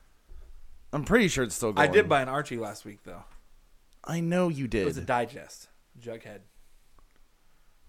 I'm 0.92 1.04
pretty 1.04 1.28
sure 1.28 1.44
it's 1.44 1.54
still 1.54 1.72
going. 1.72 1.88
I 1.88 1.90
did 1.90 2.08
buy 2.08 2.22
an 2.22 2.28
Archie 2.28 2.56
last 2.56 2.84
week 2.84 3.00
though. 3.04 3.24
I 4.04 4.20
know 4.20 4.48
you 4.48 4.68
did. 4.68 4.82
It 4.82 4.86
was 4.86 4.98
a 4.98 5.02
digest. 5.02 5.68
Jughead. 6.00 6.40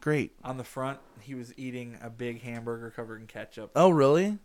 Great. 0.05 0.33
On 0.43 0.57
the 0.57 0.63
front, 0.63 0.99
he 1.19 1.33
was 1.33 1.51
eating 1.57 1.97
a 1.99 2.11
big 2.11 2.43
hamburger 2.43 2.91
covered 2.91 3.21
in 3.21 3.25
ketchup. 3.25 3.71
Oh, 3.75 3.89
really? 3.89 4.37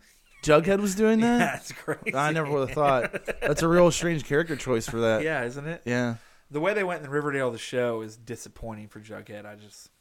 Jughead 0.43 0.79
was 0.79 0.95
doing 0.95 1.19
that. 1.21 1.37
That's 1.37 1.71
crazy. 1.71 2.15
I 2.15 2.31
never 2.31 2.49
would 2.49 2.69
have 2.69 2.75
thought. 2.75 3.25
That's 3.41 3.61
a 3.61 3.67
real 3.67 3.91
strange 3.91 4.23
character 4.25 4.55
choice 4.55 4.89
for 4.89 5.01
that. 5.01 5.21
Yeah, 5.21 5.43
isn't 5.43 5.67
it? 5.67 5.83
Yeah. 5.85 6.15
The 6.49 6.59
way 6.59 6.73
they 6.73 6.83
went 6.83 7.03
in 7.03 7.11
Riverdale, 7.11 7.51
the 7.51 7.59
show 7.59 8.01
is 8.01 8.17
disappointing 8.17 8.87
for 8.87 8.99
Jughead. 8.99 9.45
I 9.45 9.53
just, 9.53 9.91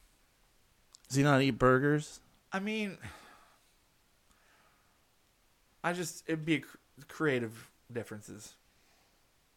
Does 1.08 1.16
he 1.18 1.22
not 1.22 1.42
eat 1.42 1.50
burgers? 1.58 2.20
I 2.54 2.58
mean, 2.58 2.96
I 5.84 5.92
just 5.92 6.24
it'd 6.26 6.46
be 6.46 6.60
cr- 6.60 6.76
creative 7.06 7.68
differences. 7.92 8.54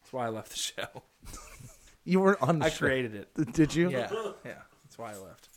That's 0.02 0.12
why 0.12 0.26
I 0.26 0.28
left 0.28 0.50
the 0.50 0.56
show. 0.58 1.02
You 2.06 2.20
weren't 2.20 2.42
on 2.42 2.58
the 2.58 2.66
I 2.66 2.68
show. 2.68 2.84
created 2.84 3.14
it. 3.14 3.30
Did 3.54 3.74
you? 3.74 3.88
Yeah, 3.88 4.10
yeah. 4.44 4.52
That's 4.84 4.98
why 4.98 5.12
I 5.12 5.16
left. 5.16 5.48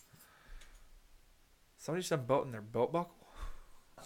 Somebody 1.87 2.01
just 2.01 2.11
unbuttoned 2.11 2.53
their 2.53 2.59
belt 2.59 2.91
buckle. 2.91 3.13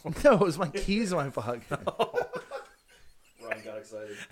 No, 0.23 0.33
it 0.33 0.39
was 0.39 0.59
my 0.59 0.67
keys 0.67 1.11
in 1.11 1.17
my 1.17 1.29
pocket. 1.29 1.63
Ryan 3.43 3.63
got 3.65 3.77
excited. 3.79 4.17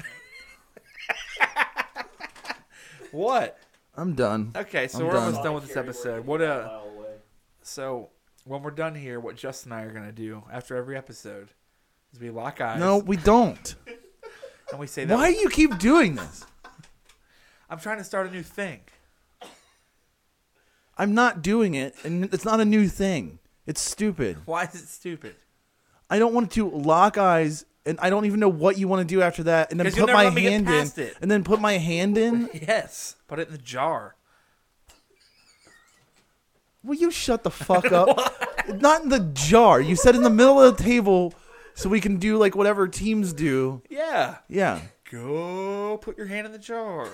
What? 3.12 3.58
I'm 3.98 4.14
done. 4.14 4.52
Okay, 4.56 4.88
so 4.88 5.00
I'm 5.00 5.08
we're 5.08 5.14
done. 5.14 5.24
almost 5.24 5.44
done 5.44 5.56
with 5.56 5.68
this 5.68 5.76
episode. 5.76 6.28
What 6.28 6.42
a 6.42 6.54
uh? 6.54 6.68
mile 6.68 6.94
away. 6.96 7.16
So 7.64 8.10
when 8.46 8.62
we're 8.62 8.70
done 8.70 8.94
here, 8.94 9.20
what 9.20 9.36
Justin 9.36 9.72
and 9.72 9.82
I 9.82 9.86
are 9.86 9.92
gonna 9.92 10.12
do 10.12 10.44
after 10.52 10.76
every 10.76 10.96
episode 10.96 11.50
is 12.14 12.20
we 12.20 12.30
lock 12.30 12.62
eyes. 12.62 12.80
No, 12.80 13.00
we 13.00 13.18
don't. 13.18 13.74
and 14.70 14.80
we 14.80 14.86
say 14.86 15.06
that. 15.06 15.18
Why 15.18 15.32
do 15.32 15.40
you 15.40 15.50
keep 15.50 15.80
doing 15.80 16.14
this? 16.14 16.46
I'm 17.68 17.80
trying 17.80 17.98
to 17.98 18.04
start 18.04 18.28
a 18.28 18.32
new 18.32 18.44
thing. 18.44 18.82
I'm 21.00 21.16
not 21.16 21.42
doing 21.42 21.74
it, 21.74 21.96
and 22.04 22.26
it's 22.34 22.46
not 22.46 22.60
a 22.60 22.66
new 22.66 22.88
thing. 22.88 23.40
It's 23.66 23.82
stupid. 23.82 24.38
Why 24.46 24.66
is 24.66 24.76
it 24.76 24.88
stupid? 24.88 25.36
I 26.10 26.20
don't 26.20 26.34
want 26.34 26.52
to 26.52 26.70
lock 26.70 27.18
eyes, 27.18 27.66
and 27.86 27.98
I 28.02 28.10
don't 28.10 28.26
even 28.26 28.40
know 28.40 28.50
what 28.50 28.78
you 28.78 28.88
want 28.88 29.08
to 29.08 29.16
do 29.16 29.22
after 29.22 29.44
that, 29.44 29.72
and 29.72 29.80
then 29.80 29.86
'Cause 29.88 29.96
you'll 29.98 30.08
put 30.08 30.14
never 30.14 30.18
my 30.18 30.24
let 30.26 30.34
me 30.34 30.42
get 30.44 30.52
hand 30.52 30.68
in, 30.68 30.74
past 30.74 30.98
it. 31.00 31.16
and 31.22 31.32
then 31.32 31.44
put 31.44 31.60
my 31.62 31.74
hand 31.78 32.18
in. 32.18 32.50
Yes, 32.68 33.16
put 33.28 33.40
it 33.40 33.48
in 33.48 33.54
the 33.54 33.60
jar. 33.60 34.16
Will 36.84 36.96
you 36.96 37.12
shut 37.12 37.44
the 37.44 37.52
fuck 37.52 37.92
up? 37.92 38.08
Not 38.82 39.04
in 39.04 39.10
the 39.10 39.20
jar. 39.34 39.82
You 39.82 39.96
said 39.96 40.16
in 40.16 40.24
the 40.24 40.30
middle 40.30 40.62
of 40.62 40.78
the 40.78 40.84
table, 40.84 41.34
so 41.76 41.90
we 41.90 42.00
can 42.02 42.18
do 42.18 42.38
like 42.38 42.56
whatever 42.56 42.88
teams 42.88 43.34
do. 43.34 43.82
Yeah. 43.90 44.38
Yeah. 44.48 44.82
Go 45.12 45.98
put 46.02 46.18
your 46.18 46.28
hand 46.28 46.46
in 46.46 46.52
the 46.54 46.60
jar. 46.60 47.08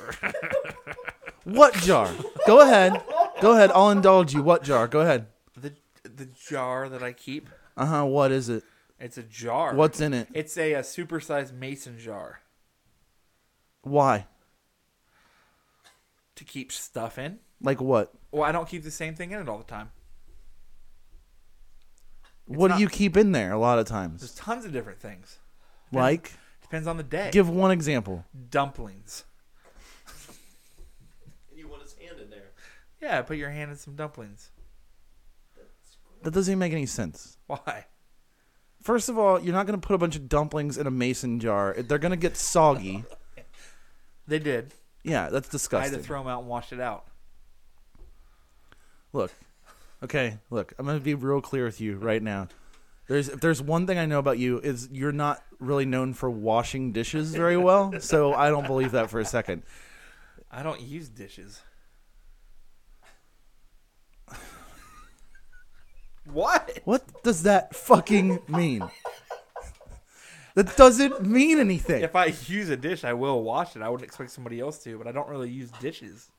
What 1.43 1.73
jar? 1.75 2.11
Go 2.47 2.61
ahead. 2.61 3.01
Go 3.41 3.51
ahead. 3.53 3.71
I'll 3.73 3.89
indulge 3.91 4.33
you. 4.33 4.41
What 4.43 4.63
jar? 4.63 4.87
Go 4.87 5.01
ahead. 5.01 5.27
the 5.55 5.73
the 6.03 6.25
jar 6.25 6.87
that 6.89 7.03
I 7.03 7.13
keep. 7.13 7.49
Uh 7.77 7.85
huh. 7.85 8.05
What 8.05 8.31
is 8.31 8.49
it? 8.49 8.63
It's 8.99 9.17
a 9.17 9.23
jar. 9.23 9.73
What's 9.75 9.99
in 9.99 10.13
it? 10.13 10.27
It's 10.33 10.57
a, 10.57 10.73
a 10.73 10.79
supersized 10.79 11.53
mason 11.53 11.99
jar 11.99 12.39
Why? 13.81 14.27
to 16.35 16.43
keep 16.43 16.71
stuff 16.71 17.17
in. 17.17 17.39
Like 17.61 17.81
what? 17.81 18.13
Well, 18.31 18.43
I 18.43 18.51
don't 18.51 18.67
keep 18.67 18.83
the 18.83 18.91
same 18.91 19.15
thing 19.15 19.31
in 19.31 19.39
it 19.41 19.49
all 19.49 19.57
the 19.57 19.63
time. 19.65 19.91
what 22.45 22.69
not- 22.69 22.77
do 22.77 22.81
you 22.83 22.89
keep 22.89 23.15
in 23.17 23.31
there 23.33 23.51
a 23.51 23.57
lot 23.57 23.79
of 23.79 23.85
times? 23.85 24.21
There's 24.21 24.35
tons 24.35 24.65
of 24.65 24.71
different 24.71 24.99
things. 24.99 25.39
Like, 25.91 26.33
Depends 26.61 26.87
on 26.87 26.97
the 26.97 27.03
day. 27.03 27.29
give 27.31 27.49
one 27.49 27.71
example. 27.71 28.25
dumplings. 28.49 29.23
And 31.49 31.57
you 31.59 31.67
want 31.69 31.83
his 31.83 31.93
hand 31.93 32.19
in 32.21 32.29
there. 32.29 32.51
Yeah, 33.05 33.21
put 33.21 33.37
your 33.37 33.51
hand 33.51 33.69
in 33.69 33.77
some 33.77 33.95
dumplings. 33.95 34.49
That 36.23 36.33
doesn't 36.33 36.51
even 36.51 36.57
make 36.57 36.71
any 36.73 36.87
sense. 36.87 37.37
Why? 37.45 37.85
First 38.81 39.09
of 39.09 39.19
all, 39.19 39.39
you're 39.39 39.53
not 39.53 39.67
going 39.67 39.79
to 39.79 39.87
put 39.87 39.93
a 39.93 39.99
bunch 39.99 40.15
of 40.15 40.27
dumplings 40.27 40.79
in 40.79 40.87
a 40.87 40.91
mason 40.91 41.39
jar. 41.39 41.75
They're 41.77 41.99
going 41.99 42.11
to 42.11 42.17
get 42.17 42.35
soggy. 42.35 43.03
They 44.27 44.39
did. 44.39 44.73
Yeah, 45.03 45.29
that's 45.29 45.49
disgusting. 45.49 45.93
I 45.93 45.95
had 45.95 46.01
to 46.01 46.03
throw 46.03 46.17
them 46.17 46.27
out 46.27 46.39
and 46.39 46.49
wash 46.49 46.73
it 46.73 46.79
out. 46.79 47.05
Look, 49.13 49.31
okay, 50.01 50.39
look. 50.49 50.73
I'm 50.79 50.87
gonna 50.87 50.99
be 50.99 51.13
real 51.13 51.41
clear 51.41 51.65
with 51.65 51.79
you 51.79 51.97
right 51.97 52.23
now. 52.23 52.47
There's 53.07 53.29
if 53.29 53.39
there's 53.39 53.61
one 53.61 53.85
thing 53.85 53.99
I 53.99 54.07
know 54.07 54.17
about 54.17 54.39
you 54.39 54.57
is 54.57 54.89
you're 54.91 55.11
not 55.11 55.43
really 55.59 55.85
known 55.85 56.15
for 56.15 56.27
washing 56.27 56.91
dishes 56.91 57.35
very 57.35 57.55
well. 57.55 57.99
so 57.99 58.33
I 58.33 58.49
don't 58.49 58.65
believe 58.65 58.93
that 58.93 59.11
for 59.11 59.19
a 59.19 59.25
second. 59.25 59.61
I 60.49 60.63
don't 60.63 60.81
use 60.81 61.07
dishes. 61.07 61.61
What? 66.35 66.79
What 66.83 67.23
does 67.23 67.43
that 67.43 67.75
fucking 67.75 68.39
mean? 68.47 68.83
That 70.55 70.75
doesn't 70.77 71.21
mean 71.25 71.59
anything. 71.59 72.03
If 72.03 72.15
I 72.15 72.33
use 72.47 72.69
a 72.69 72.77
dish, 72.77 73.03
I 73.03 73.13
will 73.13 73.41
wash 73.41 73.75
it. 73.75 73.81
I 73.81 73.89
wouldn't 73.89 74.07
expect 74.07 74.31
somebody 74.31 74.59
else 74.59 74.77
to, 74.83 74.97
but 74.97 75.07
I 75.07 75.11
don't 75.11 75.27
really 75.27 75.49
use 75.49 75.71
dishes. 75.81 76.29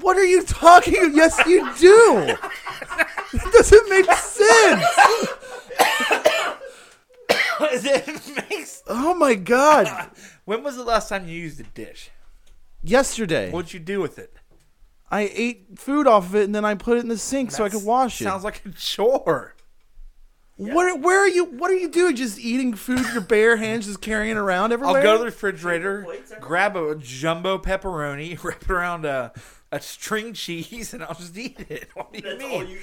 What 0.00 0.16
are 0.16 0.24
you 0.24 0.42
talking? 0.42 1.12
Yes, 1.14 1.40
you 1.46 1.72
do. 1.78 2.36
It 3.36 3.52
doesn't 3.52 3.88
make 3.90 4.12
sense. 4.12 4.84
it 7.84 8.48
makes. 8.48 8.82
Oh 8.86 9.12
my 9.14 9.34
god! 9.34 10.10
When 10.44 10.62
was 10.62 10.76
the 10.76 10.84
last 10.84 11.08
time 11.08 11.26
you 11.26 11.34
used 11.34 11.58
a 11.58 11.64
dish? 11.64 12.10
Yesterday, 12.84 13.50
What'd 13.50 13.72
you 13.72 13.80
do 13.80 14.00
with 14.00 14.20
it? 14.20 14.36
I 15.10 15.30
ate 15.34 15.78
food 15.78 16.06
off 16.06 16.26
of 16.26 16.34
it 16.34 16.44
and 16.44 16.54
then 16.54 16.64
I 16.64 16.74
put 16.74 16.96
it 16.96 17.00
in 17.00 17.08
the 17.08 17.18
sink 17.18 17.50
so 17.52 17.64
I 17.64 17.68
could 17.68 17.84
wash 17.84 18.20
it. 18.20 18.24
Sounds 18.24 18.44
like 18.44 18.64
a 18.64 18.70
chore. 18.70 19.54
What? 20.56 21.00
Where 21.00 21.18
are 21.18 21.28
you? 21.28 21.46
What 21.46 21.70
are 21.70 21.76
you 21.76 21.88
doing? 21.88 22.14
Just 22.14 22.38
eating 22.38 22.74
food 22.74 22.98
with 23.00 23.12
your 23.12 23.22
bare 23.22 23.56
hands, 23.56 23.86
just 23.86 24.00
carrying 24.00 24.36
it 24.36 24.38
around 24.38 24.72
everywhere? 24.72 24.98
I'll 24.98 25.02
go 25.02 25.12
to 25.14 25.18
the 25.18 25.24
refrigerator, 25.24 26.06
grab 26.40 26.76
a 26.76 26.94
jumbo 26.94 27.58
pepperoni, 27.58 28.40
wrap 28.44 28.62
it 28.62 28.70
around 28.70 29.04
a, 29.04 29.32
a 29.72 29.80
string 29.80 30.32
cheese, 30.32 30.94
and 30.94 31.02
I'll 31.02 31.14
just 31.14 31.36
eat 31.36 31.58
it. 31.68 31.88
What 31.94 32.12
do 32.12 32.20
you 32.20 32.38
That's 32.38 32.44
all 32.44 32.48
mean? 32.60 32.68
you 32.68 32.78
eat. 32.78 32.82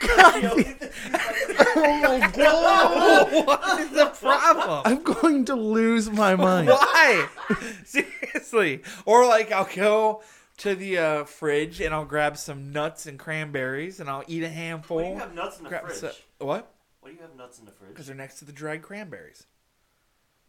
The 0.00 0.40
only 0.44 0.62
thing 0.64 0.76
you 0.80 0.88
fucking- 0.88 1.74
oh 1.76 2.18
my 2.18 2.30
god! 2.32 3.46
what 3.46 3.80
is 3.80 3.90
the 3.90 4.06
problem? 4.06 4.82
I'm 4.84 5.02
going 5.04 5.44
to 5.44 5.54
lose 5.54 6.10
my 6.10 6.34
mind. 6.34 6.70
Why? 6.70 7.28
Seriously. 7.84 8.82
Or 9.06 9.26
like 9.26 9.52
I'll 9.52 9.68
go 9.76 10.22
to 10.58 10.74
the 10.74 10.98
uh, 10.98 11.24
fridge 11.24 11.80
and 11.80 11.94
I'll 11.94 12.04
grab 12.04 12.36
some 12.36 12.72
nuts 12.72 13.06
and 13.06 13.18
cranberries 13.18 14.00
and 14.00 14.08
I'll 14.10 14.24
eat 14.26 14.42
a 14.42 14.48
handful. 14.48 14.98
Why 14.98 15.04
do 15.04 15.10
you 15.10 15.18
have 15.18 15.34
nuts 15.34 15.58
in 15.58 15.64
the 15.64 15.68
Grab 15.70 15.86
fridge? 15.86 15.98
so- 15.98 16.12
what? 16.38 16.72
Why 17.00 17.10
do 17.10 17.16
you 17.16 17.22
have 17.22 17.36
nuts 17.36 17.58
in 17.58 17.64
the 17.64 17.70
fridge? 17.72 17.90
Because 17.90 18.06
they're 18.06 18.16
next 18.16 18.38
to 18.40 18.44
the 18.44 18.52
dried 18.52 18.82
cranberries. 18.82 19.46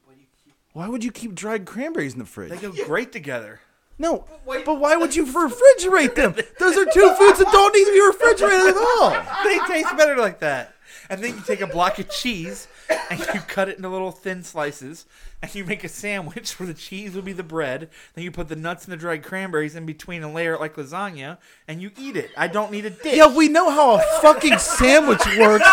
Why 0.06 0.14
do 0.16 0.20
you 0.20 0.26
keep? 0.44 0.54
Why 0.74 0.88
would 0.90 1.04
you 1.04 1.12
keep 1.12 1.36
dried 1.36 1.66
cranberries 1.66 2.14
in 2.14 2.20
the 2.20 2.26
fridge? 2.26 2.50
They 2.50 2.58
go 2.58 2.74
great 2.86 3.12
together. 3.12 3.62
No, 3.98 4.26
wait. 4.46 4.66
but 4.66 4.76
why 4.80 4.96
would 4.96 5.16
you 5.16 5.26
refrigerate 5.26 6.16
them? 6.16 6.36
Those 6.58 6.78
are 6.78 6.86
two 6.86 7.14
foods 7.18 7.40
that 7.40 7.50
don't 7.52 7.74
need 7.76 7.86
to 7.86 7.92
be 7.92 8.02
refrigerated 8.02 8.68
at 8.70 8.78
all. 8.78 9.26
They 9.44 9.60
taste 9.68 9.96
better 9.98 10.18
like 10.18 10.40
that. 10.40 10.74
And 11.10 11.24
then 11.24 11.36
you 11.36 11.42
take 11.46 11.62
a 11.62 11.68
block 11.68 11.98
of 12.00 12.10
cheese 12.10 12.68
and 13.10 13.20
you 13.20 13.40
cut 13.42 13.70
it 13.70 13.78
into 13.78 13.90
little 13.90 14.12
thin 14.12 14.44
slices 14.44 15.06
and 15.42 15.54
you 15.54 15.64
make 15.66 15.84
a 15.84 15.90
sandwich 15.90 16.60
where 16.60 16.68
the 16.68 16.74
cheese 16.74 17.16
will 17.16 17.22
be 17.22 17.34
the 17.34 17.44
bread. 17.44 17.90
Then 18.14 18.24
you 18.24 18.32
put 18.32 18.50
the 18.50 18.56
nuts 18.56 18.86
and 18.86 18.94
the 18.94 18.98
dried 18.98 19.24
cranberries 19.24 19.76
in 19.76 19.86
between 19.86 20.24
and 20.24 20.34
layer 20.34 20.54
it 20.54 20.60
like 20.60 20.76
lasagna 20.76 21.38
and 21.68 21.82
you 21.82 21.92
eat 21.98 22.16
it. 22.16 22.32
I 22.38 22.48
don't 22.48 22.72
need 22.72 22.86
a 22.86 22.90
dish. 22.90 23.16
Yeah, 23.16 23.36
we 23.36 23.48
know 23.50 23.70
how 23.70 23.96
a 23.96 24.02
fucking 24.22 24.58
sandwich 24.58 25.26
works. 25.38 25.68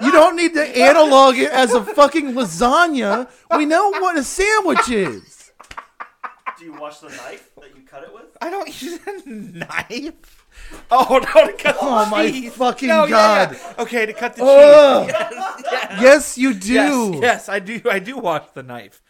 You 0.00 0.12
don't 0.12 0.36
need 0.36 0.54
to 0.54 0.62
analog 0.62 1.36
it 1.36 1.50
as 1.50 1.72
a 1.72 1.84
fucking 1.84 2.32
lasagna. 2.32 3.28
We 3.56 3.66
know 3.66 3.90
what 3.90 4.16
a 4.18 4.24
sandwich 4.24 4.88
is. 4.90 5.52
Do 6.58 6.64
you 6.64 6.74
wash 6.80 6.98
the 6.98 7.08
knife 7.08 7.50
that 7.60 7.76
you 7.76 7.82
cut 7.82 8.04
it 8.04 8.14
with? 8.14 8.24
I 8.40 8.50
don't 8.50 8.68
use 8.82 9.00
a 9.06 9.28
knife. 9.28 10.43
Oh 10.90 11.18
no! 11.34 11.46
To 11.46 11.52
cut 11.54 11.76
Oh, 11.80 12.04
the 12.04 12.10
my 12.10 12.30
cheese. 12.30 12.52
fucking 12.54 12.88
No, 12.88 13.04
yeah, 13.04 13.10
God. 13.46 13.52
yeah. 13.60 13.82
Okay, 13.82 14.06
to 14.06 14.12
cut 14.12 14.36
the 14.36 14.44
Ugh. 14.44 15.06
cheese. 15.06 15.14
Yes, 15.18 15.62
yes. 15.72 16.00
Yes, 16.02 16.38
you 16.38 16.54
do. 16.54 16.72
Yes, 17.14 17.20
yes, 17.22 17.48
I 17.48 17.58
do. 17.58 17.80
I 17.90 17.98
do 17.98 18.18
wash 18.18 18.44
the 18.54 18.62
knife, 18.62 19.02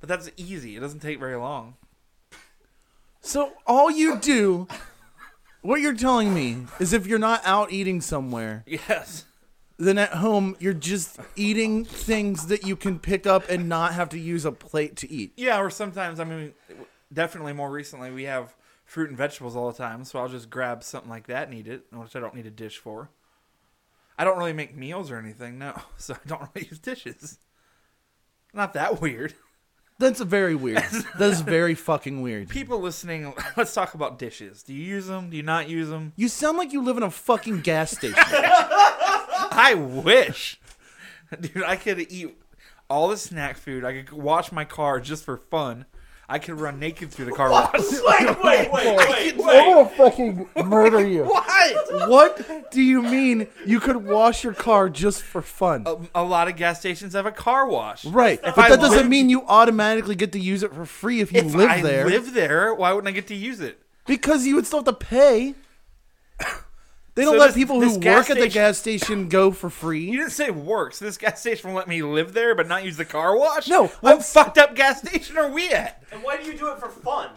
but 0.00 0.08
that's 0.08 0.30
easy. 0.36 0.76
It 0.76 0.80
doesn't 0.80 1.00
take 1.00 1.18
very 1.18 1.36
long. 1.36 1.74
So 3.20 3.52
all 3.66 3.90
you 3.90 4.18
do, 4.18 4.68
what 5.62 5.80
you're 5.80 5.94
telling 5.94 6.32
me 6.34 6.66
is 6.78 6.92
if 6.92 7.06
you're 7.06 7.18
not 7.18 7.42
out 7.44 7.72
eating 7.72 8.00
somewhere, 8.00 8.64
Yes. 8.66 9.24
then 9.76 9.98
at 9.98 10.14
home 10.14 10.56
you're 10.60 10.72
just 10.72 11.18
eating 11.36 11.84
things 11.84 12.46
that 12.46 12.64
you 12.64 12.76
can 12.76 12.98
pick 12.98 13.26
up 13.26 13.48
and 13.50 13.68
not 13.68 13.92
have 13.94 14.08
to 14.10 14.18
use 14.18 14.44
a 14.44 14.52
plate 14.52 14.96
to 14.96 15.10
eat. 15.10 15.32
Yeah, 15.36 15.60
or 15.60 15.68
sometimes 15.68 16.20
I 16.20 16.24
mean, 16.24 16.54
definitely 17.12 17.52
more 17.52 17.70
recently 17.70 18.10
we 18.10 18.24
have 18.24 18.54
fruit 18.88 19.10
and 19.10 19.18
vegetables 19.18 19.54
all 19.54 19.70
the 19.70 19.76
time, 19.76 20.02
so 20.02 20.18
I'll 20.18 20.30
just 20.30 20.48
grab 20.48 20.82
something 20.82 21.10
like 21.10 21.26
that 21.26 21.46
and 21.46 21.56
eat 21.56 21.68
it, 21.68 21.84
which 21.92 22.16
I 22.16 22.20
don't 22.20 22.34
need 22.34 22.46
a 22.46 22.50
dish 22.50 22.78
for. 22.78 23.10
I 24.18 24.24
don't 24.24 24.38
really 24.38 24.54
make 24.54 24.74
meals 24.74 25.10
or 25.10 25.18
anything, 25.18 25.58
no, 25.58 25.74
so 25.98 26.14
I 26.14 26.26
don't 26.26 26.48
really 26.54 26.68
use 26.68 26.78
dishes. 26.78 27.38
Not 28.54 28.72
that 28.72 29.02
weird. 29.02 29.34
That's 29.98 30.22
very 30.22 30.54
weird. 30.54 30.82
That 31.18 31.30
is 31.30 31.42
very 31.42 31.74
fucking 31.74 32.22
weird. 32.22 32.48
People 32.48 32.80
listening, 32.80 33.34
let's 33.58 33.74
talk 33.74 33.92
about 33.92 34.18
dishes. 34.18 34.62
Do 34.62 34.72
you 34.72 34.82
use 34.82 35.06
them? 35.06 35.28
Do 35.28 35.36
you 35.36 35.42
not 35.42 35.68
use 35.68 35.90
them? 35.90 36.14
You 36.16 36.28
sound 36.28 36.56
like 36.56 36.72
you 36.72 36.82
live 36.82 36.96
in 36.96 37.02
a 37.02 37.10
fucking 37.10 37.60
gas 37.60 37.90
station. 37.90 38.16
I 38.16 39.74
wish. 39.76 40.58
Dude, 41.38 41.62
I 41.62 41.76
could 41.76 42.10
eat 42.10 42.38
all 42.88 43.08
the 43.08 43.18
snack 43.18 43.58
food. 43.58 43.84
I 43.84 44.02
could 44.02 44.12
wash 44.16 44.50
my 44.50 44.64
car 44.64 44.98
just 44.98 45.24
for 45.24 45.36
fun. 45.36 45.84
I 46.30 46.38
could 46.38 46.60
run 46.60 46.78
naked 46.78 47.10
through 47.10 47.24
the 47.24 47.32
car 47.32 47.50
wash. 47.50 47.72
Wait, 47.74 48.42
wait, 48.44 48.70
wait, 48.70 48.70
wait, 48.72 49.32
I'm 49.32 49.38
wait. 49.38 49.38
gonna 49.38 49.88
fucking 49.96 50.46
murder 50.66 51.06
you. 51.06 51.24
what? 51.24 51.48
What 52.08 52.70
do 52.70 52.82
you 52.82 53.00
mean 53.02 53.46
you 53.64 53.80
could 53.80 53.96
wash 54.04 54.44
your 54.44 54.52
car 54.52 54.90
just 54.90 55.22
for 55.22 55.40
fun? 55.40 55.84
A, 55.86 55.96
a 56.16 56.22
lot 56.22 56.46
of 56.48 56.56
gas 56.56 56.80
stations 56.80 57.14
have 57.14 57.24
a 57.24 57.32
car 57.32 57.66
wash. 57.66 58.04
Right, 58.04 58.38
If 58.44 58.56
but 58.56 58.58
I 58.66 58.68
that 58.70 58.80
doesn't 58.80 58.96
lived- 58.98 59.08
mean 59.10 59.30
you 59.30 59.42
automatically 59.46 60.14
get 60.16 60.32
to 60.32 60.38
use 60.38 60.62
it 60.62 60.74
for 60.74 60.84
free 60.84 61.20
if 61.20 61.32
you 61.32 61.40
live 61.42 61.52
there. 61.52 61.62
If 61.62 61.62
live 61.62 61.70
I 61.70 61.82
there. 61.82 62.06
live 62.06 62.34
there, 62.34 62.74
why 62.74 62.92
wouldn't 62.92 63.08
I 63.08 63.12
get 63.12 63.26
to 63.28 63.34
use 63.34 63.60
it? 63.60 63.78
because 64.06 64.46
you 64.46 64.54
would 64.54 64.66
still 64.66 64.80
have 64.80 64.86
to 64.86 64.92
pay. 64.92 65.54
They 67.18 67.24
don't 67.24 67.34
So 67.34 67.38
let 67.40 67.46
this- 67.48 67.56
people 67.56 67.80
who 67.80 67.98
gas 67.98 68.28
work 68.28 68.30
at 68.36 68.40
the 68.40 68.48
gas 68.48 68.78
station 68.78 69.28
go 69.28 69.50
for 69.50 69.68
free. 69.68 70.04
You 70.04 70.18
didn't 70.18 70.30
say 70.30 70.50
work, 70.50 70.94
so 70.94 71.04
this 71.04 71.16
gas 71.18 71.40
station 71.40 71.70
will 71.70 71.76
let 71.76 71.88
me 71.88 72.00
live 72.00 72.32
there 72.32 72.54
but 72.54 72.68
not 72.68 72.84
use 72.84 72.96
the 72.96 73.04
car 73.04 73.36
wash? 73.36 73.66
No, 73.66 73.88
What 74.00 74.10
I'm- 74.12 74.20
fucked 74.22 74.56
up 74.56 74.76
gas 74.76 75.00
station 75.00 75.36
are 75.36 75.48
we 75.48 75.68
at? 75.70 76.00
And 76.12 76.22
why 76.22 76.36
do 76.36 76.44
you 76.44 76.56
do 76.56 76.68
it 76.70 76.78
for 76.78 76.88
fun? 76.88 77.30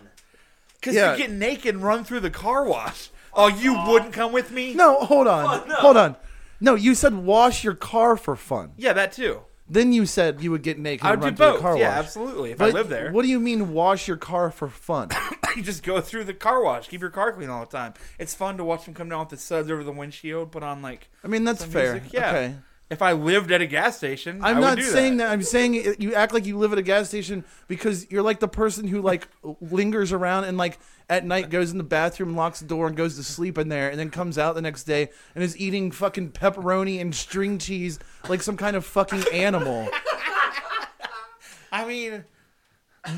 Because 0.79 0.93
Yeah. 0.95 1.13
you 1.13 1.17
get 1.17 1.31
naked 1.31 1.73
and 1.73 1.83
run 1.83 2.03
through 2.03 2.19
the 2.19 2.29
car 2.29 2.63
wash. 2.63 3.09
Oh, 3.33 3.47
you 3.47 3.73
wouldn't 3.87 4.13
come 4.13 4.31
with 4.31 4.51
me? 4.51 4.75
No, 4.75 4.97
hold 4.99 5.25
on, 5.27 5.45
Oh, 5.45 5.67
no. 5.67 5.75
hold 5.77 5.97
on. 5.97 6.15
No, 6.59 6.75
you 6.75 6.93
said 6.93 7.15
wash 7.15 7.63
your 7.63 7.73
car 7.73 8.15
for 8.17 8.35
fun. 8.35 8.73
Yeah, 8.77 8.93
that 8.93 9.13
too. 9.13 9.41
Then 9.71 9.93
you 9.93 10.05
said 10.05 10.41
you 10.41 10.51
would 10.51 10.63
get 10.63 10.77
naked 10.77 11.05
I 11.05 11.13
and 11.13 11.21
would 11.21 11.25
run 11.25 11.33
do 11.33 11.37
through 11.37 11.45
the 11.45 11.51
both. 11.53 11.61
car 11.61 11.77
Yeah, 11.77 11.97
absolutely. 11.97 12.51
If 12.51 12.57
But 12.57 12.69
I 12.71 12.73
live 12.73 12.89
there, 12.89 13.09
What 13.11 13.21
do 13.21 13.29
you 13.29 13.39
mean 13.39 13.71
wash 13.71 14.05
your 14.07 14.17
car 14.17 14.51
for 14.51 14.67
fun? 14.67 15.09
you 15.55 15.61
just 15.63 15.81
go 15.83 16.01
through 16.01 16.25
the 16.25 16.33
car 16.33 16.61
wash. 16.61 16.89
Keep 16.89 16.99
your 16.99 17.09
car 17.09 17.31
clean 17.31 17.49
all 17.49 17.61
the 17.61 17.71
time. 17.71 17.93
It's 18.19 18.33
fun 18.35 18.57
to 18.57 18.65
watch 18.65 18.83
them 18.83 18.93
come 18.93 19.07
down 19.07 19.19
with 19.21 19.29
the 19.29 19.37
suds 19.37 19.71
over 19.71 19.83
the 19.83 19.91
windshield. 19.93 20.51
Put 20.51 20.61
on 20.63 20.81
like 20.81 21.07
I 21.23 21.27
mean, 21.27 21.45
that's 21.45 21.61
some 21.61 21.69
fair. 21.71 21.93
music. 21.93 22.11
Yeah. 22.11 22.29
Okay. 22.29 22.55
If 22.91 23.01
I 23.01 23.13
lived 23.13 23.51
at 23.53 23.61
a 23.61 23.65
gas 23.65 23.95
station, 23.97 24.43
I 24.43 24.49
I'm 24.49 24.57
would 24.57 24.61
not 24.61 24.77
do 24.77 24.83
saying 24.83 25.17
that. 25.17 25.31
I'm 25.31 25.41
saying 25.43 25.75
it- 25.75 26.01
you 26.01 26.13
act 26.13 26.33
like 26.33 26.45
you 26.45 26.57
live 26.57 26.73
at 26.73 26.77
a 26.77 26.81
gas 26.83 27.07
station 27.07 27.45
because 27.69 28.11
you're 28.11 28.21
like 28.21 28.39
the 28.41 28.49
person 28.49 28.85
who 28.85 29.01
like 29.01 29.27
lingers 29.61 30.11
around 30.11 30.43
and 30.43 30.57
like 30.57 30.77
at 31.09 31.25
night 31.25 31.49
goes 31.49 31.71
in 31.71 31.77
the 31.77 31.85
bathroom, 31.85 32.35
locks 32.35 32.59
the 32.59 32.65
door, 32.67 32.87
and 32.87 32.97
goes 32.97 33.15
to 33.15 33.23
sleep 33.23 33.57
in 33.57 33.69
there, 33.69 33.89
and 33.89 33.97
then 33.97 34.09
comes 34.09 34.37
out 34.37 34.55
the 34.55 34.61
next 34.61 34.83
day 34.83 35.09
and 35.35 35.43
is 35.43 35.57
eating 35.57 35.89
fucking 35.91 36.31
pepperoni 36.31 36.99
and 36.99 37.15
string 37.15 37.57
cheese 37.57 37.97
like 38.27 38.41
some 38.41 38.57
kind 38.57 38.75
of 38.75 38.85
fucking 38.85 39.23
animal. 39.33 39.87
I 41.71 41.85
mean, 41.85 42.25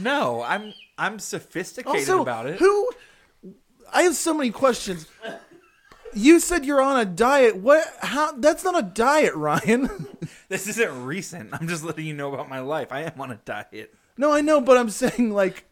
no, 0.01 0.43
I'm 0.43 0.71
I'm 0.99 1.17
sophisticated 1.17 2.01
also, 2.09 2.21
about 2.21 2.45
it. 2.45 2.59
who? 2.59 2.91
I 3.91 4.03
have 4.03 4.15
so 4.15 4.33
many 4.35 4.51
questions. 4.51 5.07
You 6.15 6.39
said 6.39 6.65
you're 6.65 6.81
on 6.81 6.99
a 6.99 7.05
diet. 7.05 7.57
What? 7.57 7.85
How? 8.01 8.31
That's 8.33 8.63
not 8.63 8.77
a 8.77 8.83
diet, 8.83 9.33
Ryan. 9.35 9.89
This 10.49 10.67
isn't 10.67 11.05
recent. 11.05 11.49
I'm 11.51 11.67
just 11.67 11.83
letting 11.83 12.05
you 12.05 12.13
know 12.13 12.31
about 12.31 12.47
my 12.47 12.59
life. 12.59 12.91
I 12.91 13.01
am 13.01 13.19
on 13.19 13.31
a 13.31 13.39
diet. 13.43 13.91
No, 14.17 14.31
I 14.31 14.41
know, 14.41 14.61
but 14.61 14.77
I'm 14.77 14.89
saying 14.91 15.31
like, 15.31 15.65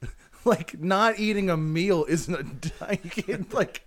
like 0.44 0.80
not 0.80 1.20
eating 1.20 1.52
a 1.52 1.58
meal 1.58 2.04
isn't 2.10 2.34
a 2.34 2.44
diet. 2.80 3.46
Like 3.54 3.86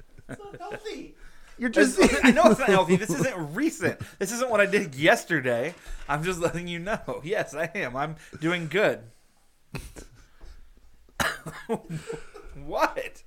Healthy. 0.61 1.17
you're 1.59 1.69
just. 1.71 1.99
I 2.25 2.31
know 2.31 2.45
it's 2.45 2.61
not 2.61 2.69
healthy. 2.69 2.95
This 2.97 3.11
isn't 3.21 3.55
recent. 3.55 4.01
This 4.21 4.31
isn't 4.33 4.49
what 4.51 4.61
I 4.61 4.67
did 4.67 4.95
yesterday. 4.95 5.75
I'm 6.09 6.23
just 6.23 6.39
letting 6.41 6.69
you 6.69 6.79
know. 6.79 7.21
Yes, 7.25 7.55
I 7.55 7.71
am. 7.75 7.97
I'm 7.97 8.15
doing 8.41 8.69
good. 8.69 9.01
what? 12.65 13.23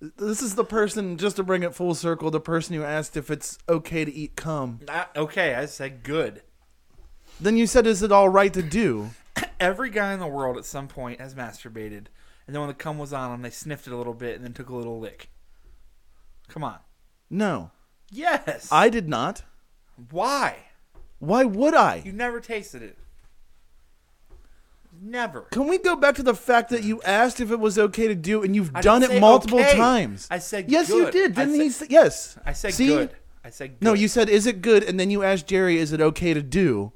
This 0.00 0.40
is 0.40 0.54
the 0.54 0.64
person, 0.64 1.18
just 1.18 1.36
to 1.36 1.42
bring 1.42 1.62
it 1.62 1.74
full 1.74 1.94
circle, 1.94 2.30
the 2.30 2.40
person 2.40 2.74
who 2.74 2.82
asked 2.82 3.16
if 3.16 3.30
it's 3.30 3.58
okay 3.68 4.04
to 4.04 4.12
eat 4.12 4.34
cum. 4.34 4.80
Not, 4.86 5.14
okay, 5.14 5.54
I 5.54 5.66
said 5.66 6.02
good. 6.02 6.42
Then 7.38 7.56
you 7.56 7.66
said, 7.66 7.86
is 7.86 8.02
it 8.02 8.10
all 8.10 8.30
right 8.30 8.52
to 8.54 8.62
do? 8.62 9.10
Every 9.60 9.90
guy 9.90 10.14
in 10.14 10.20
the 10.20 10.26
world 10.26 10.56
at 10.56 10.64
some 10.64 10.88
point 10.88 11.20
has 11.20 11.34
masturbated, 11.34 12.06
and 12.46 12.54
then 12.54 12.60
when 12.60 12.68
the 12.68 12.74
cum 12.74 12.98
was 12.98 13.12
on 13.12 13.30
them, 13.30 13.42
they 13.42 13.50
sniffed 13.50 13.86
it 13.86 13.92
a 13.92 13.96
little 13.96 14.14
bit 14.14 14.36
and 14.36 14.44
then 14.44 14.54
took 14.54 14.70
a 14.70 14.76
little 14.76 14.98
lick. 14.98 15.28
Come 16.48 16.64
on. 16.64 16.78
No. 17.28 17.70
Yes. 18.10 18.68
I 18.72 18.88
did 18.88 19.08
not. 19.08 19.44
Why? 20.10 20.56
Why 21.18 21.44
would 21.44 21.74
I? 21.74 22.02
You 22.04 22.12
never 22.12 22.40
tasted 22.40 22.82
it. 22.82 22.98
Never. 25.02 25.42
Can 25.42 25.66
we 25.66 25.78
go 25.78 25.96
back 25.96 26.16
to 26.16 26.22
the 26.22 26.34
fact 26.34 26.68
that 26.70 26.82
you 26.84 27.00
asked 27.02 27.40
if 27.40 27.50
it 27.50 27.58
was 27.58 27.78
okay 27.78 28.06
to 28.08 28.14
do 28.14 28.42
and 28.42 28.54
you've 28.54 28.70
I 28.74 28.82
done 28.82 29.02
it 29.02 29.18
multiple 29.20 29.58
okay. 29.60 29.76
times? 29.76 30.28
I 30.30 30.38
said 30.38 30.70
Yes, 30.70 30.90
you 30.90 31.10
did. 31.10 31.34
Didn't 31.34 31.54
he 31.54 31.70
said- 31.70 31.88
say 31.88 31.92
yes? 31.94 32.38
I 32.44 32.52
said 32.52 32.74
See? 32.74 32.88
good. 32.88 33.10
I 33.42 33.48
said 33.50 33.78
good. 33.78 33.82
No, 33.84 33.94
you 33.94 34.08
said, 34.08 34.28
is 34.28 34.46
it 34.46 34.60
good? 34.60 34.82
And 34.82 35.00
then 35.00 35.10
you 35.10 35.22
asked 35.22 35.46
Jerry, 35.46 35.78
is 35.78 35.92
it 35.92 36.00
okay 36.02 36.34
to 36.34 36.42
do? 36.42 36.92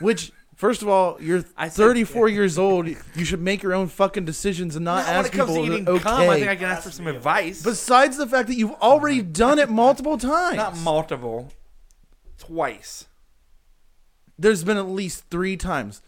Which, 0.00 0.32
first 0.56 0.80
of 0.80 0.88
all, 0.88 1.18
you're 1.20 1.44
I 1.56 1.68
said- 1.68 1.76
34 1.82 2.28
years 2.30 2.56
old. 2.58 2.88
You 3.14 3.24
should 3.26 3.42
make 3.42 3.62
your 3.62 3.74
own 3.74 3.88
fucking 3.88 4.24
decisions 4.24 4.74
and 4.76 4.84
not 4.86 5.04
Not 5.04 5.06
when 5.08 5.14
ask 5.16 5.34
it 5.34 5.36
comes 5.36 5.50
people 5.50 5.84
to 5.84 5.94
it's 5.96 6.02
cum, 6.04 6.20
I 6.30 6.36
think 6.38 6.48
I 6.48 6.56
can 6.56 6.64
ask 6.64 6.84
for 6.84 6.90
some 6.90 7.06
advice. 7.08 7.62
Besides 7.62 8.16
the 8.16 8.26
fact 8.26 8.48
that 8.48 8.56
you've 8.56 8.72
already 8.80 9.20
done 9.20 9.58
it 9.58 9.68
multiple 9.68 10.16
times. 10.16 10.56
Not 10.56 10.78
multiple. 10.78 11.52
Twice. 12.38 13.04
there's 14.38 14.64
been 14.64 14.76
at 14.78 14.88
least 14.88 15.24
three 15.30 15.56
times. 15.56 16.00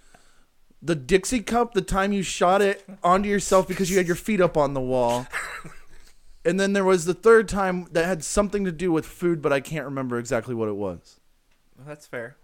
The 0.82 0.94
Dixie 0.94 1.40
cup, 1.40 1.74
the 1.74 1.82
time 1.82 2.12
you 2.12 2.22
shot 2.22 2.62
it 2.62 2.84
onto 3.04 3.28
yourself 3.28 3.68
because 3.68 3.90
you 3.90 3.98
had 3.98 4.06
your 4.06 4.16
feet 4.16 4.40
up 4.40 4.56
on 4.56 4.74
the 4.74 4.80
wall. 4.80 5.26
And 6.42 6.58
then 6.58 6.72
there 6.72 6.84
was 6.84 7.04
the 7.04 7.12
third 7.12 7.50
time 7.50 7.86
that 7.92 8.06
had 8.06 8.24
something 8.24 8.64
to 8.64 8.72
do 8.72 8.90
with 8.90 9.04
food, 9.04 9.42
but 9.42 9.52
I 9.52 9.60
can't 9.60 9.84
remember 9.84 10.18
exactly 10.18 10.54
what 10.54 10.70
it 10.70 10.74
was. 10.74 11.20
Well, 11.76 11.86
that's 11.86 12.06
fair. 12.06 12.38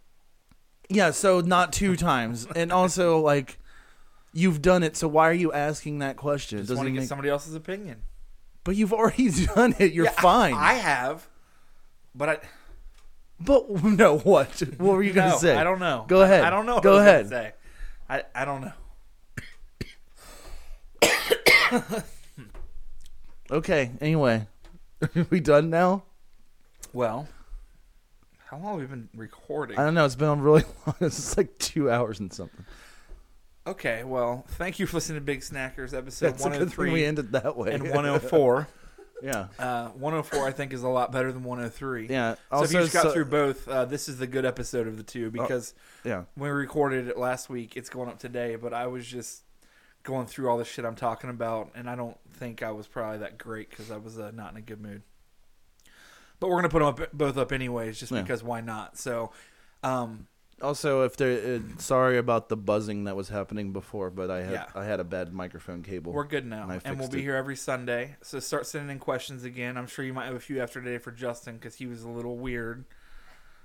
Yeah, 0.91 1.13
so 1.13 1.41
not 1.41 1.73
two 1.73 1.97
times. 1.97 2.47
And 2.55 2.71
also, 2.71 3.19
like, 3.19 3.59
you've 4.35 4.61
done 4.61 4.83
it, 4.83 4.99
so 4.99 5.09
why 5.09 5.31
are 5.31 5.33
you 5.33 5.51
asking 5.51 6.01
that 6.01 6.19
question? 6.19 6.59
Just 6.59 6.75
want 6.77 6.89
to 6.89 6.93
get 6.93 7.01
make- 7.01 7.09
somebody 7.09 7.31
else's 7.31 7.55
opinion. 7.55 8.03
But 8.65 8.77
you've 8.77 8.93
already 8.93 9.31
done 9.55 9.75
it. 9.79 9.95
You're 9.95 10.05
Yeah, 10.05 10.11
fine. 10.11 10.53
I 10.53 10.75
have, 10.75 11.27
but 12.15 12.29
I 12.29 12.39
but 13.41 13.71
no, 13.83 14.19
what? 14.19 14.63
What 14.77 14.97
were 14.97 15.03
you 15.03 15.15
gonna 15.15 15.39
say? 15.39 15.57
I 15.57 15.65
don't 15.65 15.81
know. 15.81 16.05
Go 16.07 16.21
ahead. 16.21 16.43
I, 16.45 16.49
I 16.49 16.51
don't 16.51 16.67
know. 16.67 16.75
what 16.75 16.83
Go 16.85 16.99
I 16.99 17.01
ahead. 17.01 17.55
I 18.09 18.23
I 18.35 18.45
don't 18.45 18.61
know. 18.63 18.73
Okay. 23.51 23.93
Anyway, 24.01 24.47
are 25.03 25.27
we 25.31 25.41
done 25.41 25.71
now? 25.71 26.05
Well, 26.93 27.29
how 28.47 28.59
long 28.59 28.81
have 28.81 28.81
we 28.81 28.87
been 28.87 29.09
recording? 29.15 29.79
I 29.79 29.85
don't 29.85 29.95
know. 29.95 30.05
It's 30.05 30.17
been 30.17 30.29
on 30.29 30.41
really 30.41 30.65
long. 30.87 30.97
It's 31.01 31.37
like 31.37 31.57
two 31.59 31.91
hours 31.91 32.21
and 32.21 32.33
something. 32.33 32.65
Okay, 33.67 34.05
well, 34.05 34.45
thank 34.51 34.79
you 34.79 34.87
for 34.87 34.97
listening 34.97 35.17
to 35.19 35.25
Big 35.25 35.41
Snackers 35.41 35.93
episode 35.93 36.27
That's 36.27 36.45
a 36.47 36.51
good 36.51 36.71
thing 36.71 36.91
103 36.91 36.93
we 36.93 37.05
oh 37.05 37.09
ended 37.09 37.33
that 37.33 37.57
way. 37.57 37.73
and 37.73 37.83
104. 37.83 38.69
yeah. 39.23 39.49
Uh, 39.59 39.89
104, 39.89 40.47
I 40.47 40.53
think, 40.53 40.73
is 40.73 40.83
a 40.83 40.89
lot 40.89 41.13
better 41.13 41.33
than 41.33 41.43
103. 41.45 42.09
Yeah. 42.09 42.35
So 42.35 42.41
Also, 42.51 42.65
if 42.65 42.73
you 42.73 42.81
just 42.81 42.93
got 42.93 43.03
so- 43.05 43.13
through 43.13 43.25
both, 43.27 43.67
uh, 43.69 43.85
this 43.85 44.09
is 44.09 44.19
the 44.19 44.27
good 44.27 44.45
episode 44.45 44.87
of 44.87 44.97
the 44.97 45.03
two 45.03 45.31
because 45.31 45.75
yeah. 46.05 46.25
when 46.35 46.51
we 46.51 46.57
recorded 46.57 47.09
it 47.09 47.19
last 47.19 47.49
week, 47.49 47.77
it's 47.77 47.89
going 47.89 48.09
up 48.09 48.19
today. 48.19 48.57
But 48.57 48.73
I 48.73 48.87
was 48.87 49.07
just 49.07 49.43
going 50.03 50.27
through 50.27 50.49
all 50.49 50.59
the 50.59 50.65
shit 50.65 50.85
I'm 50.85 50.95
talking 50.97 51.31
about, 51.31 51.71
and 51.75 51.89
I 51.91 51.97
don't 51.97 52.17
think 52.35 52.63
I 52.63 52.71
was 52.71 52.87
probably 52.87 53.19
that 53.19 53.39
great 53.39 53.71
because 53.71 53.91
I 53.91 53.97
was 53.97 54.19
uh, 54.19 54.31
not 54.33 54.53
in 54.53 54.59
a 54.59 54.63
good 54.63 54.81
mood. 54.81 55.03
But 56.39 56.51
we're 56.51 56.57
gonna 56.57 56.69
put 56.69 56.81
them 56.81 56.89
up, 56.89 57.13
both 57.13 57.37
up 57.39 57.51
anyways, 57.51 57.99
just 57.99 58.13
Yeah. 58.13 58.23
because 58.23 58.45
why 58.45 58.61
not? 58.61 58.99
So, 58.99 59.33
um, 59.83 60.27
Also, 60.63 61.03
if 61.03 61.17
there, 61.19 61.57
uh, 61.57 61.59
sorry 61.79 62.17
about 62.17 62.49
the 62.49 62.57
buzzing 62.57 63.05
that 63.05 63.15
was 63.15 63.29
happening 63.29 63.73
before, 63.75 64.09
but 64.11 64.31
I 64.31 64.43
had 64.43 64.53
Yeah. 64.53 64.67
I 64.75 64.85
had 64.85 65.01
a 65.01 65.05
bad 65.05 65.33
microphone 65.35 65.83
cable. 65.83 66.13
We're 66.15 66.25
good 66.25 66.47
now, 66.47 66.63
And 66.63 66.73
I 66.73 66.75
and, 66.77 66.97
we'll 66.97 67.09
fixed 67.09 67.13
be 67.13 67.19
it. 67.19 67.23
here 67.25 67.37
every 67.37 67.57
Sunday. 67.57 68.17
So 68.23 68.41
start 68.41 68.67
sending 68.67 68.91
in 68.91 68.99
questions 68.99 69.45
again. 69.45 69.77
I'm 69.77 69.87
sure 69.87 70.03
you 70.05 70.15
might 70.15 70.25
have 70.27 70.35
a 70.35 70.41
few 70.41 70.63
after 70.63 70.81
today 70.81 70.97
for 70.97 71.11
Justin 71.13 71.57
because 71.57 71.75
he 71.75 71.87
was 71.87 72.05
a 72.05 72.09
little 72.09 72.39
weird. 72.39 72.87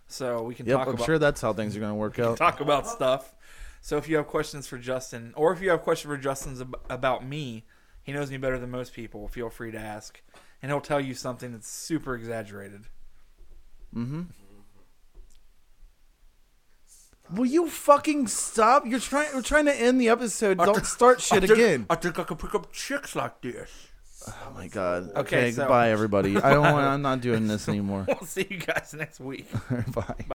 So 0.07 0.43
we 0.43 0.53
can 0.53 0.65
Yep, 0.65 0.77
talk 0.79 0.87
I'm 0.89 0.93
about 0.95 1.05
sure 1.05 1.17
that's 1.17 1.39
how 1.39 1.53
things 1.53 1.77
are 1.77 1.79
going 1.79 1.91
to 1.91 1.95
work 1.95 2.19
out. 2.19 2.35
talk 2.37 2.59
about 2.59 2.85
stuff. 2.87 3.33
So 3.79 3.95
if 3.95 4.09
you 4.09 4.17
have 4.17 4.27
questions 4.27 4.67
for 4.67 4.77
Justin, 4.77 5.33
or 5.37 5.53
if 5.53 5.61
you 5.61 5.69
have 5.69 5.81
questions 5.83 6.13
for 6.13 6.17
Justin's 6.21 6.59
ab- 6.59 6.75
about 6.89 7.25
me, 7.25 7.65
he 8.03 8.11
knows 8.11 8.29
me 8.29 8.37
better 8.37 8.59
than 8.59 8.69
most 8.69 8.91
people. 8.93 9.29
Feel 9.29 9.49
free 9.49 9.71
to 9.71 9.79
ask, 9.79 10.21
and 10.61 10.69
he'll 10.69 10.81
tell 10.81 10.99
you 10.99 11.13
something 11.13 11.53
that's 11.53 11.69
super 11.69 12.15
exaggerated. 12.15 12.87
Mm-hmm. 13.95 14.23
Will 17.33 17.45
you 17.45 17.69
fucking 17.69 18.27
stop? 18.27 18.85
You're 18.85 18.99
trying. 18.99 19.33
We're 19.33 19.41
trying 19.41 19.65
to 19.65 19.75
end 19.75 19.99
the 20.01 20.09
episode. 20.09 20.57
Don't 20.57 20.85
start 20.85 21.21
shit 21.21 21.49
again. 21.49 21.85
I 21.89 21.95
think 21.95 22.19
I 22.19 22.23
can 22.23 22.37
pick 22.37 22.53
up 22.55 22.71
chicks 22.71 23.15
like 23.15 23.39
this. 23.41 23.69
Oh 24.27 24.51
my 24.53 24.67
god. 24.67 25.09
Okay, 25.11 25.19
Okay, 25.19 25.51
so- 25.51 25.61
goodbye, 25.63 25.89
everybody. 25.91 26.37
I 26.37 26.53
don't. 26.53 26.61
want 26.61 26.85
I'm 26.85 27.01
not 27.01 27.21
doing 27.21 27.47
this 27.47 27.67
anymore. 27.67 28.05
We'll 28.07 28.19
see 28.27 28.45
you 28.49 28.57
guys 28.57 28.93
next 28.97 29.19
week. 29.19 29.47
Bye. 29.93 30.25